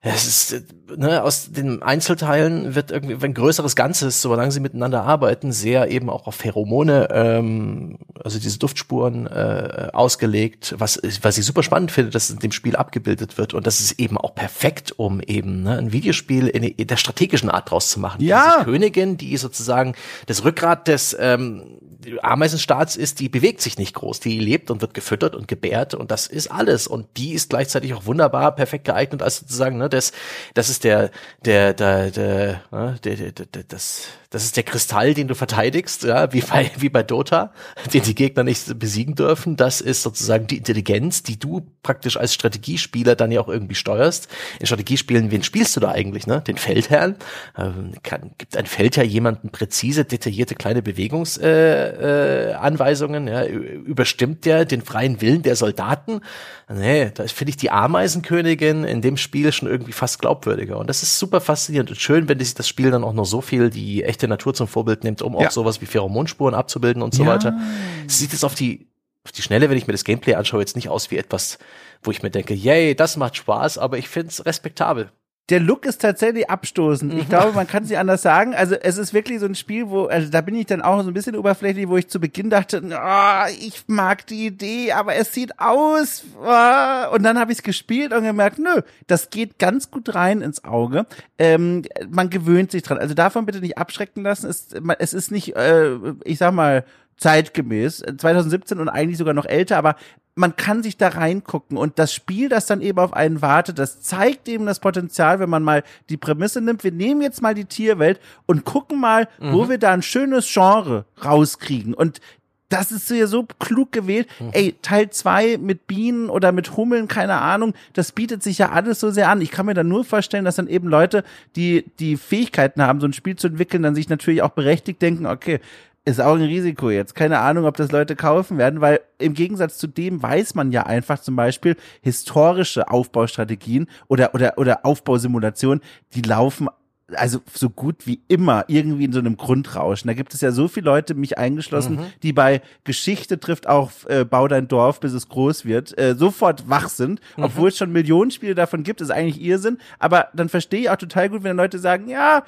es 0.02 0.52
ist, 0.52 0.64
ne, 0.96 1.22
aus 1.22 1.50
den 1.50 1.82
Einzelteilen 1.82 2.74
wird 2.74 2.90
irgendwie 2.90 3.16
ein 3.24 3.34
größeres 3.34 3.74
Ganzes, 3.74 4.22
solange 4.22 4.52
sie 4.52 4.60
miteinander 4.60 5.02
arbeiten, 5.02 5.52
sehr 5.52 5.90
eben 5.90 6.10
auch 6.10 6.26
auf 6.26 6.36
Pheromone, 6.36 7.08
ähm, 7.10 7.98
also 8.22 8.38
diese 8.38 8.58
Duftspuren 8.58 9.26
äh, 9.26 9.88
ausgelegt, 9.92 10.74
was, 10.78 11.00
was 11.22 11.38
ich 11.38 11.44
super 11.44 11.62
spannend 11.62 11.90
finde, 11.90 12.10
dass 12.10 12.24
es 12.24 12.30
in 12.30 12.38
dem 12.38 12.52
Spiel 12.52 12.76
abgebildet 12.76 13.38
wird 13.38 13.54
und 13.54 13.66
das 13.66 13.80
ist 13.80 13.98
eben 13.98 14.16
auch 14.16 14.34
perfekt, 14.34 14.92
um 14.96 15.20
eben 15.20 15.62
ne, 15.62 15.78
ein 15.78 15.92
Videospiel 15.92 16.46
in, 16.46 16.62
in 16.62 16.86
der 16.86 16.98
strategischen 16.98 17.50
Art 17.50 17.70
draus 17.70 17.90
zu 17.90 17.98
machen. 17.98 18.22
Ja. 18.22 18.56
Diese 18.58 18.64
Königin, 18.64 19.16
die 19.16 19.36
sozusagen 19.36 19.94
das 20.26 20.44
Rückgrat 20.44 20.88
des 20.88 21.16
ähm, 21.18 21.78
Ameisenstaats 22.22 22.96
ist, 22.96 23.20
die 23.20 23.28
bewegt 23.28 23.60
sich 23.60 23.78
nicht 23.78 23.94
groß, 23.94 24.20
die 24.20 24.38
lebt 24.38 24.70
und 24.70 24.80
wird 24.80 24.94
gefüttert 24.94 25.34
und 25.34 25.48
gebärt 25.48 25.94
und 25.94 26.10
das 26.10 26.26
ist 26.26 26.48
alles. 26.48 26.86
Und 26.86 27.06
die 27.16 27.32
ist 27.32 27.50
gleichzeitig 27.50 27.94
auch 27.94 28.06
wunderbar 28.06 28.54
perfekt 28.54 28.84
geeignet 28.84 29.22
als 29.22 29.38
sozusagen 29.38 29.78
ne, 29.78 29.88
das 29.88 30.12
das 30.54 30.68
ist 30.68 30.84
der 30.84 31.10
der 31.44 31.74
der 31.74 32.10
der, 32.10 32.62
ne, 32.70 32.98
der, 33.02 33.16
der, 33.16 33.46
der 33.46 33.62
das 33.64 34.08
das 34.36 34.44
ist 34.44 34.56
der 34.58 34.64
Kristall, 34.64 35.14
den 35.14 35.28
du 35.28 35.34
verteidigst, 35.34 36.02
ja, 36.02 36.30
wie 36.34 36.42
bei, 36.42 36.70
wie 36.76 36.90
bei 36.90 37.02
Dota, 37.02 37.54
den 37.94 38.02
die 38.02 38.14
Gegner 38.14 38.44
nicht 38.44 38.78
besiegen 38.78 39.14
dürfen. 39.14 39.56
Das 39.56 39.80
ist 39.80 40.02
sozusagen 40.02 40.46
die 40.46 40.58
Intelligenz, 40.58 41.22
die 41.22 41.38
du 41.38 41.66
praktisch 41.82 42.18
als 42.18 42.34
Strategiespieler 42.34 43.16
dann 43.16 43.32
ja 43.32 43.40
auch 43.40 43.48
irgendwie 43.48 43.74
steuerst. 43.74 44.28
In 44.60 44.66
Strategiespielen, 44.66 45.30
wen 45.30 45.42
spielst 45.42 45.74
du 45.74 45.80
da 45.80 45.90
eigentlich, 45.90 46.26
ne? 46.26 46.42
Den 46.42 46.58
Feldherrn? 46.58 47.16
Ähm, 47.56 47.92
kann, 48.02 48.32
gibt 48.36 48.58
ein 48.58 48.66
Feldherr 48.66 49.04
jemanden 49.04 49.48
präzise, 49.48 50.04
detaillierte 50.04 50.54
kleine 50.54 50.82
Bewegungsanweisungen? 50.82 53.28
Äh, 53.28 53.46
äh, 53.46 53.46
ja? 53.46 53.52
Überstimmt 53.86 54.44
der 54.44 54.66
den 54.66 54.82
freien 54.82 55.22
Willen 55.22 55.44
der 55.44 55.56
Soldaten? 55.56 56.20
Nee, 56.68 57.10
da 57.14 57.26
finde 57.28 57.50
ich 57.50 57.56
die 57.56 57.70
Ameisenkönigin 57.70 58.82
in 58.84 59.00
dem 59.00 59.16
Spiel 59.16 59.52
schon 59.52 59.68
irgendwie 59.68 59.92
fast 59.92 60.20
glaubwürdiger. 60.20 60.78
Und 60.78 60.90
das 60.90 61.02
ist 61.02 61.18
super 61.18 61.40
faszinierend 61.40 61.88
und 61.90 61.98
schön, 61.98 62.28
wenn 62.28 62.38
sich 62.38 62.54
das 62.54 62.68
Spiel 62.68 62.90
dann 62.90 63.04
auch 63.04 63.14
noch 63.14 63.24
so 63.24 63.40
viel 63.40 63.70
die 63.70 64.02
echte 64.02 64.25
Natur 64.28 64.54
zum 64.54 64.68
Vorbild 64.68 65.04
nimmt, 65.04 65.22
um 65.22 65.34
ja. 65.34 65.46
auch 65.46 65.50
sowas 65.50 65.80
wie 65.80 65.86
Pheromonspuren 65.86 66.54
abzubilden 66.54 67.02
und 67.02 67.14
so 67.14 67.24
ja. 67.24 67.30
weiter. 67.30 67.58
Sieht 68.06 68.32
es 68.32 68.44
auf 68.44 68.54
die, 68.54 68.86
auf 69.24 69.32
die 69.32 69.42
Schnelle, 69.42 69.70
wenn 69.70 69.78
ich 69.78 69.86
mir 69.86 69.92
das 69.92 70.04
Gameplay 70.04 70.34
anschaue, 70.34 70.60
jetzt 70.60 70.76
nicht 70.76 70.88
aus 70.88 71.10
wie 71.10 71.16
etwas, 71.16 71.58
wo 72.02 72.10
ich 72.10 72.22
mir 72.22 72.30
denke, 72.30 72.54
yay, 72.54 72.94
das 72.94 73.16
macht 73.16 73.36
Spaß, 73.36 73.78
aber 73.78 73.98
ich 73.98 74.08
finde 74.08 74.28
es 74.28 74.44
respektabel 74.46 75.10
der 75.48 75.60
Look 75.60 75.86
ist 75.86 76.02
tatsächlich 76.02 76.50
abstoßend. 76.50 77.14
Ich 77.14 77.28
glaube, 77.28 77.52
man 77.52 77.68
kann 77.68 77.84
es 77.84 77.88
nicht 77.88 77.98
anders 77.98 78.22
sagen. 78.22 78.52
Also 78.52 78.74
es 78.74 78.98
ist 78.98 79.14
wirklich 79.14 79.38
so 79.38 79.46
ein 79.46 79.54
Spiel, 79.54 79.88
wo, 79.88 80.06
also 80.06 80.28
da 80.28 80.40
bin 80.40 80.56
ich 80.56 80.66
dann 80.66 80.82
auch 80.82 81.00
so 81.02 81.08
ein 81.08 81.14
bisschen 81.14 81.36
oberflächlich, 81.36 81.88
wo 81.88 81.96
ich 81.96 82.08
zu 82.08 82.18
Beginn 82.18 82.50
dachte, 82.50 82.82
oh, 82.82 83.48
ich 83.60 83.84
mag 83.86 84.26
die 84.26 84.46
Idee, 84.46 84.90
aber 84.90 85.14
es 85.14 85.32
sieht 85.32 85.60
aus. 85.60 86.24
Oh. 86.40 87.14
Und 87.14 87.22
dann 87.22 87.38
habe 87.38 87.52
ich 87.52 87.58
es 87.58 87.62
gespielt 87.62 88.12
und 88.12 88.24
gemerkt, 88.24 88.58
nö, 88.58 88.82
das 89.06 89.30
geht 89.30 89.60
ganz 89.60 89.92
gut 89.92 90.16
rein 90.16 90.42
ins 90.42 90.64
Auge. 90.64 91.06
Ähm, 91.38 91.82
man 92.10 92.28
gewöhnt 92.28 92.72
sich 92.72 92.82
dran. 92.82 92.98
Also 92.98 93.14
davon 93.14 93.46
bitte 93.46 93.60
nicht 93.60 93.78
abschrecken 93.78 94.24
lassen. 94.24 94.50
Es, 94.50 94.74
es 94.98 95.14
ist 95.14 95.30
nicht, 95.30 95.54
äh, 95.54 95.96
ich 96.24 96.38
sag 96.38 96.54
mal, 96.54 96.84
zeitgemäß, 97.18 98.02
2017 98.18 98.78
und 98.78 98.88
eigentlich 98.88 99.16
sogar 99.16 99.32
noch 99.32 99.46
älter, 99.46 99.78
aber 99.78 99.96
man 100.36 100.54
kann 100.54 100.82
sich 100.82 100.98
da 100.98 101.08
reingucken 101.08 101.78
und 101.78 101.98
das 101.98 102.12
Spiel, 102.12 102.50
das 102.50 102.66
dann 102.66 102.82
eben 102.82 102.98
auf 102.98 103.14
einen 103.14 103.40
wartet, 103.40 103.78
das 103.78 104.02
zeigt 104.02 104.48
eben 104.48 104.66
das 104.66 104.80
Potenzial, 104.80 105.40
wenn 105.40 105.48
man 105.48 105.62
mal 105.62 105.82
die 106.10 106.18
Prämisse 106.18 106.60
nimmt. 106.60 106.84
Wir 106.84 106.92
nehmen 106.92 107.22
jetzt 107.22 107.40
mal 107.40 107.54
die 107.54 107.64
Tierwelt 107.64 108.20
und 108.44 108.64
gucken 108.64 109.00
mal, 109.00 109.28
mhm. 109.40 109.54
wo 109.54 109.68
wir 109.70 109.78
da 109.78 109.92
ein 109.92 110.02
schönes 110.02 110.46
Genre 110.52 111.06
rauskriegen. 111.24 111.94
Und 111.94 112.20
das 112.68 112.92
ist 112.92 113.08
ja 113.10 113.26
so 113.26 113.46
klug 113.58 113.92
gewählt. 113.92 114.28
Mhm. 114.38 114.50
Ey, 114.52 114.74
Teil 114.82 115.08
zwei 115.08 115.56
mit 115.56 115.86
Bienen 115.86 116.28
oder 116.28 116.52
mit 116.52 116.76
Hummeln, 116.76 117.08
keine 117.08 117.40
Ahnung, 117.40 117.72
das 117.94 118.12
bietet 118.12 118.42
sich 118.42 118.58
ja 118.58 118.70
alles 118.70 119.00
so 119.00 119.10
sehr 119.10 119.30
an. 119.30 119.40
Ich 119.40 119.50
kann 119.50 119.64
mir 119.64 119.74
dann 119.74 119.88
nur 119.88 120.04
vorstellen, 120.04 120.44
dass 120.44 120.56
dann 120.56 120.68
eben 120.68 120.88
Leute, 120.88 121.24
die 121.54 121.86
die 121.98 122.18
Fähigkeiten 122.18 122.82
haben, 122.82 123.00
so 123.00 123.06
ein 123.06 123.14
Spiel 123.14 123.36
zu 123.36 123.46
entwickeln, 123.46 123.82
dann 123.82 123.94
sich 123.94 124.10
natürlich 124.10 124.42
auch 124.42 124.50
berechtigt 124.50 125.00
denken, 125.00 125.24
okay, 125.24 125.60
ist 126.06 126.20
auch 126.20 126.36
ein 126.36 126.42
Risiko 126.42 126.88
jetzt. 126.88 127.14
Keine 127.14 127.40
Ahnung, 127.40 127.66
ob 127.66 127.76
das 127.76 127.90
Leute 127.90 128.14
kaufen 128.14 128.58
werden, 128.58 128.80
weil 128.80 129.00
im 129.18 129.34
Gegensatz 129.34 129.76
zu 129.76 129.88
dem 129.88 130.22
weiß 130.22 130.54
man 130.54 130.70
ja 130.70 130.84
einfach 130.84 131.20
zum 131.20 131.34
Beispiel 131.34 131.76
historische 132.00 132.88
Aufbaustrategien 132.88 133.88
oder, 134.06 134.32
oder, 134.34 134.56
oder 134.56 134.86
Aufbausimulationen, 134.86 135.82
die 136.14 136.22
laufen 136.22 136.68
also 137.14 137.40
so 137.52 137.70
gut 137.70 138.06
wie 138.06 138.20
immer 138.26 138.64
irgendwie 138.66 139.04
in 139.04 139.12
so 139.12 139.20
einem 139.20 139.36
Grundrauschen. 139.36 140.08
Da 140.08 140.14
gibt 140.14 140.34
es 140.34 140.40
ja 140.40 140.50
so 140.50 140.66
viele 140.66 140.86
Leute, 140.86 141.14
mich 141.14 141.38
eingeschlossen, 141.38 141.96
mhm. 141.96 142.06
die 142.22 142.32
bei 142.32 142.62
Geschichte 142.84 143.38
trifft 143.38 143.68
auch 143.68 143.92
äh, 144.08 144.24
Bau 144.24 144.48
dein 144.48 144.66
Dorf, 144.66 144.98
bis 145.00 145.12
es 145.12 145.28
groß 145.28 145.64
wird, 145.64 145.96
äh, 145.98 146.16
sofort 146.16 146.68
wach 146.68 146.88
sind, 146.88 147.20
mhm. 147.36 147.44
obwohl 147.44 147.68
es 147.68 147.78
schon 147.78 147.92
Millionen 147.92 148.30
Spiele 148.32 148.56
davon 148.56 148.82
gibt, 148.82 149.00
ist 149.00 149.10
eigentlich 149.10 149.40
Irrsinn. 149.40 149.78
Aber 149.98 150.28
dann 150.34 150.48
verstehe 150.48 150.80
ich 150.80 150.90
auch 150.90 150.96
total 150.96 151.28
gut, 151.28 151.44
wenn 151.44 151.56
Leute 151.56 151.78
sagen, 151.78 152.08
ja, 152.08 152.42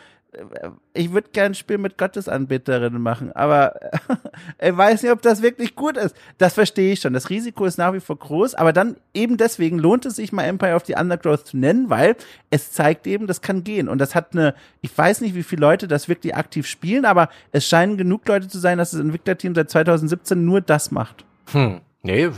ich 0.92 1.12
würde 1.12 1.30
gern 1.32 1.52
ein 1.52 1.54
Spiel 1.54 1.78
mit 1.78 1.96
Gottesanbeterinnen 1.96 3.00
machen, 3.00 3.32
aber 3.32 3.74
ich 4.60 4.76
weiß 4.76 5.02
nicht, 5.02 5.12
ob 5.12 5.22
das 5.22 5.40
wirklich 5.40 5.74
gut 5.74 5.96
ist. 5.96 6.14
Das 6.36 6.54
verstehe 6.54 6.92
ich 6.92 7.00
schon. 7.00 7.14
Das 7.14 7.30
Risiko 7.30 7.64
ist 7.64 7.78
nach 7.78 7.94
wie 7.94 8.00
vor 8.00 8.18
groß, 8.18 8.54
aber 8.54 8.72
dann 8.72 8.96
eben 9.14 9.38
deswegen 9.38 9.78
lohnt 9.78 10.04
es 10.04 10.16
sich 10.16 10.32
mal 10.32 10.44
Empire 10.44 10.74
of 10.74 10.84
the 10.84 10.96
Undergrowth 10.96 11.46
zu 11.46 11.56
nennen, 11.56 11.88
weil 11.88 12.16
es 12.50 12.72
zeigt 12.72 13.06
eben, 13.06 13.26
das 13.26 13.40
kann 13.40 13.64
gehen. 13.64 13.88
Und 13.88 13.98
das 13.98 14.14
hat 14.14 14.32
eine, 14.32 14.54
ich 14.82 14.96
weiß 14.96 15.22
nicht, 15.22 15.34
wie 15.34 15.42
viele 15.42 15.60
Leute 15.60 15.88
das 15.88 16.08
wirklich 16.08 16.36
aktiv 16.36 16.66
spielen, 16.66 17.06
aber 17.06 17.30
es 17.52 17.66
scheinen 17.66 17.96
genug 17.96 18.28
Leute 18.28 18.48
zu 18.48 18.58
sein, 18.58 18.78
dass 18.78 18.90
das 18.90 19.00
Entwicklerteam 19.00 19.54
seit 19.54 19.70
2017 19.70 20.44
nur 20.44 20.60
das 20.60 20.90
macht. 20.90 21.24
Hm. 21.52 21.80
Nee, 22.03 22.30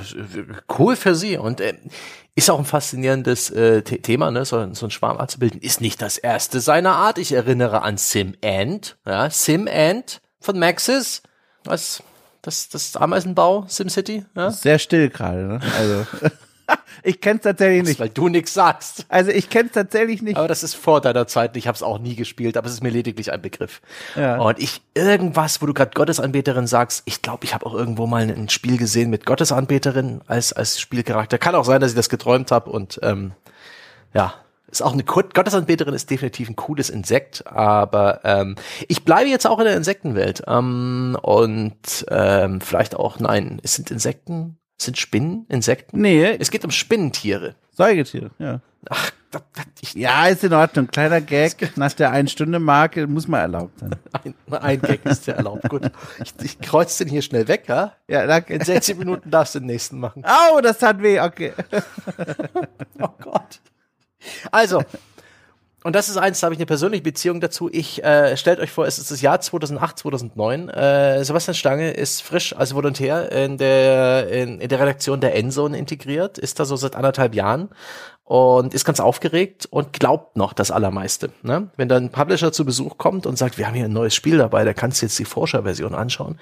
cool 0.79 0.97
für 0.97 1.15
sie. 1.15 1.37
Und 1.37 1.61
äh, 1.61 1.75
ist 2.35 2.51
auch 2.51 2.59
ein 2.59 2.65
faszinierendes 2.65 3.51
äh, 3.51 3.83
Thema, 3.83 4.31
ne? 4.31 4.45
so, 4.45 4.73
so 4.75 4.87
ein 4.87 4.91
Schwarm 4.91 5.19
abzubilden. 5.19 5.61
Ist 5.61 5.81
nicht 5.81 6.01
das 6.01 6.17
erste 6.17 6.61
seiner 6.61 6.93
Art. 6.93 7.19
Ich 7.19 7.33
erinnere 7.33 7.83
an 7.83 7.99
Sim 7.99 8.35
End, 8.41 8.97
ja? 9.07 9.29
Sim 9.31 9.67
End 9.67 10.21
von 10.41 10.59
Maxis. 10.59 11.23
Was? 11.65 12.03
Das, 12.43 12.71
das 12.71 12.97
Ameisenbau, 12.97 13.67
SimCity? 13.69 14.25
Ja? 14.35 14.51
Sehr 14.51 14.79
still 14.79 15.11
gerade, 15.11 15.43
ne? 15.43 15.61
Also. 15.77 16.07
ich 17.03 17.21
kenn's 17.21 17.43
tatsächlich 17.43 17.85
nicht. 17.85 18.01
Weil 18.01 18.09
du 18.09 18.29
nix 18.29 18.55
sagst. 18.55 19.07
Also 19.09 19.31
ich 19.31 19.51
kenn's 19.51 19.73
tatsächlich 19.73 20.23
nicht. 20.23 20.37
Aber 20.37 20.49
das 20.49 20.63
ist 20.63 20.75
vor 20.75 21.01
deiner 21.01 21.27
Zeit. 21.27 21.57
Ich 21.57 21.67
habe 21.67 21.77
es 21.77 21.83
auch 21.83 21.99
nie 21.99 22.17
gespielt, 22.17 22.57
aber 22.57 22.67
es 22.67 22.75
ist 22.75 22.83
mir 22.83 22.91
lediglich 22.91 23.33
ein 23.33 23.43
Begriff. 23.43 23.81
Ja. 24.17 24.39
Und 24.39 24.59
ich 24.59 24.83
irgendwas, 24.95 25.61
wo 25.63 25.67
du 25.67 25.75
gerade 25.75 25.93
Gottesanbeterin 25.95 26.67
sagst, 26.67 27.03
ich 27.07 27.23
glaube, 27.23 27.45
ich 27.45 27.55
habe 27.55 27.67
auch 27.67 27.75
irgendwo 27.75 28.07
mal 28.07 28.23
ein 28.23 28.49
Spiel 28.49 28.77
gesehen 28.77 29.11
mit 29.11 29.27
Gottesanbeterin 29.27 30.21
als 30.27 30.53
als 30.53 30.81
Spielcharakter. 30.81 31.39
Kann 31.39 31.55
auch 31.55 31.65
sein, 31.65 31.81
dass 31.81 31.91
ich 31.91 31.97
das 31.97 32.09
geträumt 32.09 32.51
habe 32.51 32.71
und 32.71 33.01
ähm, 33.03 33.33
ja, 34.15 34.35
ist 34.71 34.83
auch 34.83 34.93
eine 34.93 35.03
Gottesanbeterin 35.03 35.95
ist 35.95 36.11
definitiv 36.11 36.49
ein 36.49 36.57
cooles 36.57 36.91
Insekt, 36.91 37.47
aber 37.47 38.21
ähm, 38.25 38.55
ich 38.87 39.05
bleibe 39.05 39.29
jetzt 39.29 39.47
auch 39.47 39.59
in 39.59 39.65
der 39.65 39.77
Insektenwelt 39.77 40.45
ähm, 40.47 41.17
und 41.21 42.07
ähm, 42.09 42.61
vielleicht 42.61 42.95
auch 42.95 43.19
nein, 43.19 43.61
es 43.65 43.75
sind 43.75 43.91
Insekten 43.91 44.60
sind 44.83 44.99
Spinnen 44.99 45.47
Insekten? 45.49 46.01
Nee. 46.01 46.37
Es 46.39 46.51
geht 46.51 46.65
um 46.65 46.71
Spinnentiere. 46.71 47.55
Säugetiere, 47.73 48.31
ja. 48.39 48.61
Ach, 48.89 49.11
das, 49.31 49.43
das, 49.55 49.67
ich, 49.81 49.95
ja, 49.95 50.27
ist 50.27 50.43
in 50.43 50.53
Ordnung. 50.53 50.87
Kleiner 50.87 51.21
Gag 51.21 51.73
nach 51.77 51.93
der 51.93 52.11
Ein-Stunde-Marke 52.11 53.07
muss 53.07 53.29
mal 53.29 53.41
erlaubt 53.41 53.79
sein. 53.79 53.95
Ein, 54.13 54.35
ein 54.55 54.83
Gag 54.83 55.05
ist 55.05 55.27
ja 55.27 55.35
erlaubt. 55.35 55.69
Gut. 55.69 55.91
Ich, 56.23 56.35
ich 56.43 56.59
kreuze 56.61 57.05
den 57.05 57.11
hier 57.11 57.23
schnell 57.23 57.47
weg, 57.47 57.65
ja? 57.69 57.93
Ja, 58.09 58.27
danke. 58.27 58.55
In 58.55 58.65
16 58.65 58.99
Minuten 58.99 59.31
darfst 59.31 59.55
du 59.55 59.61
den 59.61 59.67
nächsten 59.67 60.01
machen. 60.01 60.25
Au, 60.25 60.61
das 60.61 60.79
tat 60.79 61.03
weh, 61.03 61.21
okay. 61.21 61.53
oh 62.99 63.09
Gott. 63.21 63.61
Also, 64.51 64.83
und 65.85 65.95
das 65.97 66.09
ist 66.09 66.17
eins, 66.17 66.41
da 66.41 66.47
habe 66.47 66.55
ich 66.55 66.59
eine 66.59 66.67
persönliche 66.67 67.03
Beziehung 67.03 67.41
dazu. 67.41 67.69
Ich 67.73 68.03
äh, 68.05 68.37
stellt 68.37 68.61
euch 68.61 68.71
vor, 68.71 68.87
es 68.87 68.99
ist 68.99 69.11
das 69.11 69.21
Jahr 69.21 69.41
2008, 69.41 69.99
2009. 69.99 70.69
Äh, 70.69 71.25
Sebastian 71.25 71.55
Stange 71.55 71.91
ist 71.93 72.23
frisch 72.23 72.55
als 72.55 72.75
Volontär 72.75 73.33
in 73.33 73.59
der 73.59 74.29
in, 74.29 74.61
in 74.61 74.69
der 74.69 74.81
Redaktion 74.81 75.21
der 75.21 75.35
Endzone 75.35 75.79
integriert, 75.79 76.39
ist 76.39 76.61
da 76.61 76.65
so 76.65 76.77
seit 76.77 76.97
anderthalb 76.97 77.35
Jahren 77.35 77.71
und 78.25 78.75
ist 78.75 78.85
ganz 78.85 79.01
aufgeregt 79.01 79.67
und 79.71 79.93
glaubt 79.93 80.37
noch 80.37 80.53
das 80.53 80.71
Allermeiste. 80.71 81.31
Ne? 81.43 81.71
Wenn 81.77 81.89
dann 81.89 82.05
ein 82.05 82.11
Publisher 82.11 82.53
zu 82.53 82.65
Besuch 82.65 82.99
kommt 82.99 83.27
und 83.27 83.37
sagt, 83.37 83.59
wir 83.59 83.67
haben 83.67 83.75
hier 83.75 83.87
ein 83.87 83.93
neues 83.93 84.15
Spiel 84.15 84.39
dabei, 84.39 84.65
da 84.65 84.73
kannst 84.73 85.03
du 85.03 85.07
jetzt 85.07 85.19
die 85.19 85.25
Forscherversion 85.25 85.95
anschauen, 85.95 86.39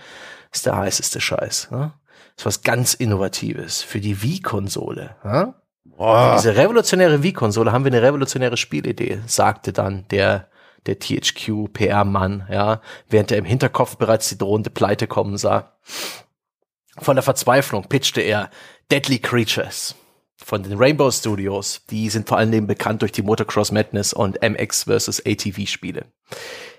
ist 0.52 0.66
der 0.66 0.76
heißeste 0.76 1.20
Scheiß. 1.20 1.70
Ne? 1.70 1.92
ist 2.38 2.46
was 2.46 2.62
ganz 2.62 2.94
Innovatives 2.94 3.82
für 3.82 4.00
die 4.00 4.22
Wii-Konsole. 4.22 5.16
Ne? 5.24 5.54
Oh. 5.98 6.32
Diese 6.36 6.56
revolutionäre 6.56 7.22
Wii-Konsole 7.22 7.72
haben 7.72 7.84
wir 7.84 7.92
eine 7.92 8.02
revolutionäre 8.02 8.56
Spielidee, 8.56 9.20
sagte 9.26 9.72
dann 9.72 10.06
der 10.08 10.48
der 10.86 10.98
THQ 10.98 11.72
PR-Mann, 11.72 12.46
ja, 12.50 12.80
während 13.08 13.30
er 13.30 13.38
im 13.38 13.44
Hinterkopf 13.44 13.96
bereits 13.96 14.28
die 14.28 14.38
drohende 14.38 14.70
Pleite 14.70 15.06
kommen 15.06 15.36
sah. 15.36 15.76
Von 16.96 17.16
der 17.16 17.22
Verzweiflung 17.22 17.88
pitchte 17.88 18.20
er 18.20 18.48
Deadly 18.90 19.18
Creatures 19.18 19.94
von 20.36 20.62
den 20.62 20.78
Rainbow 20.78 21.10
Studios. 21.10 21.82
Die 21.90 22.08
sind 22.08 22.28
vor 22.28 22.38
allem 22.38 22.66
bekannt 22.66 23.02
durch 23.02 23.12
die 23.12 23.22
Motocross 23.22 23.70
Madness 23.70 24.12
und 24.12 24.40
MX 24.40 24.84
vs. 24.84 25.22
ATV 25.26 25.66
Spiele. 25.66 26.06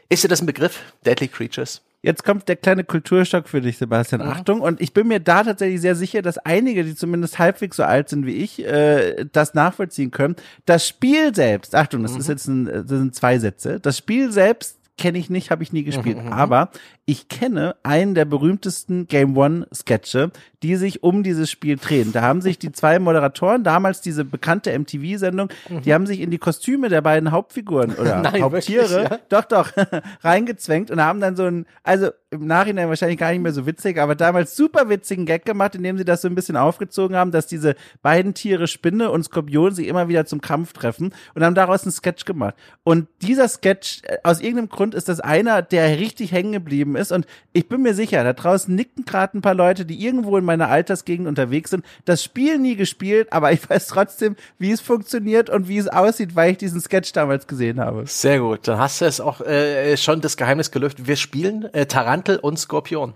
Ist 0.10 0.24
dir 0.24 0.28
das 0.28 0.42
ein 0.42 0.48
Begriff? 0.48 0.80
Deadly 1.06 1.28
Creatures? 1.28 1.82
Jetzt 2.02 2.24
kommt 2.24 2.48
der 2.48 2.56
kleine 2.56 2.86
Kulturschock 2.86 3.50
für 3.50 3.60
dich, 3.60 3.78
Sebastian. 3.78 4.22
Mhm. 4.22 4.30
Achtung. 4.30 4.62
Und 4.62 4.80
ich 4.80 4.94
bin 4.94 5.08
mir 5.08 5.20
da 5.20 5.44
tatsächlich 5.44 5.82
sehr 5.82 5.96
sicher, 5.96 6.22
dass 6.22 6.38
einige, 6.38 6.84
die 6.86 6.96
zumindest 6.96 7.40
halbwegs 7.40 7.76
so 7.76 7.84
alt 7.84 8.08
sind 8.10 8.26
wie 8.26 8.36
ich, 8.36 8.66
äh, 8.66 9.26
das 9.32 9.54
nachvollziehen 9.54 10.12
können. 10.12 10.36
Das 10.66 10.88
Spiel 10.88 11.36
selbst, 11.36 11.76
Achtung, 11.76 12.04
das 12.04 12.14
mhm. 12.14 12.20
ist 12.20 12.28
jetzt 12.30 12.48
ein, 12.48 12.66
das 12.66 12.88
sind 12.88 13.16
zwei 13.16 13.38
Sätze. 13.40 13.80
Das 13.82 13.98
Spiel 13.98 14.32
selbst 14.32 14.80
kenne 15.00 15.18
ich 15.18 15.30
nicht, 15.30 15.50
habe 15.50 15.64
ich 15.64 15.74
nie 15.74 15.84
gespielt. 15.84 16.18
Mhm, 16.18 16.24
mhm, 16.24 16.30
mhm. 16.30 16.34
Aber 16.34 16.70
ich 17.06 17.28
kenne 17.28 17.76
einen 17.84 18.14
der 18.14 18.26
berühmtesten 18.26 19.08
Game 19.08 19.36
One 19.36 19.68
Sketche, 19.74 20.32
die 20.64 20.76
sich 20.76 21.04
um 21.04 21.24
dieses 21.24 21.50
Spiel 21.50 21.78
drehen. 21.78 22.12
Da 22.12 22.22
haben 22.22 22.42
sich 22.42 22.60
die 22.60 22.72
zwei 22.72 23.00
Moderatoren, 23.00 23.64
damals 23.64 24.02
diese 24.02 24.26
bekannte 24.26 24.78
MTV-Sendung, 24.78 25.50
mhm. 25.70 25.82
die 25.82 25.94
haben 25.94 26.06
sich 26.06 26.20
in 26.20 26.32
die 26.32 26.38
Kostüme 26.38 26.90
der 26.90 27.02
beiden 27.02 27.32
Hauptfiguren 27.32 27.96
oder 27.96 28.18
Nein, 28.22 28.42
Haupttiere, 28.42 28.90
wirklich, 28.90 29.10
ja? 29.12 29.20
doch, 29.30 29.46
doch, 29.46 29.72
reingezwängt 30.24 30.92
und 30.92 31.02
haben 31.02 31.22
dann 31.22 31.36
so 31.36 31.46
ein, 31.46 31.66
also 31.84 32.10
im 32.32 32.46
Nachhinein 32.46 32.90
wahrscheinlich 32.90 33.18
gar 33.18 33.32
nicht 33.32 33.42
mehr 33.42 33.54
so 33.54 33.66
witzig, 33.66 33.98
aber 33.98 34.16
damals 34.16 34.56
super 34.56 34.90
witzigen 34.90 35.26
Gag 35.26 35.46
gemacht, 35.46 35.76
indem 35.76 35.98
sie 35.98 36.06
das 36.06 36.22
so 36.22 36.28
ein 36.28 36.36
bisschen 36.36 36.58
aufgezogen 36.58 37.16
haben, 37.16 37.32
dass 37.32 37.48
diese 37.48 37.76
beiden 38.02 38.34
Tiere 38.34 38.68
Spinne 38.68 39.10
und 39.10 39.24
Skorpion 39.24 39.74
sich 39.74 39.88
immer 39.88 40.10
wieder 40.10 40.26
zum 40.26 40.42
Kampf 40.42 40.74
treffen 40.74 41.14
und 41.34 41.44
haben 41.44 41.56
daraus 41.56 41.84
einen 41.84 41.92
Sketch 41.92 42.26
gemacht. 42.26 42.56
Und 42.84 43.08
dieser 43.22 43.48
Sketch, 43.48 44.02
äh, 44.04 44.18
aus 44.24 44.42
irgendeinem 44.42 44.70
Grund 44.70 44.94
ist 44.94 45.10
das 45.10 45.20
einer, 45.20 45.62
der 45.62 46.00
richtig 46.00 46.32
hängen 46.32 46.52
geblieben 46.52 46.96
ist 46.96 47.12
und 47.12 47.26
ich 47.54 47.68
bin 47.68 47.82
mir 47.82 47.94
sicher, 47.94 48.24
da 48.24 48.34
draußen 48.34 48.74
nicken 48.74 49.06
gerade 49.06 49.38
ein 49.38 49.42
paar 49.42 49.56
Leute, 49.56 49.86
die 49.86 50.04
irgendwo 50.04 50.38
in 50.38 50.46
meiner 50.50 50.70
Altersgegend 50.70 51.28
unterwegs 51.28 51.72
sind, 51.72 51.84
das 52.06 52.24
Spiel 52.24 52.60
nie 52.60 52.76
gespielt, 52.76 53.34
aber 53.34 53.52
ich 53.52 53.68
weiß 53.68 53.88
trotzdem, 53.88 54.36
wie 54.60 54.72
es 54.72 54.82
funktioniert 54.82 55.50
und 55.50 55.68
wie 55.68 55.80
es 55.80 55.88
aussieht, 55.88 56.36
weil 56.36 56.52
ich 56.52 56.58
diesen 56.60 56.80
Sketch 56.80 57.12
damals 57.14 57.48
gesehen 57.48 57.80
habe. 57.80 58.04
Sehr 58.06 58.40
gut, 58.40 58.68
dann 58.68 58.78
hast 58.78 59.02
du 59.02 59.06
es 59.06 59.20
auch 59.20 59.42
äh, 59.42 59.98
schon 59.98 60.22
das 60.22 60.38
Geheimnis 60.38 60.70
gelüftet. 60.70 61.08
Wir 61.08 61.16
spielen 61.16 61.66
äh, 61.74 61.88
Taran 61.88 62.20
Mantel 62.20 62.38
und 62.38 62.60
Skorpion. 62.60 63.14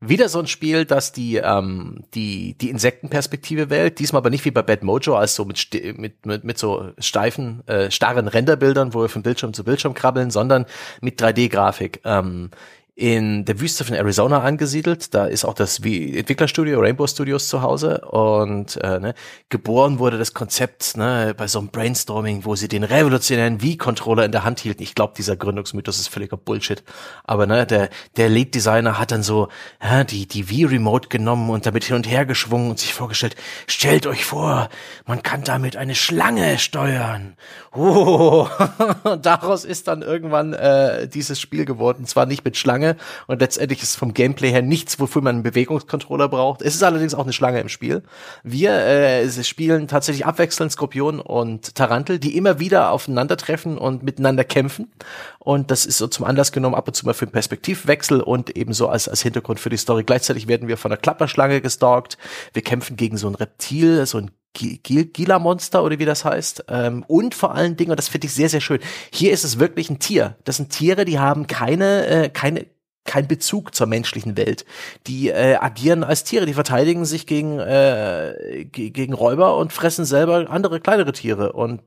Wieder 0.00 0.28
so 0.28 0.38
ein 0.38 0.46
Spiel, 0.46 0.84
das 0.84 1.12
die, 1.12 1.36
ähm, 1.36 2.04
die, 2.12 2.58
die 2.58 2.68
Insektenperspektive 2.68 3.70
wählt. 3.70 3.98
Diesmal 3.98 4.20
aber 4.20 4.28
nicht 4.28 4.44
wie 4.44 4.50
bei 4.50 4.60
Bad 4.60 4.82
Mojo, 4.82 5.16
als 5.16 5.34
so 5.34 5.46
mit, 5.46 5.66
mit, 5.96 6.26
mit, 6.26 6.44
mit 6.44 6.58
so 6.58 6.92
steifen, 6.98 7.66
äh, 7.66 7.90
starren 7.90 8.28
Renderbildern, 8.28 8.92
wo 8.92 9.00
wir 9.00 9.08
von 9.08 9.22
Bildschirm 9.22 9.54
zu 9.54 9.64
Bildschirm 9.64 9.94
krabbeln, 9.94 10.30
sondern 10.30 10.66
mit 11.00 11.20
3D-Grafik. 11.20 12.02
Ähm, 12.04 12.50
in 12.98 13.44
der 13.44 13.60
Wüste 13.60 13.84
von 13.84 13.94
Arizona 13.94 14.40
angesiedelt. 14.40 15.14
Da 15.14 15.26
ist 15.26 15.44
auch 15.44 15.54
das 15.54 15.78
Entwicklerstudio 15.78 16.80
Rainbow 16.80 17.06
Studios 17.06 17.46
zu 17.46 17.62
Hause 17.62 18.00
und 18.00 18.76
äh, 18.82 18.98
ne, 18.98 19.14
geboren 19.50 20.00
wurde 20.00 20.18
das 20.18 20.34
Konzept 20.34 20.96
ne, 20.96 21.32
bei 21.36 21.46
so 21.46 21.60
einem 21.60 21.68
Brainstorming, 21.68 22.44
wo 22.44 22.56
sie 22.56 22.66
den 22.66 22.82
revolutionären 22.82 23.62
Wii-Controller 23.62 24.24
in 24.24 24.32
der 24.32 24.42
Hand 24.42 24.58
hielten. 24.58 24.82
Ich 24.82 24.96
glaube, 24.96 25.14
dieser 25.16 25.36
Gründungsmythos 25.36 26.00
ist 26.00 26.08
völliger 26.08 26.36
Bullshit. 26.36 26.82
Aber 27.22 27.46
ne, 27.46 27.66
der 27.66 27.88
der 28.16 28.28
Lead 28.28 28.56
Designer 28.56 28.98
hat 28.98 29.12
dann 29.12 29.22
so 29.22 29.46
ja, 29.80 30.02
die 30.02 30.26
die 30.26 30.50
Wii 30.50 30.64
Remote 30.64 31.08
genommen 31.08 31.50
und 31.50 31.66
damit 31.66 31.84
hin 31.84 31.94
und 31.94 32.10
her 32.10 32.26
geschwungen 32.26 32.68
und 32.68 32.80
sich 32.80 32.94
vorgestellt: 32.94 33.36
Stellt 33.68 34.08
euch 34.08 34.24
vor, 34.24 34.70
man 35.06 35.22
kann 35.22 35.44
damit 35.44 35.76
eine 35.76 35.94
Schlange 35.94 36.58
steuern. 36.58 37.36
Oh. 37.72 38.48
daraus 39.22 39.64
ist 39.64 39.86
dann 39.86 40.02
irgendwann 40.02 40.52
äh, 40.52 41.06
dieses 41.06 41.40
Spiel 41.40 41.64
geworden. 41.64 42.04
Zwar 42.04 42.26
nicht 42.26 42.44
mit 42.44 42.56
Schlange 42.56 42.87
Schlange 42.88 42.96
und 43.26 43.40
letztendlich 43.40 43.82
ist 43.82 43.96
vom 43.96 44.14
Gameplay 44.14 44.50
her 44.50 44.62
nichts, 44.62 44.98
wofür 45.00 45.22
man 45.22 45.36
einen 45.36 45.42
Bewegungscontroller 45.42 46.28
braucht. 46.28 46.62
Es 46.62 46.74
ist 46.74 46.82
allerdings 46.82 47.14
auch 47.14 47.24
eine 47.24 47.32
Schlange 47.32 47.60
im 47.60 47.68
Spiel. 47.68 48.02
Wir 48.42 48.72
äh, 48.72 49.28
spielen 49.44 49.88
tatsächlich 49.88 50.26
abwechselnd 50.26 50.72
Skorpion 50.72 51.20
und 51.20 51.74
Tarantel, 51.74 52.18
die 52.18 52.36
immer 52.36 52.58
wieder 52.58 52.90
aufeinandertreffen 52.90 53.78
und 53.78 54.02
miteinander 54.02 54.44
kämpfen. 54.44 54.90
Und 55.38 55.70
das 55.70 55.86
ist 55.86 55.98
so 55.98 56.06
zum 56.06 56.24
Anlass 56.24 56.52
genommen, 56.52 56.74
ab 56.74 56.88
und 56.88 56.94
zu 56.94 57.06
mal 57.06 57.14
für 57.14 57.24
einen 57.24 57.32
Perspektivwechsel 57.32 58.20
und 58.20 58.56
ebenso 58.56 58.88
als, 58.88 59.08
als 59.08 59.22
Hintergrund 59.22 59.60
für 59.60 59.70
die 59.70 59.76
Story. 59.76 60.04
Gleichzeitig 60.04 60.48
werden 60.48 60.68
wir 60.68 60.76
von 60.76 60.92
einer 60.92 61.00
Klapperschlange 61.00 61.60
gestalkt. 61.60 62.18
Wir 62.52 62.62
kämpfen 62.62 62.96
gegen 62.96 63.16
so 63.16 63.28
ein 63.28 63.34
Reptil, 63.34 64.04
so 64.06 64.18
ein 64.18 64.30
Gila-Monster 64.54 65.82
oder 65.84 65.98
wie 65.98 66.04
das 66.04 66.24
heißt. 66.24 66.64
Ähm, 66.68 67.04
und 67.06 67.34
vor 67.34 67.54
allen 67.54 67.76
Dingen, 67.76 67.90
und 67.90 67.98
das 67.98 68.08
finde 68.08 68.26
ich 68.26 68.34
sehr, 68.34 68.48
sehr 68.48 68.60
schön, 68.60 68.80
hier 69.12 69.32
ist 69.32 69.44
es 69.44 69.58
wirklich 69.58 69.90
ein 69.90 69.98
Tier. 69.98 70.36
Das 70.44 70.56
sind 70.56 70.70
Tiere, 70.70 71.04
die 71.04 71.18
haben 71.18 71.46
keine, 71.46 72.06
äh, 72.06 72.28
keine, 72.28 72.66
kein 73.08 73.26
Bezug 73.26 73.74
zur 73.74 73.86
menschlichen 73.86 74.36
Welt. 74.36 74.64
Die 75.06 75.30
äh, 75.30 75.56
agieren 75.56 76.04
als 76.04 76.24
Tiere, 76.24 76.46
die 76.46 76.52
verteidigen 76.52 77.06
sich 77.06 77.26
gegen, 77.26 77.58
äh, 77.58 78.66
gegen 78.70 79.14
Räuber 79.14 79.56
und 79.56 79.72
fressen 79.72 80.04
selber 80.04 80.48
andere 80.50 80.78
kleinere 80.78 81.12
Tiere. 81.12 81.52
Und 81.54 81.80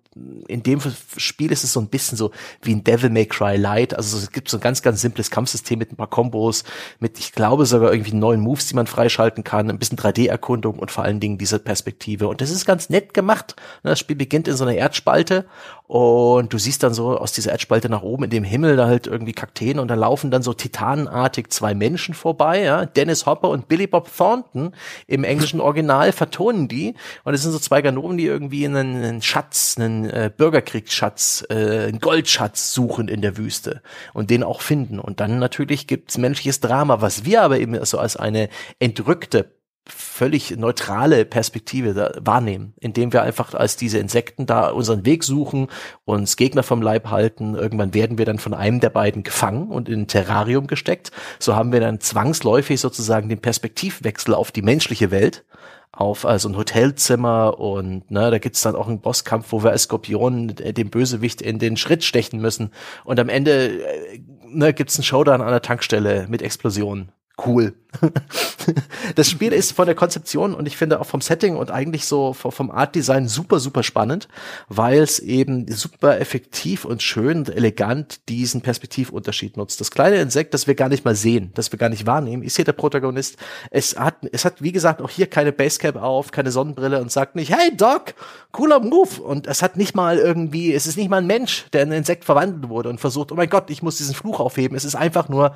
in 0.47 0.63
dem 0.63 0.81
Spiel 1.15 1.51
ist 1.51 1.63
es 1.63 1.71
so 1.71 1.79
ein 1.79 1.87
bisschen 1.87 2.17
so 2.17 2.31
wie 2.61 2.73
ein 2.73 2.83
Devil 2.83 3.11
May 3.11 3.27
Cry 3.27 3.55
Light. 3.55 3.93
Also 3.93 4.17
es 4.17 4.31
gibt 4.31 4.49
so 4.49 4.57
ein 4.57 4.61
ganz, 4.61 4.81
ganz 4.81 4.99
simples 4.99 5.31
Kampfsystem 5.31 5.79
mit 5.79 5.93
ein 5.93 5.95
paar 5.95 6.09
Kombos, 6.09 6.63
mit, 6.99 7.19
ich 7.19 7.31
glaube, 7.31 7.65
sogar 7.65 7.93
irgendwie 7.93 8.13
neuen 8.13 8.41
Moves, 8.41 8.67
die 8.67 8.75
man 8.75 8.87
freischalten 8.87 9.43
kann, 9.43 9.69
ein 9.69 9.79
bisschen 9.79 9.97
3D-Erkundung 9.97 10.79
und 10.79 10.91
vor 10.91 11.05
allen 11.05 11.19
Dingen 11.19 11.37
diese 11.37 11.59
Perspektive. 11.59 12.27
Und 12.27 12.41
das 12.41 12.49
ist 12.49 12.65
ganz 12.65 12.89
nett 12.89 13.13
gemacht. 13.13 13.55
Das 13.83 13.99
Spiel 13.99 14.15
beginnt 14.15 14.47
in 14.47 14.55
so 14.55 14.65
einer 14.65 14.75
Erdspalte 14.75 15.45
und 15.91 16.53
du 16.53 16.57
siehst 16.57 16.83
dann 16.83 16.93
so 16.93 17.17
aus 17.17 17.33
dieser 17.33 17.51
Erdspalte 17.51 17.89
nach 17.89 18.01
oben 18.01 18.23
in 18.23 18.29
dem 18.29 18.45
Himmel 18.45 18.77
da 18.77 18.87
halt 18.87 19.07
irgendwie 19.07 19.33
Kakteen 19.33 19.77
und 19.77 19.89
da 19.89 19.95
laufen 19.95 20.31
dann 20.31 20.41
so 20.41 20.53
titanenartig 20.53 21.49
zwei 21.49 21.73
Menschen 21.73 22.13
vorbei, 22.13 22.61
ja. 22.61 22.85
Dennis 22.85 23.25
Hopper 23.25 23.49
und 23.49 23.67
Billy 23.67 23.87
Bob 23.87 24.09
Thornton 24.15 24.73
im 25.07 25.25
englischen 25.25 25.59
Original 25.59 26.13
vertonen 26.13 26.69
die. 26.69 26.95
Und 27.25 27.33
es 27.33 27.41
sind 27.41 27.51
so 27.51 27.59
zwei 27.59 27.81
Ganoven, 27.81 28.17
die 28.17 28.25
irgendwie 28.25 28.63
einen, 28.63 29.03
einen 29.03 29.21
Schatz, 29.21 29.75
einen 29.77 30.09
äh, 30.09 30.31
Bürgerkriegsschatz, 30.33 31.47
äh, 31.49 31.87
einen 31.89 31.99
Goldschatz 31.99 32.73
suchen 32.73 33.09
in 33.09 33.21
der 33.21 33.35
Wüste 33.35 33.81
und 34.13 34.29
den 34.29 34.43
auch 34.43 34.61
finden. 34.61 34.97
Und 34.97 35.19
dann 35.19 35.39
natürlich 35.39 35.87
gibt's 35.87 36.17
menschliches 36.17 36.61
Drama, 36.61 37.01
was 37.01 37.25
wir 37.25 37.41
aber 37.41 37.59
eben 37.59 37.83
so 37.83 37.99
als 37.99 38.15
eine 38.15 38.47
entrückte 38.79 39.51
völlig 39.87 40.55
neutrale 40.57 41.25
Perspektive 41.25 42.13
wahrnehmen, 42.21 42.73
indem 42.79 43.13
wir 43.13 43.23
einfach 43.23 43.53
als 43.53 43.75
diese 43.77 43.97
Insekten 43.97 44.45
da 44.45 44.69
unseren 44.69 45.05
Weg 45.05 45.23
suchen, 45.23 45.67
uns 46.05 46.35
Gegner 46.35 46.63
vom 46.63 46.81
Leib 46.81 47.09
halten. 47.09 47.55
Irgendwann 47.55 47.93
werden 47.93 48.17
wir 48.17 48.25
dann 48.25 48.37
von 48.37 48.53
einem 48.53 48.79
der 48.79 48.91
beiden 48.91 49.23
gefangen 49.23 49.69
und 49.69 49.89
in 49.89 50.01
ein 50.01 50.07
Terrarium 50.07 50.67
gesteckt. 50.67 51.11
So 51.39 51.55
haben 51.55 51.71
wir 51.71 51.79
dann 51.79 51.99
zwangsläufig 51.99 52.79
sozusagen 52.79 53.29
den 53.29 53.41
Perspektivwechsel 53.41 54.35
auf 54.35 54.51
die 54.51 54.61
menschliche 54.61 55.09
Welt 55.09 55.43
auf 55.93 56.25
also 56.25 56.47
ein 56.47 56.55
Hotelzimmer 56.55 57.59
und 57.59 58.09
ne, 58.09 58.31
da 58.31 58.39
gibt's 58.39 58.61
dann 58.61 58.75
auch 58.75 58.87
einen 58.87 59.01
Bosskampf, 59.01 59.51
wo 59.51 59.61
wir 59.61 59.71
als 59.71 59.83
Skorpion 59.83 60.47
dem 60.55 60.89
Bösewicht 60.89 61.41
in 61.41 61.59
den 61.59 61.75
Schritt 61.75 62.05
stechen 62.05 62.39
müssen 62.39 62.71
und 63.03 63.19
am 63.19 63.27
Ende 63.27 63.83
äh, 63.83 64.21
ne, 64.47 64.73
gibt's 64.73 64.95
einen 64.95 65.03
Showdown 65.03 65.41
an 65.41 65.49
der 65.49 65.61
Tankstelle 65.61 66.27
mit 66.29 66.41
Explosionen 66.41 67.11
cool. 67.45 67.73
das 69.15 69.29
Spiel 69.29 69.51
ist 69.51 69.73
von 69.73 69.85
der 69.85 69.95
Konzeption 69.95 70.53
und 70.53 70.65
ich 70.65 70.77
finde 70.77 71.01
auch 71.01 71.05
vom 71.05 71.19
Setting 71.19 71.57
und 71.57 71.71
eigentlich 71.71 72.05
so 72.05 72.33
vom 72.33 72.71
Art 72.71 72.95
Design 72.95 73.27
super, 73.27 73.59
super 73.59 73.83
spannend, 73.83 74.29
weil 74.69 74.99
es 75.01 75.19
eben 75.19 75.69
super 75.69 76.19
effektiv 76.19 76.85
und 76.85 77.03
schön 77.03 77.39
und 77.39 77.49
elegant 77.49 78.29
diesen 78.29 78.61
Perspektivunterschied 78.61 79.57
nutzt. 79.57 79.81
Das 79.81 79.91
kleine 79.91 80.17
Insekt, 80.17 80.53
das 80.53 80.67
wir 80.67 80.75
gar 80.75 80.89
nicht 80.89 81.03
mal 81.03 81.15
sehen, 81.15 81.51
das 81.53 81.71
wir 81.71 81.79
gar 81.79 81.89
nicht 81.89 82.05
wahrnehmen, 82.05 82.43
ist 82.43 82.55
hier 82.55 82.65
der 82.65 82.71
Protagonist. 82.73 83.37
Es 83.71 83.97
hat, 83.97 84.15
es 84.31 84.45
hat, 84.45 84.61
wie 84.61 84.71
gesagt, 84.71 85.01
auch 85.01 85.09
hier 85.09 85.27
keine 85.27 85.51
Basecap 85.51 85.97
auf, 85.97 86.31
keine 86.31 86.51
Sonnenbrille 86.51 87.01
und 87.01 87.11
sagt 87.11 87.35
nicht, 87.35 87.51
hey 87.51 87.75
Doc, 87.75 88.13
cooler 88.51 88.79
Move. 88.79 89.21
Und 89.21 89.47
es 89.47 89.61
hat 89.61 89.75
nicht 89.75 89.95
mal 89.95 90.17
irgendwie, 90.17 90.73
es 90.73 90.87
ist 90.87 90.97
nicht 90.97 91.09
mal 91.09 91.17
ein 91.17 91.27
Mensch, 91.27 91.65
der 91.73 91.83
in 91.83 91.89
ein 91.89 91.99
Insekt 91.99 92.23
verwandelt 92.23 92.69
wurde 92.69 92.89
und 92.89 92.99
versucht, 92.99 93.31
oh 93.31 93.35
mein 93.35 93.49
Gott, 93.49 93.69
ich 93.69 93.83
muss 93.83 93.97
diesen 93.97 94.15
Fluch 94.15 94.39
aufheben. 94.39 94.77
Es 94.77 94.85
ist 94.85 94.95
einfach 94.95 95.27
nur 95.27 95.53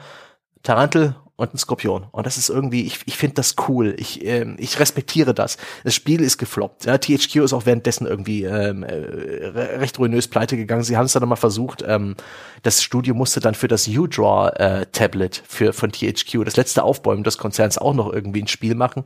Tarantel 0.64 1.16
und 1.38 1.54
ein 1.54 1.58
Skorpion. 1.58 2.06
Und 2.12 2.26
das 2.26 2.38
ist 2.38 2.50
irgendwie, 2.50 2.86
ich, 2.86 3.00
ich 3.06 3.18
finde 3.18 3.36
das 3.36 3.56
cool. 3.68 3.94
Ich, 3.98 4.24
ähm, 4.26 4.56
ich 4.58 4.80
respektiere 4.80 5.34
das. 5.34 5.58
Das 5.84 5.94
Spiel 5.94 6.22
ist 6.22 6.38
gefloppt. 6.38 6.86
Ja, 6.86 6.98
THQ 6.98 7.38
ist 7.38 7.54
auch 7.54 7.66
währenddessen 7.66 8.08
irgendwie 8.08 8.44
ähm, 8.44 8.84
äh, 8.84 8.94
recht 8.96 10.00
ruinös 10.00 10.30
pleite 10.30 10.56
gegangen. 10.56 10.84
Sie 10.84 10.96
haben 10.96 11.06
es 11.06 11.14
dann 11.14 11.22
nochmal 11.22 11.36
versucht. 11.38 11.84
Ähm, 11.86 12.16
das 12.64 12.82
Studio 12.82 13.14
musste 13.14 13.42
dann 13.42 13.54
für 13.54 13.68
das 13.68 13.88
U-Draw-Tablet 13.88 15.38
äh, 15.40 15.42
für 15.46 15.74
von 15.74 15.92
THQ, 15.92 16.46
das 16.46 16.56
letzte 16.56 16.84
Aufbäumen 16.84 17.24
des 17.24 17.38
Konzerns, 17.38 17.78
auch 17.78 17.94
noch 17.94 18.12
irgendwie 18.12 18.42
ein 18.42 18.48
Spiel 18.48 18.76
machen. 18.76 19.04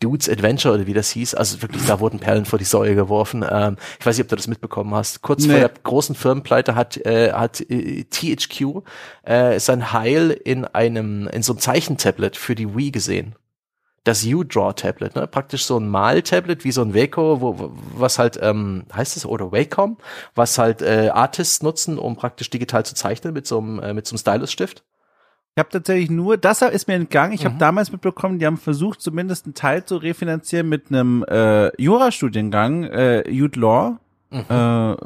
Dudes 0.00 0.28
Adventure 0.28 0.74
oder 0.74 0.86
wie 0.86 0.94
das 0.94 1.10
hieß. 1.10 1.34
Also 1.34 1.60
wirklich, 1.62 1.84
da 1.86 2.00
wurden 2.00 2.20
Perlen 2.20 2.46
vor 2.46 2.58
die 2.58 2.64
Säue 2.64 2.94
geworfen. 2.94 3.44
Ähm, 3.48 3.76
ich 3.98 4.06
weiß 4.06 4.16
nicht, 4.16 4.24
ob 4.24 4.28
du 4.28 4.36
das 4.36 4.48
mitbekommen 4.48 4.94
hast. 4.94 5.22
Kurz 5.22 5.44
nee. 5.44 5.50
vor 5.50 5.60
der 5.60 5.70
großen 5.82 6.14
Firmenpleite 6.14 6.74
hat, 6.74 6.96
äh, 6.98 7.32
hat 7.32 7.60
äh, 7.70 8.04
THQ 8.04 8.82
äh, 9.30 9.60
sein 9.60 9.92
Heil 9.92 10.32
in 10.32 10.64
einem, 10.64 11.28
in 11.28 11.42
so 11.42 11.52
einem 11.52 11.60
Zeichentablet 11.60 12.36
für 12.36 12.56
die 12.56 12.74
Wii 12.74 12.90
gesehen. 12.90 13.36
Das 14.02 14.24
U-Draw-Tablet, 14.24 15.14
ne? 15.14 15.28
praktisch 15.28 15.66
so 15.66 15.78
ein 15.78 15.88
Mal-Tablet 15.88 16.64
wie 16.64 16.72
so 16.72 16.82
ein 16.82 16.94
Waco, 16.94 17.40
wo, 17.40 17.70
was 17.94 18.18
halt, 18.18 18.40
ähm, 18.42 18.86
heißt 18.92 19.16
es, 19.16 19.24
oder 19.26 19.52
Wacom, 19.52 19.98
was 20.34 20.58
halt 20.58 20.82
äh, 20.82 21.10
Artists 21.12 21.62
nutzen, 21.62 21.96
um 21.96 22.16
praktisch 22.16 22.50
digital 22.50 22.84
zu 22.84 22.94
zeichnen 22.96 23.32
mit 23.32 23.46
so 23.46 23.58
einem, 23.58 23.78
äh, 23.78 23.94
mit 23.94 24.06
so 24.06 24.14
einem 24.14 24.18
Stylus-Stift. 24.18 24.82
Ich 25.54 25.60
habe 25.60 25.68
tatsächlich 25.68 26.10
nur, 26.10 26.36
das 26.36 26.62
ist 26.62 26.88
mir 26.88 26.94
entgangen. 26.94 27.32
Ich 27.32 27.42
mhm. 27.42 27.50
habe 27.50 27.58
damals 27.58 27.92
mitbekommen, 27.92 28.40
die 28.40 28.46
haben 28.46 28.56
versucht, 28.56 29.00
zumindest 29.00 29.44
einen 29.44 29.54
Teil 29.54 29.84
zu 29.84 29.98
refinanzieren 29.98 30.68
mit 30.68 30.88
einem 30.88 31.24
äh, 31.28 31.70
Jurastudiengang, 31.80 32.84
äh, 32.84 33.30
Youth 33.30 33.54
Law. 33.54 33.98
Mhm. 34.30 34.44
Äh, 34.48 34.96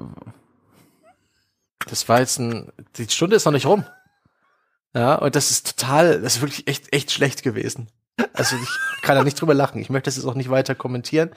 das 1.91 2.09
war 2.09 2.21
jetzt 2.21 2.39
ein, 2.39 2.73
die 2.97 3.07
Stunde 3.11 3.37
ist 3.37 3.45
noch 3.45 3.53
nicht 3.53 3.67
rum. 3.67 3.85
Ja, 4.95 5.17
und 5.17 5.35
das 5.35 5.51
ist 5.51 5.79
total, 5.79 6.21
das 6.21 6.37
ist 6.37 6.43
wirklich 6.43 6.69
echt, 6.69 6.95
echt 6.95 7.11
schlecht 7.11 7.43
gewesen. 7.43 7.89
Also 8.33 8.57
ich 8.57 8.69
kann 9.03 9.17
da 9.17 9.25
nicht 9.25 9.41
drüber 9.41 9.55
lachen. 9.55 9.81
Ich 9.81 9.91
möchte 9.91 10.09
das 10.09 10.17
jetzt 10.17 10.25
auch 10.25 10.35
nicht 10.35 10.51
weiter 10.51 10.75
kommentieren. 10.75 11.31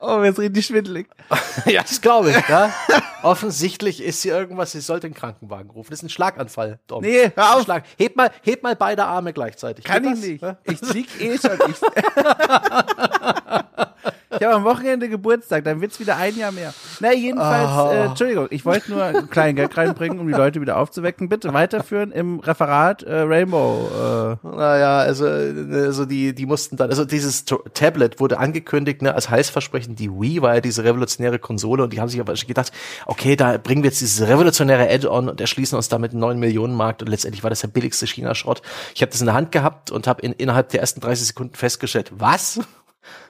Oh, 0.00 0.18
mir 0.18 0.28
ist 0.28 0.38
richtig 0.38 0.66
schwindelig. 0.66 1.08
ja, 1.66 1.82
das 1.82 2.00
glaube 2.00 2.30
ich, 2.30 2.48
ja. 2.48 2.72
Offensichtlich 3.22 4.00
ist 4.00 4.22
hier 4.22 4.36
irgendwas, 4.36 4.70
sie 4.72 4.80
sollte 4.80 5.08
den 5.08 5.14
Krankenwagen 5.14 5.70
rufen. 5.70 5.90
Das 5.90 6.00
ist 6.00 6.04
ein 6.04 6.08
Schlaganfall, 6.08 6.78
Dom. 6.86 7.02
Nee, 7.02 7.32
hör 7.34 7.56
auf. 7.56 7.64
Schlag. 7.64 7.84
Heb 7.98 8.14
mal, 8.14 8.30
heb 8.42 8.62
mal 8.62 8.76
beide 8.76 9.04
Arme 9.04 9.32
gleichzeitig. 9.32 9.84
Kann 9.84 10.04
Geht 10.04 10.12
ich 10.12 10.20
das? 10.20 10.28
nicht. 10.28 10.42
Ja? 10.42 10.58
Ich 10.64 10.80
lieg 10.94 11.20
eh 11.20 11.38
schon. 11.38 11.58
Ich, 11.68 11.80
ich 14.38 14.44
habe 14.46 14.54
am 14.54 14.64
Wochenende 14.64 15.08
Geburtstag, 15.08 15.64
dann 15.64 15.80
wird's 15.80 15.98
wieder 16.00 16.16
ein 16.16 16.36
Jahr 16.36 16.52
mehr. 16.52 16.72
Na, 17.00 17.12
jedenfalls, 17.12 17.68
Ah. 17.68 17.92
äh, 17.92 18.04
Entschuldigung, 18.06 18.46
ich 18.50 18.64
wollte 18.64 18.90
nur 18.92 19.02
einen 19.02 19.30
kleinen 19.30 19.56
Gag 19.56 19.76
reinbringen, 19.76 20.18
um 20.18 20.26
die 20.26 20.32
Leute 20.34 20.60
wieder 20.60 20.76
aufzuwecken. 20.78 21.28
Bitte 21.28 21.52
weiterführen 21.54 22.12
im 22.12 22.40
Referat 22.40 23.02
äh, 23.02 23.20
Rainbow. 23.20 24.38
Äh, 24.42 24.46
Naja, 24.48 24.98
also, 24.98 25.26
äh, 25.26 25.54
also 25.84 26.04
die, 26.04 26.34
die 26.34 26.46
mussten 26.46 26.76
dann, 26.76 26.90
also 26.90 27.04
dieses 27.04 27.44
Tablet 27.74 28.20
wurde 28.20 28.38
angekündigt, 28.38 29.02
ne, 29.02 29.14
als 29.14 29.30
Heißversprechen, 29.30 29.96
die 29.96 30.10
Wii 30.10 30.42
war 30.42 30.54
ja 30.56 30.60
diese 30.60 30.84
revolutionäre 30.84 31.38
Konsole 31.38 31.82
und 31.82 31.92
die 31.92 32.00
haben 32.00 32.08
sich 32.08 32.20
aber 32.20 32.34
gedacht, 32.34 32.72
okay, 33.06 33.36
da 33.36 33.58
bringen 33.58 33.82
wir 33.82 33.90
jetzt 33.90 34.00
dieses 34.00 34.26
revolutionäre 34.26 34.88
Add-on 34.90 35.28
und 35.28 35.40
erschließen 35.40 35.76
uns 35.76 35.88
damit 35.88 36.12
einen 36.12 36.20
9 36.20 36.38
Millionen 36.38 36.74
Markt 36.74 37.02
und 37.02 37.08
letztendlich 37.08 37.42
war 37.42 37.50
das 37.50 37.60
der 37.60 37.68
billigste 37.68 38.06
China-Schrott. 38.06 38.62
Ich 38.94 39.02
habe 39.02 39.10
das 39.10 39.20
in 39.20 39.26
der 39.26 39.34
Hand 39.34 39.52
gehabt 39.52 39.90
und 39.90 40.06
habe 40.06 40.22
in, 40.22 40.32
innerhalb 40.32 40.68
der 40.70 40.80
ersten 40.80 41.00
30 41.00 41.28
Sekunden 41.28 41.54
festgestellt, 41.54 42.10
was? 42.16 42.60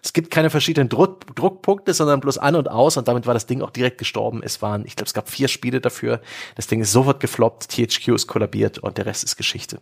Es 0.02 0.12
gibt 0.12 0.30
keine 0.30 0.50
verschiedenen 0.50 0.88
Druck, 0.88 1.34
Druckpunkte, 1.34 1.92
sondern 1.92 2.20
bloß 2.20 2.38
an 2.38 2.56
und 2.56 2.70
aus 2.70 2.96
und 2.96 3.08
damit 3.08 3.26
war 3.26 3.34
das 3.34 3.46
Ding 3.46 3.62
auch 3.62 3.70
direkt 3.70 3.98
gestorben. 3.98 4.42
Es 4.42 4.62
waren, 4.62 4.84
ich 4.86 4.96
glaube, 4.96 5.06
es 5.06 5.14
gab 5.14 5.28
vier 5.28 5.48
Spiele 5.48 5.80
dafür. 5.80 6.20
Das 6.54 6.66
Ding 6.66 6.80
ist 6.80 6.92
sofort 6.92 7.20
gefloppt, 7.20 7.68
THQ 7.68 8.08
ist 8.08 8.26
kollabiert 8.26 8.78
und 8.78 8.98
der 8.98 9.06
Rest 9.06 9.24
ist 9.24 9.36
Geschichte. 9.36 9.80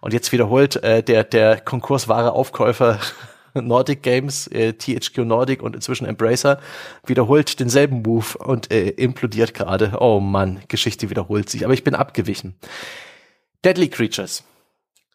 Und 0.00 0.12
jetzt 0.12 0.32
wiederholt 0.32 0.76
äh, 0.76 1.02
der, 1.02 1.24
der 1.24 1.60
konkurswahre 1.60 2.32
Aufkäufer 2.32 2.98
Nordic 3.54 4.02
Games, 4.02 4.46
äh, 4.48 4.72
THQ 4.72 5.18
Nordic 5.18 5.62
und 5.62 5.74
inzwischen 5.76 6.06
Embracer 6.06 6.60
wiederholt 7.06 7.60
denselben 7.60 8.02
Move 8.02 8.38
und 8.38 8.72
äh, 8.72 8.88
implodiert 8.88 9.54
gerade. 9.54 9.96
Oh 10.00 10.20
Mann, 10.20 10.60
Geschichte 10.68 11.10
wiederholt 11.10 11.48
sich. 11.50 11.64
Aber 11.64 11.74
ich 11.74 11.84
bin 11.84 11.94
abgewichen. 11.94 12.54
Deadly 13.64 13.88
Creatures. 13.88 14.44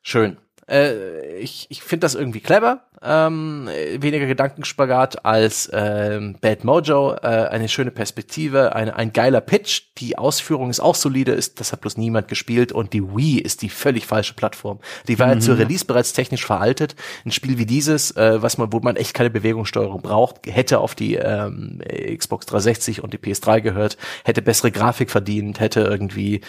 Schön. 0.04 0.38
Äh, 0.70 1.38
ich 1.38 1.68
ich 1.70 1.82
finde 1.82 2.06
das 2.06 2.16
irgendwie 2.16 2.40
clever. 2.40 2.87
Ähm, 3.04 3.68
äh, 3.68 4.02
weniger 4.02 4.26
Gedankenspagat 4.26 5.24
als 5.24 5.70
ähm, 5.72 6.36
Bad 6.42 6.64
Mojo. 6.64 7.14
Äh, 7.14 7.28
eine 7.28 7.70
schöne 7.70 7.92
Perspektive, 7.92 8.76
eine, 8.76 8.96
ein 8.96 9.14
geiler 9.14 9.42
Pitch. 9.42 9.84
Die 10.00 10.18
Ausführung 10.18 10.70
ist 10.70 10.80
auch 10.80 10.96
solide, 10.96 11.34
ist, 11.34 11.60
das 11.60 11.72
hat 11.72 11.82
bloß 11.82 11.98
niemand 11.98 12.28
gespielt. 12.28 12.72
Und 12.72 12.94
die 12.94 13.04
Wii 13.04 13.40
ist 13.40 13.62
die 13.62 13.70
völlig 13.70 14.08
falsche 14.08 14.34
Plattform. 14.34 14.80
Die 15.08 15.20
war 15.20 15.34
ja 15.34 15.40
zur 15.40 15.58
Release 15.58 15.86
bereits 15.86 16.14
technisch 16.14 16.46
veraltet. 16.46 16.96
Ein 17.26 17.32
Spiel 17.32 17.58
wie 17.58 17.68
dieses, 17.68 18.12
äh, 18.18 18.42
was 18.42 18.58
man, 18.58 18.74
wo 18.74 18.80
man 18.80 18.96
echt 18.96 19.14
keine 19.14 19.30
Bewegungssteuerung 19.30 20.02
braucht, 20.02 20.48
hätte 20.48 20.80
auf 20.80 20.96
die 20.96 21.16
ähm, 21.16 21.82
Xbox 22.18 22.48
360 22.48 23.04
und 23.04 23.14
die 23.14 23.20
PS3 23.20 23.62
gehört, 23.62 23.98
hätte 24.24 24.42
bessere 24.42 24.72
Grafik 24.72 25.12
verdient, 25.12 25.60
hätte 25.60 25.82
irgendwie 25.82 26.42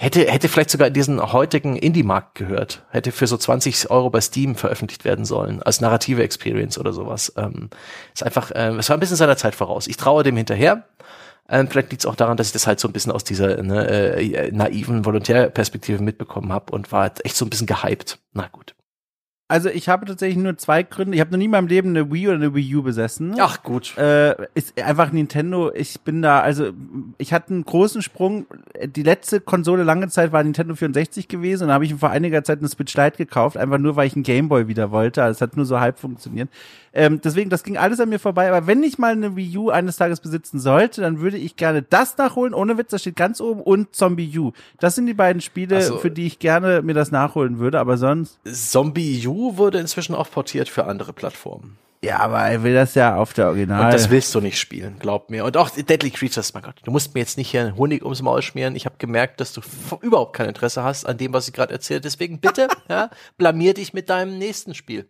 Hätte, 0.00 0.30
hätte 0.30 0.48
vielleicht 0.48 0.70
sogar 0.70 0.88
in 0.88 0.94
diesen 0.94 1.20
heutigen 1.32 1.74
Indie-Markt 1.74 2.36
gehört. 2.36 2.84
Hätte 2.90 3.10
für 3.10 3.26
so 3.26 3.36
20 3.36 3.90
Euro 3.90 4.10
bei 4.10 4.20
Steam 4.20 4.54
veröffentlicht 4.54 5.04
werden 5.04 5.24
sollen, 5.24 5.60
als 5.60 5.80
narrative 5.80 6.22
Experience 6.22 6.78
oder 6.78 6.92
sowas. 6.92 7.32
Ähm, 7.36 7.68
ist 8.14 8.22
einfach, 8.22 8.52
äh, 8.52 8.76
es 8.76 8.88
war 8.88 8.96
ein 8.96 9.00
bisschen 9.00 9.16
seiner 9.16 9.36
Zeit 9.36 9.56
voraus. 9.56 9.88
Ich 9.88 9.96
traue 9.96 10.22
dem 10.22 10.36
hinterher. 10.36 10.84
Ähm, 11.48 11.66
vielleicht 11.66 11.90
liegt 11.90 12.02
es 12.02 12.06
auch 12.06 12.14
daran, 12.14 12.36
dass 12.36 12.46
ich 12.46 12.52
das 12.52 12.68
halt 12.68 12.78
so 12.78 12.86
ein 12.86 12.92
bisschen 12.92 13.10
aus 13.10 13.24
dieser 13.24 13.60
ne, 13.60 13.88
äh, 13.88 14.52
naiven 14.52 15.04
Volontärperspektive 15.04 16.00
mitbekommen 16.00 16.52
habe 16.52 16.72
und 16.72 16.92
war 16.92 17.02
halt 17.02 17.24
echt 17.24 17.36
so 17.36 17.44
ein 17.44 17.50
bisschen 17.50 17.66
gehypt. 17.66 18.20
Na 18.34 18.46
gut. 18.46 18.76
Also 19.50 19.70
ich 19.70 19.88
habe 19.88 20.04
tatsächlich 20.04 20.36
nur 20.36 20.58
zwei 20.58 20.82
Gründe. 20.82 21.14
Ich 21.14 21.20
habe 21.22 21.30
noch 21.30 21.38
nie 21.38 21.46
in 21.46 21.50
meinem 21.50 21.68
Leben 21.68 21.88
eine 21.88 22.12
Wii 22.12 22.28
oder 22.28 22.36
eine 22.36 22.54
Wii 22.54 22.76
U 22.76 22.82
besessen. 22.82 23.34
Ach 23.38 23.62
gut. 23.62 23.96
Äh, 23.96 24.36
ist 24.52 24.78
einfach 24.80 25.10
Nintendo. 25.10 25.72
Ich 25.74 26.02
bin 26.02 26.20
da, 26.20 26.40
also 26.40 26.70
ich 27.16 27.32
hatte 27.32 27.54
einen 27.54 27.64
großen 27.64 28.02
Sprung. 28.02 28.44
Die 28.84 29.02
letzte 29.02 29.40
Konsole 29.40 29.84
lange 29.84 30.08
Zeit 30.08 30.32
war 30.32 30.44
Nintendo 30.44 30.74
64 30.74 31.28
gewesen 31.28 31.62
und 31.62 31.68
da 31.68 31.74
habe 31.74 31.86
ich 31.86 31.94
vor 31.94 32.10
einiger 32.10 32.44
Zeit 32.44 32.58
eine 32.58 32.68
Switch 32.68 32.94
Lite 32.94 33.16
gekauft, 33.16 33.56
einfach 33.56 33.78
nur, 33.78 33.96
weil 33.96 34.06
ich 34.06 34.14
einen 34.14 34.22
Gameboy 34.22 34.68
wieder 34.68 34.90
wollte. 34.90 35.22
Also 35.22 35.38
es 35.38 35.40
hat 35.40 35.56
nur 35.56 35.64
so 35.64 35.80
halb 35.80 35.98
funktioniert. 35.98 36.50
Ähm, 36.92 37.20
deswegen, 37.22 37.50
das 37.50 37.62
ging 37.62 37.76
alles 37.76 38.00
an 38.00 38.08
mir 38.08 38.18
vorbei. 38.18 38.48
Aber 38.48 38.66
wenn 38.66 38.82
ich 38.82 38.98
mal 38.98 39.12
eine 39.12 39.36
Wii 39.36 39.58
U 39.58 39.70
eines 39.70 39.96
Tages 39.96 40.20
besitzen 40.20 40.58
sollte, 40.58 41.00
dann 41.00 41.20
würde 41.20 41.36
ich 41.36 41.56
gerne 41.56 41.82
das 41.82 42.16
nachholen. 42.18 42.54
Ohne 42.54 42.78
Witz, 42.78 42.90
das 42.90 43.02
steht 43.02 43.16
ganz 43.16 43.40
oben 43.40 43.60
und 43.60 43.94
Zombie 43.94 44.38
U. 44.38 44.52
Das 44.80 44.94
sind 44.94 45.06
die 45.06 45.14
beiden 45.14 45.40
Spiele, 45.40 45.82
so. 45.82 45.98
für 45.98 46.10
die 46.10 46.26
ich 46.26 46.38
gerne 46.38 46.82
mir 46.82 46.94
das 46.94 47.10
nachholen 47.10 47.58
würde. 47.58 47.80
Aber 47.80 47.96
sonst, 47.96 48.38
Zombie 48.44 49.26
U 49.26 49.56
wurde 49.56 49.78
inzwischen 49.78 50.14
auch 50.14 50.30
portiert 50.30 50.68
für 50.68 50.84
andere 50.86 51.12
Plattformen. 51.12 51.76
ja, 52.02 52.20
aber 52.20 52.40
er 52.40 52.62
will 52.62 52.74
das 52.74 52.94
ja 52.94 53.16
auf 53.16 53.32
der 53.32 53.48
Original. 53.48 53.86
Und 53.86 53.92
das 53.94 54.08
willst 54.10 54.34
du 54.34 54.40
nicht 54.40 54.58
spielen, 54.58 54.96
glaub 54.98 55.30
mir. 55.30 55.44
Und 55.44 55.56
auch 55.56 55.68
Deadly 55.70 56.10
Creatures, 56.10 56.54
mein 56.54 56.62
Gott, 56.62 56.76
du 56.84 56.90
musst 56.90 57.14
mir 57.14 57.20
jetzt 57.20 57.36
nicht 57.36 57.50
hier 57.50 57.74
Honig 57.76 58.04
ums 58.04 58.22
Maul 58.22 58.40
schmieren. 58.42 58.76
Ich 58.76 58.86
habe 58.86 58.94
gemerkt, 58.98 59.40
dass 59.40 59.52
du 59.52 59.60
überhaupt 60.00 60.36
kein 60.36 60.48
Interesse 60.48 60.82
hast 60.84 61.06
an 61.06 61.18
dem, 61.18 61.32
was 61.32 61.48
ich 61.48 61.54
gerade 61.54 61.72
erzähle. 61.72 62.00
Deswegen 62.00 62.38
bitte, 62.40 62.68
ja, 62.88 63.10
blamier 63.36 63.74
dich 63.74 63.92
mit 63.92 64.08
deinem 64.10 64.38
nächsten 64.38 64.74
Spiel. 64.74 65.08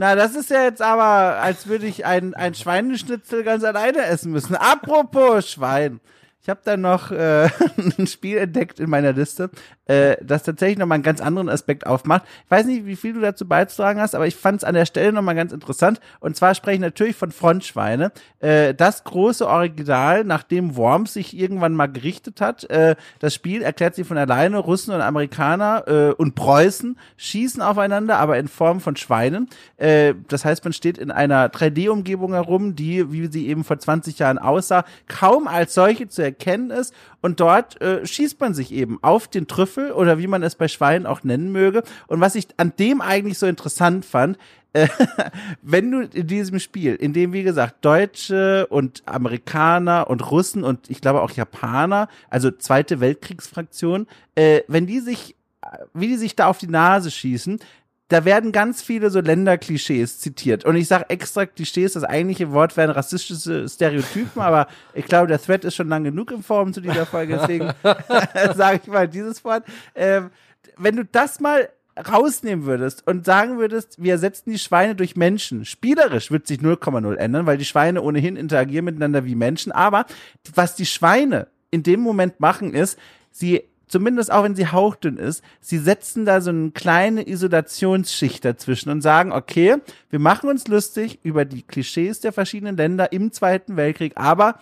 Na, 0.00 0.14
das 0.14 0.36
ist 0.36 0.48
ja 0.50 0.62
jetzt 0.62 0.80
aber, 0.80 1.42
als 1.42 1.66
würde 1.66 1.86
ich 1.86 2.06
ein, 2.06 2.32
ein 2.34 2.54
Schweineschnitzel 2.54 3.42
ganz 3.42 3.64
alleine 3.64 4.04
essen 4.04 4.30
müssen. 4.30 4.54
Apropos 4.54 5.50
Schwein. 5.50 5.98
Ich 6.40 6.48
habe 6.48 6.60
da 6.62 6.76
noch 6.76 7.10
äh, 7.10 7.48
ein 7.98 8.06
Spiel 8.06 8.38
entdeckt 8.38 8.78
in 8.78 8.90
meiner 8.90 9.12
Liste, 9.12 9.50
äh, 9.88 10.16
das 10.22 10.42
tatsächlich 10.42 10.78
nochmal 10.78 10.96
einen 10.96 11.02
ganz 11.02 11.20
anderen 11.20 11.48
Aspekt 11.48 11.86
aufmacht. 11.86 12.22
Ich 12.44 12.50
weiß 12.50 12.66
nicht, 12.66 12.86
wie 12.86 12.94
viel 12.94 13.14
du 13.14 13.20
dazu 13.20 13.48
beizutragen 13.48 14.00
hast, 14.00 14.14
aber 14.14 14.26
ich 14.26 14.36
fand 14.36 14.58
es 14.58 14.64
an 14.64 14.74
der 14.74 14.86
Stelle 14.86 15.12
nochmal 15.12 15.34
ganz 15.34 15.52
interessant. 15.52 15.98
Und 16.20 16.36
zwar 16.36 16.54
spreche 16.54 16.74
ich 16.74 16.80
natürlich 16.80 17.16
von 17.16 17.32
Frontschweine. 17.32 18.12
Äh, 18.40 18.74
das 18.74 19.04
große 19.04 19.46
Original, 19.48 20.24
nachdem 20.24 20.76
Worms 20.76 21.14
sich 21.14 21.36
irgendwann 21.36 21.74
mal 21.74 21.86
gerichtet 21.86 22.40
hat. 22.42 22.64
Äh, 22.70 22.96
das 23.18 23.34
Spiel 23.34 23.62
erklärt 23.62 23.94
sich 23.94 24.06
von 24.06 24.18
alleine. 24.18 24.58
Russen 24.58 24.94
und 24.94 25.00
Amerikaner 25.00 25.84
äh, 25.86 26.12
und 26.12 26.34
Preußen 26.34 26.98
schießen 27.16 27.62
aufeinander, 27.62 28.18
aber 28.18 28.38
in 28.38 28.48
Form 28.48 28.80
von 28.80 28.94
Schweinen. 28.96 29.48
Äh, 29.78 30.14
das 30.28 30.44
heißt, 30.44 30.64
man 30.64 30.74
steht 30.74 30.98
in 30.98 31.10
einer 31.10 31.48
3D-Umgebung 31.48 32.34
herum, 32.34 32.76
die, 32.76 33.10
wie 33.10 33.26
sie 33.28 33.48
eben 33.48 33.64
vor 33.64 33.78
20 33.78 34.18
Jahren 34.18 34.38
aussah, 34.38 34.84
kaum 35.06 35.48
als 35.48 35.72
solche 35.72 36.08
zu 36.08 36.22
erkennen 36.22 36.70
ist. 36.70 36.92
Und 37.22 37.40
dort 37.40 37.80
äh, 37.80 38.06
schießt 38.06 38.38
man 38.40 38.54
sich 38.54 38.72
eben 38.72 38.98
auf 39.02 39.26
den 39.26 39.48
Trüffel 39.48 39.77
oder 39.78 40.18
wie 40.18 40.26
man 40.26 40.42
es 40.42 40.54
bei 40.54 40.68
Schweinen 40.68 41.06
auch 41.06 41.24
nennen 41.24 41.52
möge. 41.52 41.82
Und 42.06 42.20
was 42.20 42.34
ich 42.34 42.48
an 42.56 42.72
dem 42.78 43.00
eigentlich 43.00 43.38
so 43.38 43.46
interessant 43.46 44.04
fand, 44.04 44.38
äh, 44.72 44.88
wenn 45.62 45.90
du 45.90 46.02
in 46.02 46.26
diesem 46.26 46.58
Spiel, 46.58 46.94
in 46.94 47.12
dem, 47.12 47.32
wie 47.32 47.42
gesagt, 47.42 47.84
Deutsche 47.84 48.66
und 48.68 49.02
Amerikaner 49.06 50.08
und 50.10 50.30
Russen 50.30 50.64
und 50.64 50.90
ich 50.90 51.00
glaube 51.00 51.22
auch 51.22 51.30
Japaner, 51.30 52.08
also 52.30 52.50
zweite 52.50 53.00
Weltkriegsfraktion, 53.00 54.06
äh, 54.34 54.62
wenn 54.68 54.86
die 54.86 55.00
sich, 55.00 55.36
äh, 55.62 55.78
wie 55.94 56.08
die 56.08 56.16
sich 56.16 56.36
da 56.36 56.46
auf 56.46 56.58
die 56.58 56.68
Nase 56.68 57.10
schießen, 57.10 57.60
da 58.08 58.24
werden 58.24 58.52
ganz 58.52 58.82
viele 58.82 59.10
so 59.10 59.20
Länderklischees 59.20 60.18
zitiert. 60.18 60.64
Und 60.64 60.76
ich 60.76 60.88
sage 60.88 61.10
extra 61.10 61.44
Klischees, 61.46 61.92
das 61.92 62.04
eigentliche 62.04 62.52
Wort 62.52 62.76
wären 62.76 62.90
rassistische 62.90 63.68
Stereotypen, 63.68 64.40
aber 64.42 64.66
ich 64.94 65.04
glaube, 65.04 65.28
der 65.28 65.40
Thread 65.40 65.64
ist 65.64 65.76
schon 65.76 65.88
lang 65.88 66.04
genug 66.04 66.30
in 66.32 66.42
Form 66.42 66.72
zu 66.72 66.80
dieser 66.80 67.06
Folge, 67.06 67.38
deswegen 67.38 67.70
sage 68.54 68.80
ich 68.82 68.88
mal 68.88 69.08
dieses 69.08 69.44
Wort. 69.44 69.64
Ähm, 69.94 70.30
wenn 70.76 70.96
du 70.96 71.04
das 71.04 71.40
mal 71.40 71.68
rausnehmen 72.08 72.64
würdest 72.64 73.06
und 73.06 73.24
sagen 73.24 73.58
würdest, 73.58 74.02
wir 74.02 74.12
ersetzen 74.12 74.50
die 74.50 74.58
Schweine 74.58 74.94
durch 74.94 75.16
Menschen. 75.16 75.64
Spielerisch 75.64 76.30
wird 76.30 76.46
sich 76.46 76.60
0,0 76.60 77.16
ändern, 77.16 77.46
weil 77.46 77.58
die 77.58 77.64
Schweine 77.64 78.02
ohnehin 78.02 78.36
interagieren 78.36 78.84
miteinander 78.84 79.24
wie 79.24 79.34
Menschen. 79.34 79.72
Aber 79.72 80.06
was 80.54 80.76
die 80.76 80.86
Schweine 80.86 81.48
in 81.70 81.82
dem 81.82 82.00
Moment 82.00 82.38
machen, 82.40 82.72
ist, 82.72 82.98
sie 83.30 83.64
zumindest 83.88 84.30
auch 84.30 84.44
wenn 84.44 84.54
sie 84.54 84.68
hauchdünn 84.68 85.16
ist, 85.16 85.42
sie 85.60 85.78
setzen 85.78 86.24
da 86.24 86.40
so 86.40 86.50
eine 86.50 86.70
kleine 86.70 87.26
Isolationsschicht 87.28 88.44
dazwischen 88.44 88.90
und 88.90 89.00
sagen, 89.00 89.32
okay, 89.32 89.76
wir 90.10 90.18
machen 90.18 90.48
uns 90.48 90.68
lustig 90.68 91.18
über 91.22 91.44
die 91.44 91.62
Klischees 91.62 92.20
der 92.20 92.32
verschiedenen 92.32 92.76
Länder 92.76 93.12
im 93.12 93.32
Zweiten 93.32 93.76
Weltkrieg, 93.76 94.12
aber 94.16 94.60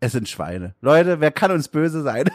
es 0.00 0.12
sind 0.12 0.28
Schweine. 0.28 0.74
Leute, 0.80 1.20
wer 1.20 1.30
kann 1.30 1.50
uns 1.50 1.68
böse 1.68 2.02
sein? 2.02 2.24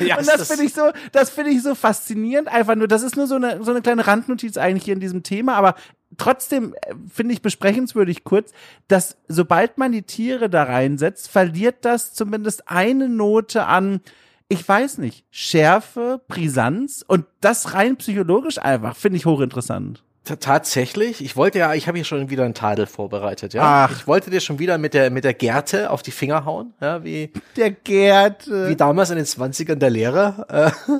Ja, 0.00 0.18
Und 0.18 0.28
das 0.28 0.46
finde 0.46 0.64
ich 0.64 0.74
so, 0.74 0.92
das 1.12 1.30
finde 1.30 1.50
ich 1.50 1.62
so 1.62 1.74
faszinierend. 1.74 2.48
Einfach 2.48 2.76
nur, 2.76 2.88
das 2.88 3.02
ist 3.02 3.16
nur 3.16 3.26
so 3.26 3.34
eine, 3.34 3.62
so 3.64 3.70
eine 3.70 3.82
kleine 3.82 4.06
Randnotiz 4.06 4.56
eigentlich 4.56 4.84
hier 4.84 4.94
in 4.94 5.00
diesem 5.00 5.22
Thema, 5.22 5.56
aber 5.56 5.74
trotzdem 6.16 6.74
äh, 6.82 6.94
finde 7.12 7.34
ich 7.34 7.42
besprechenswürdig 7.42 8.24
kurz, 8.24 8.52
dass 8.86 9.16
sobald 9.28 9.78
man 9.78 9.92
die 9.92 10.02
Tiere 10.02 10.48
da 10.48 10.64
reinsetzt, 10.64 11.28
verliert 11.28 11.84
das 11.84 12.14
zumindest 12.14 12.68
eine 12.68 13.08
Note 13.08 13.64
an, 13.64 14.00
ich 14.48 14.66
weiß 14.66 14.98
nicht, 14.98 15.24
Schärfe, 15.30 16.20
Brisanz 16.26 17.04
und 17.06 17.26
das 17.40 17.74
rein 17.74 17.96
psychologisch 17.96 18.58
einfach, 18.58 18.96
finde 18.96 19.18
ich 19.18 19.26
hochinteressant. 19.26 20.02
tatsächlich. 20.40 21.22
Ich 21.22 21.36
wollte 21.36 21.58
ja, 21.58 21.72
ich 21.74 21.86
habe 21.88 21.96
hier 21.96 22.04
schon 22.04 22.28
wieder 22.28 22.44
einen 22.44 22.54
Tadel 22.54 22.86
vorbereitet, 22.86 23.54
ja. 23.54 23.86
Ach. 23.86 23.92
Ich 23.96 24.06
wollte 24.06 24.30
dir 24.30 24.40
schon 24.40 24.58
wieder 24.58 24.76
mit 24.76 24.92
der 24.92 25.10
mit 25.10 25.24
der 25.24 25.32
Gerte 25.32 25.90
auf 25.90 26.02
die 26.02 26.10
Finger 26.10 26.44
hauen, 26.44 26.74
ja, 26.80 27.02
wie 27.02 27.32
der 27.56 27.70
Gerte. 27.70 28.68
Wie 28.68 28.76
damals 28.76 29.08
in 29.10 29.16
den 29.16 29.24
20ern 29.24 29.76
der 29.76 29.90
Lehrer 29.90 30.46
äh, 30.50 30.92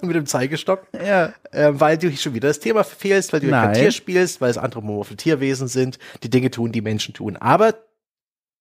mit 0.06 0.16
dem 0.16 0.26
Zeigestock. 0.26 0.86
Ja. 0.94 1.32
Äh, 1.50 1.72
weil 1.72 1.98
du 1.98 2.10
schon 2.16 2.32
wieder 2.34 2.48
das 2.48 2.60
Thema 2.60 2.84
verfehlst, 2.84 3.32
weil 3.32 3.40
du 3.40 3.48
Nein. 3.48 3.64
kein 3.64 3.74
Tier 3.74 3.92
spielst, 3.92 4.40
weil 4.40 4.50
es 4.50 4.58
anthropomorphe 4.58 5.16
Tierwesen 5.16 5.68
sind, 5.68 5.98
die 6.22 6.30
Dinge 6.30 6.50
tun, 6.50 6.72
die 6.72 6.82
Menschen 6.82 7.12
tun. 7.12 7.36
Aber 7.36 7.74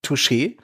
Touché. 0.04 0.58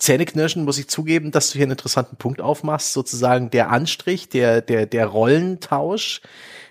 Zähneknirschen 0.00 0.64
muss 0.64 0.78
ich 0.78 0.88
zugeben, 0.88 1.30
dass 1.30 1.50
du 1.50 1.54
hier 1.54 1.64
einen 1.64 1.72
interessanten 1.72 2.16
Punkt 2.16 2.40
aufmachst, 2.40 2.94
sozusagen 2.94 3.50
der 3.50 3.70
Anstrich, 3.70 4.30
der, 4.30 4.62
der, 4.62 4.86
der 4.86 5.06
Rollentausch, 5.06 6.22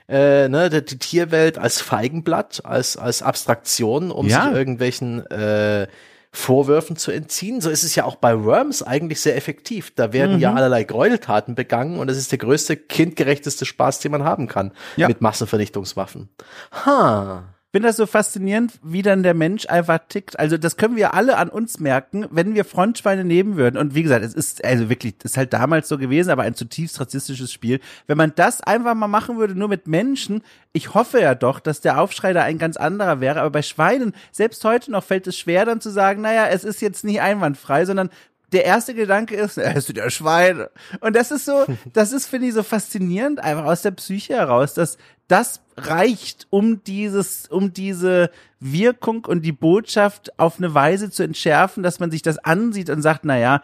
äh, 0.10 0.50
ne, 0.50 0.72
die, 0.72 0.84
die 0.84 0.98
Tierwelt 0.98 1.60
als 1.60 1.80
Feigenblatt, 1.80 2.66
als, 2.66 2.98
als 2.98 3.22
Abstraktion, 3.22 4.10
um 4.10 4.28
ja. 4.28 4.46
sich 4.46 4.54
irgendwelchen 4.54 5.26
äh, 5.28 5.88
Vorwürfen 6.32 6.96
zu 6.96 7.12
entziehen. 7.12 7.62
So 7.62 7.70
ist 7.70 7.84
es 7.84 7.94
ja 7.94 8.04
auch 8.04 8.16
bei 8.16 8.44
Worms 8.44 8.82
eigentlich 8.82 9.22
sehr 9.22 9.38
effektiv. 9.38 9.94
Da 9.96 10.12
werden 10.12 10.38
mhm. 10.38 10.42
ja 10.42 10.54
allerlei 10.56 10.84
Gräueltaten 10.84 11.54
begangen 11.54 12.00
und 12.00 12.10
es 12.10 12.18
ist 12.18 12.32
der 12.32 12.40
größte, 12.40 12.78
kindgerechteste 12.78 13.66
Spaß, 13.66 14.00
den 14.00 14.12
man 14.12 14.24
haben 14.24 14.48
kann 14.48 14.72
ja. 14.96 15.08
mit 15.08 15.22
Massenvernichtungswaffen. 15.22 16.30
Ha 16.72 17.44
finde 17.72 17.88
das 17.88 17.98
so 17.98 18.08
faszinierend, 18.08 18.74
wie 18.82 19.04
dann 19.04 19.22
der 19.22 19.36
Mensch 19.36 19.68
einfach 19.68 20.00
tickt. 20.10 20.40
Also 20.40 20.58
das 20.58 20.76
können 20.76 20.96
wir 20.96 21.14
alle 21.14 21.38
an 21.38 21.50
uns 21.50 21.80
merken, 21.80 22.26
wenn 22.32 22.56
wir 22.56 22.66
Frontschweine 22.66 23.24
nehmen 23.24 23.58
würden. 23.58 23.78
Und 23.78 23.94
wie 23.94 24.02
gesagt, 24.02 24.26
es 24.26 24.34
ist 24.34 24.64
also 24.66 24.90
wirklich, 24.90 25.16
ist 25.24 25.38
halt 25.38 25.54
damals 25.54 25.88
so 25.88 25.98
gewesen, 26.00 26.32
aber 26.32 26.44
ein 26.44 26.56
zutiefst 26.56 27.00
rassistisches 27.00 27.52
Spiel. 27.52 27.80
Wenn 28.08 28.18
man 28.18 28.34
das 28.36 28.62
einfach 28.62 28.96
mal 28.96 29.08
machen 29.08 29.38
würde, 29.38 29.54
nur 29.54 29.68
mit 29.68 29.88
Menschen, 29.88 30.42
ich 30.74 30.96
hoffe 30.96 31.22
ja 31.22 31.36
doch, 31.36 31.60
dass 31.60 31.82
der 31.82 32.02
Aufschrei 32.02 32.34
da 32.34 32.42
ein 32.42 32.58
ganz 32.58 32.76
anderer 32.76 33.22
wäre. 33.22 33.42
Aber 33.42 33.52
bei 33.52 33.62
Schweinen, 33.62 34.14
selbst 34.32 34.66
heute 34.66 34.92
noch, 34.92 35.04
fällt 35.04 35.28
es 35.28 35.38
schwer 35.38 35.66
dann 35.66 35.80
zu 35.80 35.92
sagen, 35.92 36.22
naja, 36.22 36.48
es 36.48 36.64
ist 36.64 36.82
jetzt 36.82 37.04
nicht 37.04 37.22
einwandfrei, 37.22 37.86
sondern 37.86 38.10
der 38.52 38.66
erste 38.66 38.96
Gedanke 38.96 39.36
ist, 39.36 39.60
es 39.60 39.86
sind 39.86 39.98
ja 39.98 40.10
Schweine. 40.10 40.72
Und 41.02 41.16
das 41.16 41.30
ist 41.30 41.46
so, 41.46 41.66
das 41.94 42.14
ist, 42.14 42.26
finde 42.26 42.48
ich, 42.48 42.54
so 42.54 42.64
faszinierend, 42.64 43.40
einfach 43.40 43.66
aus 43.66 43.84
der 43.84 43.92
Psyche 43.92 44.34
heraus, 44.34 44.74
dass 44.74 44.98
das 45.28 45.62
reicht, 45.88 46.48
um 46.50 46.84
dieses, 46.84 47.48
um 47.48 47.74
diese 47.74 48.32
Wirkung 48.60 49.26
und 49.26 49.42
die 49.42 49.52
Botschaft 49.52 50.38
auf 50.40 50.58
eine 50.58 50.74
Weise 50.74 51.10
zu 51.10 51.24
entschärfen, 51.24 51.84
dass 51.84 52.00
man 52.00 52.12
sich 52.12 52.22
das 52.22 52.38
ansieht 52.40 52.90
und 52.90 53.02
sagt, 53.02 53.26
na 53.26 53.38
ja, 53.38 53.62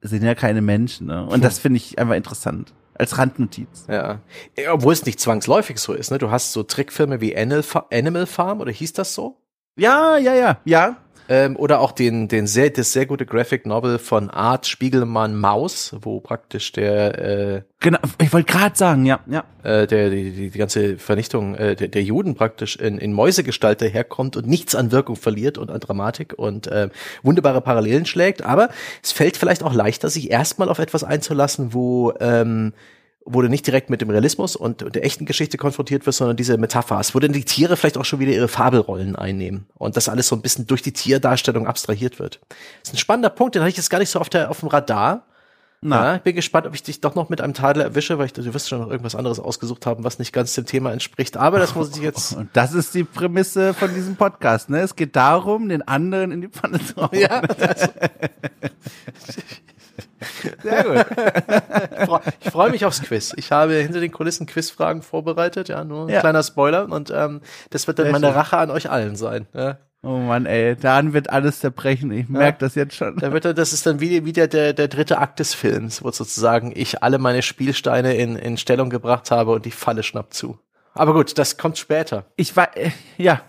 sind 0.00 0.22
ja 0.22 0.34
keine 0.34 0.62
Menschen. 0.62 1.08
Ne? 1.08 1.26
Und 1.26 1.42
das 1.44 1.58
finde 1.58 1.78
ich 1.78 1.98
einfach 1.98 2.14
interessant 2.14 2.72
als 2.94 3.18
Randnotiz. 3.18 3.86
Ja. 3.88 4.20
Obwohl 4.70 4.92
es 4.92 5.04
nicht 5.04 5.20
zwangsläufig 5.20 5.78
so 5.78 5.92
ist, 5.92 6.10
ne? 6.10 6.18
Du 6.18 6.30
hast 6.30 6.52
so 6.52 6.62
Trickfilme 6.62 7.20
wie 7.20 7.36
Animal 7.36 8.26
Farm 8.26 8.60
oder 8.60 8.72
hieß 8.72 8.94
das 8.94 9.14
so? 9.14 9.36
Ja, 9.76 10.16
ja, 10.16 10.34
ja, 10.34 10.60
ja. 10.64 10.96
Ähm, 11.28 11.56
oder 11.56 11.80
auch 11.80 11.92
den, 11.92 12.28
den 12.28 12.46
sehr, 12.46 12.70
das 12.70 12.92
sehr 12.92 13.06
gute 13.06 13.26
Graphic 13.26 13.66
Novel 13.66 13.98
von 13.98 14.30
Art 14.30 14.66
Spiegelmann 14.66 15.36
Maus, 15.36 15.94
wo 16.00 16.20
praktisch 16.20 16.72
der 16.72 17.18
äh, 17.18 17.62
Genau, 17.80 17.98
ich 18.20 18.32
wollte 18.32 18.50
gerade 18.50 18.76
sagen, 18.76 19.04
ja, 19.04 19.20
ja. 19.26 19.44
Äh, 19.62 19.86
der, 19.86 20.10
die, 20.10 20.30
die, 20.30 20.50
die 20.50 20.58
ganze 20.58 20.98
Vernichtung 20.98 21.54
äh, 21.56 21.76
der, 21.76 21.88
der 21.88 22.02
Juden 22.02 22.34
praktisch 22.34 22.76
in, 22.76 22.98
in 22.98 23.12
Mäusegestalt 23.12 23.82
daherkommt 23.82 24.36
und 24.36 24.46
nichts 24.46 24.74
an 24.74 24.92
Wirkung 24.92 25.16
verliert 25.16 25.58
und 25.58 25.70
an 25.70 25.80
Dramatik 25.80 26.34
und 26.36 26.68
äh, 26.68 26.88
wunderbare 27.22 27.60
Parallelen 27.60 28.06
schlägt. 28.06 28.42
Aber 28.42 28.70
es 29.02 29.12
fällt 29.12 29.36
vielleicht 29.36 29.62
auch 29.62 29.74
leichter, 29.74 30.08
sich 30.08 30.30
erstmal 30.30 30.68
auf 30.68 30.78
etwas 30.78 31.04
einzulassen, 31.04 31.74
wo 31.74 32.14
ähm, 32.18 32.72
wo 33.26 33.42
du 33.42 33.48
nicht 33.48 33.66
direkt 33.66 33.90
mit 33.90 34.00
dem 34.00 34.08
Realismus 34.08 34.56
und, 34.56 34.94
der 34.94 35.04
echten 35.04 35.26
Geschichte 35.26 35.58
konfrontiert 35.58 36.06
wirst, 36.06 36.18
sondern 36.18 36.36
diese 36.36 36.56
Metapher 36.56 36.96
hast, 36.96 37.14
wo 37.14 37.18
dann 37.18 37.32
die 37.32 37.44
Tiere 37.44 37.76
vielleicht 37.76 37.98
auch 37.98 38.04
schon 38.04 38.20
wieder 38.20 38.32
ihre 38.32 38.48
Fabelrollen 38.48 39.16
einnehmen 39.16 39.66
und 39.74 39.96
das 39.96 40.08
alles 40.08 40.28
so 40.28 40.36
ein 40.36 40.42
bisschen 40.42 40.66
durch 40.66 40.82
die 40.82 40.92
Tierdarstellung 40.92 41.66
abstrahiert 41.66 42.18
wird. 42.18 42.40
Das 42.48 42.90
ist 42.90 42.94
ein 42.94 42.98
spannender 42.98 43.30
Punkt, 43.30 43.54
den 43.54 43.62
hatte 43.62 43.70
ich 43.70 43.76
jetzt 43.76 43.90
gar 43.90 43.98
nicht 43.98 44.10
so 44.10 44.20
auf, 44.20 44.28
der, 44.28 44.50
auf 44.50 44.60
dem 44.60 44.68
Radar. 44.68 45.26
Na. 45.82 46.04
Ja, 46.04 46.16
ich 46.16 46.22
bin 46.22 46.34
gespannt, 46.34 46.66
ob 46.66 46.74
ich 46.74 46.82
dich 46.82 47.00
doch 47.00 47.14
noch 47.14 47.28
mit 47.28 47.40
einem 47.40 47.52
Tadel 47.52 47.82
erwische, 47.82 48.18
weil 48.18 48.26
ich, 48.26 48.32
du 48.32 48.54
wirst 48.54 48.68
schon 48.68 48.80
noch 48.80 48.90
irgendwas 48.90 49.14
anderes 49.14 49.38
ausgesucht 49.38 49.84
haben, 49.86 50.04
was 50.04 50.18
nicht 50.18 50.32
ganz 50.32 50.54
dem 50.54 50.64
Thema 50.64 50.90
entspricht. 50.92 51.36
Aber 51.36 51.58
das 51.58 51.74
muss 51.74 51.94
ich 51.96 52.02
jetzt. 52.02 52.32
Und 52.36 52.48
das 52.54 52.72
ist 52.72 52.94
die 52.94 53.04
Prämisse 53.04 53.74
von 53.74 53.92
diesem 53.92 54.16
Podcast, 54.16 54.70
ne? 54.70 54.80
Es 54.80 54.96
geht 54.96 55.14
darum, 55.16 55.68
den 55.68 55.82
anderen 55.82 56.32
in 56.32 56.40
die 56.40 56.48
Pfanne 56.48 56.80
zu 56.84 56.96
hauen. 56.96 57.10
Ja. 57.12 57.42
Sehr 60.62 60.84
gut. 60.84 62.26
ich 62.40 62.50
freue 62.50 62.70
mich 62.70 62.84
aufs 62.84 63.02
Quiz. 63.02 63.32
Ich 63.36 63.52
habe 63.52 63.74
hinter 63.74 64.00
den 64.00 64.12
Kulissen 64.12 64.46
Quizfragen 64.46 65.02
vorbereitet, 65.02 65.68
ja, 65.68 65.84
nur 65.84 66.06
ein 66.06 66.08
ja. 66.08 66.20
kleiner 66.20 66.42
Spoiler. 66.42 66.90
Und 66.90 67.10
ähm, 67.14 67.40
das 67.70 67.86
wird 67.86 67.98
dann 67.98 68.10
meine. 68.10 68.34
Rache 68.34 68.58
an 68.58 68.70
euch 68.70 68.90
allen 68.90 69.16
sein. 69.16 69.46
Ja. 69.54 69.78
Oh 70.02 70.18
Mann, 70.18 70.46
ey, 70.46 70.76
dann 70.76 71.12
wird 71.14 71.30
alles 71.30 71.60
zerbrechen. 71.60 72.12
Ich 72.12 72.28
merke 72.28 72.58
ja. 72.58 72.66
das 72.66 72.74
jetzt 72.74 72.94
schon. 72.94 73.16
Da 73.16 73.32
wird 73.32 73.44
das 73.44 73.72
ist 73.72 73.86
dann 73.86 74.00
wie, 74.00 74.24
wie 74.24 74.32
der, 74.32 74.46
der, 74.46 74.72
der 74.72 74.88
dritte 74.88 75.18
Akt 75.18 75.40
des 75.40 75.54
Films, 75.54 76.04
wo 76.04 76.10
sozusagen 76.12 76.72
ich 76.74 77.02
alle 77.02 77.18
meine 77.18 77.42
Spielsteine 77.42 78.14
in, 78.14 78.36
in 78.36 78.56
Stellung 78.56 78.88
gebracht 78.88 79.30
habe 79.30 79.52
und 79.52 79.64
die 79.64 79.70
Falle 79.72 80.02
schnappt 80.02 80.34
zu. 80.34 80.58
Aber 80.94 81.12
gut, 81.12 81.36
das 81.38 81.58
kommt 81.58 81.76
später. 81.78 82.24
Ich 82.36 82.56
war, 82.56 82.76
äh, 82.76 82.90
ja, 83.18 83.42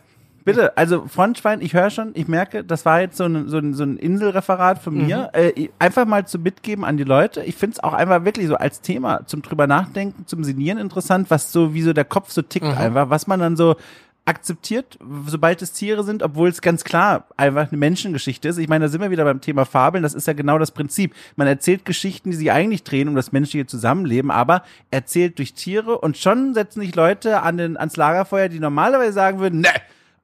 Bitte, 0.48 0.78
also 0.78 1.06
Frontschwein, 1.10 1.60
ich 1.60 1.74
höre 1.74 1.90
schon, 1.90 2.12
ich 2.14 2.30
merke, 2.30 2.64
das 2.64 2.86
war 2.86 3.02
jetzt 3.02 3.18
so 3.18 3.26
ein, 3.26 3.50
so 3.50 3.58
ein, 3.58 3.74
so 3.74 3.84
ein 3.84 3.98
Inselreferat 3.98 4.82
von 4.82 4.96
mir. 4.96 5.30
Mhm. 5.36 5.42
Äh, 5.58 5.70
einfach 5.78 6.06
mal 6.06 6.26
zu 6.26 6.40
mitgeben 6.40 6.86
an 6.86 6.96
die 6.96 7.04
Leute. 7.04 7.44
Ich 7.44 7.56
finde 7.56 7.74
es 7.74 7.84
auch 7.84 7.92
einfach 7.92 8.24
wirklich 8.24 8.48
so 8.48 8.56
als 8.56 8.80
Thema 8.80 9.28
zum 9.28 9.42
drüber 9.42 9.68
nachdenken, 9.68 10.26
zum 10.26 10.46
Sinieren 10.46 10.78
interessant, 10.78 11.30
was 11.30 11.52
so, 11.52 11.74
wie 11.74 11.82
so 11.82 11.92
der 11.92 12.06
Kopf 12.06 12.32
so 12.32 12.42
tickt 12.42 12.66
mhm. 12.66 12.78
einfach, 12.78 13.10
was 13.10 13.28
man 13.28 13.42
dann 13.42 13.58
so 13.58 13.76
akzeptiert, 14.24 14.98
sobald 15.26 15.62
es 15.62 15.74
Tiere 15.74 16.06
sind, 16.06 16.24
obwohl 16.24 16.48
es 16.48 16.62
ganz 16.62 16.86
klar 16.86 17.28
einfach 17.36 17.70
eine 17.70 17.78
Menschengeschichte 17.78 18.48
ist. 18.48 18.58
Ich 18.58 18.70
meine, 18.70 18.86
da 18.86 18.90
sind 18.90 19.02
wir 19.02 19.12
wieder 19.12 19.26
beim 19.26 19.42
Thema 19.42 19.66
Fabeln. 19.66 20.02
Das 20.02 20.14
ist 20.14 20.28
ja 20.28 20.34
genau 20.34 20.58
das 20.58 20.72
Prinzip. 20.72 21.14
Man 21.36 21.48
erzählt 21.48 21.84
Geschichten, 21.84 22.32
die 22.32 22.38
sich 22.38 22.54
eigentlich 22.54 22.86
drehen 22.86 23.10
um 23.10 23.16
das 23.16 23.34
menschliche 23.34 23.66
Zusammenleben, 23.66 24.32
aber 24.32 24.64
erzählt 24.92 25.40
durch 25.40 25.56
Tiere 25.56 25.98
und 25.98 26.16
schon 26.16 26.54
setzen 26.54 26.80
sich 26.80 26.96
Leute 26.96 27.42
an 27.42 27.58
den, 27.58 27.76
ans 27.76 27.98
Lagerfeuer, 27.98 28.48
die 28.48 28.62
normalerweise 28.62 29.12
sagen 29.12 29.40
würden, 29.40 29.60
ne, 29.60 29.70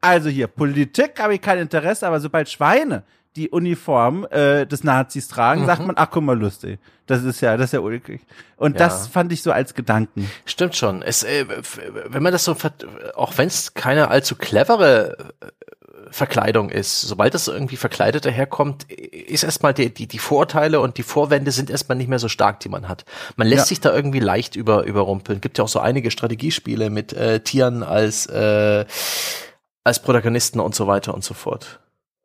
also 0.04 0.30
hier, 0.30 0.48
Politik 0.48 1.20
habe 1.20 1.36
ich 1.36 1.42
kein 1.42 1.60
Interesse, 1.60 2.06
aber 2.06 2.20
sobald 2.20 2.50
Schweine 2.50 3.04
die 3.36 3.50
Uniform 3.50 4.28
äh, 4.30 4.66
des 4.66 4.84
Nazis 4.84 5.28
tragen, 5.28 5.62
mhm. 5.62 5.66
sagt 5.66 5.86
man, 5.86 5.96
ach 5.98 6.10
guck 6.12 6.24
mal, 6.24 6.38
lustig. 6.38 6.80
Das 7.08 7.24
ist 7.24 7.42
ja, 7.42 7.58
das 7.58 7.68
ist 7.68 7.74
ja 7.74 7.80
ulkig. 7.80 8.22
Und 8.58 8.74
ja. 8.74 8.80
das 8.80 9.08
fand 9.08 9.32
ich 9.32 9.42
so 9.42 9.52
als 9.52 9.74
Gedanken. 9.74 10.30
Stimmt 10.46 10.76
schon. 10.76 11.02
Es, 11.02 11.24
äh, 11.24 11.46
wenn 12.08 12.22
man 12.22 12.32
das 12.32 12.44
so, 12.44 12.56
auch 13.16 13.38
wenn 13.38 13.48
es 13.48 13.74
keine 13.74 14.10
allzu 14.10 14.36
clevere 14.36 15.18
äh, 15.42 15.48
Verkleidung 16.12 16.70
ist, 16.70 17.02
sobald 17.02 17.34
das 17.34 17.48
irgendwie 17.48 17.76
verkleidet 17.76 18.26
daherkommt, 18.26 18.92
ist 18.92 19.44
erstmal 19.44 19.74
die, 19.74 19.92
die, 19.92 20.08
die 20.08 20.20
Vorurteile 20.20 20.80
und 20.80 20.98
die 20.98 21.04
Vorwände 21.04 21.52
sind 21.52 21.70
erstmal 21.72 21.98
nicht 21.98 22.08
mehr 22.08 22.20
so 22.20 22.28
stark, 22.28 22.60
die 22.60 22.70
man 22.70 22.88
hat. 22.88 23.04
Man 23.36 23.48
lässt 23.48 23.66
ja. 23.66 23.66
sich 23.70 23.80
da 23.82 23.96
irgendwie 23.96 24.20
leicht 24.20 24.56
über, 24.56 24.84
überrumpeln. 24.84 25.42
Gibt 25.42 25.58
ja 25.58 25.64
auch 25.64 25.70
so 25.70 25.80
einige 25.80 26.12
Strategiespiele 26.12 26.90
mit 26.92 27.14
äh, 27.14 27.40
Tieren 27.40 27.82
als 27.82 28.28
äh, 28.28 28.86
als 29.84 30.02
Protagonisten 30.02 30.60
und 30.60 30.76
so 30.76 30.88
weiter 30.88 31.14
und 31.14 31.24
so 31.24 31.34
fort. 31.34 31.80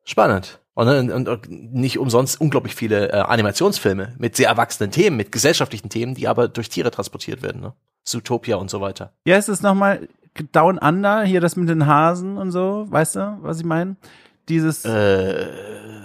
Spannend. 0.05 0.61
Und, 0.75 1.11
und, 1.11 1.29
und 1.29 1.51
nicht 1.51 1.99
umsonst 1.99 2.41
unglaublich 2.41 2.75
viele 2.75 3.11
äh, 3.11 3.17
Animationsfilme 3.17 4.15
mit 4.17 4.37
sehr 4.37 4.49
erwachsenen 4.49 4.93
Themen, 4.93 5.17
mit 5.17 5.33
gesellschaftlichen 5.33 5.89
Themen, 5.89 6.15
die 6.15 6.29
aber 6.29 6.47
durch 6.47 6.69
Tiere 6.69 6.93
transportiert 6.93 7.43
werden. 7.43 7.61
Ne? 7.61 7.73
Zootopia 8.05 8.57
und 8.57 8.71
so 8.71 8.81
weiter. 8.81 9.13
Ja, 9.25 9.37
es 9.37 9.49
ist 9.49 9.63
nochmal 9.63 10.09
Down 10.53 10.79
Under, 10.79 11.25
hier 11.25 11.41
das 11.41 11.57
mit 11.57 11.69
den 11.69 11.87
Hasen 11.87 12.39
und 12.39 12.53
so, 12.53 12.87
weißt 12.89 13.17
du, 13.17 13.39
was 13.41 13.59
ich 13.59 13.65
meine? 13.65 13.97
Dieses. 14.49 14.85
Äh, 14.85 15.49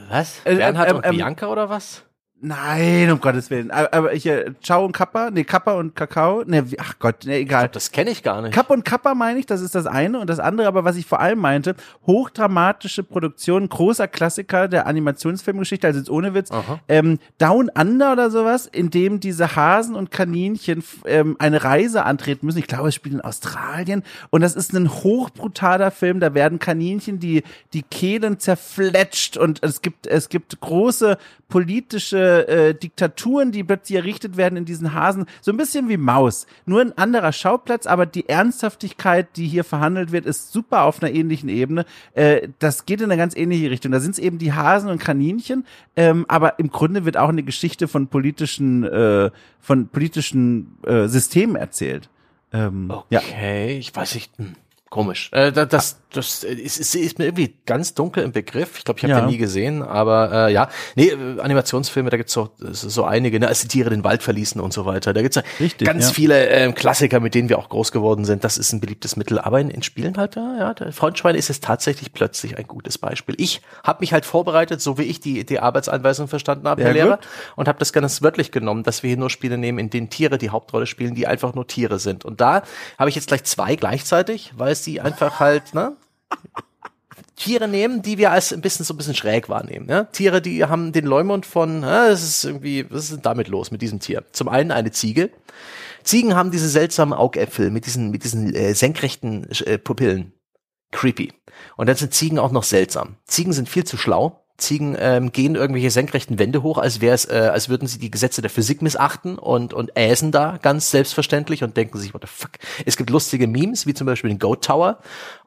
was? 0.09 0.41
Äh, 0.43 0.55
Bernhard 0.55 0.89
äh, 0.89 0.93
und 0.95 1.05
ähm, 1.05 1.15
Bianca 1.17 1.47
oder 1.47 1.69
was? 1.69 2.03
Nein, 2.45 3.09
um 3.09 3.21
Gottes 3.21 3.49
Willen. 3.49 3.71
Aber 3.71 4.11
hier, 4.11 4.53
Ciao 4.61 4.83
und 4.83 4.91
Kappa, 4.91 5.31
nee, 5.31 5.45
Kappa 5.45 5.75
und 5.75 5.95
Kakao, 5.95 6.43
nee, 6.45 6.61
ach 6.77 6.99
Gott, 6.99 7.23
nee, 7.23 7.37
egal. 7.37 7.61
Glaub, 7.61 7.71
das 7.71 7.91
kenne 7.91 8.11
ich 8.11 8.21
gar 8.21 8.41
nicht. 8.41 8.53
Kappa 8.53 8.73
und 8.73 8.83
Kappa 8.83 9.15
meine 9.15 9.39
ich, 9.39 9.45
das 9.45 9.61
ist 9.61 9.75
das 9.75 9.85
eine. 9.85 10.19
Und 10.19 10.29
das 10.29 10.39
andere, 10.39 10.67
aber 10.67 10.83
was 10.83 10.97
ich 10.97 11.05
vor 11.05 11.21
allem 11.21 11.39
meinte, 11.39 11.73
hochdramatische 12.05 13.01
Produktion, 13.03 13.69
großer 13.69 14.09
Klassiker 14.09 14.67
der 14.67 14.87
Animationsfilmgeschichte, 14.87 15.87
also 15.87 15.99
jetzt 15.99 16.09
ohne 16.09 16.33
Witz, 16.33 16.49
ähm, 16.89 17.19
Down 17.37 17.71
Under 17.79 18.11
oder 18.11 18.29
sowas, 18.29 18.67
in 18.67 18.89
dem 18.89 19.21
diese 19.21 19.55
Hasen 19.55 19.95
und 19.95 20.11
Kaninchen 20.11 20.83
ähm, 21.05 21.37
eine 21.39 21.63
Reise 21.63 22.03
antreten 22.03 22.45
müssen. 22.45 22.59
Ich 22.59 22.67
glaube, 22.67 22.89
es 22.89 22.95
spielt 22.95 23.15
in 23.15 23.21
Australien. 23.21 24.03
Und 24.31 24.41
das 24.41 24.57
ist 24.57 24.73
ein 24.73 24.89
hochbrutaler 24.91 25.91
Film, 25.91 26.19
da 26.19 26.33
werden 26.33 26.59
Kaninchen 26.59 27.21
die, 27.21 27.43
die 27.71 27.83
Kehlen 27.83 28.37
zerfletscht 28.37 29.37
und 29.37 29.63
es 29.63 29.81
gibt, 29.81 30.07
es 30.07 30.27
gibt 30.27 30.59
große 30.59 31.17
politische 31.47 32.32
äh, 32.41 32.75
Diktaturen, 32.75 33.51
die 33.51 33.63
plötzlich 33.63 33.97
errichtet 33.97 34.37
werden 34.37 34.57
in 34.57 34.65
diesen 34.65 34.93
Hasen. 34.93 35.25
So 35.41 35.51
ein 35.51 35.57
bisschen 35.57 35.89
wie 35.89 35.97
Maus. 35.97 36.47
Nur 36.65 36.81
ein 36.81 36.97
anderer 36.97 37.31
Schauplatz, 37.31 37.87
aber 37.87 38.05
die 38.05 38.27
Ernsthaftigkeit, 38.27 39.27
die 39.35 39.47
hier 39.47 39.63
verhandelt 39.63 40.11
wird, 40.11 40.25
ist 40.25 40.51
super 40.51 40.83
auf 40.83 41.01
einer 41.01 41.11
ähnlichen 41.13 41.49
Ebene. 41.49 41.85
Äh, 42.13 42.49
das 42.59 42.85
geht 42.85 43.01
in 43.01 43.11
eine 43.11 43.17
ganz 43.17 43.35
ähnliche 43.35 43.69
Richtung. 43.69 43.91
Da 43.91 43.99
sind 43.99 44.11
es 44.11 44.19
eben 44.19 44.37
die 44.37 44.53
Hasen 44.53 44.89
und 44.89 44.99
Kaninchen, 44.99 45.65
ähm, 45.95 46.25
aber 46.27 46.59
im 46.59 46.69
Grunde 46.69 47.05
wird 47.05 47.17
auch 47.17 47.29
eine 47.29 47.43
Geschichte 47.43 47.87
von 47.87 48.07
politischen, 48.07 48.83
äh, 48.83 49.31
von 49.59 49.87
politischen 49.87 50.77
äh, 50.85 51.07
Systemen 51.07 51.55
erzählt. 51.55 52.09
Ähm, 52.51 52.91
okay, 52.91 53.73
ja. 53.73 53.79
ich 53.79 53.95
weiß 53.95 54.15
nicht. 54.15 54.37
Hm. 54.37 54.55
Komisch. 54.93 55.31
Äh, 55.33 55.51
das, 55.51 55.97
das 56.11 56.43
ist, 56.43 56.79
ist, 56.79 56.93
ist 56.93 57.17
mir 57.17 57.25
irgendwie 57.25 57.55
ganz 57.65 57.95
dunkel 57.95 58.23
im 58.23 58.31
Begriff. 58.31 58.77
Ich 58.77 58.85
glaube, 58.85 58.99
ich 58.99 59.03
habe 59.05 59.13
Ja. 59.13 59.21
den 59.21 59.29
nie 59.31 59.37
gesehen, 59.37 59.81
aber 59.81 60.49
äh, 60.49 60.53
ja. 60.53 60.69
Nee, 60.95 61.07
äh, 61.07 61.39
Animationsfilme, 61.39 62.11
da 62.11 62.17
gibt's 62.17 62.31
so, 62.33 62.51
so 62.59 63.03
einige, 63.03 63.39
ne, 63.39 63.47
als 63.47 63.61
die 63.61 63.67
Tiere 63.67 63.89
den 63.89 64.03
Wald 64.03 64.21
verließen 64.21 64.61
und 64.61 64.71
so 64.71 64.85
weiter. 64.85 65.11
Da 65.11 65.23
gibt's 65.23 65.35
ja 65.35 65.41
Richtig, 65.59 65.87
ganz 65.87 66.09
ja. 66.09 66.13
viele 66.13 66.45
ähm, 66.47 66.75
Klassiker, 66.75 67.19
mit 67.19 67.33
denen 67.33 67.49
wir 67.49 67.57
auch 67.57 67.69
groß 67.69 67.91
geworden 67.91 68.23
sind. 68.23 68.43
Das 68.43 68.59
ist 68.59 68.71
ein 68.71 68.81
beliebtes 68.81 69.15
Mittel. 69.15 69.39
Aber 69.39 69.59
in, 69.59 69.71
in 69.71 69.81
Spielen 69.81 70.15
halt, 70.17 70.35
ja, 70.35 70.57
ja, 70.59 70.73
der 70.75 70.91
Frontschwein 70.93 71.33
ist 71.33 71.49
es 71.49 71.59
tatsächlich 71.59 72.13
plötzlich 72.13 72.55
ein 72.59 72.67
gutes 72.67 72.99
Beispiel. 72.99 73.33
Ich 73.39 73.63
habe 73.83 74.01
mich 74.01 74.13
halt 74.13 74.25
vorbereitet, 74.25 74.79
so 74.79 74.99
wie 74.99 75.03
ich 75.05 75.21
die, 75.21 75.43
die 75.43 75.59
Arbeitsanweisung 75.59 76.27
verstanden 76.27 76.67
habe, 76.67 76.83
Herr 76.83 76.93
Lehrer, 76.93 77.17
gut. 77.17 77.27
und 77.55 77.67
habe 77.67 77.79
das 77.79 77.93
ganz 77.93 78.21
wörtlich 78.21 78.51
genommen, 78.51 78.83
dass 78.83 79.01
wir 79.01 79.07
hier 79.07 79.17
nur 79.17 79.31
Spiele 79.31 79.57
nehmen, 79.57 79.79
in 79.79 79.89
denen 79.89 80.11
Tiere 80.11 80.37
die 80.37 80.51
Hauptrolle 80.51 80.85
spielen, 80.85 81.15
die 81.15 81.25
einfach 81.25 81.55
nur 81.55 81.65
Tiere 81.65 81.97
sind. 81.97 82.25
Und 82.25 82.39
da 82.41 82.61
habe 82.99 83.09
ich 83.09 83.15
jetzt 83.15 83.27
gleich 83.29 83.43
zwei 83.45 83.75
gleichzeitig, 83.75 84.53
weil 84.55 84.71
sie 84.83 85.01
einfach 85.01 85.39
halt, 85.39 85.73
ne? 85.73 85.95
Tiere 87.35 87.67
nehmen, 87.67 88.01
die 88.01 88.17
wir 88.17 88.31
als 88.31 88.53
ein 88.53 88.61
bisschen 88.61 88.85
so 88.85 88.93
ein 88.93 88.97
bisschen 88.97 89.15
schräg 89.15 89.49
wahrnehmen. 89.49 89.89
Ja? 89.89 90.03
Tiere, 90.05 90.41
die 90.41 90.63
haben 90.65 90.91
den 90.91 91.05
Leumund 91.05 91.45
von, 91.45 91.81
das 91.81 92.23
ist 92.23 92.45
irgendwie, 92.45 92.89
was 92.89 93.05
ist 93.05 93.13
denn 93.13 93.21
damit 93.21 93.47
los 93.47 93.71
mit 93.71 93.81
diesem 93.81 93.99
Tier? 93.99 94.23
Zum 94.31 94.47
einen 94.47 94.71
eine 94.71 94.91
Ziege. 94.91 95.31
Ziegen 96.03 96.35
haben 96.35 96.51
diese 96.51 96.69
seltsamen 96.69 97.13
Augäpfel 97.13 97.71
mit 97.71 97.85
diesen, 97.85 98.11
mit 98.11 98.23
diesen 98.23 98.53
äh, 98.53 98.73
senkrechten 98.75 99.49
äh, 99.65 99.77
Pupillen. 99.77 100.33
Creepy. 100.91 101.33
Und 101.75 101.87
dann 101.87 101.95
sind 101.95 102.13
Ziegen 102.13 102.39
auch 102.39 102.51
noch 102.51 102.63
seltsam. 102.63 103.15
Ziegen 103.25 103.51
sind 103.51 103.67
viel 103.67 103.83
zu 103.83 103.97
schlau. 103.97 104.42
Ziegen 104.63 104.95
ähm, 104.99 105.31
gehen 105.31 105.55
irgendwelche 105.55 105.91
senkrechten 105.91 106.39
Wände 106.39 106.63
hoch, 106.63 106.77
als 106.77 107.01
wäre 107.01 107.13
es, 107.13 107.25
äh, 107.25 107.49
als 107.51 107.69
würden 107.69 107.87
sie 107.87 107.99
die 107.99 108.11
Gesetze 108.11 108.41
der 108.41 108.49
Physik 108.49 108.81
missachten 108.81 109.37
und 109.37 109.73
und 109.73 109.95
äsen 109.95 110.31
da 110.31 110.57
ganz 110.61 110.91
selbstverständlich 110.91 111.63
und 111.63 111.77
denken 111.77 111.99
sich, 111.99 112.13
what 112.13 112.23
the 112.23 112.27
fuck. 112.27 112.51
Es 112.85 112.97
gibt 112.97 113.09
lustige 113.09 113.47
Memes, 113.47 113.85
wie 113.85 113.93
zum 113.93 114.07
Beispiel 114.07 114.29
den 114.29 114.39
Goat 114.39 114.65
Tower. 114.65 114.99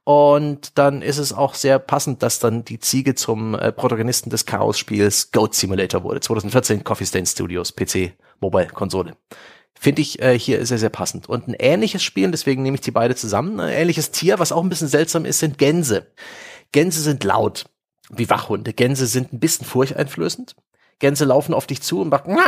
Und 0.04 0.78
dann 0.78 1.02
ist 1.02 1.18
es 1.18 1.32
auch 1.32 1.54
sehr 1.54 1.80
passend, 1.80 2.22
dass 2.22 2.38
dann 2.38 2.64
die 2.64 2.78
Ziege 2.78 3.16
zum 3.16 3.56
äh, 3.56 3.72
Protagonisten 3.72 4.30
des 4.30 4.46
Chaos-Spiels 4.46 5.32
Goat 5.32 5.54
Simulator 5.54 6.04
wurde. 6.04 6.20
2014 6.20 6.84
Coffee 6.84 7.06
Stain 7.06 7.26
Studios, 7.26 7.72
PC, 7.72 8.12
Mobile, 8.40 8.68
Konsole. 8.68 9.16
Finde 9.78 10.02
ich 10.02 10.22
äh, 10.22 10.38
hier 10.38 10.64
sehr, 10.64 10.78
sehr 10.78 10.90
passend. 10.90 11.28
Und 11.28 11.48
ein 11.48 11.54
ähnliches 11.58 12.02
Spiel, 12.02 12.30
deswegen 12.30 12.62
nehme 12.62 12.76
ich 12.76 12.80
die 12.82 12.92
beide 12.92 13.14
zusammen, 13.14 13.60
ein 13.60 13.72
ähnliches 13.72 14.10
Tier, 14.10 14.38
was 14.38 14.52
auch 14.52 14.62
ein 14.62 14.68
bisschen 14.68 14.88
seltsam 14.88 15.24
ist, 15.24 15.40
sind 15.40 15.58
Gänse. 15.58 16.06
Gänse 16.72 17.00
sind 17.00 17.24
laut, 17.24 17.66
wie 18.10 18.30
Wachhunde. 18.30 18.72
Gänse 18.72 19.06
sind 19.06 19.32
ein 19.32 19.40
bisschen 19.40 19.66
furchteinflößend. 19.66 20.56
Gänse 20.98 21.26
laufen 21.26 21.52
auf 21.52 21.66
dich 21.66 21.82
zu 21.82 22.00
und 22.00 22.08
machen 22.08 22.38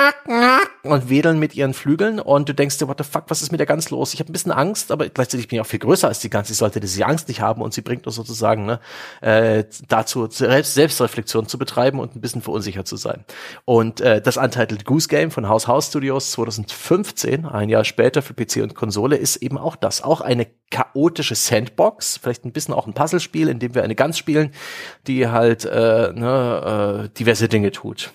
und 0.82 1.10
wedeln 1.10 1.38
mit 1.38 1.54
ihren 1.54 1.74
Flügeln 1.74 2.18
und 2.18 2.48
du 2.48 2.54
denkst 2.54 2.78
dir, 2.78 2.88
what 2.88 2.96
the 2.96 3.04
fuck, 3.04 3.24
was 3.28 3.42
ist 3.42 3.52
mit 3.52 3.60
der 3.60 3.66
Gans 3.66 3.90
los? 3.90 4.14
Ich 4.14 4.20
habe 4.20 4.30
ein 4.30 4.32
bisschen 4.32 4.52
Angst, 4.52 4.90
aber 4.90 5.08
gleichzeitig 5.08 5.48
bin 5.48 5.56
ich 5.56 5.60
auch 5.60 5.66
viel 5.66 5.78
größer 5.78 6.08
als 6.08 6.20
die 6.20 6.30
Gans. 6.30 6.48
Ich 6.48 6.56
sollte 6.56 6.80
diese 6.80 7.04
Angst 7.04 7.28
nicht 7.28 7.42
haben 7.42 7.60
und 7.60 7.74
sie 7.74 7.82
bringt 7.82 8.06
uns 8.06 8.16
sozusagen 8.16 8.64
ne, 8.64 8.80
äh, 9.20 9.64
dazu, 9.88 10.28
Selbst 10.30 10.74
Selbstreflexion 10.74 11.46
zu 11.46 11.58
betreiben 11.58 12.00
und 12.00 12.16
ein 12.16 12.22
bisschen 12.22 12.40
verunsichert 12.40 12.86
zu 12.86 12.96
sein. 12.96 13.24
Und 13.66 14.00
äh, 14.00 14.22
das 14.22 14.38
Untitled 14.38 14.86
Goose 14.86 15.08
Game 15.08 15.30
von 15.30 15.46
House 15.46 15.66
House 15.66 15.88
Studios 15.88 16.30
2015, 16.32 17.44
ein 17.44 17.68
Jahr 17.68 17.84
später 17.84 18.22
für 18.22 18.32
PC 18.32 18.62
und 18.62 18.74
Konsole, 18.74 19.16
ist 19.16 19.36
eben 19.36 19.58
auch 19.58 19.76
das. 19.76 20.02
Auch 20.02 20.22
eine 20.22 20.46
chaotische 20.70 21.34
Sandbox, 21.34 22.16
vielleicht 22.16 22.46
ein 22.46 22.52
bisschen 22.52 22.72
auch 22.72 22.86
ein 22.86 22.94
Puzzlespiel, 22.94 23.48
in 23.48 23.58
dem 23.58 23.74
wir 23.74 23.82
eine 23.82 23.94
Gans 23.94 24.16
spielen, 24.16 24.52
die 25.06 25.28
halt 25.28 25.66
äh, 25.66 26.12
ne, 26.14 27.08
äh, 27.10 27.18
diverse 27.18 27.48
Dinge 27.48 27.72
tut 27.72 28.12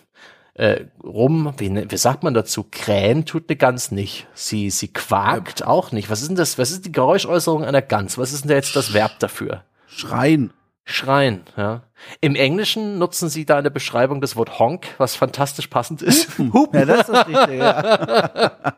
äh, 0.56 0.86
rum, 1.04 1.54
wie, 1.58 1.70
ne- 1.70 1.90
wie 1.90 1.98
sagt 1.98 2.24
man 2.24 2.34
dazu? 2.34 2.66
Krähen 2.70 3.26
tut 3.26 3.50
eine 3.50 3.56
Gans 3.58 3.92
nicht. 3.92 4.28
Sie, 4.34 4.70
sie 4.70 4.88
quakt 4.90 5.66
auch 5.66 5.92
nicht. 5.92 6.10
Was 6.10 6.22
ist 6.22 6.28
denn 6.30 6.36
das? 6.36 6.58
Was 6.58 6.72
ist 6.72 6.86
die 6.86 6.92
Geräuschäußerung 6.92 7.64
einer 7.66 7.82
Gans? 7.82 8.18
Was 8.18 8.34
ist 8.34 8.44
denn 8.44 8.50
da 8.50 8.56
jetzt 8.56 8.76
das 8.76 8.94
Verb 8.94 9.20
dafür? 9.20 9.64
Schreien. 9.88 10.54
Schreien, 10.86 11.44
ja. 11.56 11.84
Im 12.20 12.36
Englischen 12.36 12.98
nutzen 12.98 13.30
sie 13.30 13.46
da 13.46 13.58
in 13.58 13.64
der 13.64 13.70
Beschreibung 13.70 14.20
das 14.20 14.36
Wort 14.36 14.60
honk, 14.60 14.88
was 14.98 15.16
fantastisch 15.16 15.68
passend 15.68 16.02
ist. 16.02 16.38
Hupen. 16.38 16.78
Ja, 16.78 16.86
das 16.86 17.00
ist 17.02 17.10
das 17.10 17.28
Richtige. 17.28 17.58
Ja. 17.58 18.52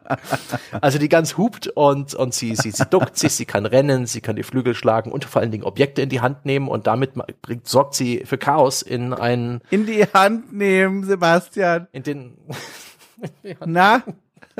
Also 0.81 0.99
die 0.99 1.09
Gans 1.09 1.37
hupt 1.37 1.67
und, 1.67 2.13
und 2.13 2.33
sie, 2.33 2.55
sie, 2.55 2.69
sie 2.69 2.85
duckt 2.85 3.17
sich, 3.17 3.33
sie 3.33 3.45
kann 3.45 3.65
rennen, 3.65 4.05
sie 4.05 4.21
kann 4.21 4.35
die 4.35 4.43
Flügel 4.43 4.75
schlagen 4.75 5.11
und 5.11 5.25
vor 5.25 5.41
allen 5.41 5.49
Dingen 5.51 5.63
Objekte 5.63 6.01
in 6.01 6.09
die 6.09 6.21
Hand 6.21 6.45
nehmen 6.45 6.67
und 6.67 6.85
damit 6.85 7.13
bringt, 7.41 7.67
sorgt 7.67 7.95
sie 7.95 8.23
für 8.25 8.37
Chaos 8.37 8.81
in 8.81 9.13
einen, 9.13 9.61
In 9.71 9.85
die 9.85 10.03
Hand 10.13 10.53
nehmen, 10.53 11.03
Sebastian. 11.03 11.87
in 11.91 12.03
den, 12.03 12.37
Na? 13.65 14.03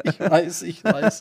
Ich 0.04 0.20
weiß, 0.20 0.64
ich 0.64 0.84
weiß. 0.84 1.20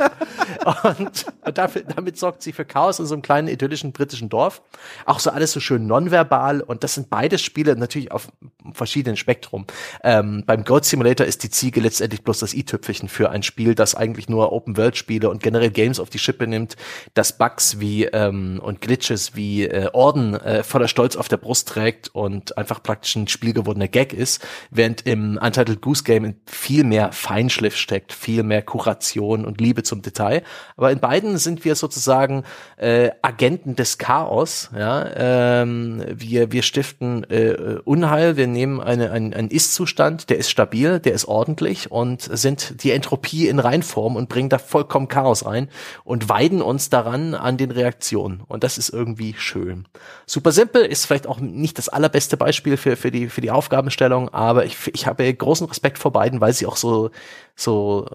Und 0.99 1.27
dafür, 1.55 1.83
damit 1.83 2.19
sorgt 2.19 2.43
sie 2.43 2.53
für 2.53 2.65
Chaos 2.65 2.99
in 2.99 3.07
so 3.07 3.15
einem 3.15 3.23
kleinen 3.23 3.49
idyllischen 3.49 3.93
britischen 3.93 4.29
Dorf. 4.29 4.63
Auch 5.07 5.21
so 5.21 5.31
alles 5.31 5.53
so 5.53 5.61
schön 5.61 5.87
nonverbal. 5.87 6.61
Und 6.61 6.85
das 6.85 6.95
sind 6.95 7.11
beides 7.11 7.43
Spiele 7.43 7.77
natürlich 7.77 8.13
auf 8.13 8.29
verschiedenen 8.73 9.17
Spektrum. 9.17 9.67
Ähm, 10.03 10.45
beim 10.47 10.65
Goat 10.65 10.85
Simulator 10.85 11.27
ist 11.27 11.43
die 11.43 11.51
Ziege 11.51 11.81
letztendlich 11.81 12.23
bloß 12.23 12.39
das 12.41 12.55
i-Tüpfelchen 12.55 13.09
für 13.09 13.31
ein 13.31 13.43
Spiel, 13.43 13.75
das 13.75 13.95
eigentlich 13.95 14.29
nur 14.29 14.53
Open-World-Spiele 14.53 15.29
und 15.29 15.43
generell 15.43 15.71
Games 15.71 16.01
auf 16.01 16.11
die 16.11 16.19
Schippe 16.19 16.47
nimmt, 16.47 16.77
das 17.15 17.37
Bugs 17.37 17.81
wie 17.81 18.05
ähm, 18.05 18.61
und 18.63 18.81
Glitches 18.81 19.37
wie 19.37 19.65
äh, 19.65 19.91
Orden 19.93 20.35
äh, 20.35 20.63
voller 20.63 20.89
Stolz 20.89 21.17
auf 21.17 21.29
der 21.29 21.37
Brust 21.37 21.69
trägt 21.69 22.09
und 22.15 22.57
einfach 22.57 22.83
praktisch 22.83 23.17
ein 23.17 23.29
spielgewordener 23.29 23.89
Gag 23.89 24.13
ist, 24.13 24.47
während 24.71 25.07
im 25.07 25.39
Untitled 25.43 25.81
Goose 25.83 26.05
Game 26.05 26.35
viel 26.47 26.85
mehr 26.85 27.13
Feinschliff 27.13 27.77
steckt, 27.77 28.13
viel 28.13 28.43
mehr 28.43 28.63
Kuration 28.63 29.45
und 29.45 29.61
Liebe 29.61 29.83
zum 29.83 30.03
Detail. 30.03 30.43
Aber 30.77 30.91
in 30.91 31.01
beiden 31.01 31.39
sind 31.39 31.65
wir 31.65 31.75
sozusagen 31.75 32.45
äh, 32.77 33.11
Agenten 33.23 33.77
des 33.77 33.99
Chaos. 33.99 34.71
Ja? 34.77 35.63
Ähm, 35.63 36.05
wir, 36.09 36.53
wir 36.53 36.63
stiften 36.63 37.25
äh, 37.25 37.79
Unheil, 37.85 38.37
wir 38.37 38.47
nehmen 38.55 38.81
eine, 38.81 39.11
einen, 39.11 39.35
einen 39.35 39.51
Ist-Zustand, 39.51 40.31
der 40.31 40.39
ist 40.39 40.49
stabil, 40.49 40.99
der 41.01 41.13
ist 41.13 41.27
ordentlich 41.27 41.91
und 41.91 42.23
sind 42.23 42.83
die 42.83 42.93
Entropie 42.93 43.49
in 43.49 43.59
Reinform 43.59 44.17
und 44.17 44.31
bringen 44.31 44.49
da 44.49 44.59
vollkommen 44.59 45.09
Chaos 45.09 45.45
rein 45.45 45.69
und 46.05 46.31
weiden 46.31 46.63
uns 46.63 46.89
daran 46.89 47.35
an 47.35 47.59
den 47.59 47.71
Reaktionen. 47.71 48.41
Und 48.49 48.65
das 48.65 48.79
ist 48.79 48.89
irgendwie 48.89 49.35
schön. 49.37 49.87
Super 50.25 50.53
simpel, 50.53 50.83
ist 50.83 51.05
vielleicht 51.05 51.27
auch 51.27 51.41
nicht 51.41 51.77
das 51.77 51.91
allerbeste 51.91 52.39
Beispiel 52.39 52.79
für, 52.79 52.97
für, 52.97 53.11
die, 53.11 53.29
für 53.29 53.43
die 53.43 53.51
Aufgabenstellung, 53.51 54.31
aber 54.31 54.65
ich, 54.65 54.77
ich 54.95 55.07
habe 55.07 55.35
großen 55.35 55.67
Respekt 55.67 55.99
vor 55.99 56.13
beiden, 56.13 56.41
weil 56.41 56.55
sie 56.55 56.67
auch 56.67 56.77
so, 56.77 57.11
so 57.55 58.09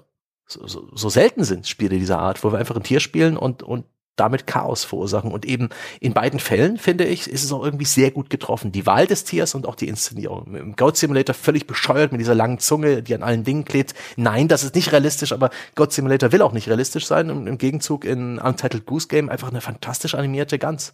so, 0.50 0.66
so, 0.66 0.90
so 0.94 1.10
selten 1.10 1.44
sind 1.44 1.68
Spiele 1.68 2.00
dieser 2.00 2.18
Art, 2.18 2.44
wo 2.44 2.52
wir 2.52 2.58
einfach 2.58 2.76
ein 2.76 2.84
Tier 2.84 3.00
spielen 3.00 3.38
und, 3.38 3.62
und 3.62 3.86
damit 4.20 4.48
Chaos 4.48 4.84
verursachen. 4.84 5.32
Und 5.32 5.46
eben 5.46 5.70
in 6.00 6.14
beiden 6.14 6.40
Fällen, 6.40 6.78
finde 6.78 7.06
ich, 7.06 7.30
ist 7.30 7.44
es 7.44 7.52
auch 7.52 7.64
irgendwie 7.64 7.86
sehr 7.86 8.12
gut 8.12 8.30
getroffen. 8.30 8.72
Die 8.72 8.86
Wahl 8.86 9.08
des 9.08 9.24
Tiers 9.24 9.56
und 9.56 9.66
auch 9.68 9.76
die 9.76 9.88
Inszenierung. 9.88 10.56
Im 10.56 10.76
Goat 10.76 10.98
Simulator 10.98 11.34
völlig 11.34 11.68
bescheuert 11.68 12.12
mit 12.12 12.22
dieser 12.22 12.36
langen 12.36 12.60
Zunge, 12.60 13.02
die 13.04 13.16
an 13.16 13.24
allen 13.24 13.44
Dingen 13.44 13.66
klebt. 13.66 13.94
Nein, 14.16 14.48
das 14.48 14.64
ist 14.64 14.76
nicht 14.76 14.92
realistisch, 14.92 15.32
aber 15.32 15.50
Goat 15.76 15.94
Simulator 15.94 16.32
will 16.32 16.42
auch 16.42 16.54
nicht 16.54 16.68
realistisch 16.68 17.06
sein. 17.06 17.30
Im, 17.30 17.48
im 17.48 17.58
Gegenzug 17.58 18.06
in 18.06 18.40
Untitled 18.40 18.86
Goose 18.86 19.08
Game 19.08 19.30
einfach 19.30 19.50
eine 19.50 19.62
fantastisch 19.62 20.16
animierte 20.16 20.60
Gans. 20.60 20.94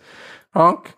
Honk. 0.55 0.95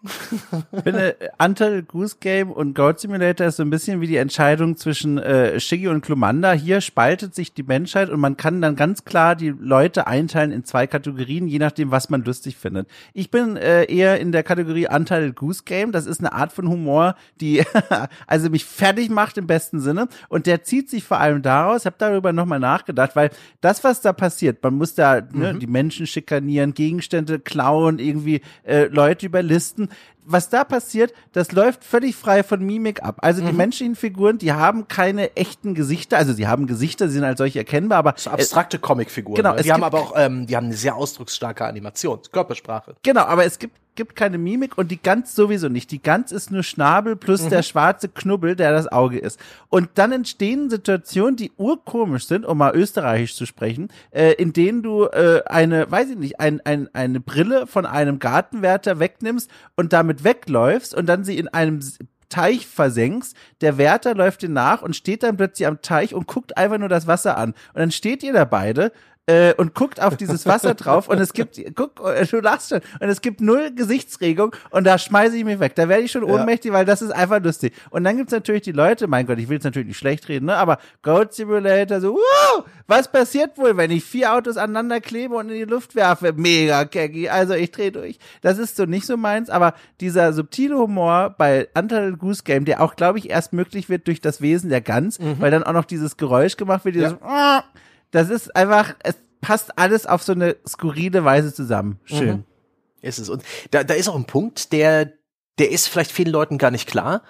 Ich 0.72 0.84
finde, 0.84 1.16
Untitled 1.40 1.88
Goose 1.88 2.18
Game 2.20 2.52
und 2.52 2.76
Goat 2.76 3.00
Simulator 3.00 3.48
ist 3.48 3.58
so 3.58 3.64
ein 3.64 3.72
bisschen 3.72 4.02
wie 4.02 4.08
die 4.08 4.18
Entscheidung 4.18 4.78
zwischen 4.78 5.18
äh, 5.18 5.60
Shiggy 5.60 5.88
und 5.88 6.02
Klumanda. 6.02 6.54
Hier 6.54 6.80
spaltet 6.80 7.34
sich 7.34 7.54
die 7.54 7.64
Menschheit 7.64 8.10
und 8.10 8.20
man 8.20 8.38
kann 8.38 8.62
dann 8.62 8.76
ganz 8.76 9.04
klar 9.04 9.36
die 9.36 9.50
Leute 9.50 10.06
einteilen 10.06 10.52
in 10.52 10.64
zwei 10.64 10.86
Kategorien, 10.86 11.48
je 11.48 11.58
nachdem, 11.58 11.90
was 11.90 12.10
man 12.10 12.24
lustig 12.24 12.56
findet. 12.56 12.88
Ich 13.14 13.32
bin 13.32 13.58
äh, 13.58 13.86
eher 13.86 14.20
in 14.20 14.32
der 14.32 14.44
Kategorie 14.44 14.88
Untitled 14.88 15.36
Goose 15.36 15.64
Game. 15.66 15.92
Das 15.92 16.06
ist 16.06 16.20
eine 16.20 16.34
Art 16.34 16.54
von 16.54 16.70
Humor, 16.70 17.16
die 17.42 17.64
also 18.28 18.50
mich 18.52 18.64
fertig 18.66 19.10
macht 19.10 19.40
im 19.40 19.48
besten 19.48 19.80
Sinne. 19.80 20.08
Und 20.30 20.46
der 20.46 20.64
zieht 20.64 20.90
sich 20.90 21.04
vor 21.04 21.20
allem 21.20 21.42
daraus, 21.42 21.82
ich 21.82 21.86
habe 21.88 21.96
darüber 21.98 22.32
nochmal 22.32 22.60
nachgedacht, 22.60 23.16
weil 23.16 23.32
das, 23.62 23.84
was 23.84 24.02
da 24.02 24.14
passiert, 24.14 24.62
man 24.64 24.76
muss 24.76 24.94
da 24.94 25.22
ne, 25.32 25.56
die 25.56 25.68
Menschen 25.68 26.06
schikanieren, 26.06 26.76
Gegenstände 26.76 27.40
klauen, 27.40 27.98
irgendwie 27.98 28.42
äh, 28.64 28.86
Leute 28.86 29.26
überlisten. 29.48 29.90
Was 30.30 30.50
da 30.50 30.66
passiert, 30.66 31.14
das 31.32 31.54
läuft 31.54 31.86
völlig 31.86 32.16
frei 32.16 32.44
von 32.44 32.62
Mimik 32.62 33.02
ab. 33.02 33.20
Also 33.22 33.42
die 33.42 33.54
menschlichen 33.54 33.96
Figuren, 33.96 34.38
die 34.38 34.52
haben 34.52 34.90
keine 34.90 35.38
echten 35.38 35.74
Gesichter, 35.74 36.18
also 36.18 36.34
sie 36.34 36.48
haben 36.48 36.68
Gesichter, 36.68 37.08
sie 37.08 37.14
sind 37.14 37.24
als 37.24 37.38
solche 37.38 37.60
erkennbar, 37.60 38.00
aber 38.00 38.14
So 38.18 38.30
abstrakte 38.32 38.78
Comicfiguren. 38.78 39.38
genau, 39.38 39.56
ne? 39.56 39.62
Die 39.62 39.72
haben 39.72 39.84
aber 39.84 40.00
auch, 40.00 40.14
ähm, 40.18 40.46
die 40.46 40.58
haben 40.58 40.66
eine 40.66 40.76
sehr 40.76 40.96
ausdrucksstarke 40.96 41.64
Animation, 41.64 42.20
Körpersprache. 42.30 42.96
Genau, 43.04 43.22
aber 43.22 43.46
es 43.46 43.58
gibt, 43.58 43.78
gibt 43.98 44.16
keine 44.16 44.38
Mimik 44.38 44.78
und 44.78 44.90
die 44.90 45.02
Gans 45.02 45.36
sowieso 45.36 45.68
nicht. 45.68 45.92
Die 45.92 46.02
Gans 46.02 46.32
ist 46.32 46.52
nur 46.52 46.64
Schnabel 46.64 47.18
plus 47.18 47.50
der 47.50 47.64
schwarze 47.64 48.08
Knubbel, 48.08 48.56
der 48.56 48.72
das 48.72 48.88
Auge 48.88 49.20
ist. 49.20 49.38
Und 49.68 49.90
dann 49.96 50.14
entstehen 50.14 50.70
Situationen, 50.70 51.36
die 51.36 51.52
urkomisch 51.58 52.28
sind, 52.28 52.46
um 52.46 52.60
mal 52.60 52.74
österreichisch 52.74 53.36
zu 53.36 53.46
sprechen, 53.46 53.90
äh, 54.12 54.32
in 54.34 54.54
denen 54.54 54.84
du 54.84 55.06
äh, 55.06 55.42
eine, 55.48 55.92
weiß 55.92 56.12
ich 56.12 56.18
nicht, 56.18 56.40
ein, 56.40 56.62
ein, 56.62 56.88
eine 56.94 57.20
Brille 57.20 57.68
von 57.68 57.86
einem 57.86 58.20
Gartenwärter 58.20 59.00
wegnimmst 59.00 59.52
und 59.76 59.92
damit 59.92 60.24
wegläufst 60.24 60.96
und 60.96 61.08
dann 61.08 61.26
sie 61.26 61.38
in 61.38 61.50
einem 61.50 61.82
Teich 62.30 62.68
versenkst, 62.68 63.36
der 63.62 63.78
Wärter 63.78 64.14
läuft 64.14 64.42
dir 64.42 64.50
nach 64.50 64.82
und 64.82 64.96
steht 64.96 65.24
dann 65.24 65.38
plötzlich 65.38 65.68
am 65.68 65.82
Teich 65.82 66.14
und 66.14 66.28
guckt 66.28 66.58
einfach 66.58 66.78
nur 66.78 66.90
das 66.90 67.08
Wasser 67.08 67.38
an. 67.38 67.52
Und 67.74 67.80
dann 67.80 67.92
steht 67.92 68.22
ihr 68.22 68.34
da 68.34 68.46
beide 68.46 68.92
äh, 69.28 69.54
und 69.56 69.76
guckt 69.76 70.02
auf 70.02 70.18
dieses 70.18 70.46
Wasser 70.46 70.74
drauf 70.74 71.10
und 71.10 71.20
es 71.20 71.34
gibt, 71.34 71.62
guck, 71.76 71.96
du 71.98 72.40
lachst 72.40 72.70
schon, 72.70 72.80
und 73.00 73.10
es 73.10 73.22
gibt 73.22 73.42
null 73.42 73.72
Gesichtsregung 73.76 74.56
und 74.72 74.86
da 74.86 74.98
schmeiße 74.98 75.38
ich 75.38 75.44
mich 75.44 75.60
weg. 75.60 75.76
Da 75.76 75.90
werde 75.90 76.04
ich 76.04 76.12
schon 76.12 76.24
ohnmächtig, 76.24 76.72
ja. 76.72 76.78
weil 76.78 76.86
das 76.86 77.02
ist 77.02 77.12
einfach 77.12 77.44
lustig. 77.44 77.74
Und 77.90 78.06
dann 78.06 78.18
gibt's 78.18 78.32
natürlich 78.32 78.64
die 78.64 78.72
Leute, 78.72 79.08
mein 79.08 79.28
Gott, 79.28 79.38
ich 79.38 79.50
will 79.50 79.58
es 79.58 79.64
natürlich 79.64 79.90
nicht 79.90 79.98
schlecht 79.98 80.30
reden, 80.30 80.46
ne? 80.46 80.56
aber 80.56 80.80
Goat 81.04 81.34
Simulator, 81.34 82.00
so, 82.00 82.16
wow, 82.16 82.66
was 82.88 83.12
passiert 83.12 83.58
wohl, 83.58 83.76
wenn 83.76 83.92
ich 83.92 84.06
vier 84.06 84.34
Autos 84.34 84.56
aneinander 84.56 85.02
klebe 85.02 85.36
und 85.36 85.50
in 85.50 85.56
die 85.56 85.64
Luft 85.66 85.96
werfe? 85.96 86.34
Mega 86.34 86.86
keggy, 86.86 87.28
also 87.28 87.54
ich 87.54 87.72
drehe 87.72 87.92
durch. 87.92 88.20
Das 88.42 88.58
ist 88.58 88.78
so 88.78 88.86
nicht 88.86 89.06
so 89.06 89.18
meins, 89.18 89.50
aber 89.50 89.74
dieser 90.00 90.32
subtile 90.32 90.78
Humor 90.78 91.36
bei 91.38 91.68
Untitled 91.78 92.18
Goose 92.20 92.44
Game, 92.44 92.64
der 92.64 92.82
auch, 92.82 92.96
glaube 92.96 93.20
ich, 93.20 93.30
erst 93.30 93.52
möglich 93.52 93.90
wird 93.90 94.08
durch 94.08 94.22
das 94.22 94.42
Wesen 94.42 94.70
der 94.70 94.82
Gans, 94.82 95.20
mhm. 95.20 95.36
weil 95.40 95.52
dann 95.52 95.64
auch 95.64 95.74
noch 95.74 95.86
dieses 95.86 96.16
Geräusch 96.16 96.56
gemacht 96.56 96.86
wird, 96.86 96.96
dieses 96.96 97.16
ja. 97.22 97.64
Das 98.12 98.30
ist 98.30 98.56
einfach, 98.56 98.96
es 99.04 99.16
passt 99.42 99.78
alles 99.78 100.06
auf 100.06 100.24
so 100.24 100.34
eine 100.34 100.56
skurrile 100.68 101.24
Weise 101.24 101.54
zusammen. 101.54 102.00
Schön. 102.06 102.38
Mhm. 102.38 102.44
Ist 103.02 103.20
es. 103.20 103.30
Und 103.30 103.44
da, 103.72 103.84
da 103.84 103.94
ist 103.94 104.08
auch 104.08 104.16
ein 104.16 104.26
Punkt, 104.26 104.72
der, 104.72 105.14
der 105.60 105.72
ist 105.72 105.88
vielleicht 105.88 106.12
vielen 106.12 106.32
Leuten 106.32 106.58
gar 106.58 106.72
nicht 106.72 106.88
klar. 106.88 107.24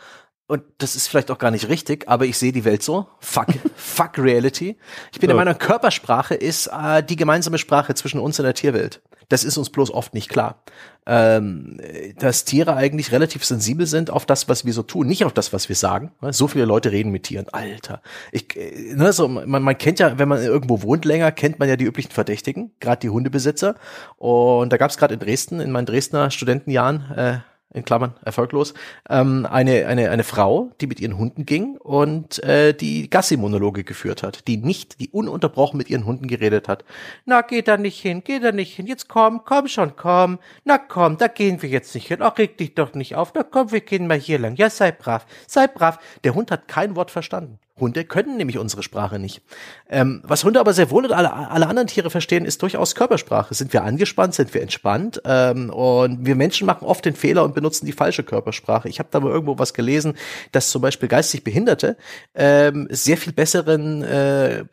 Und 0.47 0.63
das 0.77 0.95
ist 0.95 1.09
vielleicht 1.09 1.29
auch 1.29 1.37
gar 1.37 1.51
nicht 1.51 1.67
richtig, 1.67 2.07
aber 2.07 2.25
ich 2.25 2.37
sehe 2.37 2.53
die 2.53 2.63
Welt 2.63 2.81
so. 2.81 3.07
Fuck, 3.19 3.47
fuck 3.75 4.17
Reality. 4.17 4.77
Ich 5.11 5.19
bin 5.19 5.27
so. 5.29 5.35
der 5.35 5.35
Meinung, 5.35 5.59
Körpersprache 5.59 6.35
ist 6.35 6.67
äh, 6.67 7.03
die 7.03 7.17
gemeinsame 7.17 7.57
Sprache 7.57 7.93
zwischen 7.95 8.19
uns 8.19 8.39
und 8.39 8.45
der 8.45 8.53
Tierwelt. 8.53 9.01
Das 9.29 9.43
ist 9.43 9.57
uns 9.57 9.69
bloß 9.69 9.91
oft 9.91 10.13
nicht 10.13 10.29
klar. 10.29 10.63
Ähm, 11.05 11.79
dass 12.17 12.45
Tiere 12.45 12.75
eigentlich 12.77 13.11
relativ 13.11 13.43
sensibel 13.43 13.85
sind 13.85 14.09
auf 14.09 14.25
das, 14.25 14.47
was 14.47 14.65
wir 14.65 14.71
so 14.71 14.83
tun, 14.83 15.07
nicht 15.07 15.25
auf 15.25 15.33
das, 15.33 15.51
was 15.51 15.67
wir 15.67 15.75
sagen. 15.75 16.11
So 16.31 16.47
viele 16.47 16.63
Leute 16.63 16.93
reden 16.93 17.11
mit 17.11 17.23
Tieren. 17.23 17.47
Alter. 17.51 18.01
Ich, 18.31 18.55
äh, 18.55 18.93
ne, 18.95 19.11
so, 19.11 19.27
man, 19.27 19.61
man 19.61 19.77
kennt 19.77 19.99
ja, 19.99 20.17
wenn 20.17 20.29
man 20.29 20.41
irgendwo 20.41 20.81
wohnt 20.81 21.03
länger, 21.03 21.33
kennt 21.33 21.59
man 21.59 21.67
ja 21.67 21.75
die 21.75 21.85
üblichen 21.85 22.11
Verdächtigen, 22.11 22.71
gerade 22.79 23.01
die 23.01 23.09
Hundebesitzer. 23.09 23.75
Und 24.15 24.71
da 24.71 24.77
gab 24.77 24.91
es 24.91 24.97
gerade 24.97 25.13
in 25.13 25.19
Dresden, 25.19 25.59
in 25.59 25.71
meinen 25.71 25.85
Dresdner 25.85 26.31
Studentenjahren, 26.31 27.11
äh, 27.11 27.37
in 27.77 27.85
Klammern 27.85 28.13
erfolglos, 28.25 28.73
ähm, 29.09 29.47
eine, 29.49 29.85
eine, 29.87 30.09
eine 30.09 30.23
Frau, 30.23 30.71
die 30.81 30.87
mit 30.87 30.99
ihren 30.99 31.17
Hunden 31.17 31.45
ging 31.45 31.77
und 31.77 32.43
äh, 32.43 32.73
die 32.73 33.09
Gassi-Monologe 33.09 33.83
geführt 33.83 34.23
hat, 34.23 34.47
die 34.47 34.57
nicht, 34.57 34.99
die 34.99 35.09
ununterbrochen 35.09 35.77
mit 35.77 35.89
ihren 35.89 36.05
Hunden 36.05 36.27
geredet 36.27 36.67
hat. 36.67 36.83
Na, 37.25 37.41
geh 37.41 37.61
da 37.61 37.77
nicht 37.77 38.01
hin, 38.01 38.21
geh 38.23 38.39
da 38.39 38.51
nicht 38.51 38.75
hin, 38.75 38.87
jetzt 38.87 39.07
komm, 39.07 39.41
komm 39.45 39.67
schon, 39.67 39.95
komm, 39.95 40.39
na 40.65 40.77
komm, 40.77 41.17
da 41.17 41.27
gehen 41.27 41.61
wir 41.61 41.69
jetzt 41.69 41.95
nicht 41.95 42.07
hin, 42.07 42.21
ach, 42.21 42.37
reg 42.37 42.57
dich 42.57 42.75
doch 42.75 42.93
nicht 42.93 43.15
auf, 43.15 43.31
na 43.33 43.43
komm, 43.43 43.71
wir 43.71 43.81
gehen 43.81 44.07
mal 44.07 44.19
hier 44.19 44.39
lang, 44.39 44.55
ja, 44.55 44.69
sei 44.69 44.91
brav, 44.91 45.25
sei 45.47 45.67
brav. 45.67 45.99
Der 46.23 46.35
Hund 46.35 46.51
hat 46.51 46.67
kein 46.67 46.95
Wort 46.95 47.11
verstanden. 47.11 47.59
Hunde 47.79 48.05
können 48.05 48.37
nämlich 48.37 48.57
unsere 48.57 48.83
Sprache 48.83 49.19
nicht. 49.19 49.41
Ähm, 49.89 50.21
was 50.23 50.43
Hunde 50.43 50.59
aber 50.59 50.73
sehr 50.73 50.89
wohl 50.89 51.05
und 51.05 51.11
alle, 51.11 51.33
alle 51.33 51.67
anderen 51.67 51.87
Tiere 51.87 52.09
verstehen, 52.09 52.45
ist 52.45 52.61
durchaus 52.61 52.95
Körpersprache. 52.95 53.53
Sind 53.53 53.73
wir 53.73 53.83
angespannt, 53.83 54.33
sind 54.33 54.53
wir 54.53 54.61
entspannt? 54.61 55.21
Ähm, 55.25 55.69
und 55.69 56.25
wir 56.25 56.35
Menschen 56.35 56.65
machen 56.65 56.85
oft 56.85 57.05
den 57.05 57.15
Fehler 57.15 57.43
und 57.43 57.55
benutzen 57.55 57.85
die 57.85 57.91
falsche 57.91 58.23
Körpersprache. 58.23 58.89
Ich 58.89 58.99
habe 58.99 59.09
da 59.11 59.19
mal 59.19 59.31
irgendwo 59.31 59.59
was 59.59 59.73
gelesen, 59.73 60.15
dass 60.51 60.69
zum 60.69 60.81
Beispiel 60.81 61.09
geistig 61.09 61.43
Behinderte 61.43 61.97
ähm, 62.35 62.87
sehr 62.89 63.17
viel 63.17 63.33
besseren, 63.33 64.03
äh, 64.03 64.65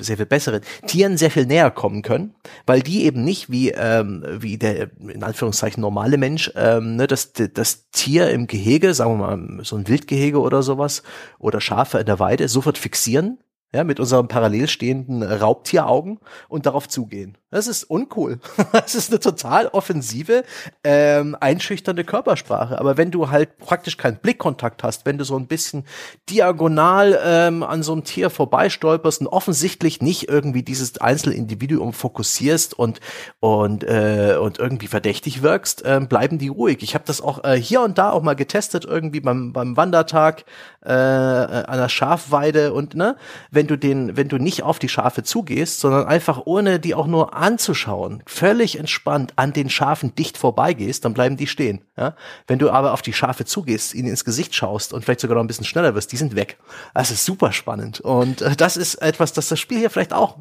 sehr 0.00 0.16
viel 0.16 0.26
besseren 0.26 0.60
Tieren 0.86 1.16
sehr 1.16 1.30
viel 1.30 1.46
näher 1.46 1.70
kommen 1.70 2.02
können, 2.02 2.34
weil 2.66 2.82
die 2.82 3.04
eben 3.04 3.24
nicht 3.24 3.50
wie 3.50 3.70
ähm, 3.70 4.24
wie 4.38 4.58
der 4.58 4.90
in 4.98 5.22
Anführungszeichen 5.22 5.80
normale 5.80 6.18
Mensch 6.18 6.50
ähm, 6.56 6.96
ne, 6.96 7.06
das 7.06 7.32
das 7.32 7.90
Tier 7.90 8.30
im 8.30 8.46
Gehege, 8.46 8.94
sagen 8.94 9.18
wir 9.18 9.36
mal 9.36 9.64
so 9.64 9.76
ein 9.76 9.88
Wildgehege 9.88 10.40
oder 10.40 10.62
sowas 10.62 11.02
oder 11.38 11.60
Schafe 11.60 11.98
in 11.98 12.06
der 12.06 12.18
Weide 12.18 12.39
beide 12.40 12.48
sofort 12.48 12.78
fixieren, 12.78 13.38
ja, 13.72 13.84
mit 13.84 14.00
unseren 14.00 14.28
parallel 14.28 14.68
stehenden 14.68 15.22
Raubtieraugen 15.22 16.18
und 16.48 16.66
darauf 16.66 16.88
zugehen. 16.88 17.36
Das 17.50 17.66
ist 17.66 17.84
uncool. 17.84 18.38
Das 18.72 18.94
ist 18.94 19.10
eine 19.10 19.20
total 19.20 19.66
offensive, 19.66 20.44
ähm, 20.84 21.36
einschüchternde 21.38 22.04
Körpersprache. 22.04 22.78
Aber 22.78 22.96
wenn 22.96 23.10
du 23.10 23.30
halt 23.30 23.58
praktisch 23.58 23.96
keinen 23.96 24.16
Blickkontakt 24.16 24.82
hast, 24.82 25.06
wenn 25.06 25.18
du 25.18 25.24
so 25.24 25.36
ein 25.36 25.46
bisschen 25.46 25.84
diagonal 26.28 27.18
ähm, 27.22 27.62
an 27.62 27.82
so 27.82 27.92
einem 27.92 28.04
Tier 28.04 28.30
vorbeistolperst 28.30 29.20
und 29.20 29.26
offensichtlich 29.26 30.00
nicht 30.00 30.28
irgendwie 30.28 30.62
dieses 30.62 30.98
Einzelindividuum 31.00 31.92
fokussierst 31.92 32.78
und 32.78 33.00
und 33.40 33.84
äh, 33.84 34.36
und 34.40 34.58
irgendwie 34.58 34.86
verdächtig 34.86 35.42
wirkst, 35.42 35.84
äh, 35.84 36.00
bleiben 36.00 36.38
die 36.38 36.48
ruhig. 36.48 36.78
Ich 36.82 36.94
habe 36.94 37.04
das 37.06 37.20
auch 37.20 37.44
äh, 37.44 37.60
hier 37.60 37.82
und 37.82 37.98
da 37.98 38.10
auch 38.10 38.22
mal 38.22 38.36
getestet, 38.36 38.84
irgendwie 38.84 39.20
beim 39.20 39.52
beim 39.52 39.76
Wandertag 39.76 40.44
äh, 40.82 40.92
an 40.92 41.78
der 41.78 41.88
Schafweide 41.88 42.72
und 42.72 42.94
ne, 42.94 43.16
wenn 43.50 43.59
du 43.66 43.76
den, 43.76 44.16
wenn 44.16 44.28
du 44.28 44.38
nicht 44.38 44.62
auf 44.62 44.78
die 44.78 44.88
Schafe 44.88 45.22
zugehst, 45.22 45.80
sondern 45.80 46.06
einfach 46.06 46.42
ohne 46.44 46.80
die 46.80 46.94
auch 46.94 47.06
nur 47.06 47.34
anzuschauen, 47.34 48.22
völlig 48.26 48.78
entspannt 48.78 49.34
an 49.36 49.52
den 49.52 49.70
Schafen 49.70 50.14
dicht 50.14 50.38
vorbeigehst, 50.38 51.04
dann 51.04 51.14
bleiben 51.14 51.36
die 51.36 51.46
stehen. 51.46 51.82
Ja? 51.96 52.14
Wenn 52.46 52.58
du 52.58 52.70
aber 52.70 52.92
auf 52.92 53.02
die 53.02 53.12
Schafe 53.12 53.44
zugehst, 53.44 53.94
ihnen 53.94 54.08
ins 54.08 54.24
Gesicht 54.24 54.54
schaust 54.54 54.92
und 54.92 55.04
vielleicht 55.04 55.20
sogar 55.20 55.34
noch 55.34 55.44
ein 55.44 55.48
bisschen 55.48 55.64
schneller 55.64 55.94
wirst, 55.94 56.12
die 56.12 56.16
sind 56.16 56.36
weg. 56.36 56.58
Das 56.94 57.10
ist 57.10 57.24
super 57.24 57.52
spannend. 57.52 58.00
Und 58.00 58.42
äh, 58.42 58.56
das 58.56 58.76
ist 58.76 58.96
etwas, 58.96 59.32
das 59.32 59.48
das 59.48 59.58
Spiel 59.58 59.78
hier 59.78 59.90
vielleicht 59.90 60.12
auch 60.12 60.38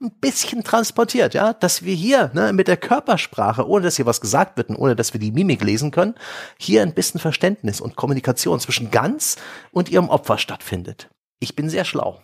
ein 0.00 0.10
bisschen 0.20 0.64
transportiert, 0.64 1.34
ja, 1.34 1.52
dass 1.52 1.82
wir 1.84 1.94
hier 1.94 2.30
ne, 2.34 2.52
mit 2.52 2.68
der 2.68 2.76
Körpersprache, 2.76 3.66
ohne 3.66 3.84
dass 3.84 3.96
hier 3.96 4.06
was 4.06 4.20
gesagt 4.20 4.56
wird 4.56 4.68
und 4.68 4.76
ohne 4.76 4.96
dass 4.96 5.12
wir 5.12 5.20
die 5.20 5.32
Mimik 5.32 5.62
lesen 5.62 5.90
können, 5.90 6.14
hier 6.58 6.82
ein 6.82 6.94
bisschen 6.94 7.20
Verständnis 7.20 7.80
und 7.80 7.96
Kommunikation 7.96 8.60
zwischen 8.60 8.90
Ganz 8.90 9.36
und 9.72 9.88
ihrem 9.88 10.08
Opfer 10.08 10.38
stattfindet. 10.38 11.08
Ich 11.40 11.56
bin 11.56 11.68
sehr 11.68 11.84
schlau. 11.84 12.20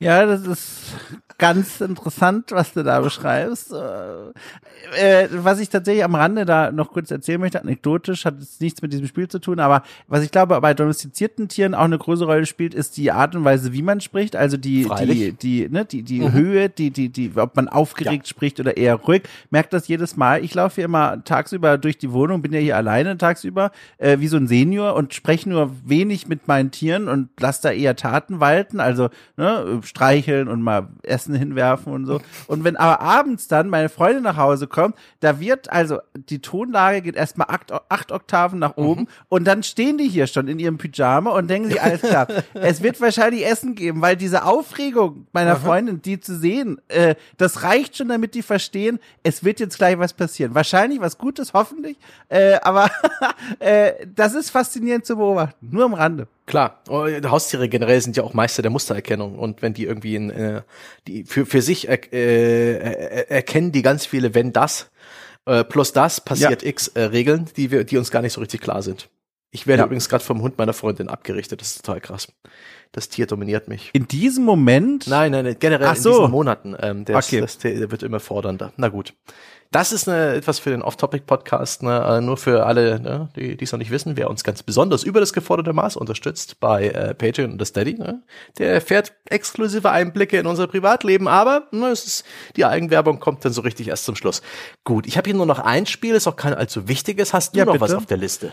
Ja, 0.00 0.26
das 0.26 0.46
ist 0.46 0.94
ganz 1.38 1.80
interessant, 1.80 2.52
was 2.52 2.72
du 2.72 2.82
da 2.82 3.00
beschreibst. 3.00 3.72
Äh, 3.72 5.24
äh, 5.24 5.28
was 5.32 5.60
ich 5.60 5.68
tatsächlich 5.68 6.04
am 6.04 6.14
Rande 6.14 6.44
da 6.44 6.70
noch 6.70 6.92
kurz 6.92 7.10
erzählen 7.10 7.40
möchte, 7.40 7.60
anekdotisch, 7.60 8.24
hat 8.24 8.36
jetzt 8.38 8.60
nichts 8.60 8.82
mit 8.82 8.92
diesem 8.92 9.06
Spiel 9.06 9.28
zu 9.28 9.38
tun, 9.38 9.58
aber 9.58 9.82
was 10.06 10.22
ich 10.22 10.30
glaube 10.30 10.60
bei 10.60 10.74
domestizierten 10.74 11.48
Tieren 11.48 11.74
auch 11.74 11.84
eine 11.84 11.98
größere 11.98 12.28
Rolle 12.32 12.46
spielt, 12.46 12.74
ist 12.74 12.96
die 12.96 13.10
Art 13.10 13.34
und 13.34 13.44
Weise, 13.44 13.72
wie 13.72 13.82
man 13.82 14.00
spricht, 14.00 14.36
also 14.36 14.56
die 14.56 14.84
Freilich. 14.84 15.36
die 15.38 15.64
die 15.64 15.68
ne, 15.68 15.84
die 15.84 16.02
die 16.02 16.20
mhm. 16.20 16.32
Höhe, 16.32 16.68
die 16.68 16.90
die 16.90 17.08
die 17.08 17.32
ob 17.36 17.56
man 17.56 17.68
aufgeregt 17.68 18.26
ja. 18.26 18.30
spricht 18.30 18.60
oder 18.60 18.76
eher 18.76 18.94
ruhig. 18.94 19.22
Merkt 19.50 19.72
das 19.72 19.88
jedes 19.88 20.16
Mal. 20.16 20.44
Ich 20.44 20.54
laufe 20.54 20.76
hier 20.76 20.84
immer 20.84 21.22
tagsüber 21.24 21.78
durch 21.78 21.98
die 21.98 22.12
Wohnung, 22.12 22.42
bin 22.42 22.52
ja 22.52 22.60
hier 22.60 22.76
alleine 22.76 23.18
tagsüber, 23.18 23.70
äh, 23.98 24.18
wie 24.20 24.28
so 24.28 24.36
ein 24.36 24.46
Senior 24.46 24.94
und 24.94 25.14
spreche 25.14 25.48
nur 25.48 25.72
wenig 25.84 26.28
mit 26.28 26.48
meinen 26.48 26.70
Tieren 26.70 27.08
und 27.08 27.28
lasse 27.40 27.62
da 27.62 27.70
eher 27.70 27.96
Taten 27.96 28.40
walten, 28.40 28.80
also 28.80 29.03
ne, 29.36 29.80
streicheln 29.82 30.48
und 30.48 30.62
mal 30.62 30.88
Essen 31.02 31.34
hinwerfen 31.34 31.92
und 31.92 32.06
so. 32.06 32.20
Und 32.46 32.64
wenn 32.64 32.76
aber 32.76 33.00
abends 33.00 33.48
dann 33.48 33.68
meine 33.68 33.88
Freundin 33.88 34.22
nach 34.22 34.36
Hause 34.36 34.66
kommt, 34.66 34.96
da 35.20 35.40
wird 35.40 35.70
also 35.70 35.98
die 36.14 36.40
Tonlage 36.40 37.02
geht 37.02 37.16
erstmal 37.16 37.48
acht, 37.50 37.72
acht 37.88 38.12
Oktaven 38.12 38.58
nach 38.58 38.76
oben 38.76 39.02
mhm. 39.02 39.08
und 39.28 39.44
dann 39.44 39.62
stehen 39.62 39.98
die 39.98 40.08
hier 40.08 40.26
schon 40.26 40.48
in 40.48 40.58
ihrem 40.58 40.78
Pyjama 40.78 41.30
und 41.30 41.48
denken 41.48 41.70
sie, 41.70 41.80
alles 41.80 42.00
klar, 42.00 42.26
es 42.54 42.82
wird 42.82 43.00
wahrscheinlich 43.00 43.46
Essen 43.46 43.74
geben, 43.74 44.00
weil 44.00 44.16
diese 44.16 44.44
Aufregung 44.44 45.26
meiner 45.32 45.56
Freundin, 45.56 46.02
die 46.02 46.20
zu 46.20 46.36
sehen, 46.36 46.80
äh, 46.88 47.14
das 47.36 47.62
reicht 47.62 47.96
schon, 47.96 48.08
damit 48.08 48.34
die 48.34 48.42
verstehen, 48.42 48.98
es 49.22 49.44
wird 49.44 49.60
jetzt 49.60 49.78
gleich 49.78 49.98
was 49.98 50.12
passieren. 50.12 50.54
Wahrscheinlich 50.54 51.00
was 51.00 51.18
Gutes, 51.18 51.52
hoffentlich, 51.52 51.96
äh, 52.28 52.54
aber 52.62 52.90
äh, 53.58 53.92
das 54.14 54.34
ist 54.34 54.50
faszinierend 54.50 55.04
zu 55.04 55.16
beobachten, 55.16 55.68
nur 55.70 55.84
am 55.84 55.94
Rande. 55.94 56.28
Klar, 56.46 56.80
oh, 56.90 57.06
Haustiere 57.06 57.70
generell 57.70 58.00
sind 58.02 58.18
ja 58.18 58.22
auch 58.22 58.34
Meister 58.34 58.60
der 58.60 58.70
Mustererkennung 58.94 59.38
und 59.38 59.62
wenn 59.62 59.74
die 59.74 59.84
irgendwie 59.84 60.16
in, 60.16 60.30
äh, 60.30 60.62
die 61.06 61.24
für 61.24 61.46
für 61.46 61.62
sich 61.62 61.88
er, 61.88 62.12
äh, 62.12 63.26
erkennen 63.28 63.72
die 63.72 63.82
ganz 63.82 64.06
viele 64.06 64.34
wenn 64.34 64.52
das 64.52 64.90
äh, 65.46 65.64
plus 65.64 65.92
das 65.92 66.20
passiert 66.20 66.62
ja. 66.62 66.68
X 66.68 66.88
äh, 66.88 67.02
Regeln, 67.02 67.50
die 67.56 67.70
wir 67.70 67.84
die 67.84 67.98
uns 67.98 68.10
gar 68.10 68.22
nicht 68.22 68.32
so 68.32 68.40
richtig 68.40 68.60
klar 68.60 68.82
sind. 68.82 69.08
Ich 69.54 69.68
werde 69.68 69.82
ja. 69.82 69.86
übrigens 69.86 70.08
gerade 70.08 70.24
vom 70.24 70.42
Hund 70.42 70.58
meiner 70.58 70.72
Freundin 70.72 71.08
abgerichtet, 71.08 71.60
das 71.60 71.76
ist 71.76 71.86
total 71.86 72.00
krass. 72.00 72.26
Das 72.90 73.08
Tier 73.08 73.28
dominiert 73.28 73.68
mich. 73.68 73.90
In 73.92 74.08
diesem 74.08 74.44
Moment? 74.44 75.06
Nein, 75.06 75.30
nein, 75.30 75.56
generell 75.60 75.86
Ach 75.86 75.96
so. 75.96 76.10
in 76.10 76.16
diesen 76.16 76.30
Monaten. 76.32 76.76
Ähm, 76.80 77.04
der, 77.04 77.16
okay. 77.16 77.38
ist, 77.38 77.64
das, 77.64 77.72
der 77.72 77.90
wird 77.92 78.02
immer 78.02 78.18
fordernder. 78.18 78.72
Na 78.76 78.88
gut. 78.88 79.14
Das 79.70 79.92
ist 79.92 80.08
eine, 80.08 80.34
etwas 80.34 80.58
für 80.58 80.70
den 80.70 80.82
Off-Topic-Podcast, 80.82 81.84
ne, 81.84 82.04
äh, 82.04 82.20
nur 82.20 82.36
für 82.36 82.66
alle, 82.66 82.98
ne, 82.98 83.28
die 83.36 83.56
es 83.62 83.70
noch 83.70 83.78
nicht 83.78 83.92
wissen, 83.92 84.16
wer 84.16 84.28
uns 84.28 84.42
ganz 84.42 84.64
besonders 84.64 85.04
über 85.04 85.20
das 85.20 85.32
geforderte 85.32 85.72
Maß 85.72 85.96
unterstützt 85.96 86.58
bei 86.58 86.88
äh, 86.88 87.14
Patreon 87.14 87.52
und 87.52 87.58
der 87.58 87.66
Steady. 87.66 87.94
Ne, 87.94 88.22
der 88.58 88.72
erfährt 88.72 89.12
exklusive 89.26 89.88
Einblicke 89.88 90.36
in 90.36 90.46
unser 90.46 90.66
Privatleben, 90.66 91.28
aber 91.28 91.68
ne, 91.70 91.90
es 91.90 92.06
ist, 92.06 92.24
die 92.56 92.64
Eigenwerbung 92.64 93.20
kommt 93.20 93.44
dann 93.44 93.52
so 93.52 93.60
richtig 93.62 93.86
erst 93.86 94.04
zum 94.04 94.16
Schluss. 94.16 94.42
Gut, 94.82 95.06
ich 95.06 95.16
habe 95.16 95.28
hier 95.28 95.36
nur 95.36 95.46
noch 95.46 95.60
ein 95.60 95.86
Spiel, 95.86 96.16
ist 96.16 96.26
auch 96.26 96.36
kein 96.36 96.54
allzu 96.54 96.88
wichtiges. 96.88 97.32
Hast 97.32 97.54
du 97.54 97.58
ja, 97.60 97.64
noch 97.64 97.72
bitte? 97.74 97.82
was 97.82 97.94
auf 97.94 98.06
der 98.06 98.16
Liste? 98.16 98.52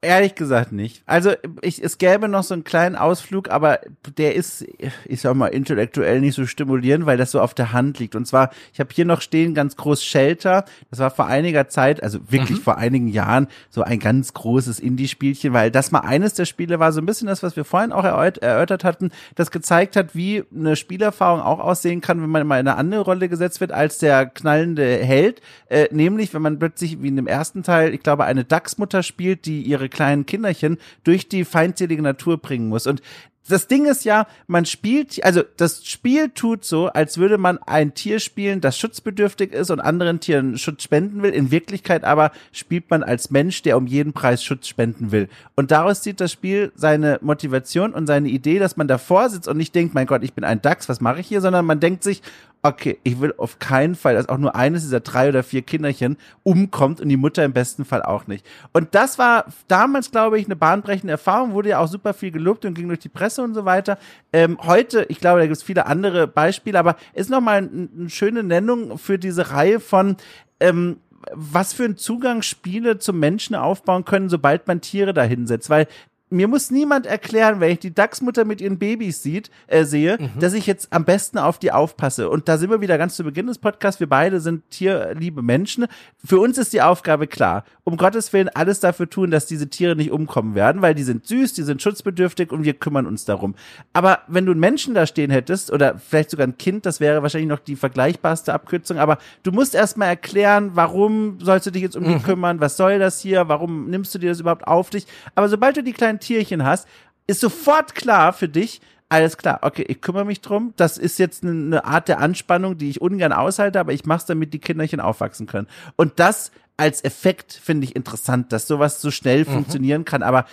Ehrlich 0.00 0.36
gesagt 0.36 0.70
nicht. 0.70 1.02
Also 1.06 1.32
ich, 1.60 1.82
es 1.82 1.98
gäbe 1.98 2.28
noch 2.28 2.44
so 2.44 2.54
einen 2.54 2.62
kleinen 2.62 2.94
Ausflug, 2.94 3.50
aber 3.50 3.80
der 4.16 4.36
ist, 4.36 4.64
ich 5.04 5.20
sag 5.20 5.34
mal, 5.34 5.48
intellektuell 5.48 6.20
nicht 6.20 6.36
so 6.36 6.46
stimulierend, 6.46 7.04
weil 7.04 7.16
das 7.16 7.32
so 7.32 7.40
auf 7.40 7.52
der 7.52 7.72
Hand 7.72 7.98
liegt. 7.98 8.14
Und 8.14 8.24
zwar, 8.24 8.50
ich 8.72 8.78
habe 8.78 8.90
hier 8.92 9.04
noch 9.04 9.20
stehen 9.20 9.54
ganz 9.54 9.74
groß 9.74 10.04
Shelter. 10.04 10.66
Das 10.90 11.00
war 11.00 11.10
vor 11.10 11.26
einiger 11.26 11.66
Zeit, 11.66 12.00
also 12.00 12.20
wirklich 12.30 12.60
mhm. 12.60 12.62
vor 12.62 12.78
einigen 12.78 13.08
Jahren, 13.08 13.48
so 13.70 13.82
ein 13.82 13.98
ganz 13.98 14.34
großes 14.34 14.78
Indie-Spielchen, 14.78 15.52
weil 15.52 15.72
das 15.72 15.90
mal 15.90 16.02
eines 16.02 16.34
der 16.34 16.44
Spiele 16.44 16.78
war, 16.78 16.92
so 16.92 17.00
ein 17.00 17.06
bisschen 17.06 17.26
das, 17.26 17.42
was 17.42 17.56
wir 17.56 17.64
vorhin 17.64 17.90
auch 17.90 18.04
erörtert 18.04 18.84
hatten, 18.84 19.10
das 19.34 19.50
gezeigt 19.50 19.96
hat, 19.96 20.14
wie 20.14 20.44
eine 20.54 20.76
Spielerfahrung 20.76 21.40
auch 21.40 21.58
aussehen 21.58 22.02
kann, 22.02 22.22
wenn 22.22 22.30
man 22.30 22.46
mal 22.46 22.60
in 22.60 22.68
eine 22.68 22.78
andere 22.78 23.00
Rolle 23.00 23.28
gesetzt 23.28 23.60
wird 23.60 23.72
als 23.72 23.98
der 23.98 24.26
knallende 24.26 24.98
Held. 24.98 25.40
Äh, 25.68 25.88
nämlich, 25.90 26.32
wenn 26.34 26.42
man 26.42 26.60
plötzlich, 26.60 27.02
wie 27.02 27.08
in 27.08 27.16
dem 27.16 27.26
ersten 27.26 27.64
Teil, 27.64 27.92
ich 27.92 28.04
glaube, 28.04 28.26
eine 28.26 28.44
Dachsmutter 28.44 29.02
spielt, 29.02 29.44
die 29.44 29.62
ihre 29.62 29.87
kleinen 29.88 30.26
Kinderchen 30.26 30.78
durch 31.04 31.28
die 31.28 31.44
feindselige 31.44 32.02
Natur 32.02 32.38
bringen 32.38 32.68
muss. 32.68 32.86
Und 32.86 33.02
das 33.48 33.66
Ding 33.66 33.86
ist 33.86 34.04
ja, 34.04 34.26
man 34.46 34.66
spielt, 34.66 35.24
also 35.24 35.42
das 35.56 35.84
Spiel 35.86 36.28
tut 36.28 36.64
so, 36.64 36.88
als 36.88 37.16
würde 37.16 37.38
man 37.38 37.58
ein 37.58 37.94
Tier 37.94 38.20
spielen, 38.20 38.60
das 38.60 38.78
schutzbedürftig 38.78 39.52
ist 39.52 39.70
und 39.70 39.80
anderen 39.80 40.20
Tieren 40.20 40.58
Schutz 40.58 40.82
spenden 40.82 41.22
will. 41.22 41.30
In 41.30 41.50
Wirklichkeit 41.50 42.04
aber 42.04 42.30
spielt 42.52 42.90
man 42.90 43.02
als 43.02 43.30
Mensch, 43.30 43.62
der 43.62 43.76
um 43.76 43.86
jeden 43.86 44.12
Preis 44.12 44.44
Schutz 44.44 44.68
spenden 44.68 45.12
will. 45.12 45.28
Und 45.56 45.70
daraus 45.70 46.02
zieht 46.02 46.20
das 46.20 46.30
Spiel 46.30 46.72
seine 46.74 47.18
Motivation 47.22 47.94
und 47.94 48.06
seine 48.06 48.28
Idee, 48.28 48.58
dass 48.58 48.76
man 48.76 48.86
davor 48.86 49.30
sitzt 49.30 49.48
und 49.48 49.56
nicht 49.56 49.74
denkt, 49.74 49.94
mein 49.94 50.06
Gott, 50.06 50.22
ich 50.22 50.34
bin 50.34 50.44
ein 50.44 50.60
Dachs, 50.60 50.88
was 50.88 51.00
mache 51.00 51.20
ich 51.20 51.26
hier, 51.26 51.40
sondern 51.40 51.64
man 51.64 51.80
denkt 51.80 52.02
sich, 52.02 52.22
okay, 52.62 52.98
ich 53.04 53.20
will 53.20 53.34
auf 53.38 53.58
keinen 53.58 53.94
Fall, 53.94 54.14
dass 54.14 54.28
auch 54.28 54.38
nur 54.38 54.56
eines 54.56 54.82
dieser 54.82 55.00
drei 55.00 55.28
oder 55.28 55.42
vier 55.42 55.62
Kinderchen 55.62 56.16
umkommt 56.42 57.00
und 57.00 57.08
die 57.08 57.16
Mutter 57.16 57.44
im 57.44 57.52
besten 57.52 57.84
Fall 57.84 58.02
auch 58.02 58.26
nicht. 58.26 58.44
Und 58.72 58.94
das 58.94 59.18
war 59.18 59.46
damals, 59.68 60.10
glaube 60.10 60.38
ich, 60.38 60.46
eine 60.46 60.56
bahnbrechende 60.56 61.12
Erfahrung, 61.12 61.52
wurde 61.52 61.70
ja 61.70 61.78
auch 61.78 61.88
super 61.88 62.14
viel 62.14 62.30
gelobt 62.30 62.64
und 62.64 62.74
ging 62.74 62.88
durch 62.88 63.00
die 63.00 63.08
Presse 63.08 63.42
und 63.42 63.54
so 63.54 63.64
weiter. 63.64 63.98
Ähm, 64.32 64.58
heute, 64.62 65.06
ich 65.08 65.20
glaube, 65.20 65.40
da 65.40 65.46
gibt 65.46 65.56
es 65.56 65.62
viele 65.62 65.86
andere 65.86 66.26
Beispiele, 66.26 66.78
aber 66.78 66.96
ist 67.14 67.30
nochmal 67.30 67.58
eine, 67.58 67.88
eine 67.96 68.10
schöne 68.10 68.42
Nennung 68.42 68.98
für 68.98 69.18
diese 69.18 69.50
Reihe 69.50 69.80
von 69.80 70.16
ähm, 70.60 70.98
was 71.32 71.72
für 71.72 71.84
einen 71.84 71.96
Zugang 71.96 72.42
Spiele 72.42 72.98
zum 72.98 73.18
Menschen 73.18 73.54
aufbauen 73.54 74.04
können, 74.04 74.28
sobald 74.28 74.66
man 74.66 74.80
Tiere 74.80 75.12
dahinsetzt. 75.12 75.68
Weil 75.68 75.86
mir 76.30 76.48
muss 76.48 76.70
niemand 76.70 77.06
erklären, 77.06 77.60
wenn 77.60 77.70
ich 77.70 77.78
die 77.78 77.94
Dachsmutter 77.94 78.44
mit 78.44 78.60
ihren 78.60 78.78
Babys 78.78 79.22
sieht, 79.22 79.50
äh, 79.66 79.84
sehe, 79.84 80.18
mhm. 80.18 80.40
dass 80.40 80.52
ich 80.52 80.66
jetzt 80.66 80.92
am 80.92 81.04
besten 81.04 81.38
auf 81.38 81.58
die 81.58 81.72
aufpasse. 81.72 82.28
Und 82.28 82.48
da 82.48 82.58
sind 82.58 82.70
wir 82.70 82.80
wieder 82.80 82.98
ganz 82.98 83.16
zu 83.16 83.24
Beginn 83.24 83.46
des 83.46 83.58
Podcasts. 83.58 84.00
Wir 84.00 84.08
beide 84.08 84.40
sind 84.40 84.68
tierliebe 84.70 85.42
Menschen. 85.42 85.86
Für 86.24 86.40
uns 86.40 86.58
ist 86.58 86.72
die 86.72 86.82
Aufgabe 86.82 87.26
klar. 87.26 87.64
Um 87.84 87.96
Gottes 87.96 88.32
Willen 88.32 88.48
alles 88.50 88.80
dafür 88.80 89.08
tun, 89.08 89.30
dass 89.30 89.46
diese 89.46 89.68
Tiere 89.68 89.96
nicht 89.96 90.10
umkommen 90.10 90.54
werden, 90.54 90.82
weil 90.82 90.94
die 90.94 91.02
sind 91.02 91.26
süß, 91.26 91.54
die 91.54 91.62
sind 91.62 91.80
schutzbedürftig 91.80 92.52
und 92.52 92.64
wir 92.64 92.74
kümmern 92.74 93.06
uns 93.06 93.24
darum. 93.24 93.54
Aber 93.92 94.20
wenn 94.28 94.44
du 94.44 94.52
einen 94.52 94.60
Menschen 94.60 94.94
da 94.94 95.06
stehen 95.06 95.30
hättest 95.30 95.72
oder 95.72 95.98
vielleicht 95.98 96.30
sogar 96.30 96.46
ein 96.46 96.58
Kind, 96.58 96.84
das 96.84 97.00
wäre 97.00 97.22
wahrscheinlich 97.22 97.48
noch 97.48 97.60
die 97.60 97.76
vergleichbarste 97.76 98.52
Abkürzung, 98.52 98.98
aber 98.98 99.18
du 99.42 99.52
musst 99.52 99.74
erstmal 99.74 100.08
erklären, 100.08 100.72
warum 100.74 101.38
sollst 101.40 101.66
du 101.66 101.70
dich 101.70 101.82
jetzt 101.82 101.96
um 101.96 102.04
die 102.04 102.16
mhm. 102.16 102.22
kümmern? 102.22 102.60
Was 102.60 102.76
soll 102.76 102.98
das 102.98 103.20
hier? 103.20 103.48
Warum 103.48 103.88
nimmst 103.88 104.14
du 104.14 104.18
dir 104.18 104.28
das 104.28 104.40
überhaupt 104.40 104.66
auf 104.66 104.90
dich? 104.90 105.06
Aber 105.34 105.48
sobald 105.48 105.76
du 105.76 105.82
die 105.82 105.92
kleinen 105.92 106.17
ein 106.18 106.20
Tierchen 106.20 106.64
hast, 106.64 106.86
ist 107.26 107.40
sofort 107.40 107.94
klar 107.94 108.32
für 108.32 108.48
dich, 108.48 108.80
alles 109.08 109.38
klar, 109.38 109.60
okay, 109.62 109.84
ich 109.88 110.00
kümmere 110.00 110.26
mich 110.26 110.42
drum. 110.42 110.74
Das 110.76 110.98
ist 110.98 111.18
jetzt 111.18 111.42
eine 111.42 111.84
Art 111.84 112.08
der 112.08 112.18
Anspannung, 112.18 112.76
die 112.76 112.90
ich 112.90 113.00
ungern 113.00 113.32
aushalte, 113.32 113.80
aber 113.80 113.92
ich 113.92 114.04
mache 114.04 114.18
es, 114.18 114.26
damit 114.26 114.52
die 114.52 114.58
Kinderchen 114.58 115.00
aufwachsen 115.00 115.46
können. 115.46 115.66
Und 115.96 116.20
das 116.20 116.50
als 116.76 117.02
Effekt 117.02 117.52
finde 117.52 117.84
ich 117.84 117.96
interessant, 117.96 118.52
dass 118.52 118.68
sowas 118.68 119.00
so 119.00 119.10
schnell 119.10 119.40
mhm. 119.40 119.52
funktionieren 119.52 120.04
kann, 120.04 120.22
aber 120.22 120.44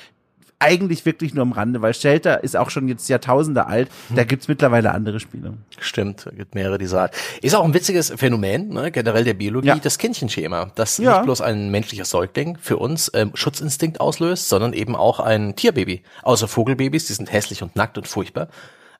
eigentlich 0.65 1.05
wirklich 1.05 1.35
nur 1.35 1.43
am 1.43 1.51
Rande, 1.51 1.81
weil 1.83 1.93
Shelter 1.93 2.43
ist 2.43 2.57
auch 2.57 2.71
schon 2.71 2.87
jetzt 2.87 3.07
Jahrtausende 3.07 3.67
alt. 3.67 3.89
Da 4.09 4.21
hm. 4.21 4.27
gibt's 4.27 4.47
mittlerweile 4.47 4.91
andere 4.91 5.19
Spiele. 5.19 5.53
Stimmt, 5.79 6.27
gibt 6.35 6.55
mehrere 6.55 6.79
dieser 6.79 7.03
Art. 7.03 7.15
Ist 7.43 7.55
auch 7.55 7.63
ein 7.63 7.73
witziges 7.75 8.11
Phänomen, 8.15 8.69
ne, 8.69 8.91
generell 8.91 9.23
der 9.23 9.35
Biologie, 9.35 9.67
ja. 9.67 9.75
das 9.75 9.99
Kindchenschema, 9.99 10.71
das 10.73 10.97
ja. 10.97 11.11
nicht 11.11 11.25
bloß 11.25 11.41
ein 11.41 11.69
menschlicher 11.69 12.05
Säugling 12.05 12.57
für 12.59 12.77
uns 12.77 13.11
ähm, 13.13 13.31
Schutzinstinkt 13.35 14.01
auslöst, 14.01 14.49
sondern 14.49 14.73
eben 14.73 14.95
auch 14.95 15.19
ein 15.19 15.55
Tierbaby. 15.55 16.01
Außer 16.23 16.47
Vogelbabys, 16.47 17.05
die 17.05 17.13
sind 17.13 17.31
hässlich 17.31 17.61
und 17.61 17.75
nackt 17.75 17.97
und 17.97 18.07
furchtbar 18.07 18.49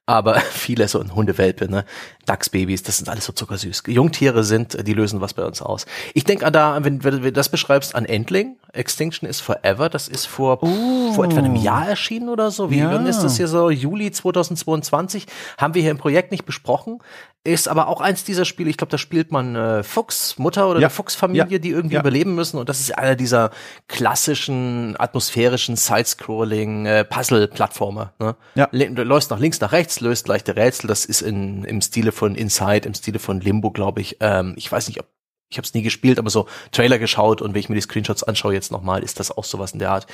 aber 0.06 0.36
viele 0.52 0.88
so 0.88 1.00
ein 1.00 1.16
Hundewelpe, 1.16 1.70
ne, 1.70 1.86
Dachsbabys, 2.26 2.84
das 2.84 2.98
sind 2.98 3.10
alles 3.10 3.26
so 3.26 3.34
zuckersüß. 3.34 3.84
Jungtiere 3.88 4.44
sind, 4.44 4.88
die 4.88 4.94
lösen 4.94 5.22
was 5.22 5.34
bei 5.34 5.44
uns 5.44 5.62
aus. 5.62 5.86
Ich 6.14 6.24
denke 6.24 6.52
da, 6.52 6.84
wenn, 6.84 7.04
wenn 7.04 7.22
du 7.22 7.32
das 7.32 7.50
beschreibst, 7.50 7.96
an 7.96 8.06
Endling, 8.06 8.58
Extinction 8.76 9.28
is 9.28 9.40
Forever, 9.40 9.90
das 9.90 10.08
ist 10.08 10.26
vor, 10.26 10.62
oh. 10.62 11.14
vor 11.14 11.26
etwa 11.26 11.40
einem 11.40 11.56
Jahr 11.56 11.88
erschienen 11.88 12.30
oder 12.30 12.52
so. 12.52 12.70
Wie, 12.70 12.80
ja. 12.80 12.92
wann 12.92 13.06
ist 13.06 13.22
das 13.22 13.38
hier 13.38 13.48
so? 13.48 13.70
Juli 13.70 14.12
2022. 14.12 15.26
Haben 15.58 15.74
wir 15.74 15.82
hier 15.82 15.92
im 15.92 15.98
Projekt 15.98 16.32
nicht 16.32 16.46
besprochen. 16.46 17.00
Ist 17.44 17.68
aber 17.68 17.88
auch 17.90 18.02
eins 18.02 18.24
dieser 18.24 18.44
Spiele, 18.44 18.72
ich 18.72 18.78
glaube, 18.78 18.90
da 18.90 18.98
spielt 18.98 19.32
man 19.32 19.56
äh, 19.56 19.84
Fuchs, 19.84 20.40
Mutter 20.40 20.68
oder 20.68 20.80
ja. 20.80 20.90
Fuchsfamilie, 20.90 21.46
ja. 21.48 21.58
die 21.60 21.70
irgendwie 21.70 21.94
ja. 21.94 22.02
überleben 22.02 22.34
müssen. 22.34 22.58
Und 22.58 22.70
das 22.70 22.80
ist 22.80 22.98
einer 22.98 23.16
dieser 23.16 23.52
klassischen, 23.88 24.96
atmosphärischen 24.98 25.76
Side-Scrolling 25.76 26.88
äh, 26.88 27.06
Puzzle-Plattformer. 27.06 28.14
Ne? 28.18 28.36
Ja. 28.56 28.68
Du 28.72 29.04
läufst 29.04 29.30
nach 29.30 29.40
links, 29.40 29.62
nach 29.62 29.74
rechts, 29.74 30.00
löst 30.00 30.28
leichte 30.28 30.56
Rätsel. 30.56 30.88
Das 30.88 31.06
ist 31.06 31.22
in, 31.22 31.64
im 31.66 31.82
Stile 31.82 32.12
von 32.12 32.34
Inside, 32.34 32.88
im 32.88 32.96
Stile 32.96 33.20
von 33.20 33.40
Limbo, 33.40 33.70
glaube 33.70 34.02
ich. 34.02 34.18
Ähm, 34.22 34.56
ich 34.58 34.72
weiß 34.72 34.88
nicht, 34.88 35.00
ob 35.00 35.06
ich 35.50 35.58
habe 35.58 35.66
es 35.66 35.74
nie 35.74 35.84
gespielt, 35.84 36.20
aber 36.20 36.30
so 36.30 36.48
Trailer 36.72 37.00
geschaut 37.00 37.42
und 37.42 37.54
wenn 37.54 37.60
ich 37.60 37.70
mir 37.70 37.76
die 37.76 37.82
Screenshots 37.82 38.24
anschaue 38.24 38.54
jetzt 38.54 38.72
nochmal, 38.72 39.04
ist 39.04 39.20
das 39.20 39.36
auch 39.36 39.44
sowas 39.44 39.72
in 39.72 39.80
der 39.80 39.92
Art. 39.92 40.08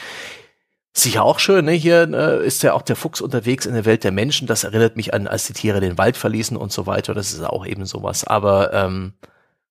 Sicher 0.94 1.24
auch 1.24 1.40
schön, 1.40 1.66
ne? 1.66 1.72
Hier 1.72 2.12
äh, 2.14 2.46
ist 2.46 2.64
ja 2.64 2.74
auch 2.74 2.82
der 2.82 2.98
Fuchs 2.98 3.22
unterwegs 3.22 3.66
in 3.66 3.74
der 3.74 3.86
Welt 3.86 4.04
der 4.04 4.12
Menschen. 4.12 4.46
Das 4.46 4.66
erinnert 4.66 4.98
mich 4.98 5.14
an, 5.14 5.26
als 5.26 5.48
die 5.48 5.54
Tiere 5.54 5.80
den 5.80 5.98
Wald 5.98 6.18
verließen 6.18 6.58
und 6.58 6.74
so 6.74 6.86
weiter. 6.86 7.14
Das 7.14 7.32
ist 7.32 7.42
auch 7.44 7.66
eben 7.66 7.86
sowas. 7.86 8.26
Aber 8.26 8.74
ähm, 8.74 9.14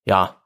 ja, 0.07 0.37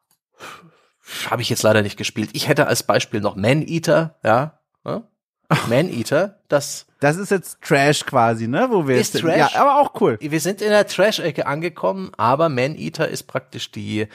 habe 1.30 1.42
ich 1.42 1.48
jetzt 1.48 1.62
leider 1.62 1.82
nicht 1.82 1.96
gespielt. 1.96 2.30
Ich 2.32 2.48
hätte 2.48 2.66
als 2.66 2.82
Beispiel 2.82 3.20
noch 3.20 3.36
Man 3.36 3.62
Eater, 3.62 4.16
ja. 4.24 4.58
Ne? 4.84 5.04
Man 5.68 5.88
Eater, 5.88 6.40
das. 6.48 6.86
Das 6.98 7.18
ist 7.18 7.30
jetzt 7.30 7.58
Trash 7.60 8.04
quasi, 8.04 8.48
ne? 8.48 8.68
Wo 8.70 8.88
wir 8.88 8.96
ist 8.96 9.14
jetzt, 9.14 9.22
Trash. 9.22 9.36
Ja, 9.36 9.50
aber 9.54 9.80
auch 9.80 10.00
cool. 10.00 10.18
Wir 10.20 10.40
sind 10.40 10.60
in 10.60 10.70
der 10.70 10.86
Trash-Ecke 10.86 11.46
angekommen, 11.46 12.10
aber 12.16 12.48
Man 12.48 12.76
Eater 12.76 13.08
ist 13.08 13.24
praktisch 13.24 13.70
die 13.70 14.08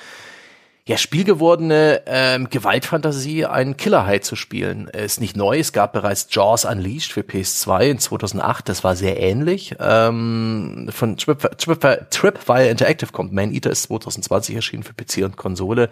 ja, 0.90 0.98
spielgewordene 0.98 2.02
ähm, 2.08 2.50
Gewaltfantasie, 2.50 3.46
einen 3.46 3.78
Killerhai 3.78 4.18
zu 4.20 4.36
spielen. 4.36 4.88
Ist 4.88 5.22
nicht 5.22 5.38
neu, 5.38 5.60
es 5.60 5.72
gab 5.72 5.94
bereits 5.94 6.26
Jaws 6.32 6.66
Unleashed 6.66 7.12
für 7.12 7.22
PS2 7.22 7.82
in 7.82 8.00
2008, 8.00 8.68
das 8.68 8.84
war 8.84 8.96
sehr 8.96 9.22
ähnlich. 9.22 9.76
Ähm, 9.80 10.90
von 10.92 11.16
Trip, 11.16 11.38
Trip, 11.60 12.10
Tripwire 12.10 12.70
Interactive 12.70 13.12
kommt 13.12 13.32
Man 13.32 13.54
Eater 13.54 13.70
ist 13.70 13.84
2020 13.84 14.56
erschienen 14.56 14.82
für 14.82 14.96
PC 14.96 15.24
und 15.24 15.38
Konsole. 15.38 15.92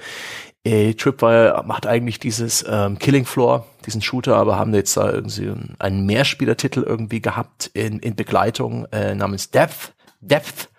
Äh, 0.63 0.95
Tripwire 0.95 1.63
macht 1.63 1.85
eigentlich 1.85 2.17
dieses 2.17 2.65
ähm, 2.67 2.97
Killing 2.97 3.25
Floor, 3.25 3.67
diesen 3.85 4.01
Shooter, 4.01 4.35
aber 4.35 4.57
haben 4.57 4.73
jetzt 4.73 4.97
da 4.97 5.11
irgendwie 5.11 5.53
einen 5.77 6.07
Mehrspielertitel 6.07 6.81
irgendwie 6.81 7.21
gehabt 7.21 7.69
in, 7.75 7.99
in 7.99 8.15
Begleitung 8.15 8.85
äh, 8.91 9.13
namens 9.13 9.51
Depth, 9.51 9.93
Depth, 10.21 10.69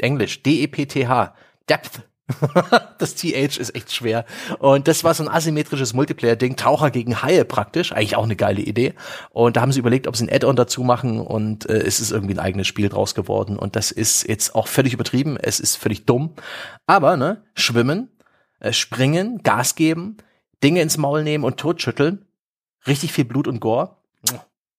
Englisch, 0.00 0.42
D-E-P-T-H, 0.42 1.34
Depth 1.68 2.00
das 2.98 3.14
TH 3.14 3.58
ist 3.58 3.74
echt 3.74 3.92
schwer. 3.92 4.24
Und 4.58 4.88
das 4.88 5.04
war 5.04 5.14
so 5.14 5.22
ein 5.22 5.28
asymmetrisches 5.28 5.94
Multiplayer-Ding, 5.94 6.56
Taucher 6.56 6.90
gegen 6.90 7.22
Haie 7.22 7.44
praktisch, 7.44 7.92
eigentlich 7.92 8.16
auch 8.16 8.24
eine 8.24 8.36
geile 8.36 8.62
Idee. 8.62 8.94
Und 9.30 9.56
da 9.56 9.60
haben 9.60 9.72
sie 9.72 9.80
überlegt, 9.80 10.06
ob 10.06 10.16
sie 10.16 10.24
ein 10.24 10.32
Add-on 10.32 10.56
dazu 10.56 10.82
machen 10.82 11.20
und 11.20 11.68
äh, 11.68 11.78
es 11.78 12.00
ist 12.00 12.12
irgendwie 12.12 12.34
ein 12.34 12.40
eigenes 12.40 12.66
Spiel 12.66 12.88
draus 12.88 13.14
geworden. 13.14 13.56
Und 13.56 13.76
das 13.76 13.90
ist 13.90 14.28
jetzt 14.28 14.54
auch 14.54 14.68
völlig 14.68 14.92
übertrieben, 14.92 15.36
es 15.36 15.60
ist 15.60 15.76
völlig 15.76 16.06
dumm. 16.06 16.34
Aber, 16.86 17.16
ne, 17.16 17.42
schwimmen, 17.54 18.08
äh, 18.60 18.72
springen, 18.72 19.42
Gas 19.42 19.74
geben, 19.74 20.16
Dinge 20.62 20.82
ins 20.82 20.96
Maul 20.96 21.22
nehmen 21.22 21.44
und 21.44 21.58
totschütteln, 21.58 22.24
richtig 22.86 23.12
viel 23.12 23.24
Blut 23.24 23.48
und 23.48 23.60
Gore. 23.60 23.96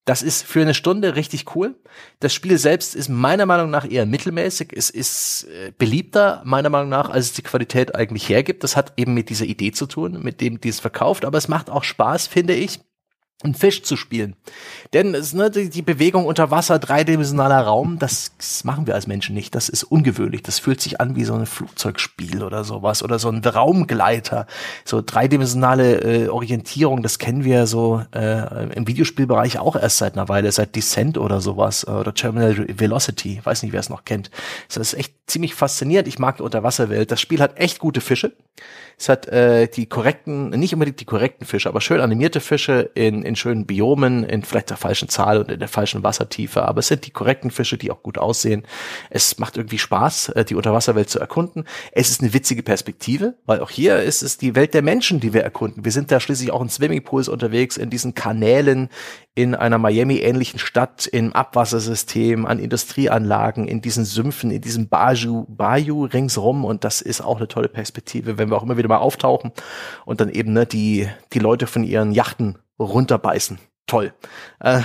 Das 0.06 0.22
ist 0.22 0.44
für 0.44 0.62
eine 0.62 0.74
Stunde 0.74 1.16
richtig 1.16 1.56
cool. 1.56 1.76
Das 2.20 2.34
Spiel 2.34 2.58
selbst 2.58 2.94
ist 2.94 3.08
meiner 3.08 3.46
Meinung 3.46 3.70
nach 3.70 3.90
eher 3.90 4.06
mittelmäßig. 4.06 4.74
Es 4.76 4.90
ist 4.90 5.46
äh, 5.46 5.72
beliebter, 5.78 6.42
meiner 6.46 6.70
Meinung 6.70 6.90
nach, 6.90 7.10
als 7.10 7.28
es 7.28 7.34
die 7.34 7.42
Qualität 7.42 7.96
eigentlich 7.96 8.28
hergibt. 8.28 8.64
Das 8.64 8.76
hat 8.76 8.94
eben 8.98 9.14
mit 9.14 9.30
dieser 9.30 9.46
Idee 9.46 9.72
zu 9.72 9.86
tun, 9.86 10.22
mit 10.22 10.42
dem, 10.42 10.60
die 10.60 10.70
es 10.70 10.82
verkauft. 10.82 11.24
Aber 11.24 11.38
es 11.38 11.48
macht 11.48 11.70
auch 11.70 11.86
Spaß, 11.86 12.28
finde 12.28 12.54
ich 12.54 12.82
einen 13.44 13.56
Fisch 13.56 13.84
zu 13.84 13.96
spielen. 13.98 14.36
Denn 14.94 15.14
es, 15.16 15.34
ne, 15.34 15.50
die, 15.50 15.82
Bewegung 15.82 16.26
unter 16.26 16.52
Wasser, 16.52 16.80
dreidimensionaler 16.80 17.62
Raum, 17.62 18.00
das, 18.00 18.32
das 18.38 18.64
machen 18.64 18.88
wir 18.88 18.96
als 18.96 19.08
Menschen 19.08 19.36
nicht. 19.36 19.54
Das 19.56 19.70
ist 19.70 19.84
ungewöhnlich. 19.84 20.44
Das 20.44 20.60
fühlt 20.60 20.80
sich 20.80 21.02
an 21.02 21.16
wie 21.16 21.26
so 21.26 21.34
ein 21.34 21.46
Flugzeugspiel 21.46 22.44
oder 22.44 22.64
sowas 22.64 23.04
oder 23.04 23.20
so 23.20 23.30
ein 23.30 23.44
Raumgleiter. 23.44 24.48
So 24.86 25.02
dreidimensionale 25.06 26.26
äh, 26.26 26.28
Orientierung, 26.30 27.04
das 27.04 27.20
kennen 27.20 27.44
wir 27.44 27.68
so 27.68 28.04
äh, 28.14 28.74
im 28.74 28.88
Videospielbereich 28.88 29.60
auch 29.60 29.76
erst 29.76 29.98
seit 29.98 30.14
einer 30.14 30.30
Weile, 30.30 30.52
seit 30.52 30.76
Descent 30.76 31.18
oder 31.18 31.42
sowas 31.42 31.84
äh, 31.84 31.92
oder 31.92 32.14
Terminal 32.14 32.66
Velocity. 32.80 33.42
Weiß 33.44 33.64
nicht, 33.64 33.74
wer 33.74 33.80
es 33.80 33.90
noch 33.90 34.06
kennt. 34.06 34.32
Das 34.68 34.78
ist 34.78 34.94
echt 34.94 35.16
ziemlich 35.28 35.56
faszinierend. 35.56 36.08
Ich 36.08 36.20
mag 36.20 36.38
die 36.38 36.44
Unterwasserwelt. 36.44 37.12
Das 37.12 37.20
Spiel 37.20 37.42
hat 37.42 37.58
echt 37.58 37.80
gute 37.80 38.00
Fische. 38.00 38.34
Es 38.98 39.10
hat 39.10 39.28
äh, 39.28 39.68
die 39.68 39.86
korrekten, 39.86 40.50
nicht 40.50 40.74
unbedingt 40.74 41.00
die 41.00 41.06
korrekten 41.06 41.46
Fische, 41.46 41.70
aber 41.70 41.82
schön 41.82 42.02
animierte 42.02 42.40
Fische 42.40 42.92
in 42.94 43.24
in 43.24 43.36
schönen 43.36 43.66
Biomen, 43.66 44.24
in 44.24 44.44
vielleicht 44.44 44.70
der 44.70 44.78
falschen 44.78 45.10
Zahl 45.10 45.38
und 45.38 45.52
in 45.52 45.60
der 45.60 45.68
falschen 45.68 46.04
Wassertiefe, 46.04 46.64
aber 46.64 46.80
es 46.80 46.88
sind 46.88 47.06
die 47.06 47.12
korrekten 47.12 47.52
Fische, 47.52 47.78
die 47.78 47.92
auch 47.92 48.04
gut 48.04 48.18
aussehen. 48.18 48.64
Es 49.10 49.40
macht 49.40 49.58
irgendwie 49.58 49.80
Spaß, 49.80 50.30
äh, 50.30 50.46
die 50.46 50.56
Unterwasserwelt 50.56 51.10
zu 51.10 51.20
erkunden. 51.20 51.66
Es 51.92 52.10
ist 52.10 52.22
eine 52.22 52.34
witzige 52.34 52.64
Perspektive, 52.64 53.36
weil 53.46 53.60
auch 53.60 53.70
hier 53.70 54.02
ist 54.02 54.24
es 54.24 54.38
die 54.38 54.56
Welt 54.56 54.74
der 54.74 54.82
Menschen, 54.82 55.20
die 55.20 55.34
wir 55.34 55.42
erkunden. 55.42 55.86
Wir 55.86 55.92
sind 55.92 56.12
da 56.12 56.20
schließlich 56.20 56.52
auch 56.52 56.62
in 56.62 56.70
Swimmingpools 56.70 57.28
unterwegs, 57.30 57.78
in 57.78 57.90
diesen 57.90 58.14
Kanälen, 58.14 58.90
in 59.36 59.56
einer 59.56 59.80
Miami-ähnlichen 59.80 60.60
Stadt, 60.60 61.08
im 61.08 61.34
Abwassersystem, 61.34 62.46
an 62.46 62.60
Industrieanlagen, 62.60 63.68
in 63.68 63.82
diesen 63.82 64.06
Sümpfen, 64.06 64.52
in 64.52 64.62
diesem 64.62 64.90
Bayou, 64.90 65.46
Bayou 65.50 66.06
ringsrum. 66.06 66.64
Und 66.66 66.84
das 66.84 67.02
ist 67.02 67.22
auch 67.22 67.38
eine 67.38 67.48
tolle 67.48 67.68
Perspektive, 67.68 68.38
wenn 68.38 68.50
wir 68.50 68.58
auch 68.58 68.64
immer 68.64 68.78
wieder 68.78 68.83
mal 68.88 68.98
auftauchen 68.98 69.52
und 70.06 70.22
dann 70.22 70.30
eben 70.30 70.54
ne, 70.54 70.66
die, 70.66 71.10
die 71.34 71.40
Leute 71.40 71.68
von 71.68 71.84
ihren 71.84 72.12
Yachten 72.12 72.58
runterbeißen 72.80 73.60
toll. 73.86 74.14
Äh, 74.60 74.80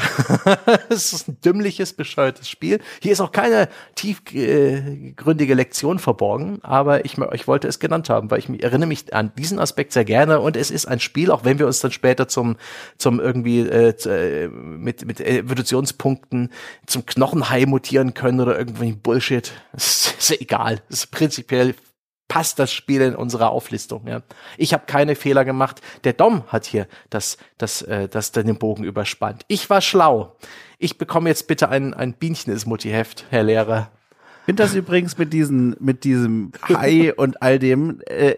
es 0.89 1.12
ist 1.12 1.29
ein 1.29 1.41
dümmliches, 1.41 1.93
bescheuertes 1.93 2.49
Spiel. 2.49 2.81
Hier 3.01 3.12
ist 3.12 3.20
auch 3.20 3.33
keine 3.33 3.69
tiefgründige 3.95 5.55
Lektion 5.55 5.99
verborgen, 5.99 6.59
aber 6.62 7.05
ich, 7.05 7.16
ich 7.33 7.47
wollte 7.47 7.69
es 7.69 7.79
genannt 7.79 8.11
haben, 8.11 8.31
weil 8.31 8.41
ich 8.41 8.49
mich, 8.49 8.62
erinnere 8.62 8.89
mich 8.89 9.15
an 9.15 9.33
diesen 9.37 9.61
Aspekt 9.61 9.93
sehr 9.93 10.05
gerne 10.05 10.41
und 10.41 10.57
es 10.57 10.70
ist 10.70 10.87
ein 10.87 11.01
Spiel, 11.01 11.31
auch 11.31 11.45
wenn 11.45 11.59
wir 11.59 11.66
uns 11.66 11.81
dann 11.81 11.93
später 11.93 12.29
zum, 12.29 12.57
zum 12.99 13.20
irgendwie 13.20 13.61
äh, 13.61 13.91
äh 13.91 14.49
mit, 14.49 15.07
mit 15.07 15.20
Evolutionspunkten 15.20 16.51
zum 16.87 17.07
Knochenhai 17.07 17.66
mutieren 17.66 18.15
können 18.15 18.41
oder 18.41 18.59
irgendwie 18.59 18.93
Bullshit. 18.93 19.53
Es 19.73 20.15
ist 20.19 20.41
egal. 20.41 20.83
Es 20.89 21.05
ist 21.05 21.11
prinzipiell 21.12 21.75
passt 22.29 22.59
das 22.59 22.73
Spiel 22.73 23.01
in 23.01 23.17
unserer 23.17 23.51
Auflistung. 23.51 24.07
Ja. 24.07 24.23
Ich 24.57 24.73
habe 24.73 24.85
keine 24.87 25.17
Fehler 25.17 25.45
gemacht. 25.45 25.81
Der 26.05 26.13
Dom 26.13 26.45
hat 26.49 26.67
hier 26.67 26.87
das, 27.11 27.39
das, 27.57 27.83
äh, 27.83 28.09
das 28.09 28.33
den 28.33 28.59
Bogen 28.59 28.85
überspannt. 28.85 29.45
Ich 29.49 29.69
war 29.71 29.81
schlau. 29.81 30.37
Ich 30.79 30.99
bekomme 30.99 31.29
jetzt 31.29 31.49
bitte 31.49 31.71
ein, 31.71 31.95
ein 31.95 32.13
Bienchen 32.13 32.53
ins 32.53 32.67
Mutti-Heft, 32.67 33.25
Herr 33.31 33.43
Lehrer 33.43 33.91
finde 34.49 34.62
das 34.62 34.75
übrigens 34.75 35.19
mit 35.19 35.35
diesen, 35.35 35.77
mit 35.79 36.05
diesem 36.05 36.53
Hai 36.66 37.12
und 37.15 37.43
all 37.43 37.59
dem 37.59 38.01
äh, 38.07 38.35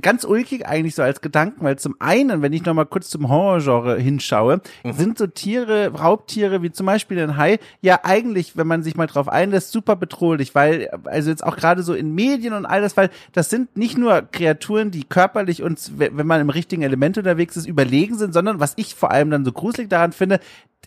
ganz 0.00 0.22
ulkig 0.22 0.64
eigentlich 0.64 0.94
so 0.94 1.02
als 1.02 1.20
Gedanken, 1.22 1.64
weil 1.64 1.76
zum 1.76 1.96
einen, 1.98 2.40
wenn 2.40 2.52
ich 2.52 2.64
nochmal 2.64 2.86
kurz 2.86 3.10
zum 3.10 3.28
Horrorgenre 3.28 3.98
hinschaue, 3.98 4.60
mhm. 4.84 4.92
sind 4.92 5.18
so 5.18 5.26
Tiere, 5.26 5.88
Raubtiere 5.88 6.62
wie 6.62 6.70
zum 6.70 6.86
Beispiel 6.86 7.18
ein 7.18 7.36
Hai, 7.36 7.58
ja 7.80 7.98
eigentlich, 8.04 8.56
wenn 8.56 8.68
man 8.68 8.84
sich 8.84 8.94
mal 8.94 9.08
drauf 9.08 9.28
einlässt, 9.28 9.72
super 9.72 9.96
bedrohlich, 9.96 10.54
weil, 10.54 10.88
also 11.06 11.30
jetzt 11.30 11.42
auch 11.42 11.56
gerade 11.56 11.82
so 11.82 11.94
in 11.94 12.14
Medien 12.14 12.52
und 12.52 12.64
all 12.64 12.80
das, 12.80 12.96
weil 12.96 13.10
das 13.32 13.50
sind 13.50 13.76
nicht 13.76 13.98
nur 13.98 14.22
Kreaturen, 14.30 14.92
die 14.92 15.02
körperlich 15.02 15.64
uns, 15.64 15.94
wenn 15.96 16.28
man 16.28 16.40
im 16.40 16.50
richtigen 16.50 16.82
Element 16.82 17.18
unterwegs 17.18 17.56
ist, 17.56 17.66
überlegen 17.66 18.16
sind, 18.16 18.34
sondern 18.34 18.60
was 18.60 18.74
ich 18.76 18.94
vor 18.94 19.10
allem 19.10 19.30
dann 19.30 19.44
so 19.44 19.50
gruselig 19.50 19.88
daran 19.88 20.12
finde, 20.12 20.38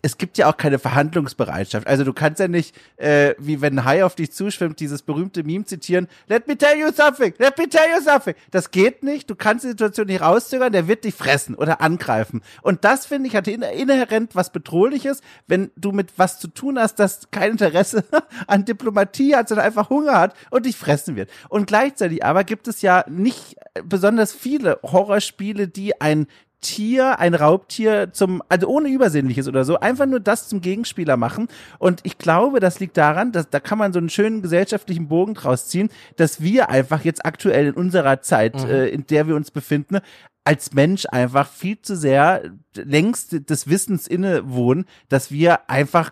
es 0.03 0.17
gibt 0.17 0.37
ja 0.37 0.49
auch 0.49 0.57
keine 0.57 0.79
Verhandlungsbereitschaft. 0.79 1.87
Also 1.87 2.03
du 2.03 2.11
kannst 2.11 2.41
ja 2.41 2.49
nicht, 2.49 2.75
äh, 2.97 3.35
wie 3.39 3.61
wenn 3.61 3.79
ein 3.79 3.85
Hai 3.85 4.03
auf 4.03 4.15
dich 4.15 4.33
zuschwimmt, 4.33 4.81
dieses 4.81 5.01
berühmte 5.01 5.43
Meme 5.43 5.63
zitieren, 5.63 6.09
let 6.27 6.45
me 6.45 6.57
tell 6.57 6.77
you 6.77 6.91
something, 6.91 7.33
let 7.37 7.57
me 7.57 7.69
tell 7.69 7.89
you 7.89 8.03
something. 8.03 8.35
Das 8.51 8.71
geht 8.71 9.01
nicht, 9.03 9.29
du 9.29 9.35
kannst 9.35 9.63
die 9.63 9.69
Situation 9.69 10.07
nicht 10.07 10.21
rauszögern, 10.21 10.73
der 10.73 10.89
wird 10.89 11.05
dich 11.05 11.15
fressen 11.15 11.55
oder 11.55 11.79
angreifen. 11.79 12.41
Und 12.61 12.83
das, 12.83 13.05
finde 13.05 13.29
ich, 13.29 13.35
hat 13.37 13.47
inhärent 13.47 14.35
was 14.35 14.51
Bedrohliches, 14.51 15.21
wenn 15.47 15.71
du 15.77 15.93
mit 15.93 16.11
was 16.17 16.37
zu 16.37 16.49
tun 16.49 16.77
hast, 16.77 16.95
das 16.95 17.31
kein 17.31 17.51
Interesse 17.51 18.03
an 18.47 18.65
Diplomatie 18.65 19.37
hat, 19.37 19.47
sondern 19.47 19.65
einfach 19.65 19.89
Hunger 19.89 20.19
hat 20.19 20.35
und 20.51 20.65
dich 20.65 20.75
fressen 20.75 21.15
wird. 21.15 21.29
Und 21.47 21.65
gleichzeitig 21.65 22.25
aber 22.25 22.43
gibt 22.43 22.67
es 22.67 22.81
ja 22.81 23.05
nicht 23.07 23.55
besonders 23.85 24.33
viele 24.33 24.79
Horrorspiele, 24.83 25.69
die 25.69 26.01
ein 26.01 26.27
Tier, 26.63 27.19
ein 27.19 27.35
Raubtier 27.35 28.11
zum, 28.11 28.41
also 28.49 28.67
ohne 28.67 28.89
Übersinnliches 28.89 29.47
oder 29.47 29.63
so, 29.65 29.79
einfach 29.79 30.07
nur 30.07 30.19
das 30.19 30.47
zum 30.47 30.61
Gegenspieler 30.61 31.17
machen. 31.17 31.47
Und 31.77 31.99
ich 32.01 32.17
glaube, 32.17 32.59
das 32.59 32.79
liegt 32.79 32.97
daran, 32.97 33.31
dass 33.31 33.51
da 33.51 33.59
kann 33.59 33.77
man 33.77 33.93
so 33.93 33.99
einen 33.99 34.09
schönen 34.09 34.41
gesellschaftlichen 34.41 35.07
Bogen 35.07 35.35
draus 35.35 35.67
ziehen, 35.67 35.89
dass 36.15 36.41
wir 36.41 36.71
einfach 36.71 37.03
jetzt 37.03 37.23
aktuell 37.25 37.67
in 37.67 37.73
unserer 37.75 38.21
Zeit, 38.21 38.55
mhm. 38.55 38.69
äh, 38.69 38.87
in 38.87 39.05
der 39.05 39.27
wir 39.27 39.35
uns 39.35 39.51
befinden, 39.51 39.99
als 40.45 40.73
Mensch 40.73 41.05
einfach 41.09 41.47
viel 41.47 41.79
zu 41.81 41.95
sehr 41.95 42.51
längst 42.75 43.49
des 43.49 43.67
Wissens 43.69 44.07
innewohnen, 44.07 44.85
dass 45.09 45.31
wir 45.31 45.69
einfach 45.69 46.11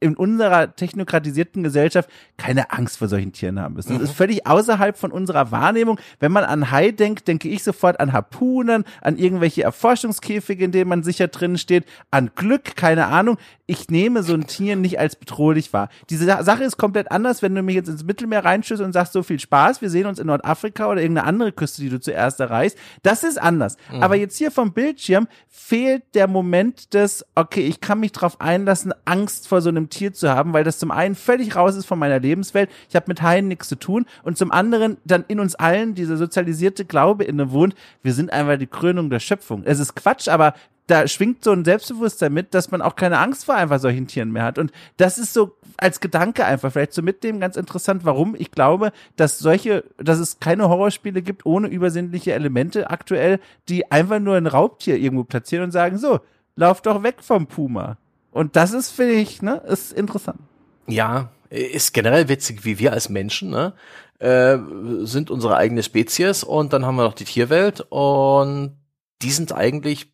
in 0.00 0.16
unserer 0.16 0.74
technokratisierten 0.74 1.62
Gesellschaft 1.62 2.10
keine 2.36 2.72
Angst 2.72 2.98
vor 2.98 3.08
solchen 3.08 3.32
Tieren 3.32 3.60
haben 3.60 3.74
müssen. 3.74 3.92
Das 3.94 4.02
ist 4.02 4.10
mhm. 4.10 4.14
völlig 4.14 4.46
außerhalb 4.46 4.98
von 4.98 5.12
unserer 5.12 5.52
Wahrnehmung. 5.52 6.00
Wenn 6.18 6.32
man 6.32 6.44
an 6.44 6.72
Hai 6.72 6.90
denkt, 6.90 7.28
denke 7.28 7.48
ich 7.48 7.62
sofort 7.62 8.00
an 8.00 8.12
Harpunen, 8.12 8.84
an 9.00 9.16
irgendwelche 9.16 9.62
Erforschungskäfige, 9.62 10.64
in 10.64 10.72
denen 10.72 10.88
man 10.88 11.04
sicher 11.04 11.28
drin 11.28 11.56
steht, 11.56 11.84
an 12.10 12.30
Glück, 12.34 12.74
keine 12.74 13.06
Ahnung. 13.06 13.38
Ich 13.66 13.88
nehme 13.88 14.22
so 14.22 14.34
ein 14.34 14.46
Tier 14.46 14.74
nicht 14.74 14.98
als 14.98 15.16
bedrohlich 15.16 15.72
wahr. 15.72 15.88
Diese 16.10 16.24
Sache 16.24 16.64
ist 16.64 16.76
komplett 16.76 17.10
anders, 17.12 17.42
wenn 17.42 17.54
du 17.54 17.62
mich 17.62 17.76
jetzt 17.76 17.88
ins 17.88 18.04
Mittelmeer 18.04 18.44
reinschüsst 18.44 18.82
und 18.82 18.92
sagst, 18.92 19.12
so 19.12 19.22
viel 19.22 19.38
Spaß, 19.38 19.82
wir 19.82 19.90
sehen 19.90 20.06
uns 20.06 20.18
in 20.18 20.26
Nordafrika 20.26 20.88
oder 20.88 21.00
irgendeine 21.00 21.28
andere 21.28 21.52
Küste, 21.52 21.82
die 21.82 21.90
du 21.90 22.00
zuerst 22.00 22.40
erreichst. 22.40 22.76
Das 23.02 23.22
ist 23.22 23.40
anders. 23.40 23.76
Mhm. 23.92 24.02
Aber 24.02 24.16
jetzt 24.16 24.36
hier 24.36 24.50
vom 24.50 24.72
Bildschirm 24.72 25.28
fehlt 25.48 26.02
der 26.14 26.26
Moment 26.26 26.92
des, 26.94 27.24
okay, 27.34 27.66
ich 27.66 27.80
kann 27.80 28.00
mich 28.00 28.12
drauf 28.12 28.40
einlassen, 28.40 28.92
Angst 29.04 29.48
vor 29.48 29.60
so 29.60 29.75
einem 29.76 29.90
Tier 29.90 30.12
zu 30.12 30.30
haben, 30.30 30.52
weil 30.52 30.64
das 30.64 30.78
zum 30.78 30.90
einen 30.90 31.14
völlig 31.14 31.56
raus 31.56 31.76
ist 31.76 31.86
von 31.86 31.98
meiner 31.98 32.18
Lebenswelt, 32.18 32.70
ich 32.88 32.96
habe 32.96 33.06
mit 33.08 33.22
Haien 33.22 33.48
nichts 33.48 33.68
zu 33.68 33.76
tun 33.76 34.06
und 34.22 34.38
zum 34.38 34.52
anderen 34.52 34.96
dann 35.04 35.24
in 35.28 35.40
uns 35.40 35.54
allen 35.54 35.94
dieser 35.94 36.16
sozialisierte 36.16 36.84
Glaube 36.84 37.24
innewohnt, 37.24 37.74
wir 38.02 38.12
sind 38.14 38.32
einfach 38.32 38.58
die 38.58 38.66
Krönung 38.66 39.10
der 39.10 39.20
Schöpfung. 39.20 39.62
Es 39.64 39.78
ist 39.78 39.94
Quatsch, 39.94 40.28
aber 40.28 40.54
da 40.86 41.08
schwingt 41.08 41.42
so 41.42 41.52
ein 41.52 41.64
Selbstbewusstsein 41.64 42.32
mit, 42.32 42.54
dass 42.54 42.70
man 42.70 42.80
auch 42.80 42.96
keine 42.96 43.18
Angst 43.18 43.44
vor 43.44 43.56
einfach 43.56 43.80
solchen 43.80 44.06
Tieren 44.06 44.30
mehr 44.30 44.44
hat. 44.44 44.58
Und 44.58 44.72
das 44.96 45.18
ist 45.18 45.34
so 45.34 45.56
als 45.76 46.00
Gedanke 46.00 46.44
einfach 46.44 46.72
vielleicht 46.72 46.92
so 46.92 47.02
mit 47.02 47.24
dem 47.24 47.40
ganz 47.40 47.56
interessant, 47.56 48.04
warum 48.04 48.34
ich 48.36 48.50
glaube, 48.50 48.92
dass 49.16 49.38
solche, 49.38 49.84
dass 49.98 50.18
es 50.18 50.38
keine 50.38 50.68
Horrorspiele 50.68 51.22
gibt 51.22 51.44
ohne 51.44 51.68
übersinnliche 51.68 52.32
Elemente 52.32 52.90
aktuell, 52.90 53.40
die 53.68 53.90
einfach 53.90 54.20
nur 54.20 54.36
ein 54.36 54.46
Raubtier 54.46 54.96
irgendwo 54.96 55.24
platzieren 55.24 55.64
und 55.64 55.72
sagen, 55.72 55.98
so, 55.98 56.20
lauf 56.54 56.80
doch 56.82 57.02
weg 57.02 57.16
vom 57.20 57.46
Puma. 57.46 57.98
Und 58.36 58.54
das 58.54 58.74
ist, 58.74 58.90
finde 58.90 59.14
ich, 59.14 59.40
ne, 59.40 59.62
ist 59.66 59.94
interessant. 59.94 60.38
Ja, 60.86 61.30
ist 61.48 61.94
generell 61.94 62.28
witzig, 62.28 62.66
wie 62.66 62.78
wir 62.78 62.92
als 62.92 63.08
Menschen, 63.08 63.48
ne, 63.48 63.72
äh, 64.18 64.58
sind 65.06 65.30
unsere 65.30 65.56
eigene 65.56 65.82
Spezies 65.82 66.44
und 66.44 66.74
dann 66.74 66.84
haben 66.84 66.96
wir 66.96 67.04
noch 67.04 67.14
die 67.14 67.24
Tierwelt 67.24 67.86
und 67.88 68.76
die 69.22 69.30
sind 69.30 69.52
eigentlich 69.52 70.12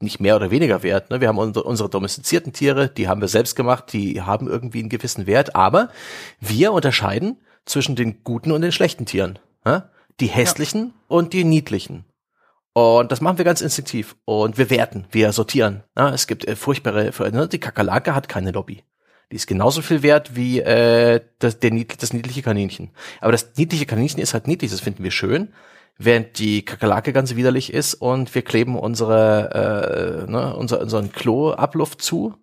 nicht 0.00 0.18
mehr 0.18 0.34
oder 0.34 0.50
weniger 0.50 0.82
wert. 0.82 1.10
Ne? 1.10 1.20
Wir 1.20 1.28
haben 1.28 1.36
unsere, 1.36 1.66
unsere 1.66 1.90
domestizierten 1.90 2.54
Tiere, 2.54 2.88
die 2.88 3.06
haben 3.06 3.20
wir 3.20 3.28
selbst 3.28 3.54
gemacht, 3.54 3.92
die 3.92 4.22
haben 4.22 4.48
irgendwie 4.48 4.78
einen 4.78 4.88
gewissen 4.88 5.26
Wert, 5.26 5.54
aber 5.54 5.90
wir 6.40 6.72
unterscheiden 6.72 7.36
zwischen 7.66 7.96
den 7.96 8.24
guten 8.24 8.50
und 8.50 8.62
den 8.62 8.72
schlechten 8.72 9.04
Tieren. 9.04 9.38
Ne? 9.66 9.90
Die 10.20 10.28
hässlichen 10.28 10.86
ja. 10.86 10.92
und 11.08 11.34
die 11.34 11.44
niedlichen. 11.44 12.06
Und 12.72 13.10
das 13.10 13.20
machen 13.20 13.38
wir 13.38 13.44
ganz 13.44 13.60
instinktiv. 13.60 14.16
Und 14.24 14.58
wir 14.58 14.70
werten, 14.70 15.06
wir 15.10 15.32
sortieren. 15.32 15.82
Ja, 15.96 16.10
es 16.10 16.26
gibt 16.26 16.46
äh, 16.46 16.56
furchtbare, 16.56 17.12
ne? 17.32 17.48
die 17.48 17.58
Kakerlake 17.58 18.14
hat 18.14 18.28
keine 18.28 18.52
Lobby. 18.52 18.84
Die 19.32 19.36
ist 19.36 19.46
genauso 19.46 19.80
viel 19.82 20.02
wert 20.02 20.34
wie 20.34 20.60
äh, 20.60 21.20
das, 21.38 21.60
der, 21.60 21.70
das 21.70 22.12
niedliche 22.12 22.42
Kaninchen. 22.42 22.90
Aber 23.20 23.32
das 23.32 23.52
niedliche 23.56 23.86
Kaninchen 23.86 24.20
ist 24.20 24.34
halt 24.34 24.46
niedlich, 24.46 24.70
das 24.70 24.80
finden 24.80 25.04
wir 25.04 25.12
schön, 25.12 25.52
während 25.98 26.38
die 26.38 26.64
Kakerlake 26.64 27.12
ganz 27.12 27.34
widerlich 27.36 27.72
ist 27.72 27.94
und 27.94 28.34
wir 28.34 28.42
kleben 28.42 28.76
unsere, 28.76 30.26
äh, 30.26 30.30
ne, 30.30 30.56
unser, 30.56 30.80
unseren 30.80 31.12
Klo-Abluft 31.12 32.02
zu 32.02 32.34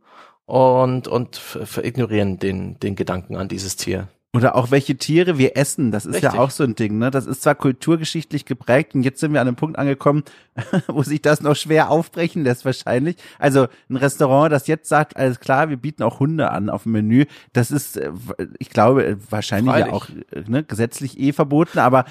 und, 0.45 1.07
und 1.09 1.41
ignorieren 1.81 2.39
den, 2.39 2.79
den 2.79 2.95
Gedanken 2.95 3.35
an 3.35 3.49
dieses 3.49 3.75
Tier. 3.75 4.07
Oder 4.37 4.55
auch 4.55 4.69
welche 4.69 4.95
Tiere 4.97 5.37
wir 5.37 5.57
essen, 5.57 5.91
das 5.91 6.05
ist 6.05 6.15
Richtig. 6.15 6.33
ja 6.33 6.39
auch 6.39 6.51
so 6.51 6.63
ein 6.63 6.75
Ding, 6.75 6.99
ne? 6.99 7.09
Das 7.09 7.25
ist 7.25 7.41
zwar 7.41 7.55
kulturgeschichtlich 7.55 8.45
geprägt 8.45 8.93
und 8.93 9.01
jetzt 9.01 9.19
sind 9.19 9.33
wir 9.33 9.41
an 9.41 9.47
einem 9.47 9.55
Punkt 9.55 9.79
angekommen, 9.79 10.23
wo 10.87 11.01
sich 11.01 11.21
das 11.21 11.41
noch 11.41 11.55
schwer 11.55 11.89
aufbrechen 11.89 12.43
lässt 12.43 12.63
wahrscheinlich. 12.63 13.17
Also 13.39 13.67
ein 13.89 13.95
Restaurant, 13.95 14.51
das 14.51 14.67
jetzt 14.67 14.89
sagt, 14.89 15.17
alles 15.17 15.39
klar, 15.39 15.69
wir 15.69 15.77
bieten 15.77 16.03
auch 16.03 16.19
Hunde 16.19 16.51
an 16.51 16.69
auf 16.69 16.83
dem 16.83 16.91
Menü, 16.91 17.25
das 17.53 17.71
ist, 17.71 17.97
äh, 17.97 18.11
ich 18.59 18.69
glaube, 18.69 19.17
wahrscheinlich 19.29 19.73
Freilich. 19.73 19.87
ja 19.87 19.93
auch 19.93 20.07
ne, 20.47 20.63
gesetzlich 20.63 21.19
eh 21.19 21.33
verboten, 21.33 21.79
aber 21.79 22.05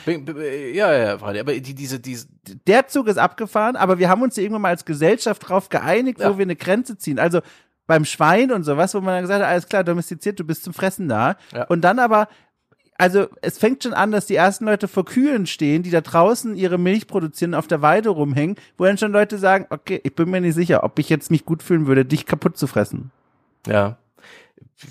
ja, 0.73 0.93
ja, 0.93 1.19
Freilich. 1.19 1.40
aber 1.40 1.53
die, 1.55 1.74
diese, 1.74 2.01
diese 2.01 2.27
der 2.66 2.86
Zug 2.89 3.09
ist 3.09 3.19
abgefahren, 3.19 3.77
aber 3.77 3.98
wir 3.98 4.09
haben 4.09 4.23
uns 4.23 4.36
ja 4.36 4.43
irgendwann 4.43 4.62
mal 4.62 4.69
als 4.70 4.85
Gesellschaft 4.85 5.48
drauf 5.48 5.69
geeinigt, 5.69 6.20
ja. 6.20 6.31
wo 6.31 6.39
wir 6.39 6.44
eine 6.44 6.57
Grenze 6.57 6.97
ziehen. 6.97 7.19
Also 7.19 7.40
beim 7.87 8.05
Schwein 8.05 8.53
und 8.53 8.65
sowas, 8.65 8.95
wo 8.95 9.01
man 9.01 9.15
dann 9.15 9.23
gesagt 9.23 9.43
hat, 9.43 9.49
alles 9.49 9.69
klar, 9.69 9.85
domestiziert, 9.85 10.39
du 10.41 10.45
bist 10.45 10.65
zum 10.65 10.75
Fressen 10.75 11.09
da. 11.09 11.37
Ja. 11.55 11.65
Und 11.65 11.83
dann 11.83 11.99
aber, 11.99 12.29
also 12.99 13.27
es 13.43 13.59
fängt 13.59 13.83
schon 13.83 13.95
an, 13.95 14.11
dass 14.11 14.27
die 14.27 14.35
ersten 14.35 14.65
Leute 14.65 14.89
vor 14.89 15.05
Kühen 15.05 15.47
stehen, 15.47 15.83
die 15.83 15.91
da 15.91 16.01
draußen 16.01 16.57
ihre 16.57 16.79
Milch 16.79 17.07
produzieren, 17.07 17.55
auf 17.55 17.67
der 17.67 17.83
Weide 17.83 18.09
rumhängen, 18.09 18.57
wo 18.77 18.85
dann 18.85 18.99
schon 18.99 19.13
Leute 19.13 19.39
sagen, 19.39 19.67
okay, 19.71 20.01
ich 20.03 20.15
bin 20.15 20.31
mir 20.31 20.41
nicht 20.41 20.55
sicher, 20.55 20.83
ob 20.85 20.99
ich 20.99 21.09
jetzt 21.09 21.31
mich 21.31 21.45
gut 21.45 21.63
fühlen 21.63 21.87
würde, 21.87 22.05
dich 22.05 22.27
kaputt 22.27 22.57
zu 22.57 22.67
fressen. 22.67 23.11
Ja. 23.67 23.99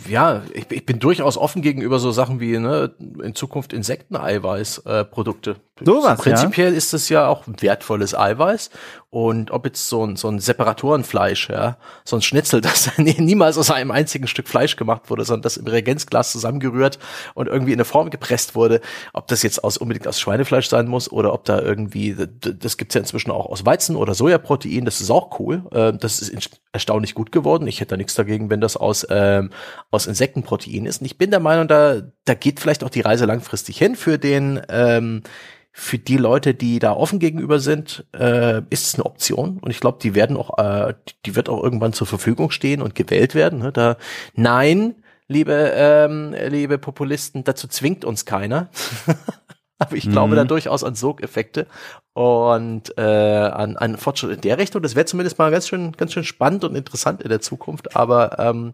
Ja, 0.08 0.42
ich, 0.54 0.66
ich 0.72 0.86
bin 0.86 0.98
durchaus 0.98 1.38
offen 1.38 1.62
gegenüber 1.62 2.00
so 2.00 2.12
Sachen 2.12 2.40
wie 2.40 2.58
ne, 2.58 2.96
in 3.22 3.36
Zukunft 3.36 3.72
Insekteneiweiß-Produkte. 3.72 5.52
Äh, 5.52 5.86
so 5.86 6.04
was, 6.04 6.20
Prinzipiell 6.20 6.72
ja? 6.72 6.78
ist 6.78 6.94
es 6.94 7.10
ja 7.10 7.28
auch 7.28 7.44
wertvolles 7.46 8.16
Eiweiß. 8.16 8.72
Und 9.10 9.52
ob 9.52 9.66
jetzt 9.66 9.88
so 9.88 10.06
ein, 10.06 10.16
so 10.16 10.28
ein 10.28 10.40
Separatorenfleisch, 10.40 11.50
ja, 11.50 11.78
so 12.04 12.18
ein 12.18 12.22
Schnitzel, 12.22 12.62
das 12.62 12.98
niemals 12.98 13.58
aus 13.58 13.72
einem 13.72 13.92
einzigen 13.92 14.28
Stück 14.28 14.48
Fleisch 14.48 14.76
gemacht 14.76 15.10
wurde, 15.10 15.24
sondern 15.24 15.44
das 15.44 15.58
im 15.58 15.68
Reagenzglas 15.68 16.32
zusammengerührt 16.32 17.00
und 17.34 17.48
irgendwie 17.48 17.72
in 17.72 17.78
eine 17.78 17.86
Form 17.86 18.10
gepresst 18.10 18.56
wurde, 18.56 18.82
ob 19.14 19.28
das 19.28 19.44
jetzt 19.44 19.64
aus 19.64 19.78
unbedingt 19.78 20.08
aus 20.08 20.20
Schweinefleisch 20.20 20.68
sein 20.68 20.88
muss 20.88 21.12
oder 21.12 21.32
ob 21.32 21.46
da 21.46 21.62
irgendwie, 21.62 22.16
das 22.16 22.78
gibt's 22.78 22.96
ja 22.96 23.02
inzwischen 23.02 23.32
auch 23.32 23.46
aus 23.46 23.66
Weizen 23.66 23.96
oder 23.96 24.16
Sojaprotein, 24.16 24.84
das 24.84 25.00
ist 25.00 25.12
auch 25.12 25.40
cool. 25.40 25.64
Äh, 25.72 25.94
das 25.94 26.20
ist 26.20 26.60
erstaunlich 26.74 27.16
gut 27.16 27.32
geworden. 27.32 27.68
Ich 27.68 27.80
hätte 27.80 27.92
da 27.92 27.98
nichts 27.98 28.16
dagegen, 28.16 28.50
wenn 28.50 28.60
das 28.60 28.76
aus 28.76 29.08
ähm, 29.10 29.50
aus 29.92 30.08
Insektenprotein 30.08 30.86
ist. 30.86 31.02
Und 31.02 31.06
ich 31.06 31.18
bin 31.18 31.32
der 31.32 31.40
Meinung, 31.40 31.68
da, 31.68 32.02
da 32.26 32.34
geht 32.34 32.60
vielleicht 32.60 32.84
auch 32.84 32.90
die 32.90 33.02
Reise 33.02 33.26
langfristig 33.26 33.78
hin 33.78 33.96
für 33.96 34.18
den, 34.18 34.62
ähm, 34.70 35.24
für 35.72 35.98
die 35.98 36.18
Leute, 36.18 36.54
die 36.54 36.80
da 36.80 36.94
offen 36.94 37.20
gegenüber 37.20 37.60
sind, 37.60 38.06
äh, 38.18 38.62
ist 38.70 38.86
es 38.86 38.96
eine 38.96 39.06
Option. 39.06 39.60
Und 39.60 39.72
ich 39.72 39.82
glaube, 39.82 40.00
die 40.02 40.16
werden 40.16 40.38
auch, 40.38 40.58
äh, 40.58 40.94
die 41.26 41.36
wird 41.36 41.50
auch 41.50 41.62
irgendwann 41.62 41.92
zur 41.92 42.08
Verfügung 42.08 42.50
stehen 42.50 42.82
und 42.82 42.96
gewählt 42.96 43.36
werden. 43.36 43.60
Ne? 43.60 43.74
Da, 43.74 43.98
nein, 44.36 44.96
liebe, 45.28 45.74
ähm, 45.76 46.34
liebe 46.48 46.78
Populisten, 46.78 47.44
dazu 47.44 47.68
zwingt 47.68 48.06
uns 48.06 48.26
keiner. 48.26 48.70
Aber 49.80 49.96
ich 49.96 50.10
glaube 50.10 50.32
mhm. 50.32 50.36
da 50.38 50.44
durchaus 50.46 50.84
an 50.84 50.96
Sogeffekte 50.96 51.68
und 52.14 52.98
äh, 52.98 53.02
an, 53.02 53.76
an 53.76 53.98
Fortschritt 53.98 54.32
in 54.32 54.42
der 54.42 54.58
Richtung. 54.58 54.82
Das 54.82 54.96
wäre 54.96 55.06
zumindest 55.06 55.38
mal 55.38 55.52
ganz 55.52 55.68
schön, 55.68 55.92
ganz 55.94 56.14
schön 56.14 56.24
spannend 56.24 56.64
und 56.64 56.76
interessant 56.76 57.22
in 57.22 57.30
der 57.30 57.42
Zukunft. 57.42 57.96
Aber 57.96 58.40
ähm, 58.40 58.74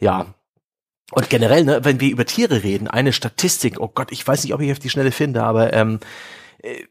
ja, 0.00 0.34
und 1.12 1.28
generell, 1.30 1.64
ne, 1.64 1.84
wenn 1.84 2.00
wir 2.00 2.10
über 2.10 2.24
Tiere 2.24 2.62
reden, 2.62 2.88
eine 2.88 3.12
Statistik, 3.12 3.78
oh 3.78 3.88
Gott, 3.88 4.10
ich 4.10 4.26
weiß 4.26 4.42
nicht, 4.42 4.54
ob 4.54 4.60
ich 4.60 4.72
auf 4.72 4.78
die 4.78 4.90
Schnelle 4.90 5.12
finde, 5.12 5.44
aber 5.44 5.72
ähm, 5.74 6.00
äh, 6.62 6.84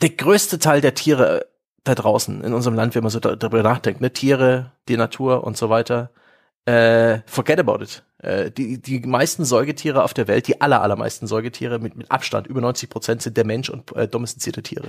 der 0.00 0.10
größte 0.10 0.58
Teil 0.58 0.80
der 0.80 0.94
Tiere 0.94 1.46
da 1.84 1.94
draußen 1.94 2.42
in 2.42 2.52
unserem 2.54 2.74
Land, 2.74 2.94
wenn 2.94 3.02
man 3.02 3.10
so 3.10 3.20
darüber 3.20 3.62
nachdenkt, 3.62 4.00
ne, 4.00 4.12
Tiere, 4.12 4.72
die 4.88 4.96
Natur 4.96 5.44
und 5.44 5.56
so 5.56 5.70
weiter, 5.70 6.10
äh, 6.70 7.22
forget 7.26 7.58
about 7.58 7.82
it. 7.82 8.02
Äh, 8.18 8.50
die, 8.50 8.80
die 8.80 9.00
meisten 9.00 9.44
Säugetiere 9.44 10.04
auf 10.04 10.14
der 10.14 10.28
Welt, 10.28 10.46
die 10.46 10.60
aller, 10.60 10.82
allermeisten 10.82 11.26
Säugetiere 11.26 11.78
mit, 11.78 11.96
mit 11.96 12.10
Abstand, 12.10 12.46
über 12.46 12.60
90 12.60 12.90
Prozent 12.90 13.22
sind 13.22 13.36
der 13.36 13.46
Mensch 13.46 13.70
und 13.70 13.94
äh, 13.96 14.06
domestizierte 14.06 14.62
Tiere. 14.62 14.88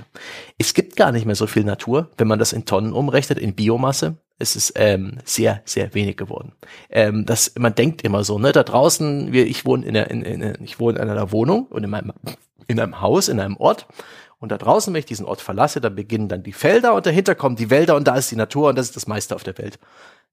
Es 0.58 0.74
gibt 0.74 0.96
gar 0.96 1.12
nicht 1.12 1.26
mehr 1.26 1.36
so 1.36 1.46
viel 1.46 1.64
Natur, 1.64 2.10
wenn 2.18 2.28
man 2.28 2.38
das 2.38 2.52
in 2.52 2.64
Tonnen 2.64 2.92
umrechnet, 2.92 3.38
in 3.38 3.54
Biomasse 3.54 4.16
es 4.42 4.56
ist 4.56 4.72
ähm, 4.74 5.18
sehr, 5.24 5.62
sehr 5.64 5.94
wenig 5.94 6.16
geworden. 6.16 6.52
Ähm, 6.90 7.24
das, 7.24 7.52
man 7.56 7.76
denkt 7.76 8.02
immer 8.02 8.24
so, 8.24 8.40
ne, 8.40 8.50
da 8.50 8.64
draußen, 8.64 9.32
wir, 9.32 9.46
ich 9.46 9.64
wohne 9.64 9.86
in, 9.86 9.94
der, 9.94 10.10
in, 10.10 10.22
in, 10.22 10.58
ich 10.64 10.80
wohne 10.80 10.98
in 10.98 11.08
einer 11.08 11.30
Wohnung 11.30 11.66
und 11.66 11.84
in 11.84 11.90
meinem, 11.90 12.12
in 12.66 12.80
einem 12.80 13.00
Haus, 13.00 13.28
in 13.28 13.38
einem 13.38 13.56
Ort. 13.56 13.86
Und 14.42 14.50
da 14.50 14.58
draußen, 14.58 14.92
wenn 14.92 14.98
ich 14.98 15.06
diesen 15.06 15.24
Ort 15.24 15.40
verlasse, 15.40 15.80
da 15.80 15.88
beginnen 15.88 16.26
dann 16.26 16.42
die 16.42 16.52
Felder 16.52 16.94
und 16.94 17.06
dahinter 17.06 17.36
kommen 17.36 17.54
die 17.54 17.70
Wälder 17.70 17.94
und 17.94 18.08
da 18.08 18.16
ist 18.16 18.28
die 18.28 18.36
Natur 18.36 18.70
und 18.70 18.76
das 18.76 18.86
ist 18.86 18.96
das 18.96 19.06
meiste 19.06 19.36
auf 19.36 19.44
der 19.44 19.56
Welt. 19.56 19.78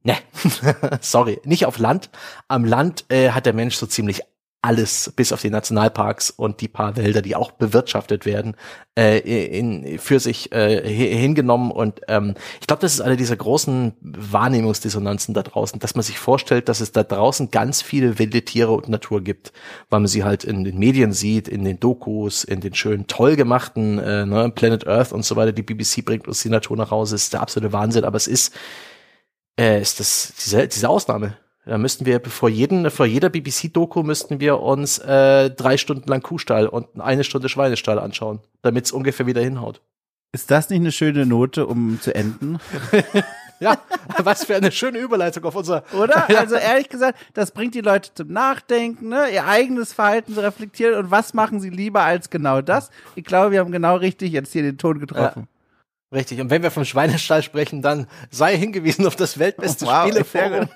Ne, 0.01 0.17
sorry, 0.99 1.39
nicht 1.43 1.67
auf 1.67 1.77
Land. 1.77 2.09
Am 2.47 2.65
Land 2.65 3.05
äh, 3.09 3.29
hat 3.29 3.45
der 3.45 3.53
Mensch 3.53 3.75
so 3.75 3.85
ziemlich 3.85 4.23
alles 4.61 5.13
bis 5.15 5.31
auf 5.31 5.41
die 5.41 5.49
Nationalparks 5.49 6.31
und 6.31 6.59
die 6.59 6.67
paar 6.67 6.97
Wälder, 6.97 7.21
die 7.21 7.35
auch 7.35 7.51
bewirtschaftet 7.51 8.25
werden, 8.25 8.55
äh, 8.97 9.19
in, 9.19 9.97
für 9.99 10.19
sich 10.19 10.51
äh, 10.51 10.85
hingenommen. 10.85 11.71
Und 11.71 12.01
ähm, 12.09 12.33
ich 12.59 12.67
glaube, 12.67 12.81
das 12.81 12.93
ist 12.93 12.99
eine 12.99 13.15
dieser 13.15 13.37
großen 13.37 13.93
Wahrnehmungsdissonanzen 14.01 15.33
da 15.33 15.43
draußen, 15.43 15.79
dass 15.79 15.95
man 15.95 16.03
sich 16.03 16.19
vorstellt, 16.19 16.67
dass 16.67 16.81
es 16.81 16.91
da 16.91 17.03
draußen 17.03 17.51
ganz 17.51 17.81
viele 17.81 18.19
wilde 18.19 18.43
Tiere 18.43 18.73
und 18.73 18.89
Natur 18.89 19.21
gibt, 19.21 19.53
weil 19.89 20.01
man 20.01 20.07
sie 20.07 20.25
halt 20.25 20.43
in 20.43 20.65
den 20.65 20.77
Medien 20.77 21.13
sieht, 21.13 21.47
in 21.47 21.63
den 21.63 21.79
Dokus, 21.79 22.43
in 22.43 22.59
den 22.59 22.73
schönen, 22.73 23.07
toll 23.07 23.37
gemachten 23.37 23.97
äh, 23.97 24.25
ne, 24.25 24.51
Planet 24.53 24.85
Earth 24.87 25.13
und 25.13 25.23
so 25.23 25.37
weiter. 25.37 25.53
Die 25.53 25.63
BBC 25.63 26.03
bringt 26.03 26.27
uns 26.27 26.41
die 26.41 26.49
Natur 26.49 26.75
nach 26.75 26.91
Hause, 26.91 27.15
ist 27.15 27.31
der 27.31 27.41
absolute 27.41 27.71
Wahnsinn, 27.71 28.03
aber 28.03 28.17
es 28.17 28.27
ist, 28.27 28.53
äh, 29.57 29.81
ist 29.81 30.01
das 30.01 30.33
diese, 30.37 30.67
diese 30.67 30.89
Ausnahme. 30.89 31.37
Da 31.69 31.77
müssten 31.77 32.07
wir 32.07 32.19
vor 32.21 32.49
jedem, 32.49 32.89
vor 32.89 33.05
jeder 33.05 33.29
BBC-Doku 33.29 34.01
müssten 34.01 34.39
wir 34.39 34.59
uns 34.59 34.97
äh, 34.97 35.51
drei 35.51 35.77
Stunden 35.77 36.09
lang 36.09 36.23
Kuhstall 36.23 36.65
und 36.65 36.99
eine 36.99 37.23
Stunde 37.23 37.47
Schweinestall 37.47 37.99
anschauen, 37.99 38.39
damit 38.63 38.85
es 38.85 38.91
ungefähr 38.91 39.27
wieder 39.27 39.41
hinhaut. 39.41 39.79
Ist 40.31 40.49
das 40.49 40.71
nicht 40.71 40.79
eine 40.79 40.91
schöne 40.91 41.27
Note, 41.27 41.67
um 41.67 42.01
zu 42.01 42.15
enden? 42.15 42.57
ja, 43.59 43.77
was 44.17 44.45
für 44.45 44.55
eine 44.55 44.71
schöne 44.71 44.97
Überleitung 44.97 45.43
auf 45.43 45.55
unser. 45.55 45.83
Oder? 45.93 46.27
Also 46.39 46.55
ehrlich 46.55 46.89
gesagt, 46.89 47.19
das 47.35 47.51
bringt 47.51 47.75
die 47.75 47.81
Leute 47.81 48.15
zum 48.15 48.29
Nachdenken, 48.29 49.09
ne? 49.09 49.29
ihr 49.31 49.45
eigenes 49.45 49.93
Verhalten 49.93 50.33
zu 50.33 50.41
reflektieren 50.41 50.95
und 50.95 51.11
was 51.11 51.35
machen 51.35 51.59
sie 51.59 51.69
lieber 51.69 52.01
als 52.01 52.31
genau 52.31 52.63
das? 52.63 52.89
Ich 53.13 53.25
glaube, 53.25 53.51
wir 53.51 53.59
haben 53.59 53.71
genau 53.71 53.95
richtig 53.97 54.31
jetzt 54.31 54.53
hier 54.53 54.63
den 54.63 54.79
Ton 54.79 54.99
getroffen. 54.99 55.47
Ja. 56.11 56.17
Richtig. 56.17 56.41
Und 56.41 56.49
wenn 56.49 56.63
wir 56.63 56.71
vom 56.71 56.85
Schweinestall 56.85 57.43
sprechen, 57.43 57.83
dann 57.83 58.07
sei 58.31 58.57
hingewiesen 58.57 59.05
auf 59.05 59.15
das 59.15 59.37
weltbeste 59.37 59.85
oh, 59.85 59.89
wow, 59.89 60.07
Spieleforum. 60.07 60.67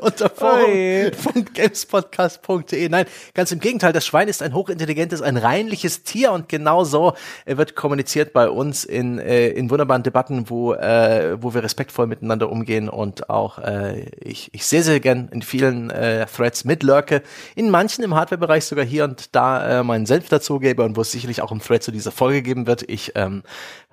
Unter 0.00 0.30
forum.gamespodcast.de. 0.30 2.88
Nein, 2.88 3.06
ganz 3.34 3.52
im 3.52 3.60
Gegenteil, 3.60 3.92
das 3.92 4.06
Schwein 4.06 4.28
ist 4.28 4.42
ein 4.42 4.54
hochintelligentes, 4.54 5.20
ein 5.22 5.36
reinliches 5.36 6.02
Tier 6.02 6.32
und 6.32 6.48
genau 6.48 6.82
so 6.84 7.12
äh, 7.44 7.56
wird 7.56 7.76
kommuniziert 7.76 8.32
bei 8.32 8.48
uns 8.48 8.84
in, 8.84 9.18
äh, 9.18 9.48
in 9.48 9.70
wunderbaren 9.70 10.02
Debatten, 10.02 10.50
wo, 10.50 10.74
äh, 10.74 11.36
wo 11.40 11.54
wir 11.54 11.62
respektvoll 11.62 12.06
miteinander 12.06 12.50
umgehen 12.50 12.88
und 12.88 13.30
auch 13.30 13.58
äh, 13.58 14.06
ich, 14.20 14.50
ich 14.52 14.66
sehr, 14.66 14.82
sehr 14.82 15.00
gern 15.00 15.28
in 15.32 15.42
vielen 15.42 15.90
äh, 15.90 16.26
Threads 16.26 16.64
mitlurke, 16.64 17.22
in 17.54 17.70
manchen 17.70 18.04
im 18.04 18.14
Hardware-Bereich 18.14 18.64
sogar 18.64 18.84
hier 18.84 19.04
und 19.04 19.34
da 19.34 19.80
äh, 19.80 19.82
meinen 19.82 20.06
Senf 20.06 20.28
dazugebe 20.28 20.82
und 20.82 20.96
wo 20.96 21.02
es 21.02 21.12
sicherlich 21.12 21.42
auch 21.42 21.52
im 21.52 21.60
Thread 21.60 21.82
zu 21.82 21.92
dieser 21.92 22.12
Folge 22.12 22.42
geben 22.42 22.66
wird. 22.66 22.82
Ich 22.88 23.12
ähm, 23.14 23.42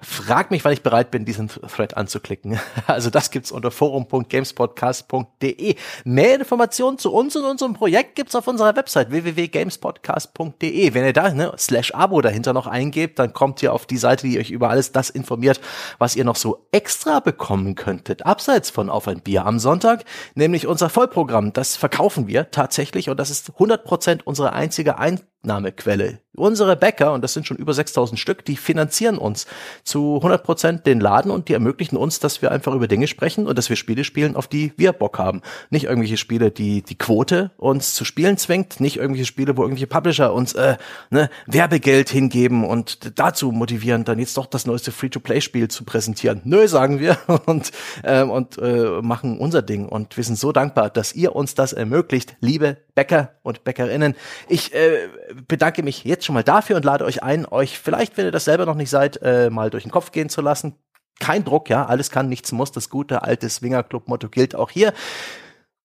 frag 0.01 0.51
mich, 0.51 0.63
wann 0.65 0.73
ich 0.73 0.83
bereit 0.83 1.11
bin, 1.11 1.25
diesen 1.25 1.49
Thread 1.49 1.97
anzuklicken. 1.97 2.59
Also 2.87 3.09
das 3.09 3.29
gibt's 3.29 3.51
unter 3.51 3.71
forum.gamespodcast.de. 3.71 5.75
Mehr 6.03 6.35
Informationen 6.35 6.97
zu 6.97 7.11
uns 7.11 7.35
und 7.35 7.45
unserem 7.45 7.73
Projekt 7.73 8.15
gibt's 8.15 8.35
auf 8.35 8.47
unserer 8.47 8.75
Website 8.75 9.11
www.gamespodcast.de. 9.11 10.93
Wenn 10.93 11.05
ihr 11.05 11.13
da 11.13 11.29
ne, 11.33 11.53
slash 11.57 11.93
Abo 11.93 12.21
dahinter 12.21 12.53
noch 12.53 12.67
eingebt, 12.67 13.19
dann 13.19 13.33
kommt 13.33 13.61
ihr 13.63 13.73
auf 13.73 13.85
die 13.85 13.97
Seite, 13.97 14.27
die 14.27 14.39
euch 14.39 14.51
über 14.51 14.69
alles 14.69 14.91
das 14.91 15.09
informiert, 15.09 15.59
was 15.97 16.15
ihr 16.15 16.25
noch 16.25 16.35
so 16.35 16.67
extra 16.71 17.19
bekommen 17.19 17.75
könntet, 17.75 18.25
abseits 18.25 18.69
von 18.69 18.89
Auf 18.89 19.07
ein 19.07 19.21
Bier 19.21 19.45
am 19.45 19.59
Sonntag, 19.59 20.05
nämlich 20.35 20.67
unser 20.67 20.89
Vollprogramm. 20.89 21.53
Das 21.53 21.75
verkaufen 21.75 22.27
wir 22.27 22.51
tatsächlich 22.51 23.09
und 23.09 23.19
das 23.19 23.29
ist 23.29 23.51
100% 23.51 24.21
unsere 24.23 24.53
einzige 24.53 24.97
Einnahmequelle. 24.97 26.21
Unsere 26.39 26.75
Bäcker, 26.75 27.13
und 27.13 27.23
das 27.23 27.33
sind 27.33 27.45
schon 27.45 27.57
über 27.57 27.73
6000 27.73 28.19
Stück, 28.19 28.45
die 28.45 28.55
finanzieren 28.55 29.17
uns 29.17 29.45
zu 29.83 30.15
100 30.17 30.43
Prozent 30.43 30.85
den 30.85 30.99
Laden 30.99 31.31
und 31.31 31.49
die 31.49 31.53
ermöglichen 31.53 31.97
uns, 31.97 32.19
dass 32.19 32.41
wir 32.41 32.51
einfach 32.51 32.73
über 32.73 32.87
Dinge 32.87 33.07
sprechen 33.07 33.47
und 33.47 33.57
dass 33.57 33.69
wir 33.69 33.75
Spiele 33.75 34.03
spielen, 34.03 34.35
auf 34.35 34.47
die 34.47 34.73
wir 34.77 34.93
Bock 34.93 35.19
haben. 35.19 35.41
Nicht 35.69 35.85
irgendwelche 35.85 36.17
Spiele, 36.17 36.51
die 36.51 36.81
die 36.81 36.97
Quote 36.97 37.51
uns 37.57 37.93
zu 37.93 38.05
spielen 38.05 38.37
zwingt, 38.37 38.79
nicht 38.79 38.97
irgendwelche 38.97 39.25
Spiele, 39.25 39.57
wo 39.57 39.63
irgendwelche 39.63 39.87
Publisher 39.87 40.33
uns 40.33 40.53
äh, 40.53 40.77
ne, 41.09 41.29
Werbegeld 41.45 42.09
hingeben 42.09 42.63
und 42.65 43.19
dazu 43.19 43.51
motivieren, 43.51 44.05
dann 44.05 44.19
jetzt 44.19 44.37
doch 44.37 44.45
das 44.45 44.65
neueste 44.65 44.91
Free-to-Play-Spiel 44.91 45.67
zu 45.67 45.83
präsentieren. 45.83 46.41
Nö, 46.45 46.67
sagen 46.67 46.99
wir 46.99 47.17
und, 47.45 47.71
äh, 48.03 48.23
und 48.23 48.57
äh, 48.57 49.01
machen 49.01 49.39
unser 49.39 49.61
Ding. 49.61 49.87
Und 49.87 50.17
wir 50.17 50.23
sind 50.23 50.37
so 50.37 50.51
dankbar, 50.51 50.89
dass 50.89 51.13
ihr 51.13 51.35
uns 51.35 51.55
das 51.55 51.73
ermöglicht, 51.73 52.35
liebe 52.39 52.77
Bäcker 52.95 53.31
und 53.43 53.63
Bäckerinnen. 53.63 54.15
Ich 54.47 54.73
äh, 54.73 55.07
bedanke 55.47 55.83
mich 55.83 56.03
jetzt 56.03 56.28
schon 56.29 56.35
mal 56.35 56.43
dafür 56.43 56.75
und 56.75 56.85
lade 56.85 57.05
euch 57.05 57.23
ein, 57.23 57.47
euch 57.47 57.79
vielleicht, 57.79 58.15
wenn 58.15 58.25
ihr 58.25 58.31
das 58.31 58.45
selber 58.45 58.67
noch 58.67 58.75
nicht 58.75 58.91
seid, 58.91 59.19
äh, 59.23 59.49
mal 59.49 59.71
durch 59.71 59.81
den 59.81 59.91
Kopf 59.91 60.11
gehen 60.11 60.29
zu 60.29 60.41
lassen. 60.41 60.75
Kein 61.19 61.43
Druck, 61.43 61.71
ja, 61.71 61.87
alles 61.87 62.11
kann, 62.11 62.29
nichts 62.29 62.51
muss. 62.51 62.71
Das 62.71 62.91
gute 62.91 63.23
alte 63.23 63.49
Swinger 63.49 63.81
Club 63.81 64.07
Motto 64.07 64.29
gilt 64.29 64.53
auch 64.53 64.69
hier. 64.69 64.93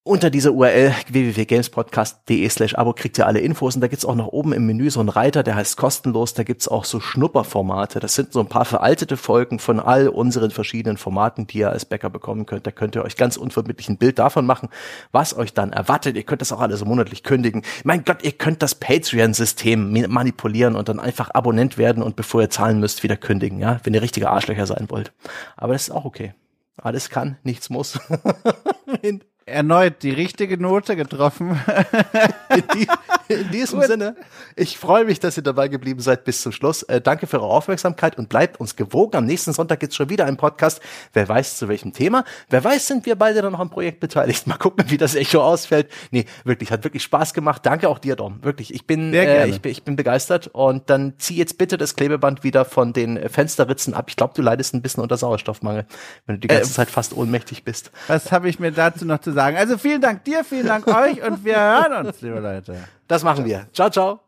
Unter 0.07 0.29
dieser 0.29 0.53
URL 0.53 0.95
www.gamespodcast.de 1.09 2.47
slash 2.51 2.75
Abo 2.75 2.93
kriegt 2.93 3.17
ihr 3.17 3.27
alle 3.27 3.41
Infos 3.41 3.75
und 3.75 3.81
da 3.81 3.87
gibt's 3.87 4.05
auch 4.05 4.15
noch 4.15 4.27
oben 4.27 4.53
im 4.53 4.67
Menü 4.67 4.91
so 4.91 5.01
einen 5.01 5.09
Reiter, 5.09 5.43
der 5.43 5.55
heißt 5.55 5.79
kostenlos, 5.79 6.35
da 6.35 6.43
gibt's 6.43 6.69
auch 6.69 6.85
so 6.85 7.01
Schnupperformate. 7.01 8.01
Das 8.01 8.15
sind 8.15 8.31
so 8.35 8.41
ein 8.41 8.47
paar 8.47 8.67
veraltete 8.67 9.17
Folgen 9.17 9.59
von 9.59 9.81
all 9.81 10.09
unseren 10.09 10.51
verschiedenen 10.51 10.99
Formaten, 10.99 11.47
die 11.47 11.61
ihr 11.61 11.71
als 11.71 11.87
Bäcker 11.87 12.11
bekommen 12.11 12.45
könnt. 12.45 12.67
Da 12.67 12.71
könnt 12.71 12.95
ihr 12.97 13.03
euch 13.03 13.17
ganz 13.17 13.39
unverbindlich 13.39 13.89
ein 13.89 13.97
Bild 13.97 14.19
davon 14.19 14.45
machen, 14.45 14.69
was 15.11 15.35
euch 15.35 15.55
dann 15.55 15.73
erwartet. 15.73 16.17
Ihr 16.17 16.25
könnt 16.25 16.43
das 16.43 16.53
auch 16.53 16.61
alles 16.61 16.85
monatlich 16.85 17.23
kündigen. 17.23 17.63
Mein 17.83 18.05
Gott, 18.05 18.23
ihr 18.25 18.33
könnt 18.33 18.61
das 18.61 18.75
Patreon-System 18.75 19.91
manipulieren 20.13 20.77
und 20.77 20.91
dann 20.91 21.01
einfach 21.01 21.31
Abonnent 21.31 21.79
werden 21.79 22.03
und 22.03 22.15
bevor 22.15 22.43
ihr 22.43 22.51
zahlen 22.51 22.79
müsst, 22.79 23.05
wieder 23.05 23.17
kündigen, 23.17 23.59
ja, 23.59 23.81
wenn 23.85 23.95
ihr 23.95 24.03
richtige 24.03 24.29
Arschlöcher 24.29 24.67
sein 24.67 24.85
wollt. 24.91 25.15
Aber 25.57 25.73
das 25.73 25.85
ist 25.85 25.95
auch 25.95 26.05
okay. 26.05 26.35
Alles 26.77 27.09
kann, 27.09 27.39
nichts 27.43 27.71
muss. 27.71 27.99
erneut 29.47 30.03
die 30.03 30.11
richtige 30.11 30.59
Note 30.59 30.97
getroffen. 30.97 31.61
In, 32.55 32.63
die, 32.75 32.87
in 33.29 33.51
diesem 33.51 33.83
Sinne, 33.83 34.15
ich 34.55 34.79
freue 34.79 35.05
mich, 35.05 35.19
dass 35.19 35.37
ihr 35.37 35.43
dabei 35.43 35.69
geblieben 35.69 36.01
seid 36.01 36.25
bis 36.25 36.41
zum 36.41 36.53
Schluss. 36.53 36.85
Äh, 36.85 37.01
danke 37.01 37.27
für 37.27 37.41
eure 37.41 37.51
Aufmerksamkeit 37.51 38.17
und 38.17 38.29
bleibt 38.29 38.61
uns 38.61 38.77
gewogen. 38.77 39.17
Am 39.17 39.25
nächsten 39.25 39.53
Sonntag 39.53 39.81
gibt's 39.81 39.97
schon 39.97 40.09
wieder 40.09 40.27
einen 40.27 40.37
Podcast. 40.37 40.81
Wer 41.13 41.29
weiß 41.29 41.59
zu 41.59 41.69
welchem 41.69 41.93
Thema. 41.93 42.25
Wer 42.49 42.63
weiß, 42.63 42.87
sind 42.87 43.07
wir 43.07 43.17
beide 43.17 43.43
dann 43.43 43.53
noch 43.53 43.61
am 43.61 43.71
Projekt 43.71 43.99
beteiligt. 43.99 44.47
Mal 44.47 44.57
gucken, 44.57 44.85
wie 44.89 44.99
das 44.99 45.17
Echo 45.17 45.43
ausfällt. 45.43 45.91
Nee, 46.11 46.27
wirklich, 46.45 46.71
hat 46.71 46.85
wirklich 46.85 47.03
Spaß 47.03 47.35
gemacht. 47.35 47.67
Danke 47.67 47.89
auch 47.89 47.99
dir, 47.99 48.15
Dom. 48.15 48.39
Wirklich, 48.43 48.73
ich 48.73 48.87
bin, 48.87 49.13
äh, 49.15 49.47
ich 49.49 49.61
bin, 49.61 49.73
ich 49.73 49.83
bin 49.83 49.97
begeistert. 49.97 50.49
Und 50.49 50.91
dann 50.91 51.15
zieh 51.19 51.37
jetzt 51.37 51.59
bitte 51.59 51.77
das 51.77 51.97
Klebeband 51.97 52.45
wieder 52.45 52.65
von 52.65 52.93
den 52.93 53.29
Fensterritzen 53.29 53.95
ab. 53.95 54.07
Ich 54.09 54.17
glaube, 54.17 54.35
du 54.37 54.43
leidest 54.43 54.75
ein 54.75 54.83
bisschen 54.83 55.03
unter 55.03 55.17
Sauerstoffmangel, 55.17 55.87
wenn 56.27 56.37
du 56.37 56.41
die 56.41 56.49
ganze 56.49 56.71
äh, 56.71 56.75
Zeit 56.75 56.91
fast 56.91 57.17
ohnmächtig 57.17 57.65
bist. 57.65 57.91
Was 58.07 58.31
habe 58.31 58.49
ich 58.49 58.61
mir 58.61 58.71
dazu 58.71 59.05
noch 59.05 59.19
zu 59.21 59.34
sagen? 59.35 59.57
Also 59.57 59.79
vielen 59.79 60.01
Dank 60.01 60.25
dir, 60.25 60.45
vielen 60.45 60.67
Dank 60.67 60.87
euch 60.87 61.23
und 61.23 61.45
wir 61.45 61.57
hören 61.57 62.07
uns, 62.07 62.21
liebe 62.21 62.41
Leute. 62.41 62.77
Das 63.07 63.23
machen 63.23 63.45
wir. 63.45 63.67
Ciao, 63.73 63.91
ciao. 63.91 64.24